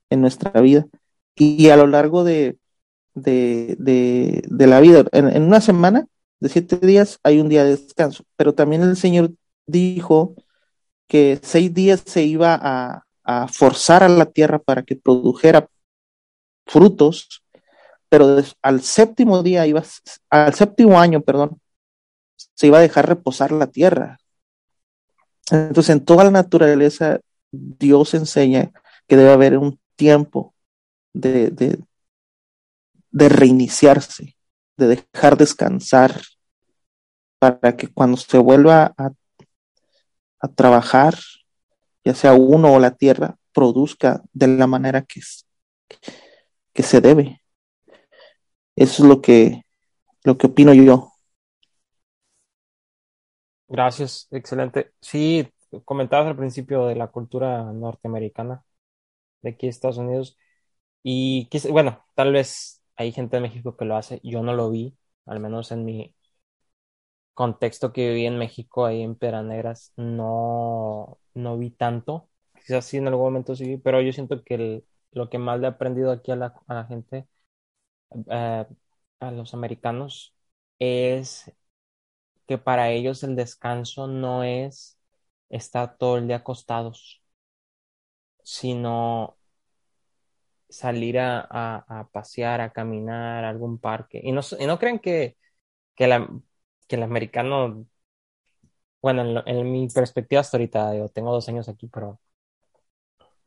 en 0.10 0.22
nuestra 0.22 0.61
vida. 0.61 0.88
Y, 1.35 1.69
a 1.69 1.77
lo 1.77 1.88
largo 1.88 2.23
de, 2.23 2.57
de, 3.14 4.44
la 4.49 4.80
vida, 4.80 5.06
en, 5.11 5.44
una 5.44 5.61
semana 5.61 6.07
de 6.39 6.49
siete 6.49 6.77
días 6.77 7.19
hay 7.23 7.39
un 7.39 7.49
día 7.49 7.64
de 7.64 7.72
descanso, 7.72 8.23
pero 8.35 8.53
también 8.53 8.84
el 8.84 8.97
Señor 8.97 9.31
dijo 9.65 10.35
que 11.07 11.39
seis 11.41 11.73
días 11.73 12.03
se 12.05 12.23
iba 12.23 12.59
a, 12.61 13.03
forzar 13.51 14.03
a 14.03 14.09
la 14.09 14.26
tierra 14.26 14.57
para 14.57 14.84
que 14.84 14.95
produjera 14.95 15.68
frutos, 16.65 17.43
pero 18.07 18.38
al 18.61 18.81
séptimo 18.81 19.43
día 19.43 19.68
iba, 19.68 19.84
al 20.30 20.53
séptimo 20.53 20.97
año, 20.97 21.19
perdón, 21.22 21.59
se 22.53 22.68
iba 22.68 22.77
a 22.77 22.81
dejar 22.81 23.09
reposar 23.09 23.51
la 23.51 23.68
tierra. 23.68 24.18
Entonces, 25.51 25.89
en 25.89 26.05
toda 26.05 26.23
la 26.23 26.31
naturaleza, 26.31 27.19
Dios 27.51 28.14
enseña 28.14 28.72
que 29.07 29.18
debe 29.18 29.31
haber 29.31 29.57
un 29.57 29.77
tiempo 29.97 30.53
de, 31.11 31.49
de 31.51 33.30
reiniciarse, 33.30 34.36
de 34.77 34.87
dejar 35.13 35.37
descansar, 35.37 36.21
para 37.39 37.75
que 37.75 37.87
cuando 37.87 38.17
se 38.17 38.37
vuelva 38.37 38.93
a, 38.97 39.11
a 40.39 40.47
trabajar, 40.47 41.15
ya 42.03 42.13
sea 42.13 42.33
uno 42.33 42.73
o 42.73 42.79
la 42.79 42.91
tierra, 42.95 43.37
produzca 43.53 44.21
de 44.33 44.47
la 44.47 44.67
manera 44.67 45.01
que, 45.01 45.21
que 46.73 46.83
se 46.83 47.01
debe. 47.01 47.41
Eso 48.75 49.03
es 49.03 49.09
lo 49.09 49.21
que, 49.21 49.63
lo 50.23 50.37
que 50.37 50.47
opino 50.47 50.73
yo. 50.73 51.11
Gracias, 53.67 54.27
excelente. 54.31 54.93
Sí, 55.01 55.51
comentabas 55.83 56.27
al 56.27 56.37
principio 56.37 56.85
de 56.85 56.95
la 56.95 57.07
cultura 57.07 57.63
norteamericana 57.73 58.63
de 59.41 59.49
aquí 59.49 59.67
Estados 59.67 59.97
Unidos 59.97 60.37
y 61.03 61.49
bueno, 61.69 62.05
tal 62.15 62.31
vez 62.31 62.76
hay 62.98 63.11
gente 63.11 63.38
de 63.38 63.41
México 63.44 63.78
que 63.78 63.86
lo 63.86 63.95
hace, 63.98 64.19
yo 64.24 64.44
no 64.44 64.53
lo 64.56 64.69
vi, 64.72 64.98
al 65.26 65.40
menos 65.40 65.72
en 65.72 65.86
mi 65.86 66.15
contexto 67.34 67.94
que 67.94 68.10
viví 68.10 68.26
en 68.26 68.38
México, 68.38 68.86
ahí 68.86 69.02
en 69.02 69.18
Negras, 69.48 69.94
no, 69.98 71.19
no 71.34 71.57
vi 71.57 71.72
tanto. 71.72 72.30
Quizás 72.65 72.86
sí 72.86 72.98
en 72.98 73.07
algún 73.07 73.26
momento 73.26 73.56
sí 73.56 73.78
pero 73.78 74.02
yo 74.02 74.11
siento 74.14 74.44
que 74.44 74.84
lo 75.11 75.30
que 75.30 75.38
más 75.38 75.60
le 75.60 75.68
he 75.68 75.69
aprendido 75.69 76.11
aquí 76.11 76.32
a 76.32 76.36
la, 76.36 76.53
a 76.68 76.74
la 76.74 76.86
gente, 76.86 77.28
eh, 78.30 78.65
a 79.19 79.32
los 79.32 79.53
americanos, 79.53 80.36
es 80.80 81.52
que 82.48 82.57
para 82.57 82.91
ellos 82.91 83.24
el 83.24 83.36
descanso 83.36 84.07
no 84.07 84.44
es 84.44 84.99
estar 85.49 85.98
todo 85.98 86.18
el 86.18 86.28
día 86.28 86.38
acostados, 86.38 87.24
sino 88.44 89.38
salir 90.69 91.19
a, 91.19 92.10
pasear, 92.11 92.61
a 92.61 92.72
caminar 92.72 93.44
a 93.45 93.49
algún 93.49 93.80
parque. 93.80 94.22
Y 94.23 94.31
no, 94.31 94.41
y 94.60 94.65
no 94.65 94.80
creen 94.80 94.99
que, 94.99 95.38
que, 95.95 96.07
la, 96.07 96.27
que 96.88 96.95
el 96.98 97.03
americano, 97.03 97.88
bueno, 99.02 99.44
en, 99.45 99.72
mi 99.72 99.88
perspectiva 99.88 100.41
hasta 100.41 100.57
ahorita, 100.57 100.95
yo 100.95 101.10
tengo 101.10 101.31
dos 101.31 101.48
años 101.49 101.69
aquí, 101.69 101.88
pero, 101.88 102.10
o 102.11 102.19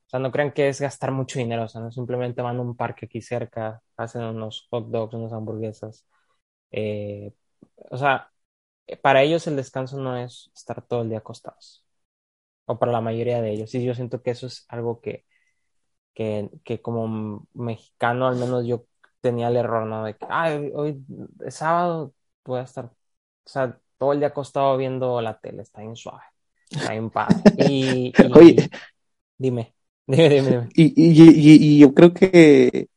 sea, 0.07 0.21
no 0.21 0.33
crean 0.33 0.53
que 0.53 0.69
es 0.69 0.81
gastar 0.81 1.13
mucho 1.13 1.39
dinero, 1.39 1.65
o 1.65 1.69
sea, 1.69 1.81
no 1.81 1.93
simplemente 1.93 2.43
van 2.43 2.59
a 2.59 2.63
un 2.63 2.77
parque 2.77 3.07
aquí 3.07 3.21
cerca, 3.23 3.83
hacen 3.97 4.23
unos 4.23 4.67
hot 4.71 4.89
dogs, 4.89 5.15
unas 5.15 5.33
hamburguesas. 5.33 6.07
Eh, 6.73 7.33
o 7.91 7.99
sea, 7.99 8.31
para 9.03 9.23
ellos 9.23 9.47
el 9.47 9.57
descanso 9.57 9.99
no 10.01 10.17
es 10.17 10.51
estar 10.55 10.83
todo 10.87 11.03
el 11.03 11.11
día 11.11 11.19
acostados, 11.19 11.85
o 12.67 12.79
para 12.79 12.93
la 12.93 13.01
mayoría 13.03 13.43
de 13.43 13.53
ellos. 13.53 13.75
Y 13.75 13.85
yo 13.85 13.95
siento 13.95 14.23
que 14.23 14.33
eso 14.33 14.47
es 14.49 14.67
algo 14.69 15.01
que, 15.01 15.27
que, 16.15 16.51
que 16.65 16.81
como 16.81 17.47
mexicano, 17.55 18.27
al 18.27 18.37
menos 18.37 18.67
yo 18.67 18.85
tenía 19.21 19.49
el 19.49 19.57
error, 19.57 19.87
¿no? 19.87 20.05
De 20.05 20.17
que, 20.17 20.27
ay, 20.29 20.71
hoy 20.75 21.05
es 21.45 21.55
sábado, 21.55 22.13
voy 22.45 22.61
a 22.61 22.63
estar, 22.63 22.87
o 22.87 22.91
sea, 23.45 23.79
todo 23.99 24.13
el 24.13 24.21
día 24.21 24.29
acostado 24.29 24.77
viendo 24.77 25.21
la 25.21 25.39
tele, 25.39 25.63
está 25.63 25.83
bien 25.83 25.97
suave, 25.97 26.23
está 26.71 26.93
bien 26.93 27.11
padre. 27.11 27.37
Y, 27.69 28.13
Oye, 28.35 28.71
dime, 29.39 29.75
dime, 30.07 30.29
dime, 30.29 30.51
dime. 30.51 30.69
Y, 30.75 30.95
y, 30.97 31.75
y, 31.75 31.79
yo 31.79 31.95
creo 31.95 32.13
que 32.15 32.89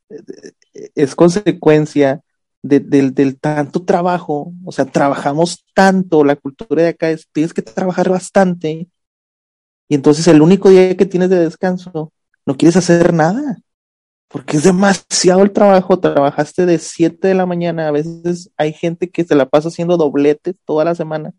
es 0.95 1.15
consecuencia 1.15 2.21
del, 2.61 3.13
del, 3.13 3.39
tanto 3.39 3.83
trabajo, 3.83 4.53
o 4.63 4.71
sea, 4.71 4.85
trabajamos 4.85 5.65
tanto, 5.73 6.23
la 6.23 6.37
cultura 6.37 6.83
de 6.83 6.89
acá 6.89 7.09
es, 7.09 7.27
tienes 7.31 7.53
que 7.53 7.61
trabajar 7.61 8.09
bastante, 8.09 8.87
y 9.89 9.95
entonces 9.95 10.25
el 10.27 10.41
único 10.41 10.69
día 10.69 10.95
que 10.95 11.05
tienes 11.05 11.29
de 11.29 11.39
descanso, 11.39 12.13
no 12.45 12.55
quieres 12.55 12.75
hacer 12.75 13.13
nada 13.13 13.63
porque 14.33 14.57
es 14.57 14.63
demasiado 14.63 15.43
el 15.43 15.51
trabajo, 15.51 15.99
trabajaste 15.99 16.65
de 16.65 16.79
7 16.79 17.27
de 17.27 17.35
la 17.35 17.45
mañana, 17.45 17.87
a 17.87 17.91
veces 17.91 18.49
hay 18.57 18.73
gente 18.73 19.11
que 19.11 19.23
se 19.23 19.35
la 19.35 19.47
pasa 19.47 19.67
haciendo 19.67 19.95
dobletes 19.95 20.55
toda 20.65 20.83
la 20.83 20.95
semana, 20.95 21.33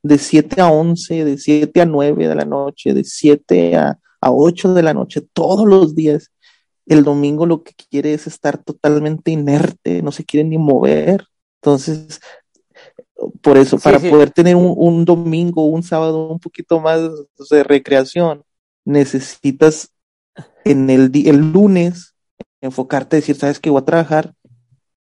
de 0.00 0.16
7 0.16 0.60
a 0.60 0.70
11, 0.70 1.24
de 1.24 1.38
7 1.38 1.80
a 1.80 1.86
9 1.86 2.28
de 2.28 2.34
la 2.36 2.44
noche, 2.44 2.94
de 2.94 3.02
7 3.02 3.74
a, 3.74 3.98
a 4.20 4.30
8 4.30 4.74
de 4.74 4.82
la 4.84 4.94
noche, 4.94 5.22
todos 5.32 5.66
los 5.66 5.96
días. 5.96 6.30
El 6.86 7.02
domingo 7.02 7.46
lo 7.46 7.64
que 7.64 7.72
quiere 7.90 8.14
es 8.14 8.28
estar 8.28 8.58
totalmente 8.58 9.32
inerte, 9.32 10.00
no 10.00 10.12
se 10.12 10.24
quiere 10.24 10.48
ni 10.48 10.56
mover. 10.56 11.26
Entonces, 11.60 12.20
por 13.42 13.58
eso, 13.58 13.76
para 13.76 13.98
poder 13.98 14.30
tener 14.30 14.54
un, 14.54 14.72
un, 14.76 15.04
domingo, 15.04 15.64
un 15.64 15.82
sábado 15.82 16.28
un 16.28 16.38
poquito 16.38 16.78
más 16.78 17.00
de 17.50 17.64
recreación, 17.64 18.44
necesitas 18.84 19.90
en 20.64 20.90
el, 20.90 21.10
el 21.14 21.52
lunes 21.52 22.14
enfocarte, 22.60 23.16
decir, 23.16 23.36
sabes 23.36 23.60
que 23.60 23.70
voy 23.70 23.80
a 23.80 23.84
trabajar 23.84 24.34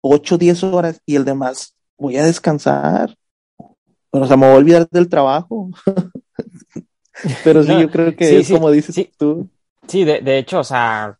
8, 0.02 0.38
10 0.38 0.64
horas 0.66 1.02
y 1.06 1.16
el 1.16 1.26
demás 1.26 1.76
voy 1.98 2.18
a 2.18 2.26
descansar. 2.26 3.16
Pero 4.12 4.24
o 4.24 4.28
sea, 4.28 4.38
me 4.38 4.46
voy 4.46 4.56
a 4.56 4.60
olvidar 4.60 4.90
del 4.90 5.10
trabajo. 5.10 5.70
Pero 7.44 7.64
sí, 7.64 7.80
yo 7.80 7.90
creo 7.90 8.16
que 8.16 8.40
es 8.40 8.50
como 8.50 8.70
dices 8.72 9.10
tú. 9.18 9.50
Sí, 9.88 10.04
de, 10.04 10.22
de, 10.22 10.38
hecho, 10.38 10.60
o 10.60 10.64
sea, 10.64 11.16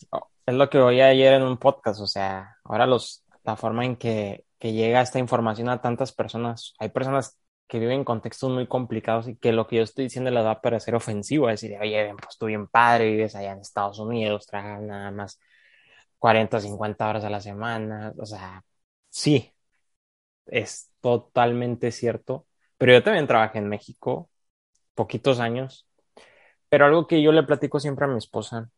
es 0.46 0.54
lo 0.54 0.70
que 0.70 0.80
oí 0.80 1.00
ayer 1.00 1.34
en 1.34 1.44
un 1.44 1.58
podcast, 1.58 2.02
o 2.02 2.08
sea, 2.08 2.58
ahora 2.64 2.86
los, 2.86 3.24
la 3.44 3.56
forma 3.56 3.86
en 3.86 3.96
que, 3.96 4.44
que 4.60 4.74
llega 4.74 5.02
esta 5.02 5.20
información 5.20 5.70
a 5.70 5.82
tantas 5.82 6.12
personas, 6.12 6.74
hay 6.80 6.90
personas 6.90 7.38
que 7.68 7.80
viven 7.80 8.00
en 8.00 8.04
contextos 8.04 8.52
muy 8.52 8.68
complicados 8.68 9.28
y 9.28 9.38
que 9.38 9.52
lo 9.52 9.68
que 9.68 9.78
yo 9.78 9.84
estoy 9.84 10.06
diciendo 10.06 10.32
le 10.32 10.42
va 10.42 10.52
a 10.52 10.62
parecer 10.62 10.96
ofensivo, 10.96 11.50
es 11.50 11.62
decir, 11.62 11.78
oye, 11.80 12.14
pues 12.22 12.38
tú 12.38 12.46
bien 12.48 12.68
padre, 12.68 13.12
vives 13.12 13.36
allá 13.36 13.54
en 13.54 13.60
Estados 13.60 14.00
Unidos, 14.00 14.48
trabajas 14.48 14.82
nada 14.82 15.12
más 15.12 15.40
40 16.20 16.58
o 16.58 16.60
50 16.60 17.10
horas 17.10 17.24
a 17.24 17.30
la 17.30 17.42
semana, 17.42 18.14
o 18.18 18.26
sea, 18.26 18.64
sí, 19.10 19.54
es 20.48 20.92
totalmente 21.02 21.92
cierto, 21.92 22.48
pero 22.78 22.94
yo 22.94 23.04
también 23.04 23.28
trabajé 23.28 23.60
en 23.60 23.70
México 23.70 24.30
poquitos 24.96 25.40
años, 25.40 25.88
pero 26.70 26.86
algo 26.86 27.08
que 27.08 27.22
yo 27.22 27.32
le 27.32 27.44
platico 27.44 27.80
siempre 27.80 28.06
a 28.06 28.10
mi 28.10 28.18
esposa, 28.18 28.70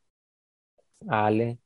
a 1.10 1.28
Ale, 1.28 1.60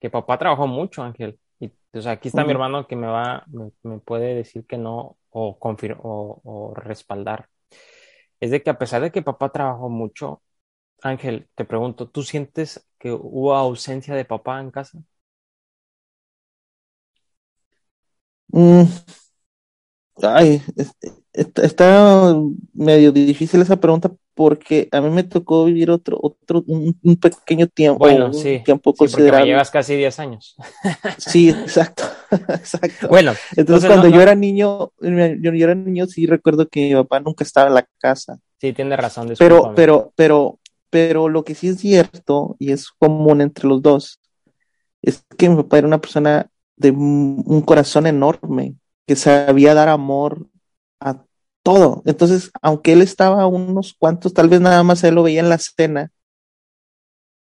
que 0.00 0.10
papá 0.10 0.38
trabajó 0.38 0.66
mucho, 0.66 1.02
Ángel, 1.02 1.38
y 1.60 1.72
o 1.92 2.00
sea, 2.00 2.12
aquí 2.12 2.28
está 2.28 2.44
mi 2.44 2.52
hermano 2.52 2.86
que 2.86 2.96
me 2.96 3.06
va, 3.08 3.44
me, 3.82 3.98
puede 4.00 4.34
decir 4.34 4.66
que 4.66 4.78
no 4.78 5.17
o, 5.30 5.58
o, 6.00 6.40
o 6.44 6.74
respaldar, 6.74 7.48
es 8.40 8.50
de 8.50 8.62
que 8.62 8.70
a 8.70 8.78
pesar 8.78 9.02
de 9.02 9.12
que 9.12 9.22
papá 9.22 9.50
trabajó 9.52 9.88
mucho, 9.90 10.42
Ángel, 11.02 11.48
te 11.56 11.64
pregunto, 11.66 12.10
¿tú 12.10 12.22
sientes 12.24 12.86
que 12.98 13.12
hubo 13.12 13.54
ausencia 13.56 14.14
de 14.16 14.24
papá 14.26 14.60
en 14.60 14.70
casa? 14.72 15.00
Mm, 18.52 18.84
ay, 20.22 20.62
está 21.32 22.34
medio 22.74 23.12
difícil 23.12 23.62
esa 23.62 23.76
pregunta 23.76 24.10
porque 24.34 24.88
a 24.92 25.00
mí 25.00 25.10
me 25.10 25.24
tocó 25.24 25.64
vivir 25.64 25.90
otro, 25.90 26.18
otro, 26.20 26.62
un, 26.66 26.94
pequeño 27.16 27.66
tiempo. 27.66 27.98
Bueno, 27.98 28.32
sí, 28.32 28.62
tiempo 28.64 28.94
sí, 28.96 29.20
me 29.20 29.44
llevas 29.44 29.70
casi 29.70 29.96
10 29.96 30.18
años. 30.20 30.56
sí, 31.18 31.50
exacto, 31.50 32.04
exacto. 32.30 33.08
Bueno, 33.08 33.32
entonces, 33.56 33.88
cuando 33.88 34.08
yo 34.08 34.20
era 34.20 34.34
niño, 34.34 34.92
yo, 35.00 35.52
yo, 35.52 35.64
era 35.64 35.74
niño, 35.74 36.06
sí 36.06 36.26
recuerdo 36.26 36.68
que 36.68 36.88
mi 36.88 36.94
papá 36.94 37.20
nunca 37.20 37.44
estaba 37.44 37.68
en 37.68 37.74
la 37.74 37.86
casa. 37.98 38.38
Sí, 38.60 38.72
tiene 38.72 38.96
razón. 38.96 39.32
Pero, 39.38 39.72
pero, 39.74 40.12
pero 40.14 40.58
pero 40.90 41.28
lo 41.28 41.44
que 41.44 41.54
sí 41.54 41.68
es 41.68 41.78
cierto 41.78 42.56
y 42.58 42.72
es 42.72 42.90
común 42.90 43.40
entre 43.40 43.68
los 43.68 43.82
dos 43.82 44.20
es 45.02 45.24
que 45.36 45.48
mi 45.48 45.56
papá 45.56 45.78
era 45.78 45.86
una 45.86 46.00
persona 46.00 46.50
de 46.76 46.90
un 46.90 47.62
corazón 47.62 48.06
enorme, 48.06 48.74
que 49.08 49.16
sabía 49.16 49.72
dar 49.72 49.88
amor 49.88 50.46
a 51.00 51.24
todo. 51.62 52.02
Entonces, 52.04 52.50
aunque 52.60 52.92
él 52.92 53.00
estaba 53.00 53.46
unos 53.46 53.94
cuantos, 53.94 54.34
tal 54.34 54.50
vez 54.50 54.60
nada 54.60 54.82
más 54.82 55.02
él 55.02 55.14
lo 55.14 55.22
veía 55.22 55.40
en 55.40 55.48
la 55.48 55.56
cena, 55.56 56.12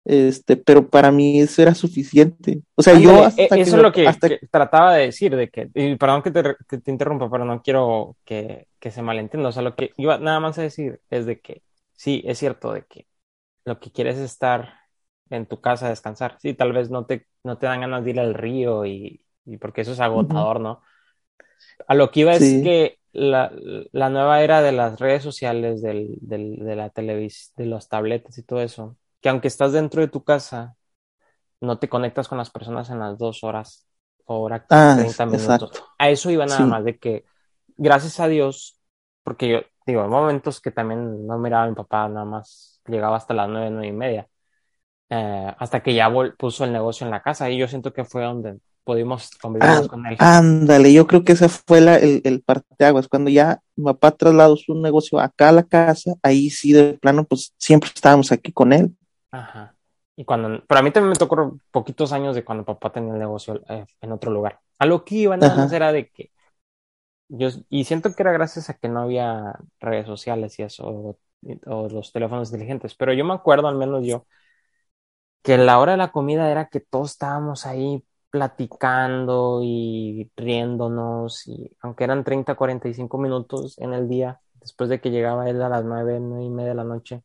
este, 0.05 0.57
pero 0.57 0.89
para 0.89 1.11
mí 1.11 1.41
eso 1.41 1.61
era 1.61 1.75
suficiente. 1.75 2.63
O 2.77 2.83
sea, 2.83 2.99
yo 2.99 3.25
hasta 3.25 3.57
eso 3.57 3.77
es 3.77 3.83
lo 3.83 3.93
que, 3.93 4.09
trataba 4.49 4.95
de 4.95 5.07
decir, 5.07 5.35
de 5.35 5.51
que, 5.51 5.69
y 5.75 5.97
perdón 5.97 6.23
que 6.23 6.31
te, 6.31 6.57
que 6.69 6.79
te 6.79 6.91
interrumpa, 6.93 7.29
pero 7.29 7.45
no 7.45 7.61
quiero 7.63 8.17
que, 8.25 8.69
que 8.79 8.93
se 8.93 9.03
malentienda. 9.03 9.49
O 9.49 9.53
sea, 9.53 9.63
lo 9.63 9.75
que 9.75 9.93
iba 9.97 10.19
nada 10.19 10.39
más 10.39 10.57
a 10.59 10.63
decir 10.63 11.01
es 11.11 11.27
de 11.27 11.41
que 11.41 11.63
sí, 11.93 12.23
es 12.25 12.39
cierto 12.39 12.73
de 12.73 12.85
que 12.85 13.09
lo 13.65 13.81
que 13.81 13.91
quieres 13.91 14.17
es 14.17 14.31
estar 14.31 14.75
en 15.31 15.47
tu 15.47 15.61
casa 15.61 15.87
a 15.87 15.91
descansar. 15.91 16.37
Sí, 16.41 16.55
tal 16.55 16.73
vez 16.73 16.91
no 16.91 17.07
te, 17.07 17.27
no 17.43 17.59
te 17.59 17.67
dan 17.67 17.81
ganas 17.81 18.05
de 18.05 18.11
ir 18.11 18.21
al 18.21 18.35
río 18.35 18.87
y, 18.87 19.25
porque 19.61 19.81
eso 19.81 19.93
es 19.93 20.01
agotador, 20.01 20.61
¿no? 20.61 20.81
A 21.87 21.95
lo 21.95 22.11
que 22.11 22.21
iba 22.21 22.33
es 22.33 22.63
que 22.63 22.99
la, 23.13 23.53
la, 23.93 24.09
nueva 24.09 24.43
era 24.43 24.63
de 24.63 24.73
las 24.73 24.99
redes 25.01 25.23
sociales, 25.23 25.83
del, 25.83 26.17
del, 26.21 26.57
de 26.57 26.77
la 26.77 26.91
televisión, 26.91 27.53
de 27.57 27.67
los 27.67 27.89
tabletas 27.89 28.39
y 28.39 28.43
todo 28.43 28.61
eso, 28.61 28.97
que 29.21 29.29
aunque 29.29 29.49
estás 29.49 29.73
dentro 29.73 30.01
de 30.01 30.09
tu 30.09 30.23
casa, 30.23 30.77
no 31.61 31.79
te 31.79 31.89
conectas 31.89 32.29
con 32.29 32.39
las 32.39 32.51
personas 32.51 32.91
en 32.91 33.01
las 33.01 33.19
dos 33.19 33.45
horas 33.45 33.87
o 34.25 34.41
hora 34.41 34.65
ah, 34.71 34.97
30 34.97 35.27
minutos. 35.27 35.83
A 35.99 36.11
eso 36.11 36.31
iba 36.31 36.47
nada 36.47 36.65
más 36.67 36.85
de 36.85 36.99
que, 36.99 37.25
gracias 37.77 38.21
a 38.21 38.29
Dios, 38.29 38.81
porque 39.25 39.49
yo 39.49 39.61
digo, 39.87 40.05
en 40.05 40.11
momentos 40.11 40.61
que 40.61 40.71
también 40.71 41.27
no 41.27 41.39
miraba 41.39 41.65
a 41.65 41.69
mi 41.69 41.75
papá 41.75 42.09
nada 42.09 42.25
más 42.25 42.81
llegaba 42.87 43.17
hasta 43.17 43.35
las 43.35 43.49
nueve, 43.49 43.71
nueve 43.71 43.89
y 43.89 43.93
media, 43.93 44.29
eh, 45.09 45.55
hasta 45.59 45.83
que 45.83 45.95
ya 45.95 46.09
puso 46.39 46.65
el 46.65 46.73
negocio 46.73 47.05
en 47.05 47.11
la 47.11 47.23
casa 47.23 47.51
y 47.51 47.59
yo 47.59 47.67
siento 47.69 47.93
que 47.93 48.05
fue 48.05 48.23
donde 48.23 48.59
pudimos 48.85 49.31
convivir 49.41 49.69
ah, 49.69 49.83
con 49.89 50.07
él. 50.07 50.17
Ándale, 50.19 50.93
yo 50.93 51.07
creo 51.07 51.25
que 51.25 51.33
ese 51.33 51.49
fue 51.49 51.81
la, 51.81 51.97
el, 51.97 52.21
el 52.25 52.43
parteaguas, 52.43 53.09
cuando 53.09 53.31
ya 53.31 53.61
mi 53.77 53.85
papá 53.85 54.11
trasladó 54.13 54.57
su 54.57 54.75
negocio 54.75 55.21
acá 55.21 55.51
a 55.51 55.53
la 55.53 55.63
casa, 55.63 56.15
ahí 56.23 56.51
sí 56.51 56.73
de 56.73 56.95
plano, 56.95 57.25
pues 57.25 57.55
siempre 57.59 57.91
estábamos 57.95 58.33
aquí 58.33 58.53
con 58.53 58.73
él. 58.73 58.97
Ajá. 59.31 59.75
Y 60.17 60.25
cuando, 60.25 60.63
pero 60.67 60.81
a 60.81 60.83
mí 60.83 60.91
también 60.91 61.11
me 61.11 61.17
tocó 61.17 61.59
poquitos 61.71 62.13
años 62.13 62.35
de 62.35 62.45
cuando 62.45 62.65
papá 62.65 62.93
tenía 62.93 63.13
el 63.15 63.19
negocio 63.19 63.63
eh, 63.69 63.87
en 64.01 64.13
otro 64.13 64.31
lugar. 64.31 64.61
A 64.79 64.87
lo 64.87 65.05
que 65.05 65.15
iba 65.15 65.37
nada 65.37 65.57
más 65.57 65.73
era 65.73 65.93
de 65.93 66.09
que 66.09 66.31
yo, 67.29 67.49
y 67.69 67.85
siento 67.85 68.15
que 68.15 68.23
era 68.23 68.33
gracias 68.33 68.69
a 68.69 68.75
que 68.75 68.89
no 68.89 69.03
había 69.03 69.55
redes 69.79 70.07
sociales 70.07 70.59
y 70.59 70.63
eso, 70.63 71.17
o 71.67 71.89
los 71.89 72.13
teléfonos 72.13 72.49
inteligentes, 72.49 72.95
pero 72.95 73.13
yo 73.13 73.25
me 73.25 73.35
acuerdo, 73.35 73.69
al 73.69 73.77
menos 73.77 74.05
yo, 74.05 74.27
que 75.43 75.57
la 75.57 75.79
hora 75.79 75.93
de 75.93 75.99
la 75.99 76.13
comida 76.13 76.51
era 76.51 76.69
que 76.69 76.81
todos 76.81 77.13
estábamos 77.13 77.67
ahí 77.67 78.05
platicando 78.31 79.61
y 79.63 80.31
riéndonos, 80.37 81.47
y 81.49 81.77
aunque 81.81 82.05
eran 82.05 82.25
30, 82.25 82.55
45 82.57 83.19
minutos 83.19 83.79
en 83.79 83.93
el 83.95 84.09
día, 84.09 84.41
después 84.61 84.91
de 84.91 85.01
que 85.01 85.11
llegaba 85.11 85.49
él 85.51 85.63
a 85.63 85.69
las 85.69 85.85
9, 85.85 86.19
9 86.21 86.45
y 86.45 86.51
media 86.51 86.71
de 86.71 86.75
la 86.77 86.85
noche, 86.85 87.23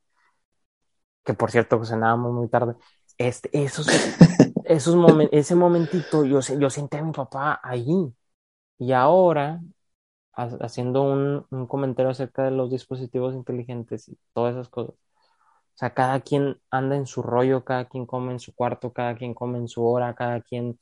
que 1.24 1.34
por 1.34 1.52
cierto 1.52 1.84
cenábamos 1.86 2.34
muy 2.34 2.48
tarde, 2.50 2.76
este, 3.18 3.50
esos, 3.54 3.88
esos 4.66 4.96
ese 5.32 5.56
momentito 5.56 6.26
yo, 6.26 6.40
yo 6.42 6.70
senté 6.70 6.98
a 6.98 7.04
mi 7.04 7.12
papá 7.12 7.60
ahí. 7.64 8.14
Y 8.80 8.94
ahora, 8.94 9.62
haciendo 10.34 11.04
un, 11.04 11.46
un 11.52 11.68
comentario 11.68 12.12
acerca 12.12 12.44
de 12.46 12.52
los 12.52 12.72
dispositivos 12.72 13.36
inteligentes 13.36 14.10
y 14.10 14.18
todas 14.34 14.54
esas 14.56 14.70
cosas, 14.70 14.96
o 14.96 15.78
sea, 15.78 15.94
cada 15.94 16.22
quien 16.22 16.58
anda 16.72 16.96
en 16.98 17.08
su 17.08 17.22
rollo, 17.24 17.66
cada 17.66 17.86
quien 17.90 18.06
come 18.06 18.32
en 18.34 18.40
su 18.40 18.56
cuarto, 18.56 18.94
cada 18.94 19.16
quien 19.16 19.34
come 19.34 19.60
en 19.60 19.68
su 19.70 19.86
hora, 19.86 20.16
cada 20.16 20.42
quien 20.42 20.80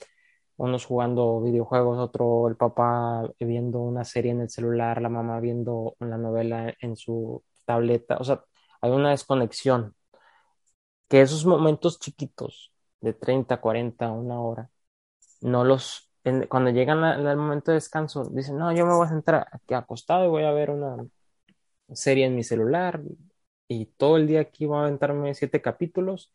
unos 0.57 0.85
jugando 0.85 1.41
videojuegos, 1.41 1.99
otro 1.99 2.47
el 2.47 2.55
papá 2.55 3.29
viendo 3.39 3.79
una 3.79 4.03
serie 4.05 4.31
en 4.31 4.41
el 4.41 4.49
celular, 4.49 5.01
la 5.01 5.09
mamá 5.09 5.39
viendo 5.39 5.95
una 5.99 6.17
novela 6.17 6.73
en 6.79 6.95
su 6.95 7.43
tableta, 7.65 8.17
o 8.17 8.23
sea, 8.23 8.43
hay 8.81 8.91
una 8.91 9.11
desconexión. 9.11 9.95
Que 11.07 11.21
esos 11.21 11.45
momentos 11.45 11.99
chiquitos 11.99 12.73
de 13.01 13.13
30, 13.13 13.61
40, 13.61 14.11
una 14.11 14.41
hora, 14.41 14.69
no 15.41 15.63
los, 15.65 16.11
cuando 16.49 16.71
llegan 16.71 17.03
al 17.03 17.37
momento 17.37 17.71
de 17.71 17.75
descanso, 17.75 18.25
dicen, 18.31 18.57
no, 18.57 18.71
yo 18.73 18.85
me 18.85 18.95
voy 18.95 19.05
a 19.07 19.09
sentar 19.09 19.47
aquí 19.51 19.73
acostado 19.73 20.25
y 20.25 20.29
voy 20.29 20.43
a 20.43 20.51
ver 20.51 20.71
una 20.71 20.97
serie 21.93 22.25
en 22.25 22.35
mi 22.35 22.43
celular 22.43 23.01
y 23.67 23.87
todo 23.87 24.17
el 24.17 24.27
día 24.27 24.41
aquí 24.41 24.65
voy 24.65 24.77
a 24.79 24.81
aventarme 24.83 25.33
siete 25.35 25.61
capítulos 25.61 26.31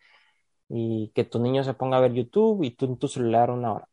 y 0.69 1.11
que 1.15 1.24
tu 1.24 1.40
niño 1.40 1.65
se 1.65 1.74
ponga 1.74 1.99
a 1.99 2.01
ver 2.01 2.12
YouTube 2.15 2.65
y 2.65 2.73
tú 2.73 2.86
en 2.86 2.99
tu 2.99 3.09
celular 3.09 3.51
una 3.51 3.74
hora 3.74 3.89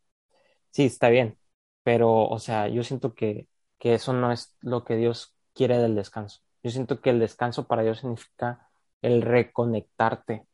sí, 0.76 0.84
está 0.86 1.08
bien, 1.08 1.38
pero, 1.82 2.26
o 2.28 2.38
sea, 2.38 2.68
yo 2.68 2.82
siento 2.84 3.14
que, 3.14 3.48
que 3.78 3.94
eso 3.94 4.12
no 4.12 4.32
es 4.32 4.56
lo 4.60 4.84
que 4.84 4.96
Dios 4.96 5.36
quiere 5.54 5.78
del 5.78 5.94
descanso. 5.94 6.40
Yo 6.62 6.70
siento 6.70 7.00
que 7.00 7.10
el 7.10 7.20
descanso 7.20 7.66
para 7.66 7.82
Dios 7.82 7.98
significa 8.00 8.68
el 9.02 9.22
reconectarte 9.22 10.46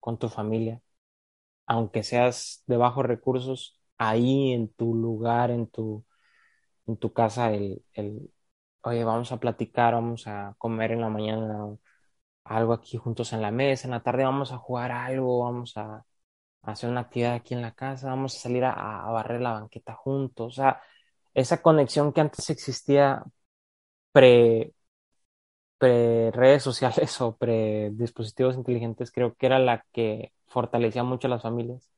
con 0.00 0.18
tu 0.18 0.28
familia, 0.28 0.80
aunque 1.66 2.02
seas 2.02 2.64
de 2.68 2.76
bajos 2.76 3.06
recursos, 3.06 3.80
ahí 3.98 4.52
en 4.52 4.68
tu 4.74 4.94
lugar, 4.94 5.50
en 5.52 5.68
tu, 5.68 6.04
en 6.86 6.96
tu 6.98 7.12
casa, 7.12 7.52
el, 7.54 7.84
el, 7.94 8.30
oye, 8.82 9.04
vamos 9.04 9.32
a 9.32 9.40
platicar, 9.40 9.94
vamos 9.94 10.26
a 10.28 10.54
comer 10.58 10.92
en 10.92 11.02
la 11.02 11.10
mañana 11.10 11.76
algo 12.44 12.72
aquí 12.74 12.98
juntos 12.98 13.32
en 13.32 13.42
la 13.42 13.50
mesa, 13.52 13.86
en 13.88 13.92
la 13.92 14.02
tarde 14.02 14.24
vamos 14.24 14.52
a 14.52 14.58
jugar 14.58 14.92
algo, 14.92 15.44
vamos 15.44 15.76
a, 15.76 16.04
hacer 16.62 16.90
una 16.90 17.02
actividad 17.02 17.34
aquí 17.34 17.54
en 17.54 17.62
la 17.62 17.74
casa, 17.74 18.08
vamos 18.08 18.36
a 18.36 18.40
salir 18.40 18.64
a, 18.64 19.10
barrer 19.10 19.40
la 19.40 19.52
banqueta 19.52 19.94
juntos. 19.94 20.54
O 20.58 20.62
sea, 20.62 20.82
esa 21.34 21.62
conexión 21.62 22.12
que 22.12 22.20
antes 22.20 22.50
existía 22.50 23.24
pre, 24.12 24.74
pre 25.78 26.30
redes 26.32 26.62
sociales 26.62 27.20
o 27.20 27.36
pre 27.36 27.90
dispositivos 27.92 28.56
inteligentes, 28.56 29.12
creo 29.12 29.34
que 29.34 29.46
era 29.46 29.58
la 29.58 29.84
que 29.92 30.32
fortalecía 30.46 31.04
mucho 31.04 31.26
a 31.28 31.30
las 31.30 31.42
familias. 31.42 31.88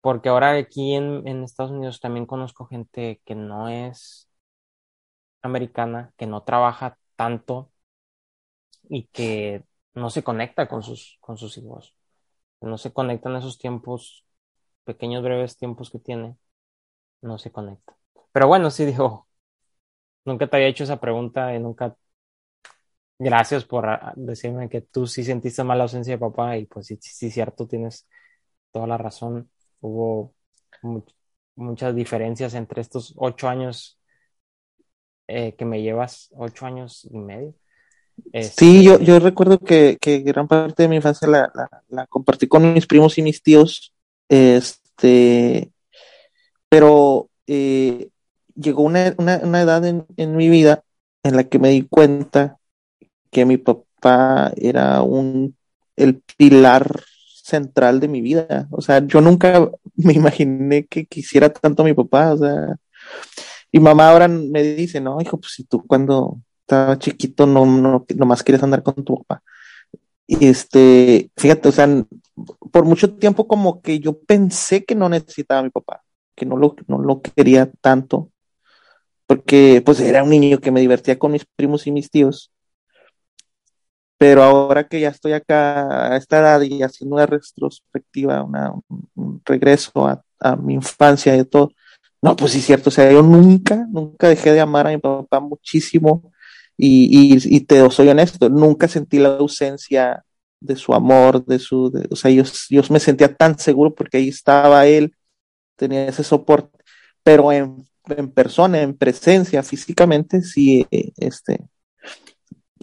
Porque 0.00 0.28
ahora 0.28 0.52
aquí 0.56 0.94
en, 0.94 1.26
en 1.28 1.44
Estados 1.44 1.72
Unidos 1.72 2.00
también 2.00 2.26
conozco 2.26 2.66
gente 2.66 3.20
que 3.24 3.34
no 3.34 3.68
es 3.68 4.28
americana, 5.42 6.12
que 6.16 6.26
no 6.26 6.42
trabaja 6.42 6.98
tanto 7.16 7.70
y 8.88 9.06
que 9.08 9.64
no 9.94 10.10
se 10.10 10.22
conecta 10.22 10.68
con 10.68 10.82
sus, 10.82 11.18
con 11.20 11.36
sus 11.36 11.58
hijos 11.58 11.94
no 12.66 12.78
se 12.78 12.92
conectan 12.92 13.36
esos 13.36 13.58
tiempos, 13.58 14.24
pequeños, 14.84 15.22
breves 15.22 15.56
tiempos 15.56 15.90
que 15.90 15.98
tiene, 15.98 16.36
no 17.22 17.38
se 17.38 17.52
conecta. 17.52 17.96
Pero 18.32 18.48
bueno, 18.48 18.70
sí 18.70 18.84
digo, 18.86 19.28
nunca 20.24 20.46
te 20.48 20.56
había 20.56 20.68
hecho 20.68 20.84
esa 20.84 21.00
pregunta 21.00 21.54
y 21.54 21.60
nunca... 21.60 21.96
Gracias 23.18 23.64
por 23.64 23.86
ah, 23.88 24.12
decirme 24.16 24.68
que 24.68 24.80
tú 24.80 25.06
sí 25.06 25.22
sentiste 25.22 25.62
mal 25.62 25.78
la 25.78 25.84
ausencia 25.84 26.14
de 26.14 26.18
papá 26.18 26.56
y 26.58 26.66
pues 26.66 26.86
sí, 26.88 26.98
sí, 27.00 27.30
cierto, 27.30 27.68
tienes 27.68 28.08
toda 28.72 28.86
la 28.88 28.98
razón. 28.98 29.50
Hubo 29.80 30.34
muchas 31.54 31.94
diferencias 31.94 32.54
entre 32.54 32.80
estos 32.80 33.14
ocho 33.16 33.48
años 33.48 34.00
eh, 35.28 35.54
que 35.56 35.64
me 35.64 35.82
llevas, 35.82 36.30
ocho 36.36 36.66
años 36.66 37.04
y 37.10 37.18
medio. 37.18 37.54
Sí, 38.54 38.84
yo, 38.84 38.98
yo 39.00 39.18
recuerdo 39.18 39.58
que, 39.58 39.98
que, 40.00 40.20
gran 40.20 40.48
parte 40.48 40.84
de 40.84 40.88
mi 40.88 40.96
infancia 40.96 41.28
la, 41.28 41.52
la, 41.88 42.06
compartí 42.06 42.46
con 42.46 42.72
mis 42.72 42.86
primos 42.86 43.18
y 43.18 43.22
mis 43.22 43.42
tíos, 43.42 43.92
este, 44.28 45.70
pero 46.68 47.28
eh, 47.46 48.08
llegó 48.54 48.82
una, 48.82 49.14
una, 49.18 49.40
una 49.42 49.60
edad 49.60 49.84
en, 49.84 50.06
en, 50.16 50.36
mi 50.36 50.48
vida 50.48 50.82
en 51.22 51.36
la 51.36 51.44
que 51.44 51.58
me 51.58 51.70
di 51.70 51.82
cuenta 51.82 52.58
que 53.30 53.44
mi 53.44 53.58
papá 53.58 54.52
era 54.56 55.02
un, 55.02 55.56
el 55.96 56.22
pilar 56.36 57.02
central 57.42 58.00
de 58.00 58.08
mi 58.08 58.20
vida. 58.22 58.68
O 58.70 58.80
sea, 58.80 59.04
yo 59.06 59.20
nunca 59.20 59.70
me 59.96 60.14
imaginé 60.14 60.86
que 60.86 61.06
quisiera 61.06 61.52
tanto 61.52 61.82
a 61.82 61.86
mi 61.86 61.94
papá, 61.94 62.32
o 62.32 62.38
sea, 62.38 62.76
y 63.70 63.80
mamá 63.80 64.10
ahora 64.10 64.28
me 64.28 64.62
dice, 64.62 65.00
no, 65.00 65.20
hijo, 65.20 65.38
pues 65.38 65.52
si 65.52 65.64
tú 65.64 65.84
cuando 65.86 66.38
estaba 66.72 66.98
chiquito, 66.98 67.46
no, 67.46 67.66
no, 67.66 68.06
nomás 68.16 68.42
quieres 68.42 68.62
andar 68.62 68.82
con 68.82 68.94
tu 69.04 69.22
papá. 69.22 69.42
Y 70.26 70.46
este, 70.46 71.30
fíjate, 71.36 71.68
o 71.68 71.72
sea, 71.72 71.86
por 72.72 72.84
mucho 72.86 73.14
tiempo 73.14 73.46
como 73.46 73.82
que 73.82 74.00
yo 74.00 74.18
pensé 74.18 74.84
que 74.84 74.94
no 74.94 75.08
necesitaba 75.10 75.60
a 75.60 75.64
mi 75.64 75.70
papá, 75.70 76.02
que 76.34 76.46
no 76.46 76.56
lo, 76.56 76.74
no 76.86 76.98
lo 76.98 77.20
quería 77.20 77.70
tanto, 77.82 78.30
porque 79.26 79.82
pues 79.84 80.00
era 80.00 80.22
un 80.22 80.30
niño 80.30 80.60
que 80.60 80.70
me 80.70 80.80
divertía 80.80 81.18
con 81.18 81.32
mis 81.32 81.44
primos 81.44 81.86
y 81.86 81.92
mis 81.92 82.10
tíos. 82.10 82.50
Pero 84.16 84.42
ahora 84.42 84.86
que 84.88 85.00
ya 85.00 85.08
estoy 85.08 85.32
acá 85.32 86.12
a 86.14 86.16
esta 86.16 86.38
edad 86.38 86.60
y 86.62 86.82
haciendo 86.82 87.16
una 87.16 87.26
retrospectiva, 87.26 88.44
un 88.44 89.42
regreso 89.44 90.06
a, 90.06 90.22
a 90.40 90.56
mi 90.56 90.74
infancia 90.74 91.36
y 91.36 91.44
todo, 91.44 91.72
no, 92.22 92.36
pues 92.36 92.52
sí 92.52 92.62
cierto, 92.62 92.88
o 92.88 92.92
sea, 92.92 93.10
yo 93.12 93.20
nunca, 93.22 93.84
nunca 93.90 94.28
dejé 94.28 94.52
de 94.52 94.60
amar 94.60 94.86
a 94.86 94.90
mi 94.90 94.98
papá 94.98 95.40
muchísimo 95.40 96.31
y, 96.76 97.36
y, 97.56 97.60
te 97.60 97.88
soy 97.90 98.08
honesto, 98.08 98.48
nunca 98.48 98.88
sentí 98.88 99.18
la 99.18 99.36
ausencia 99.36 100.24
de 100.60 100.76
su 100.76 100.94
amor, 100.94 101.44
de 101.44 101.58
su, 101.58 101.92
o 102.10 102.16
sea, 102.16 102.30
yo, 102.30 102.44
yo 102.70 102.82
me 102.90 103.00
sentía 103.00 103.34
tan 103.34 103.58
seguro 103.58 103.94
porque 103.94 104.18
ahí 104.18 104.28
estaba 104.28 104.86
él, 104.86 105.14
tenía 105.76 106.06
ese 106.06 106.24
soporte, 106.24 106.78
pero 107.22 107.52
en, 107.52 107.86
en 108.08 108.30
persona, 108.30 108.80
en 108.80 108.96
presencia, 108.96 109.62
físicamente, 109.62 110.42
sí, 110.42 110.86
este, 110.90 111.60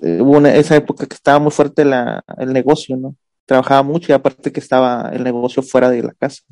eh, 0.02 0.22
hubo 0.22 0.38
una, 0.38 0.54
esa 0.56 0.76
época 0.76 1.06
que 1.06 1.16
estaba 1.16 1.40
muy 1.40 1.52
fuerte 1.52 1.86
la, 1.86 2.24
el 2.38 2.54
negocio, 2.54 2.96
¿no? 2.98 3.16
Trabajaba 3.46 3.84
mucho 3.84 4.12
y 4.12 4.16
aparte 4.16 4.52
que 4.52 4.60
estaba 4.60 5.10
el 5.12 5.24
negocio 5.24 5.64
fuera 5.64 5.90
de 5.90 6.04
la 6.04 6.14
casa. 6.14 6.44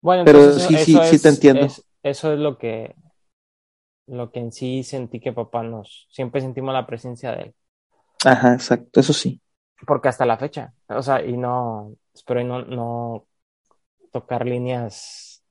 Bueno, 0.00 0.24
pero 0.24 0.58
sí, 0.58 0.76
sí, 0.78 0.98
sí 1.10 1.18
te 1.20 1.28
entiendo. 1.28 1.68
eso 2.02 2.32
es 2.32 2.38
lo 2.38 2.58
que 2.58 2.96
lo 4.06 4.30
que 4.30 4.40
en 4.40 4.52
sí 4.52 4.82
sentí 4.84 5.20
que 5.20 5.32
papá 5.32 5.62
nos, 5.62 6.08
siempre 6.10 6.40
sentimos 6.40 6.74
la 6.74 6.86
presencia 6.86 7.32
de 7.32 7.42
él. 7.42 7.54
Ajá, 8.24 8.54
exacto, 8.54 9.00
eso 9.00 9.12
sí. 9.12 9.40
Porque 9.86 10.08
hasta 10.08 10.26
la 10.26 10.38
fecha, 10.38 10.72
o 10.88 11.02
sea, 11.02 11.24
y 11.24 11.36
no, 11.36 11.96
espero 12.14 12.44
no, 12.44 12.62
no 12.64 13.26
tocar 14.12 14.46
líneas 14.46 15.44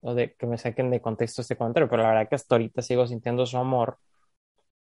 o 0.00 0.14
de 0.14 0.34
que 0.34 0.46
me 0.46 0.58
saquen 0.58 0.90
de 0.90 1.00
contexto 1.00 1.40
este 1.42 1.56
comentario, 1.56 1.88
pero 1.88 2.02
la 2.02 2.10
verdad 2.10 2.28
que 2.28 2.34
hasta 2.34 2.56
ahorita 2.56 2.82
sigo 2.82 3.06
sintiendo 3.06 3.46
su 3.46 3.56
amor 3.58 3.98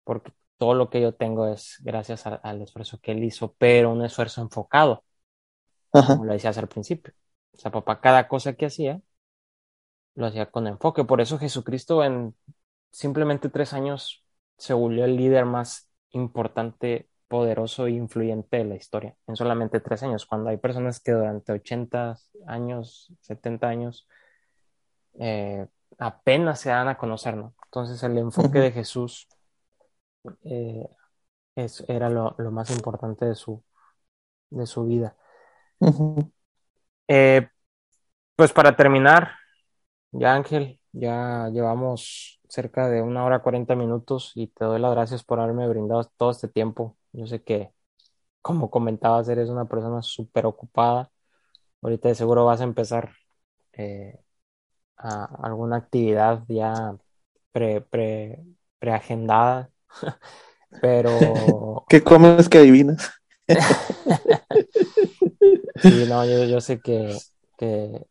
porque 0.03 0.33
todo 0.57 0.73
lo 0.75 0.89
que 0.89 1.01
yo 1.01 1.13
tengo 1.15 1.47
es 1.47 1.77
gracias 1.81 2.25
al 2.27 2.61
esfuerzo 2.61 2.99
que 3.01 3.11
él 3.13 3.23
hizo, 3.23 3.55
pero 3.57 3.91
un 3.91 4.03
esfuerzo 4.05 4.41
enfocado, 4.41 5.03
Ajá. 5.93 6.17
como 6.17 6.25
lo 6.25 6.33
decías 6.33 6.57
al 6.57 6.67
principio. 6.67 7.13
O 7.53 7.57
sea, 7.57 7.71
papá, 7.71 7.99
cada 8.01 8.27
cosa 8.27 8.53
que 8.53 8.65
hacía, 8.67 9.01
lo 10.15 10.27
hacía 10.27 10.51
con 10.51 10.67
enfoque. 10.67 11.03
Por 11.03 11.21
eso 11.21 11.37
Jesucristo 11.37 12.03
en 12.03 12.35
simplemente 12.91 13.49
tres 13.49 13.73
años 13.73 14.26
se 14.57 14.73
volvió 14.73 15.05
el 15.05 15.15
líder 15.15 15.45
más 15.45 15.89
importante, 16.11 17.09
poderoso 17.27 17.88
e 17.88 17.91
influyente 17.91 18.57
de 18.57 18.65
la 18.65 18.76
historia. 18.76 19.15
En 19.27 19.35
solamente 19.35 19.80
tres 19.80 20.03
años, 20.03 20.26
cuando 20.26 20.49
hay 20.49 20.57
personas 20.57 20.99
que 20.99 21.13
durante 21.13 21.53
80 21.53 22.18
años, 22.47 23.11
70 23.22 23.68
años, 23.68 24.07
eh, 25.19 25.65
apenas 25.97 26.59
se 26.59 26.69
dan 26.69 26.88
a 26.89 26.97
conocer, 26.97 27.38
¿no? 27.38 27.55
Entonces 27.65 28.03
el 28.03 28.18
enfoque 28.18 28.59
de 28.59 28.72
Jesús 28.72 29.27
eh, 30.43 30.88
era 31.88 32.09
lo, 32.09 32.35
más 32.51 32.69
importante 32.72 33.26
de 33.26 33.35
su, 33.35 33.63
de 34.49 34.65
su 34.65 34.85
vida. 34.85 35.15
Eh, 37.07 37.47
pues 38.35 38.53
para 38.53 38.76
terminar, 38.76 39.31
ya 40.11 40.34
Ángel, 40.34 40.80
ya 40.91 41.49
llevamos 41.49 42.40
cerca 42.51 42.89
de 42.89 43.01
una 43.01 43.23
hora 43.23 43.39
cuarenta 43.41 43.75
minutos 43.75 44.33
y 44.35 44.47
te 44.47 44.65
doy 44.65 44.77
las 44.79 44.91
gracias 44.91 45.23
por 45.23 45.39
haberme 45.39 45.69
brindado 45.69 46.03
todo 46.17 46.31
este 46.31 46.49
tiempo. 46.49 46.97
Yo 47.13 47.25
sé 47.25 47.41
que, 47.41 47.71
como 48.41 48.69
comentabas, 48.69 49.29
eres 49.29 49.47
una 49.49 49.65
persona 49.65 50.01
súper 50.01 50.45
ocupada, 50.45 51.11
ahorita 51.81 52.09
de 52.09 52.15
seguro 52.15 52.43
vas 52.45 52.59
a 52.59 52.65
empezar 52.65 53.13
eh, 53.71 54.19
a 54.97 55.25
alguna 55.47 55.77
actividad 55.77 56.43
ya 56.49 56.97
pre, 57.53 57.79
pre, 57.79 58.43
preagendada, 58.79 59.69
pero... 60.81 61.85
¿Qué 61.89 62.03
comes 62.03 62.49
que 62.49 62.57
adivinas? 62.57 63.11
sí, 65.81 66.05
no, 66.09 66.25
yo, 66.25 66.43
yo 66.43 66.59
sé 66.59 66.81
que, 66.81 67.17
que, 67.57 68.05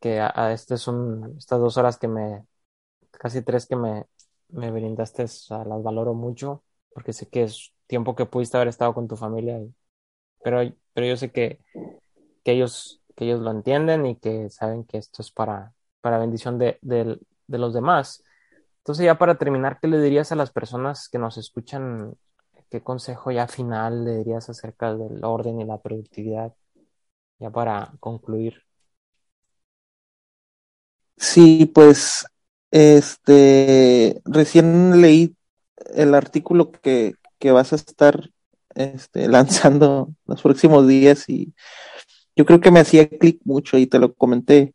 que 0.00 0.20
a, 0.20 0.30
a 0.34 0.52
este 0.52 0.76
son 0.76 1.34
estas 1.38 1.60
dos 1.60 1.78
horas 1.78 1.96
que 1.96 2.08
me, 2.08 2.44
casi 3.18 3.42
tres 3.42 3.66
que 3.66 3.76
me, 3.76 4.06
me 4.48 4.70
brindaste, 4.70 5.24
o 5.24 5.28
sea, 5.28 5.64
las 5.64 5.82
valoro 5.82 6.14
mucho, 6.14 6.64
porque 6.94 7.12
sé 7.12 7.28
que 7.28 7.44
es 7.44 7.72
tiempo 7.86 8.14
que 8.16 8.26
pudiste 8.26 8.56
haber 8.56 8.68
estado 8.68 8.94
con 8.94 9.08
tu 9.08 9.16
familia, 9.16 9.60
pero, 10.44 10.60
pero 10.94 11.06
yo 11.06 11.16
sé 11.16 11.32
que, 11.32 11.60
que, 12.44 12.52
ellos, 12.52 13.02
que 13.16 13.24
ellos 13.26 13.40
lo 13.40 13.50
entienden 13.50 14.06
y 14.06 14.16
que 14.18 14.50
saben 14.50 14.84
que 14.84 14.98
esto 14.98 15.22
es 15.22 15.30
para, 15.32 15.74
para 16.00 16.18
bendición 16.18 16.58
de, 16.58 16.78
de, 16.82 17.18
de 17.46 17.58
los 17.58 17.74
demás. 17.74 18.24
Entonces, 18.78 19.04
ya 19.06 19.18
para 19.18 19.38
terminar, 19.38 19.78
¿qué 19.80 19.88
le 19.88 20.00
dirías 20.00 20.32
a 20.32 20.36
las 20.36 20.52
personas 20.52 21.08
que 21.10 21.18
nos 21.18 21.38
escuchan? 21.38 22.14
¿Qué 22.70 22.82
consejo 22.82 23.30
ya 23.32 23.48
final 23.48 24.04
le 24.04 24.18
dirías 24.18 24.48
acerca 24.50 24.94
del 24.96 25.24
orden 25.24 25.60
y 25.60 25.64
la 25.66 25.80
productividad? 25.82 26.54
Ya 27.40 27.50
para 27.50 27.94
concluir. 28.00 28.62
Sí, 31.16 31.66
pues 31.74 32.24
este 32.70 34.20
recién 34.24 35.00
leí 35.00 35.36
el 35.94 36.14
artículo 36.14 36.72
que, 36.72 37.14
que 37.38 37.52
vas 37.52 37.72
a 37.72 37.76
estar 37.76 38.30
este, 38.74 39.28
lanzando 39.28 40.14
los 40.26 40.42
próximos 40.42 40.86
días 40.86 41.28
y 41.28 41.54
yo 42.36 42.44
creo 42.44 42.60
que 42.60 42.70
me 42.70 42.80
hacía 42.80 43.08
clic 43.08 43.40
mucho 43.44 43.78
y 43.78 43.86
te 43.86 43.98
lo 43.98 44.14
comenté. 44.14 44.74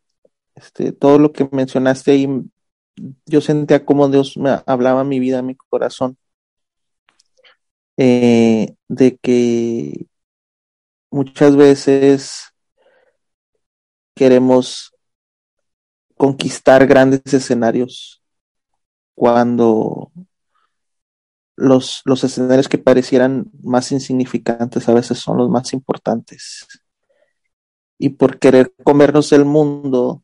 Este, 0.54 0.92
todo 0.92 1.18
lo 1.18 1.32
que 1.32 1.48
mencionaste 1.52 2.12
ahí, 2.12 2.28
yo 3.26 3.40
sentía 3.40 3.84
como 3.86 4.08
Dios 4.08 4.36
me 4.36 4.60
hablaba 4.66 5.04
mi 5.04 5.18
vida, 5.20 5.42
mi 5.42 5.54
corazón, 5.54 6.18
eh, 7.96 8.74
de 8.88 9.16
que 9.16 10.06
muchas 11.10 11.56
veces 11.56 12.52
queremos 14.14 14.91
conquistar 16.22 16.86
grandes 16.86 17.34
escenarios 17.34 18.22
cuando 19.12 20.12
los, 21.56 22.00
los 22.04 22.22
escenarios 22.22 22.68
que 22.68 22.78
parecieran 22.78 23.50
más 23.60 23.90
insignificantes 23.90 24.88
a 24.88 24.94
veces 24.94 25.18
son 25.18 25.38
los 25.38 25.50
más 25.50 25.72
importantes. 25.72 26.68
Y 27.98 28.10
por 28.10 28.38
querer 28.38 28.72
comernos 28.84 29.32
el 29.32 29.44
mundo, 29.44 30.22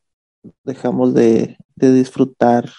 dejamos 0.62 1.14
de, 1.14 1.58
de 1.74 1.92
disfrutar 1.92 2.70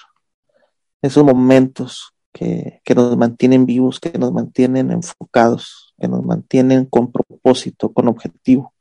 esos 1.01 1.25
momentos 1.25 2.13
que, 2.31 2.79
que, 2.85 2.95
nos 2.95 3.17
mantienen 3.17 3.65
vivos, 3.65 3.99
que 3.99 4.17
nos 4.17 4.31
mantienen 4.31 4.91
enfocados, 4.91 5.93
que 5.99 6.07
nos 6.07 6.23
mantienen 6.23 6.85
con 6.85 7.11
propósito, 7.11 7.91
con 7.91 8.07
objetivo. 8.07 8.73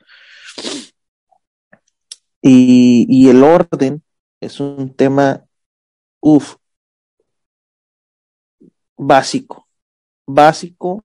Y, 2.40 3.04
y 3.08 3.30
el 3.30 3.42
orden 3.42 4.04
es 4.40 4.60
un 4.60 4.94
tema, 4.94 5.44
uff, 6.20 6.56
básico, 8.96 9.68
básico. 10.26 11.02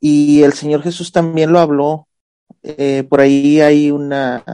Y 0.00 0.42
el 0.42 0.52
Señor 0.54 0.82
Jesús 0.82 1.12
también 1.12 1.52
lo 1.52 1.58
habló. 1.58 2.08
Eh, 2.62 3.04
por 3.08 3.20
ahí 3.20 3.60
hay 3.60 3.90
una, 3.90 4.44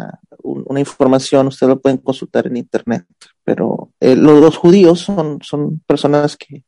una 0.42 0.80
información, 0.80 1.48
ustedes 1.48 1.70
lo 1.70 1.80
pueden 1.80 1.98
consultar 1.98 2.46
en 2.46 2.56
internet, 2.56 3.04
pero 3.42 3.90
eh, 4.00 4.14
los, 4.14 4.56
judíos 4.56 5.00
son, 5.00 5.40
son 5.42 5.80
personas 5.80 6.36
que, 6.36 6.62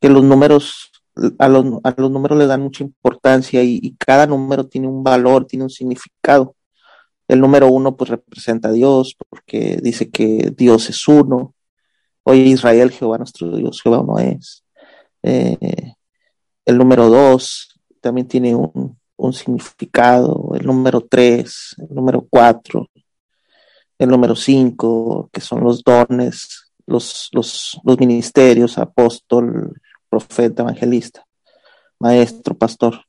que 0.00 0.08
los 0.08 0.24
números, 0.24 0.90
a 1.38 1.48
los, 1.48 1.64
a 1.84 1.94
los, 1.96 2.10
números 2.10 2.38
le 2.38 2.46
dan 2.46 2.62
mucha 2.62 2.82
importancia 2.82 3.62
y, 3.62 3.94
cada 3.98 4.26
número 4.26 4.66
tiene 4.66 4.88
un 4.88 5.04
valor, 5.04 5.46
tiene 5.46 5.64
un 5.64 5.70
significado. 5.70 6.55
El 7.28 7.40
número 7.40 7.68
uno 7.68 7.96
pues 7.96 8.10
representa 8.10 8.68
a 8.68 8.72
Dios 8.72 9.16
porque 9.28 9.78
dice 9.82 10.10
que 10.10 10.52
Dios 10.56 10.88
es 10.90 11.08
uno. 11.08 11.54
Oye 12.22 12.42
Israel, 12.42 12.90
Jehová 12.90 13.18
nuestro 13.18 13.56
Dios, 13.56 13.82
Jehová 13.82 14.04
no 14.06 14.18
es. 14.18 14.64
Eh, 15.22 15.94
el 16.64 16.78
número 16.78 17.08
dos 17.08 17.80
también 18.00 18.28
tiene 18.28 18.54
un, 18.54 18.96
significado. 19.32 20.52
El 20.54 20.66
número 20.66 21.00
tres, 21.00 21.74
el 21.78 21.94
número 21.94 22.26
cuatro, 22.30 22.88
el 23.98 24.08
número 24.08 24.36
cinco, 24.36 25.28
que 25.32 25.40
son 25.40 25.64
los 25.64 25.82
dones, 25.82 26.70
los 26.86 27.30
ministerios, 27.98 28.78
apóstol, 28.78 29.80
profeta, 30.08 30.62
evangelista, 30.62 31.26
maestro, 31.98 32.56
pastor 32.56 33.05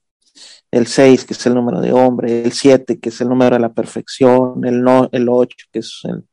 el 0.78 0.88
6, 0.88 1.26
que 1.26 1.34
es 1.34 1.46
el 1.46 1.56
número 1.56 1.82
de 1.82 1.92
hombre, 1.92 2.44
el 2.44 2.52
7, 2.52 3.00
que 3.00 3.10
es 3.10 3.22
el 3.22 3.30
número 3.30 3.56
de 3.56 3.62
la 3.62 3.74
perfección, 3.74 4.66
el, 4.66 4.82
no, 4.82 5.10
el 5.12 5.28
8, 5.30 5.68
que 5.72 5.80
es 5.80 6.02
el 6.04 6.28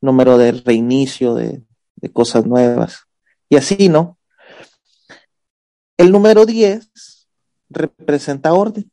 número 0.00 0.38
de 0.38 0.52
reinicio 0.52 1.34
de, 1.34 1.62
de 1.96 2.12
cosas 2.12 2.46
nuevas. 2.46 3.04
Y 3.48 3.56
así, 3.56 3.88
¿no? 3.88 4.18
El 5.96 6.10
número 6.10 6.46
10 6.46 7.28
representa 7.70 8.52
orden. 8.52 8.90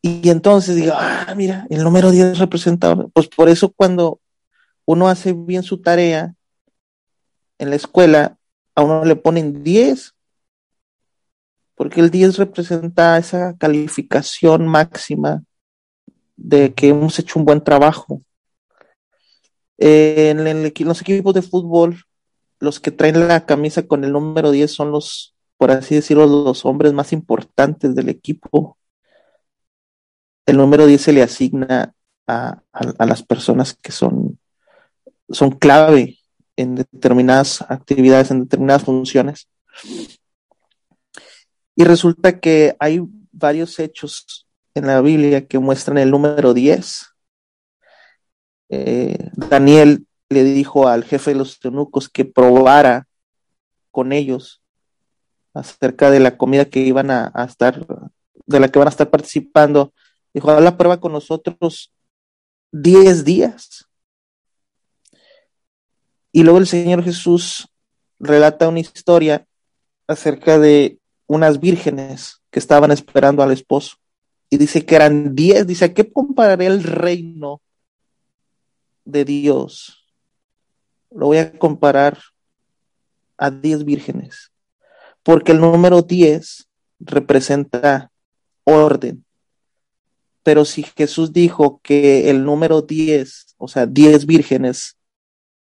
Y 0.00 0.30
entonces 0.30 0.76
digo, 0.76 0.94
ah, 0.96 1.34
mira, 1.36 1.66
el 1.70 1.82
número 1.82 2.10
10 2.10 2.38
representa 2.38 2.90
orden. 2.90 3.10
Pues 3.12 3.28
por 3.28 3.48
eso 3.48 3.72
cuando 3.72 4.20
uno 4.84 5.08
hace 5.08 5.32
bien 5.32 5.62
su 5.62 5.82
tarea 5.82 6.34
en 7.58 7.70
la 7.70 7.76
escuela, 7.76 8.38
a 8.74 8.82
uno 8.82 9.04
le 9.04 9.16
ponen 9.16 9.64
10 9.64 10.14
porque 11.78 12.00
el 12.00 12.10
10 12.10 12.38
representa 12.38 13.16
esa 13.18 13.56
calificación 13.56 14.66
máxima 14.66 15.44
de 16.36 16.74
que 16.74 16.88
hemos 16.88 17.16
hecho 17.20 17.38
un 17.38 17.44
buen 17.44 17.62
trabajo. 17.62 18.20
Eh, 19.78 20.30
en, 20.30 20.72
los 20.88 21.00
equipos 21.00 21.34
de 21.34 21.42
fútbol, 21.42 22.02
los 22.58 22.80
que 22.80 22.90
traen 22.90 23.28
la 23.28 23.46
camisa 23.46 23.86
con 23.86 24.02
el 24.02 24.10
número 24.10 24.50
10 24.50 24.72
son 24.72 24.90
los, 24.90 25.36
por 25.56 25.70
así 25.70 25.94
decirlo, 25.94 26.26
los 26.26 26.64
hombres 26.64 26.92
más 26.92 27.12
importantes 27.12 27.94
del 27.94 28.08
equipo. 28.08 28.76
El 30.46 30.56
número 30.56 30.84
10 30.84 31.00
se 31.00 31.12
le 31.12 31.22
asigna 31.22 31.94
a, 32.26 32.60
a, 32.72 32.92
a 32.98 33.06
las 33.06 33.22
personas 33.22 33.74
que 33.74 33.92
son, 33.92 34.40
son 35.30 35.52
clave 35.52 36.18
en 36.56 36.74
determinadas 36.74 37.62
actividades, 37.68 38.32
en 38.32 38.40
determinadas 38.40 38.82
funciones. 38.82 39.46
Y 41.78 41.84
resulta 41.84 42.40
que 42.40 42.74
hay 42.80 43.00
varios 43.30 43.78
hechos 43.78 44.48
en 44.74 44.88
la 44.88 45.00
Biblia 45.00 45.46
que 45.46 45.60
muestran 45.60 45.98
el 45.98 46.10
número 46.10 46.52
10. 46.52 47.06
Eh, 48.70 49.30
Daniel 49.34 50.04
le 50.28 50.42
dijo 50.42 50.88
al 50.88 51.04
jefe 51.04 51.30
de 51.30 51.36
los 51.36 51.64
eunucos 51.64 52.08
que 52.08 52.24
probara 52.24 53.06
con 53.92 54.12
ellos 54.12 54.60
acerca 55.54 56.10
de 56.10 56.18
la 56.18 56.36
comida 56.36 56.64
que 56.64 56.80
iban 56.80 57.12
a, 57.12 57.30
a, 57.32 57.44
estar, 57.44 57.86
de 58.44 58.58
la 58.58 58.68
que 58.70 58.80
van 58.80 58.88
a 58.88 58.90
estar 58.90 59.08
participando. 59.08 59.94
Dijo, 60.34 60.50
haz 60.50 60.60
la 60.60 60.76
prueba 60.76 60.98
con 60.98 61.12
nosotros 61.12 61.92
10 62.72 63.24
días. 63.24 63.86
Y 66.32 66.42
luego 66.42 66.58
el 66.58 66.66
Señor 66.66 67.04
Jesús 67.04 67.68
relata 68.18 68.68
una 68.68 68.80
historia 68.80 69.46
acerca 70.08 70.58
de 70.58 70.98
unas 71.28 71.60
vírgenes 71.60 72.42
que 72.50 72.58
estaban 72.58 72.90
esperando 72.90 73.44
al 73.44 73.52
esposo. 73.52 73.96
Y 74.50 74.56
dice 74.56 74.84
que 74.84 74.96
eran 74.96 75.36
diez. 75.36 75.66
Dice, 75.66 75.84
¿a 75.84 75.94
qué 75.94 76.10
compararé 76.10 76.66
el 76.66 76.82
reino 76.82 77.60
de 79.04 79.24
Dios? 79.24 80.04
Lo 81.10 81.26
voy 81.26 81.38
a 81.38 81.52
comparar 81.56 82.18
a 83.36 83.50
diez 83.50 83.84
vírgenes. 83.84 84.50
Porque 85.22 85.52
el 85.52 85.60
número 85.60 86.02
diez 86.02 86.68
representa 86.98 88.10
orden. 88.64 89.24
Pero 90.42 90.64
si 90.64 90.82
Jesús 90.82 91.32
dijo 91.32 91.80
que 91.82 92.30
el 92.30 92.44
número 92.44 92.80
diez, 92.80 93.54
o 93.58 93.68
sea, 93.68 93.86
diez 93.86 94.24
vírgenes, 94.24 94.96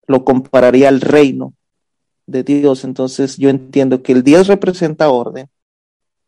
lo 0.06 0.24
compararía 0.24 0.88
al 0.88 1.02
reino, 1.02 1.54
de 2.30 2.42
Dios, 2.42 2.84
entonces 2.84 3.36
yo 3.36 3.48
entiendo 3.50 4.02
que 4.02 4.12
el 4.12 4.22
Dios 4.22 4.46
representa 4.46 5.10
orden 5.10 5.48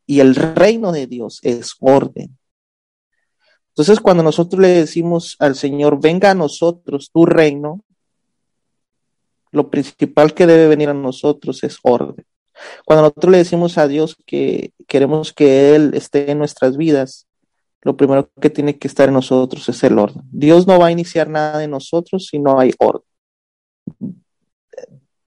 y 0.06 0.20
el 0.20 0.34
reino 0.34 0.92
de 0.92 1.06
Dios 1.06 1.40
es 1.42 1.74
orden. 1.80 2.36
Entonces 3.68 4.00
cuando 4.00 4.22
nosotros 4.22 4.60
le 4.60 4.68
decimos 4.68 5.36
al 5.38 5.54
Señor, 5.54 6.00
venga 6.00 6.32
a 6.32 6.34
nosotros 6.34 7.10
tu 7.12 7.24
reino, 7.24 7.84
lo 9.50 9.70
principal 9.70 10.34
que 10.34 10.46
debe 10.46 10.68
venir 10.68 10.88
a 10.88 10.94
nosotros 10.94 11.62
es 11.62 11.78
orden. 11.82 12.26
Cuando 12.84 13.02
nosotros 13.02 13.32
le 13.32 13.38
decimos 13.38 13.78
a 13.78 13.88
Dios 13.88 14.16
que 14.26 14.72
queremos 14.86 15.32
que 15.32 15.74
Él 15.74 15.92
esté 15.94 16.30
en 16.30 16.38
nuestras 16.38 16.76
vidas, 16.76 17.26
lo 17.82 17.96
primero 17.96 18.30
que 18.40 18.50
tiene 18.50 18.78
que 18.78 18.88
estar 18.88 19.08
en 19.08 19.14
nosotros 19.14 19.68
es 19.68 19.82
el 19.84 19.98
orden. 19.98 20.22
Dios 20.30 20.66
no 20.66 20.78
va 20.78 20.86
a 20.86 20.92
iniciar 20.92 21.28
nada 21.28 21.62
en 21.64 21.70
nosotros 21.70 22.26
si 22.26 22.38
no 22.38 22.58
hay 22.58 22.72
orden. 22.78 23.06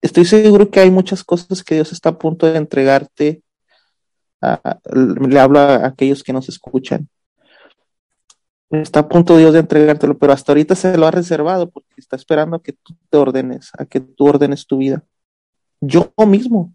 Estoy 0.06 0.26
seguro 0.26 0.70
que 0.70 0.80
hay 0.80 0.92
muchas 0.92 1.24
cosas 1.24 1.64
que 1.64 1.74
Dios 1.74 1.92
está 1.92 2.10
a 2.10 2.18
punto 2.20 2.46
de 2.46 2.58
entregarte. 2.58 3.42
le 4.94 5.40
hablo 5.40 5.58
a 5.58 5.88
aquellos 5.88 6.22
que 6.22 6.32
nos 6.32 6.48
escuchan. 6.48 7.10
Está 8.70 9.00
a 9.00 9.08
punto 9.10 9.36
Dios 9.36 9.54
de 9.54 9.62
entregártelo, 9.62 10.16
pero 10.16 10.32
hasta 10.32 10.52
ahorita 10.52 10.76
se 10.76 10.96
lo 10.96 11.08
ha 11.08 11.12
reservado 11.12 11.72
porque 11.72 11.90
está 11.98 12.16
esperando 12.16 12.58
a 12.58 12.62
que 12.62 12.74
tú 12.74 12.96
te 13.10 13.18
ordenes, 13.18 13.72
a 13.80 13.86
que 13.86 14.00
tú 14.00 14.28
ordenes 14.28 14.68
tu 14.68 14.78
vida. 14.78 15.04
Yo 15.82 16.14
mismo, 16.28 16.72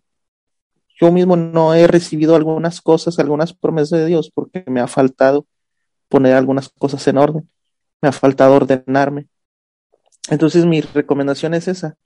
yo 1.01 1.13
mismo 1.13 1.37
no 1.37 1.73
he 1.73 1.87
recibido 1.87 2.35
algunas 2.35 2.81
cosas, 2.81 3.21
algunas 3.21 3.53
promesas 3.53 4.01
de 4.01 4.07
Dios 4.07 4.29
porque 4.35 4.65
me 4.67 4.81
ha 4.81 4.89
faltado 4.89 5.47
poner 6.09 6.35
algunas 6.35 6.69
cosas 6.69 7.07
en 7.07 7.17
orden, 7.17 7.49
me 8.03 8.09
ha 8.09 8.13
faltado 8.13 8.55
ordenarme. 8.55 9.29
Entonces 10.31 10.67
mi 10.67 10.81
recomendación 10.81 11.55
es 11.55 11.69
esa. 11.69 11.97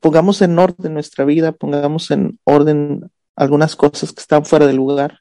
Pongamos 0.00 0.42
en 0.42 0.58
orden 0.58 0.94
nuestra 0.94 1.24
vida, 1.24 1.52
pongamos 1.52 2.10
en 2.10 2.38
orden 2.44 3.10
algunas 3.36 3.76
cosas 3.76 4.12
que 4.12 4.20
están 4.20 4.44
fuera 4.44 4.66
de 4.66 4.72
lugar. 4.72 5.20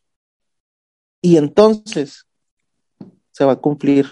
Y 1.21 1.37
entonces 1.37 2.27
se 3.31 3.45
va 3.45 3.53
a 3.53 3.61
cumplir 3.61 4.07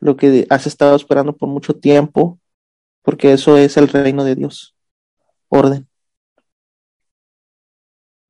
lo 0.00 0.16
que 0.16 0.46
has 0.50 0.66
estado 0.66 0.96
esperando 0.96 1.36
por 1.36 1.48
mucho 1.48 1.74
tiempo, 1.74 2.40
porque 3.02 3.32
eso 3.32 3.56
es 3.56 3.76
el 3.76 3.88
reino 3.88 4.24
de 4.24 4.34
Dios. 4.34 4.74
Orden. 5.48 5.88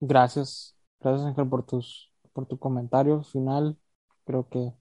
Gracias, 0.00 0.76
gracias 1.00 1.26
Ángel 1.26 1.48
por 1.48 1.64
tus 1.64 2.12
por 2.32 2.46
tu 2.46 2.58
comentario 2.58 3.22
final. 3.22 3.76
Creo 4.24 4.48
que 4.48 4.72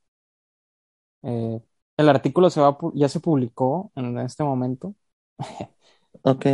eh, 1.24 1.62
el 1.98 2.10
artículo 2.10 2.50
se 2.50 2.62
va 2.62 2.78
ya 2.94 3.10
se 3.10 3.20
publicó 3.20 3.92
en 3.96 4.18
este 4.20 4.44
momento. 4.44 4.96
ok. 6.24 6.46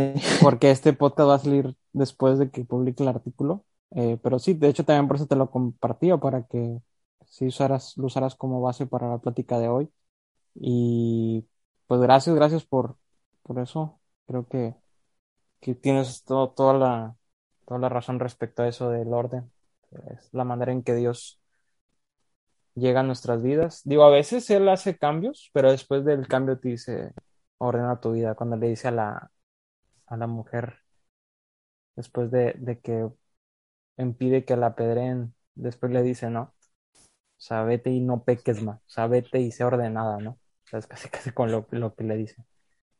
Porque 0.42 0.70
este 0.70 0.92
podcast 0.92 1.28
va 1.28 1.34
a 1.34 1.38
salir 1.38 1.76
después 1.92 2.38
de 2.38 2.50
que 2.50 2.64
publique 2.64 3.02
el 3.02 3.08
artículo. 3.08 3.64
Eh, 3.92 4.18
pero 4.22 4.38
sí, 4.38 4.54
de 4.54 4.68
hecho 4.68 4.84
también 4.84 5.08
por 5.08 5.16
eso 5.16 5.26
te 5.26 5.36
lo 5.36 5.50
compartí 5.50 6.10
para 6.20 6.44
que 6.46 6.80
si 7.26 7.46
usaras, 7.46 7.96
lo 7.96 8.06
usaras 8.06 8.34
como 8.36 8.60
base 8.60 8.86
para 8.86 9.08
la 9.08 9.18
plática 9.18 9.58
de 9.58 9.68
hoy. 9.68 9.90
Y 10.54 11.46
pues 11.86 12.00
gracias, 12.00 12.34
gracias 12.36 12.64
por, 12.66 12.96
por 13.42 13.58
eso. 13.60 14.00
Creo 14.26 14.46
que, 14.48 14.74
que 15.60 15.74
tienes 15.74 16.24
todo, 16.24 16.50
toda, 16.50 16.74
la, 16.74 17.16
toda 17.66 17.80
la 17.80 17.88
razón 17.88 18.20
respecto 18.20 18.62
a 18.62 18.68
eso 18.68 18.90
del 18.90 19.12
orden. 19.12 19.50
Es 20.10 20.28
la 20.32 20.44
manera 20.44 20.72
en 20.72 20.82
que 20.82 20.94
Dios 20.94 21.40
llega 22.74 23.00
a 23.00 23.02
nuestras 23.02 23.42
vidas. 23.42 23.82
Digo, 23.84 24.04
a 24.04 24.10
veces 24.10 24.48
Él 24.50 24.68
hace 24.68 24.96
cambios, 24.98 25.50
pero 25.52 25.70
después 25.70 26.04
del 26.04 26.28
cambio 26.28 26.58
te 26.58 26.70
dice, 26.70 27.12
ordena 27.58 28.00
tu 28.00 28.12
vida. 28.12 28.34
Cuando 28.34 28.56
le 28.56 28.68
dice 28.68 28.88
a 28.88 28.90
la, 28.92 29.30
a 30.08 30.16
la 30.16 30.26
mujer, 30.26 30.80
después 31.96 32.30
de, 32.30 32.54
de 32.58 32.80
que 32.80 33.08
impide 33.98 34.44
que 34.46 34.56
la 34.56 34.68
apedreen, 34.68 35.34
después 35.54 35.92
le 35.92 36.02
dice, 36.04 36.30
no, 36.30 36.42
o 36.42 36.54
sea, 37.38 37.64
vete 37.64 37.90
y 37.90 38.00
no 38.00 38.24
peques 38.24 38.62
más. 38.62 38.80
O 38.98 39.08
vete 39.10 39.40
y 39.40 39.52
sé 39.52 39.64
ordenada, 39.64 40.18
¿no? 40.18 40.32
O 40.32 40.68
sea, 40.68 40.80
es 40.80 40.86
casi 40.86 41.08
casi 41.10 41.32
con 41.32 41.52
lo, 41.52 41.68
lo 41.72 41.94
que 41.96 42.04
le 42.04 42.16
dice. 42.16 42.44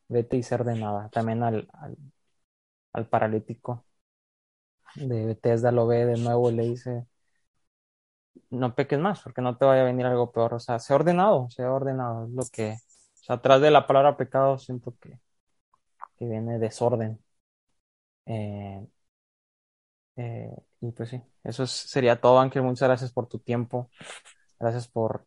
Vete 0.09 0.37
y 0.39 0.43
sé 0.43 0.57
ordenada. 0.57 1.11
También 1.11 1.43
al, 1.45 1.69
al, 1.75 1.97
al 2.93 3.09
paralítico 3.09 3.87
de 4.97 5.25
Bethesda 5.27 5.73
lo 5.73 5.87
ve 5.87 6.05
de 6.05 6.19
nuevo 6.19 6.51
y 6.51 6.55
le 6.57 6.65
dice, 6.65 7.07
no 8.51 8.75
peques 8.75 8.99
más, 8.99 9.21
porque 9.23 9.41
no 9.43 9.57
te 9.57 9.65
vaya 9.65 9.83
a 9.83 9.85
venir 9.85 10.07
algo 10.07 10.33
peor. 10.33 10.55
O 10.55 10.61
sea, 10.61 10.79
sé 10.79 10.95
ordenado, 10.95 11.49
sé 11.51 11.65
ordenado. 11.65 12.25
Es 12.27 12.31
lo 12.33 12.43
que, 12.51 12.73
o 12.73 13.25
sea, 13.25 13.37
atrás 13.37 13.61
de 13.61 13.71
la 13.71 13.87
palabra 13.87 14.17
pecado 14.17 14.59
siento 14.59 14.95
que, 15.01 15.19
que 16.19 16.27
viene 16.27 16.59
desorden. 16.59 17.21
Eh, 18.27 18.87
eh, 20.17 20.55
y 20.81 20.91
pues 20.93 21.11
sí, 21.11 21.23
eso 21.45 21.67
sería 21.67 22.21
todo, 22.21 22.41
Ángel. 22.41 22.63
Muchas 22.63 22.89
gracias 22.89 23.13
por 23.13 23.29
tu 23.29 23.39
tiempo. 23.39 23.91
Gracias 24.61 24.89
por 24.89 25.27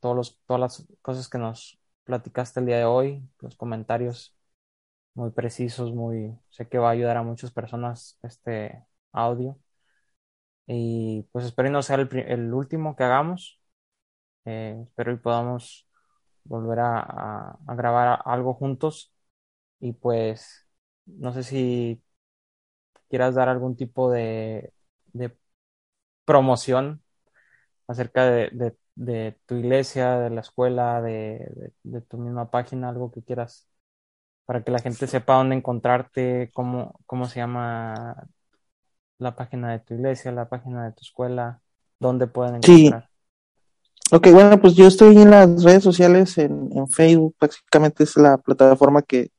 todos 0.00 0.16
los, 0.16 0.40
todas 0.46 0.60
las 0.60 0.86
cosas 1.02 1.28
que 1.28 1.38
nos 1.38 1.80
platicaste 2.04 2.60
el 2.60 2.66
día 2.66 2.78
de 2.78 2.84
hoy, 2.86 3.22
los 3.40 3.56
comentarios 3.56 4.36
muy 5.14 5.30
precisos, 5.32 5.92
muy, 5.94 6.38
sé 6.50 6.68
que 6.68 6.78
va 6.78 6.88
a 6.90 6.92
ayudar 6.92 7.16
a 7.18 7.22
muchas 7.24 7.52
personas 7.52 8.18
este 8.22 8.84
audio. 9.12 9.58
Y 10.66 11.22
pues 11.32 11.44
espero 11.46 11.70
no 11.70 11.82
sea 11.82 11.96
el, 11.96 12.54
último 12.54 12.94
que 12.96 13.04
hagamos. 13.04 13.60
Eh, 14.46 14.78
espero 14.84 15.12
y 15.12 15.18
podamos 15.18 15.88
volver 16.44 16.80
a 16.80 17.58
grabar 17.76 18.20
algo 18.24 18.54
juntos. 18.54 19.12
Y 19.80 19.92
pues 19.92 20.66
no 21.06 21.32
sé 21.32 21.42
si 21.42 22.02
quieras 23.08 23.34
dar 23.34 23.48
algún 23.48 23.76
tipo 23.76 24.10
de, 24.10 24.72
de 25.12 25.36
promoción 26.24 27.02
acerca 27.88 28.24
de, 28.24 28.76
de, 28.94 29.32
tu 29.46 29.56
iglesia, 29.56 30.18
de 30.18 30.30
la 30.30 30.42
escuela, 30.42 31.02
de, 31.02 31.72
de, 31.82 32.00
tu 32.02 32.18
misma 32.18 32.50
página, 32.50 32.88
algo 32.88 33.10
que 33.10 33.22
quieras, 33.22 33.66
para 34.46 34.62
que 34.62 34.70
la 34.70 34.78
gente 34.78 35.08
sepa 35.08 35.34
dónde 35.34 35.56
encontrarte, 35.56 36.50
cómo, 36.54 37.00
cómo 37.06 37.26
se 37.26 37.40
llama 37.40 38.28
la 39.18 39.34
página 39.34 39.72
de 39.72 39.80
tu 39.80 39.94
iglesia, 39.94 40.30
la 40.30 40.48
página 40.48 40.84
de 40.84 40.92
tu 40.92 41.00
escuela, 41.02 41.60
dónde 41.98 42.28
pueden 42.28 42.56
encontrar. 42.56 43.02
Sí. 43.02 44.16
Ok, 44.16 44.28
bueno, 44.32 44.60
pues 44.60 44.74
yo 44.74 44.86
estoy 44.86 45.16
en 45.16 45.30
las 45.30 45.62
redes 45.62 45.82
sociales, 45.82 46.38
en, 46.38 46.70
en 46.74 46.88
Facebook, 46.88 47.36
básicamente 47.40 48.04
es 48.04 48.16
la 48.16 48.38
plataforma 48.38 49.02
que 49.02 49.30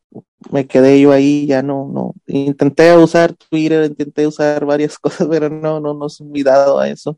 me 0.51 0.67
quedé 0.67 0.99
yo 0.99 1.11
ahí, 1.11 1.45
ya 1.47 1.61
no, 1.61 1.87
no, 1.87 2.13
intenté 2.27 2.95
usar 2.95 3.33
Twitter, 3.33 3.85
intenté 3.85 4.27
usar 4.27 4.65
varias 4.65 4.97
cosas, 4.99 5.27
pero 5.29 5.49
no, 5.49 5.79
no, 5.79 5.93
no 5.93 6.09
soy 6.09 6.27
muy 6.27 6.43
a 6.47 6.87
eso. 6.89 7.17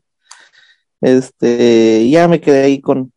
Este, 1.00 2.08
ya 2.08 2.28
me 2.28 2.40
quedé 2.40 2.64
ahí 2.64 2.80
con, 2.80 3.12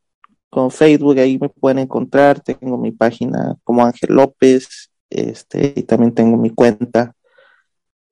con 0.50 0.72
Facebook, 0.72 1.20
ahí 1.20 1.38
me 1.40 1.50
pueden 1.50 1.80
encontrar, 1.80 2.42
tengo 2.42 2.78
mi 2.78 2.92
página 2.92 3.56
como 3.64 3.86
Ángel 3.86 4.16
López, 4.16 4.92
este, 5.10 5.74
y 5.76 5.84
también 5.84 6.14
tengo 6.14 6.38
mi 6.38 6.50
cuenta. 6.50 7.14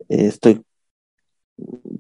Estoy, 0.08 0.64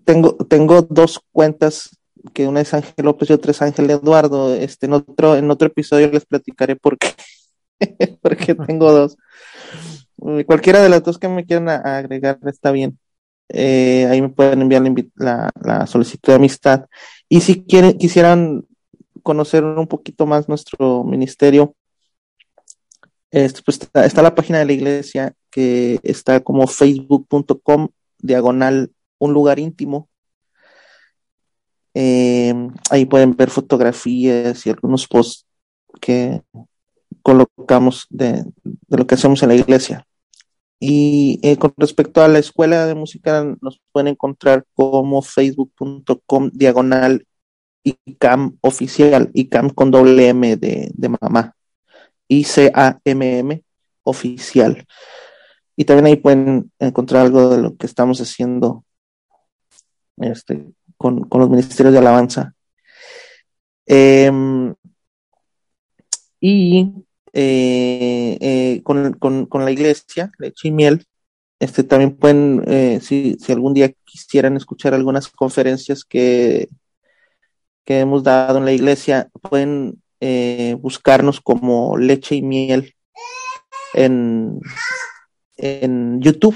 tengo, 0.05 0.35
tengo 0.47 0.81
dos 0.83 1.19
cuentas, 1.31 1.97
que 2.33 2.47
una 2.47 2.61
es 2.61 2.73
Ángel 2.73 3.05
López 3.05 3.29
y 3.29 3.33
otra 3.33 3.51
es 3.51 3.61
Ángel 3.61 3.89
Eduardo. 3.89 4.53
Este, 4.55 4.85
en 4.85 4.93
otro, 4.93 5.35
en 5.35 5.49
otro 5.51 5.67
episodio 5.67 6.09
les 6.11 6.25
platicaré 6.25 6.75
por 6.75 6.97
qué, 6.97 7.09
porque 8.21 8.55
tengo 8.55 8.91
dos. 8.91 9.17
Cualquiera 10.45 10.81
de 10.81 10.89
las 10.89 11.03
dos 11.03 11.17
que 11.17 11.27
me 11.27 11.45
quieran 11.45 11.69
agregar 11.69 12.39
está 12.45 12.71
bien. 12.71 12.97
Eh, 13.49 14.07
ahí 14.09 14.21
me 14.21 14.29
pueden 14.29 14.61
enviar 14.61 14.83
la, 15.15 15.87
solicitud 15.87 16.31
de 16.31 16.35
amistad. 16.35 16.85
Y 17.29 17.41
si 17.41 17.63
quieren, 17.63 17.97
quisieran 17.97 18.65
conocer 19.23 19.63
un 19.63 19.87
poquito 19.87 20.25
más 20.25 20.47
nuestro 20.49 21.03
ministerio, 21.03 21.75
este, 23.31 23.61
pues 23.63 23.79
está, 23.93 24.21
la 24.21 24.35
página 24.35 24.59
de 24.59 24.65
la 24.65 24.73
iglesia 24.73 25.33
que 25.49 25.99
está 26.03 26.39
como 26.39 26.67
facebook.com 26.67 27.89
diagonal 28.19 28.91
un 29.19 29.33
lugar 29.33 29.59
íntimo. 29.59 30.09
Eh, 31.93 32.53
ahí 32.89 33.05
pueden 33.05 33.35
ver 33.35 33.49
fotografías 33.49 34.65
y 34.65 34.69
algunos 34.69 35.07
posts 35.07 35.45
que 36.01 36.41
colocamos 37.25 38.05
de, 38.11 38.45
lo 38.87 39.07
que 39.07 39.15
hacemos 39.15 39.41
en 39.41 39.49
la 39.49 39.55
iglesia. 39.55 40.05
Y 40.79 41.39
eh, 41.41 41.57
con 41.57 41.73
respecto 41.75 42.21
a 42.21 42.27
la 42.27 42.37
escuela 42.37 42.85
de 42.85 42.93
música, 42.93 43.43
nos 43.61 43.81
pueden 43.91 44.09
encontrar 44.09 44.63
como 44.75 45.23
facebook.com 45.23 46.51
diagonal 46.53 47.25
ICAM 47.81 48.59
oficial, 48.61 49.31
ICAM 49.33 49.71
con 49.71 49.89
doble 49.89 50.27
M 50.27 50.55
de, 50.55 50.91
de 50.93 51.09
mamá, 51.19 51.55
I-C-A-M-M 52.27 53.63
oficial. 54.03 54.85
Y 55.75 55.85
también 55.85 56.05
ahí 56.05 56.17
pueden 56.17 56.71
encontrar 56.77 57.25
algo 57.25 57.49
de 57.49 57.57
lo 57.57 57.75
que 57.75 57.87
estamos 57.87 58.21
haciendo 58.21 58.85
este, 60.17 60.63
con, 60.95 61.27
con 61.27 61.41
los 61.41 61.49
ministerios 61.49 61.91
de 61.91 61.99
alabanza. 61.99 62.53
Eh, 63.87 64.31
y 66.39 67.04
eh, 67.37 68.37
eh, 68.39 68.81
con, 68.83 69.13
con, 69.15 69.45
con, 69.45 69.65
la 69.65 69.71
iglesia, 69.71 70.31
leche 70.39 70.69
y 70.69 70.71
miel. 70.71 71.05
Este, 71.59 71.83
también 71.83 72.15
pueden, 72.15 72.63
eh, 72.65 72.99
si, 73.01 73.35
si, 73.41 73.51
algún 73.51 73.73
día 73.73 73.91
quisieran 74.05 74.55
escuchar 74.55 74.93
algunas 74.93 75.27
conferencias 75.27 76.05
que, 76.05 76.69
que 77.83 77.99
hemos 77.99 78.23
dado 78.23 78.59
en 78.59 78.65
la 78.65 78.71
iglesia, 78.71 79.29
pueden 79.41 80.01
buscarnos 80.79 81.39
como 81.39 81.97
leche 81.97 82.35
y 82.35 82.41
miel 82.41 82.95
en, 83.93 84.59
en 85.57 86.21
YouTube. 86.21 86.55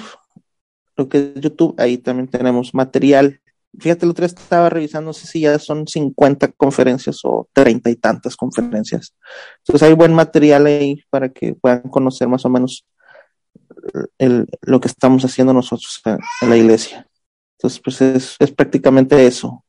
Lo 0.96 1.08
que 1.10 1.34
es 1.36 1.42
YouTube, 1.42 1.76
ahí 1.78 1.98
también 1.98 2.30
tenemos 2.30 2.74
material 2.74 3.42
fíjate, 3.78 4.06
el 4.06 4.12
otro 4.12 4.26
día 4.26 4.36
estaba 4.36 4.70
revisando, 4.70 5.10
no 5.10 5.14
sé 5.14 5.28
si 5.28 5.42
ya 5.42 5.60
son 5.60 5.88
50 5.88 6.54
conferencias 6.54 7.20
o 7.24 7.48
treinta 7.54 7.90
y 7.90 7.96
tantas 7.96 8.36
conferencias. 8.36 9.16
Entonces 9.60 9.88
hay 9.88 9.94
buen 9.94 10.14
material 10.14 10.66
ahí 10.66 11.04
para 11.10 11.30
que 11.30 11.54
puedan 11.54 11.82
conocer 11.82 12.28
más 12.28 12.46
o 12.46 12.50
menos 12.50 12.86
el, 14.18 14.48
lo 14.62 14.80
que 14.80 14.88
estamos 14.88 15.24
haciendo 15.24 15.54
nosotros 15.54 16.02
en, 16.06 16.50
la 16.50 16.58
iglesia. 16.58 17.08
Entonces, 17.58 17.82
pues 17.84 18.02
es, 18.02 18.36
es 18.40 18.52
prácticamente 18.52 19.26
eso. 19.26 19.64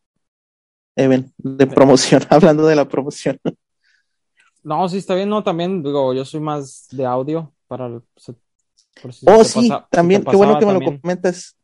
Even, 0.96 1.32
de 1.38 1.66
promoción, 1.66 2.22
hablando 2.30 2.66
de 2.66 2.76
la 2.76 2.88
promoción. 2.88 3.38
No, 4.62 4.88
sí, 4.88 4.98
está 4.98 5.14
bien, 5.14 5.28
no, 5.28 5.42
también, 5.42 5.82
digo, 5.82 6.12
yo 6.12 6.24
soy 6.24 6.40
más 6.40 6.86
de 6.90 7.06
audio 7.06 7.52
para... 7.66 7.86
oh, 7.88 9.44
sí, 9.44 9.70
también, 9.90 10.24
qué 10.24 10.36
bueno 10.36 10.58
que 10.58 10.66
me 10.66 10.74
lo 10.74 10.80
comentas. 10.80 11.56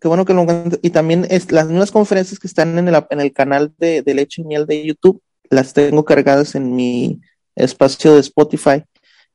Qué 0.00 0.08
bueno 0.08 0.24
que 0.24 0.34
lo 0.34 0.46
comentas. 0.46 0.80
Y 0.82 0.90
también 0.90 1.26
es, 1.30 1.50
las 1.52 1.68
mismas 1.68 1.90
conferencias 1.90 2.38
que 2.38 2.46
están 2.46 2.78
en 2.78 2.88
el, 2.88 3.06
en 3.10 3.20
el 3.20 3.32
canal 3.32 3.72
de, 3.78 4.02
de 4.02 4.14
Leche 4.14 4.42
y 4.42 4.44
Miel 4.44 4.66
de 4.66 4.84
YouTube, 4.84 5.22
las 5.50 5.72
tengo 5.72 6.04
cargadas 6.04 6.54
en 6.54 6.74
mi 6.74 7.20
espacio 7.54 8.14
de 8.14 8.20
Spotify. 8.20 8.84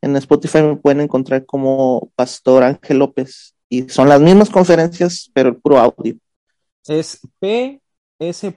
En 0.01 0.15
Spotify 0.15 0.61
me 0.61 0.75
pueden 0.75 1.01
encontrar 1.01 1.45
como 1.45 2.11
Pastor 2.15 2.63
Ángel 2.63 2.99
López. 2.99 3.55
Y 3.69 3.89
son 3.89 4.09
las 4.09 4.21
mismas 4.21 4.49
conferencias, 4.49 5.29
pero 5.33 5.49
el 5.49 5.57
puro 5.57 5.77
audio. 5.77 6.15
Es 6.87 7.19
PS. 7.39 8.53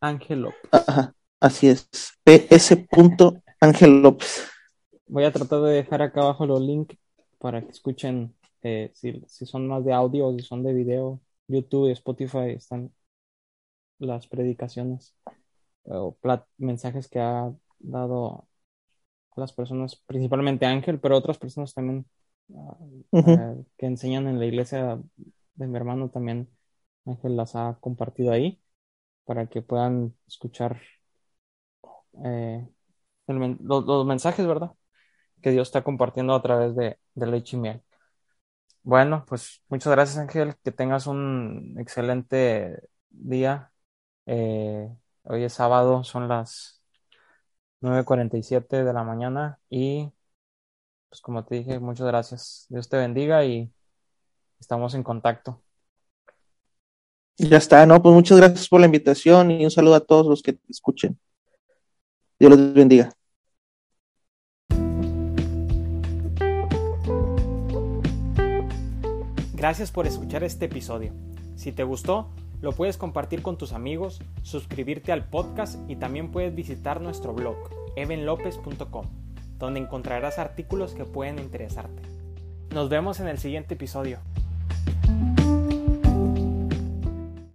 Ángel 0.00 0.42
López. 0.42 0.68
Ajá. 0.72 1.14
Así 1.40 1.68
es, 1.68 1.88
PS. 2.24 2.86
Ángel 3.60 4.02
López. 4.02 4.44
Voy 5.06 5.24
a 5.24 5.32
tratar 5.32 5.60
de 5.62 5.72
dejar 5.72 6.02
acá 6.02 6.20
abajo 6.20 6.46
los 6.46 6.60
links 6.60 6.96
para 7.38 7.62
que 7.62 7.70
escuchen 7.70 8.34
eh, 8.62 8.90
si, 8.94 9.46
son 9.46 9.68
más 9.68 9.84
de 9.84 9.92
audio 9.92 10.28
o 10.28 10.32
si 10.38 10.44
son 10.44 10.62
de 10.62 10.72
video. 10.74 11.20
YouTube 11.48 11.88
y 11.88 11.92
Spotify 11.92 12.50
están 12.50 12.92
las 13.98 14.26
predicaciones 14.28 15.16
o 15.84 16.16
mensajes 16.58 17.08
que 17.08 17.20
ha 17.20 17.52
dado 17.78 18.48
a 19.36 19.40
las 19.40 19.52
personas, 19.52 19.96
principalmente 19.96 20.66
Ángel, 20.66 21.00
pero 21.00 21.16
otras 21.16 21.38
personas 21.38 21.74
también 21.74 22.06
ah, 22.54 22.76
eh, 23.12 23.64
que 23.78 23.86
enseñan 23.86 24.28
en 24.28 24.38
la 24.38 24.46
iglesia 24.46 25.00
de 25.54 25.66
mi 25.66 25.76
hermano 25.76 26.10
también. 26.10 26.48
Ángel 27.06 27.36
las 27.36 27.56
ha 27.56 27.78
compartido 27.80 28.32
ahí 28.32 28.60
para 29.24 29.46
que 29.48 29.62
puedan 29.62 30.14
escuchar 30.26 30.80
eh, 32.24 32.66
los, 33.26 34.06
mensajes, 34.06 34.46
¿verdad? 34.46 34.72
Que 35.42 35.50
Dios 35.52 35.68
está 35.68 35.84
compartiendo 35.84 36.34
a 36.34 36.42
través 36.42 36.76
de, 36.76 36.98
de 37.14 37.26
Leche 37.26 37.56
y 37.56 37.60
Miel. 37.60 37.82
Bueno, 38.88 39.26
pues 39.28 39.60
muchas 39.68 39.90
gracias, 39.92 40.16
Ángel. 40.16 40.56
Que 40.64 40.72
tengas 40.72 41.06
un 41.06 41.76
excelente 41.78 42.88
día. 43.10 43.70
Eh, 44.24 44.88
hoy 45.24 45.44
es 45.44 45.52
sábado, 45.52 46.04
son 46.04 46.26
las 46.26 46.82
9.47 47.82 48.84
de 48.84 48.92
la 48.94 49.04
mañana 49.04 49.60
y 49.68 50.10
pues 51.10 51.20
como 51.20 51.44
te 51.44 51.56
dije, 51.56 51.78
muchas 51.80 52.06
gracias. 52.06 52.64
Dios 52.70 52.88
te 52.88 52.96
bendiga 52.96 53.44
y 53.44 53.70
estamos 54.58 54.94
en 54.94 55.02
contacto. 55.02 55.62
Ya 57.36 57.58
está, 57.58 57.84
no, 57.84 58.02
pues 58.02 58.14
muchas 58.14 58.38
gracias 58.38 58.68
por 58.70 58.80
la 58.80 58.86
invitación 58.86 59.50
y 59.50 59.64
un 59.66 59.70
saludo 59.70 59.96
a 59.96 60.00
todos 60.00 60.26
los 60.26 60.42
que 60.42 60.54
te 60.54 60.72
escuchen. 60.72 61.18
Dios 62.38 62.52
los 62.52 62.72
bendiga. 62.72 63.17
Gracias 69.58 69.90
por 69.90 70.06
escuchar 70.06 70.44
este 70.44 70.66
episodio. 70.66 71.12
Si 71.56 71.72
te 71.72 71.82
gustó, 71.82 72.30
lo 72.60 72.70
puedes 72.70 72.96
compartir 72.96 73.42
con 73.42 73.58
tus 73.58 73.72
amigos, 73.72 74.22
suscribirte 74.42 75.10
al 75.10 75.24
podcast 75.24 75.80
y 75.90 75.96
también 75.96 76.30
puedes 76.30 76.54
visitar 76.54 77.00
nuestro 77.00 77.34
blog, 77.34 77.56
evenlopez.com, 77.96 79.06
donde 79.58 79.80
encontrarás 79.80 80.38
artículos 80.38 80.94
que 80.94 81.04
pueden 81.04 81.40
interesarte. 81.40 82.02
Nos 82.72 82.88
vemos 82.88 83.18
en 83.18 83.26
el 83.26 83.38
siguiente 83.38 83.74
episodio. 83.74 84.20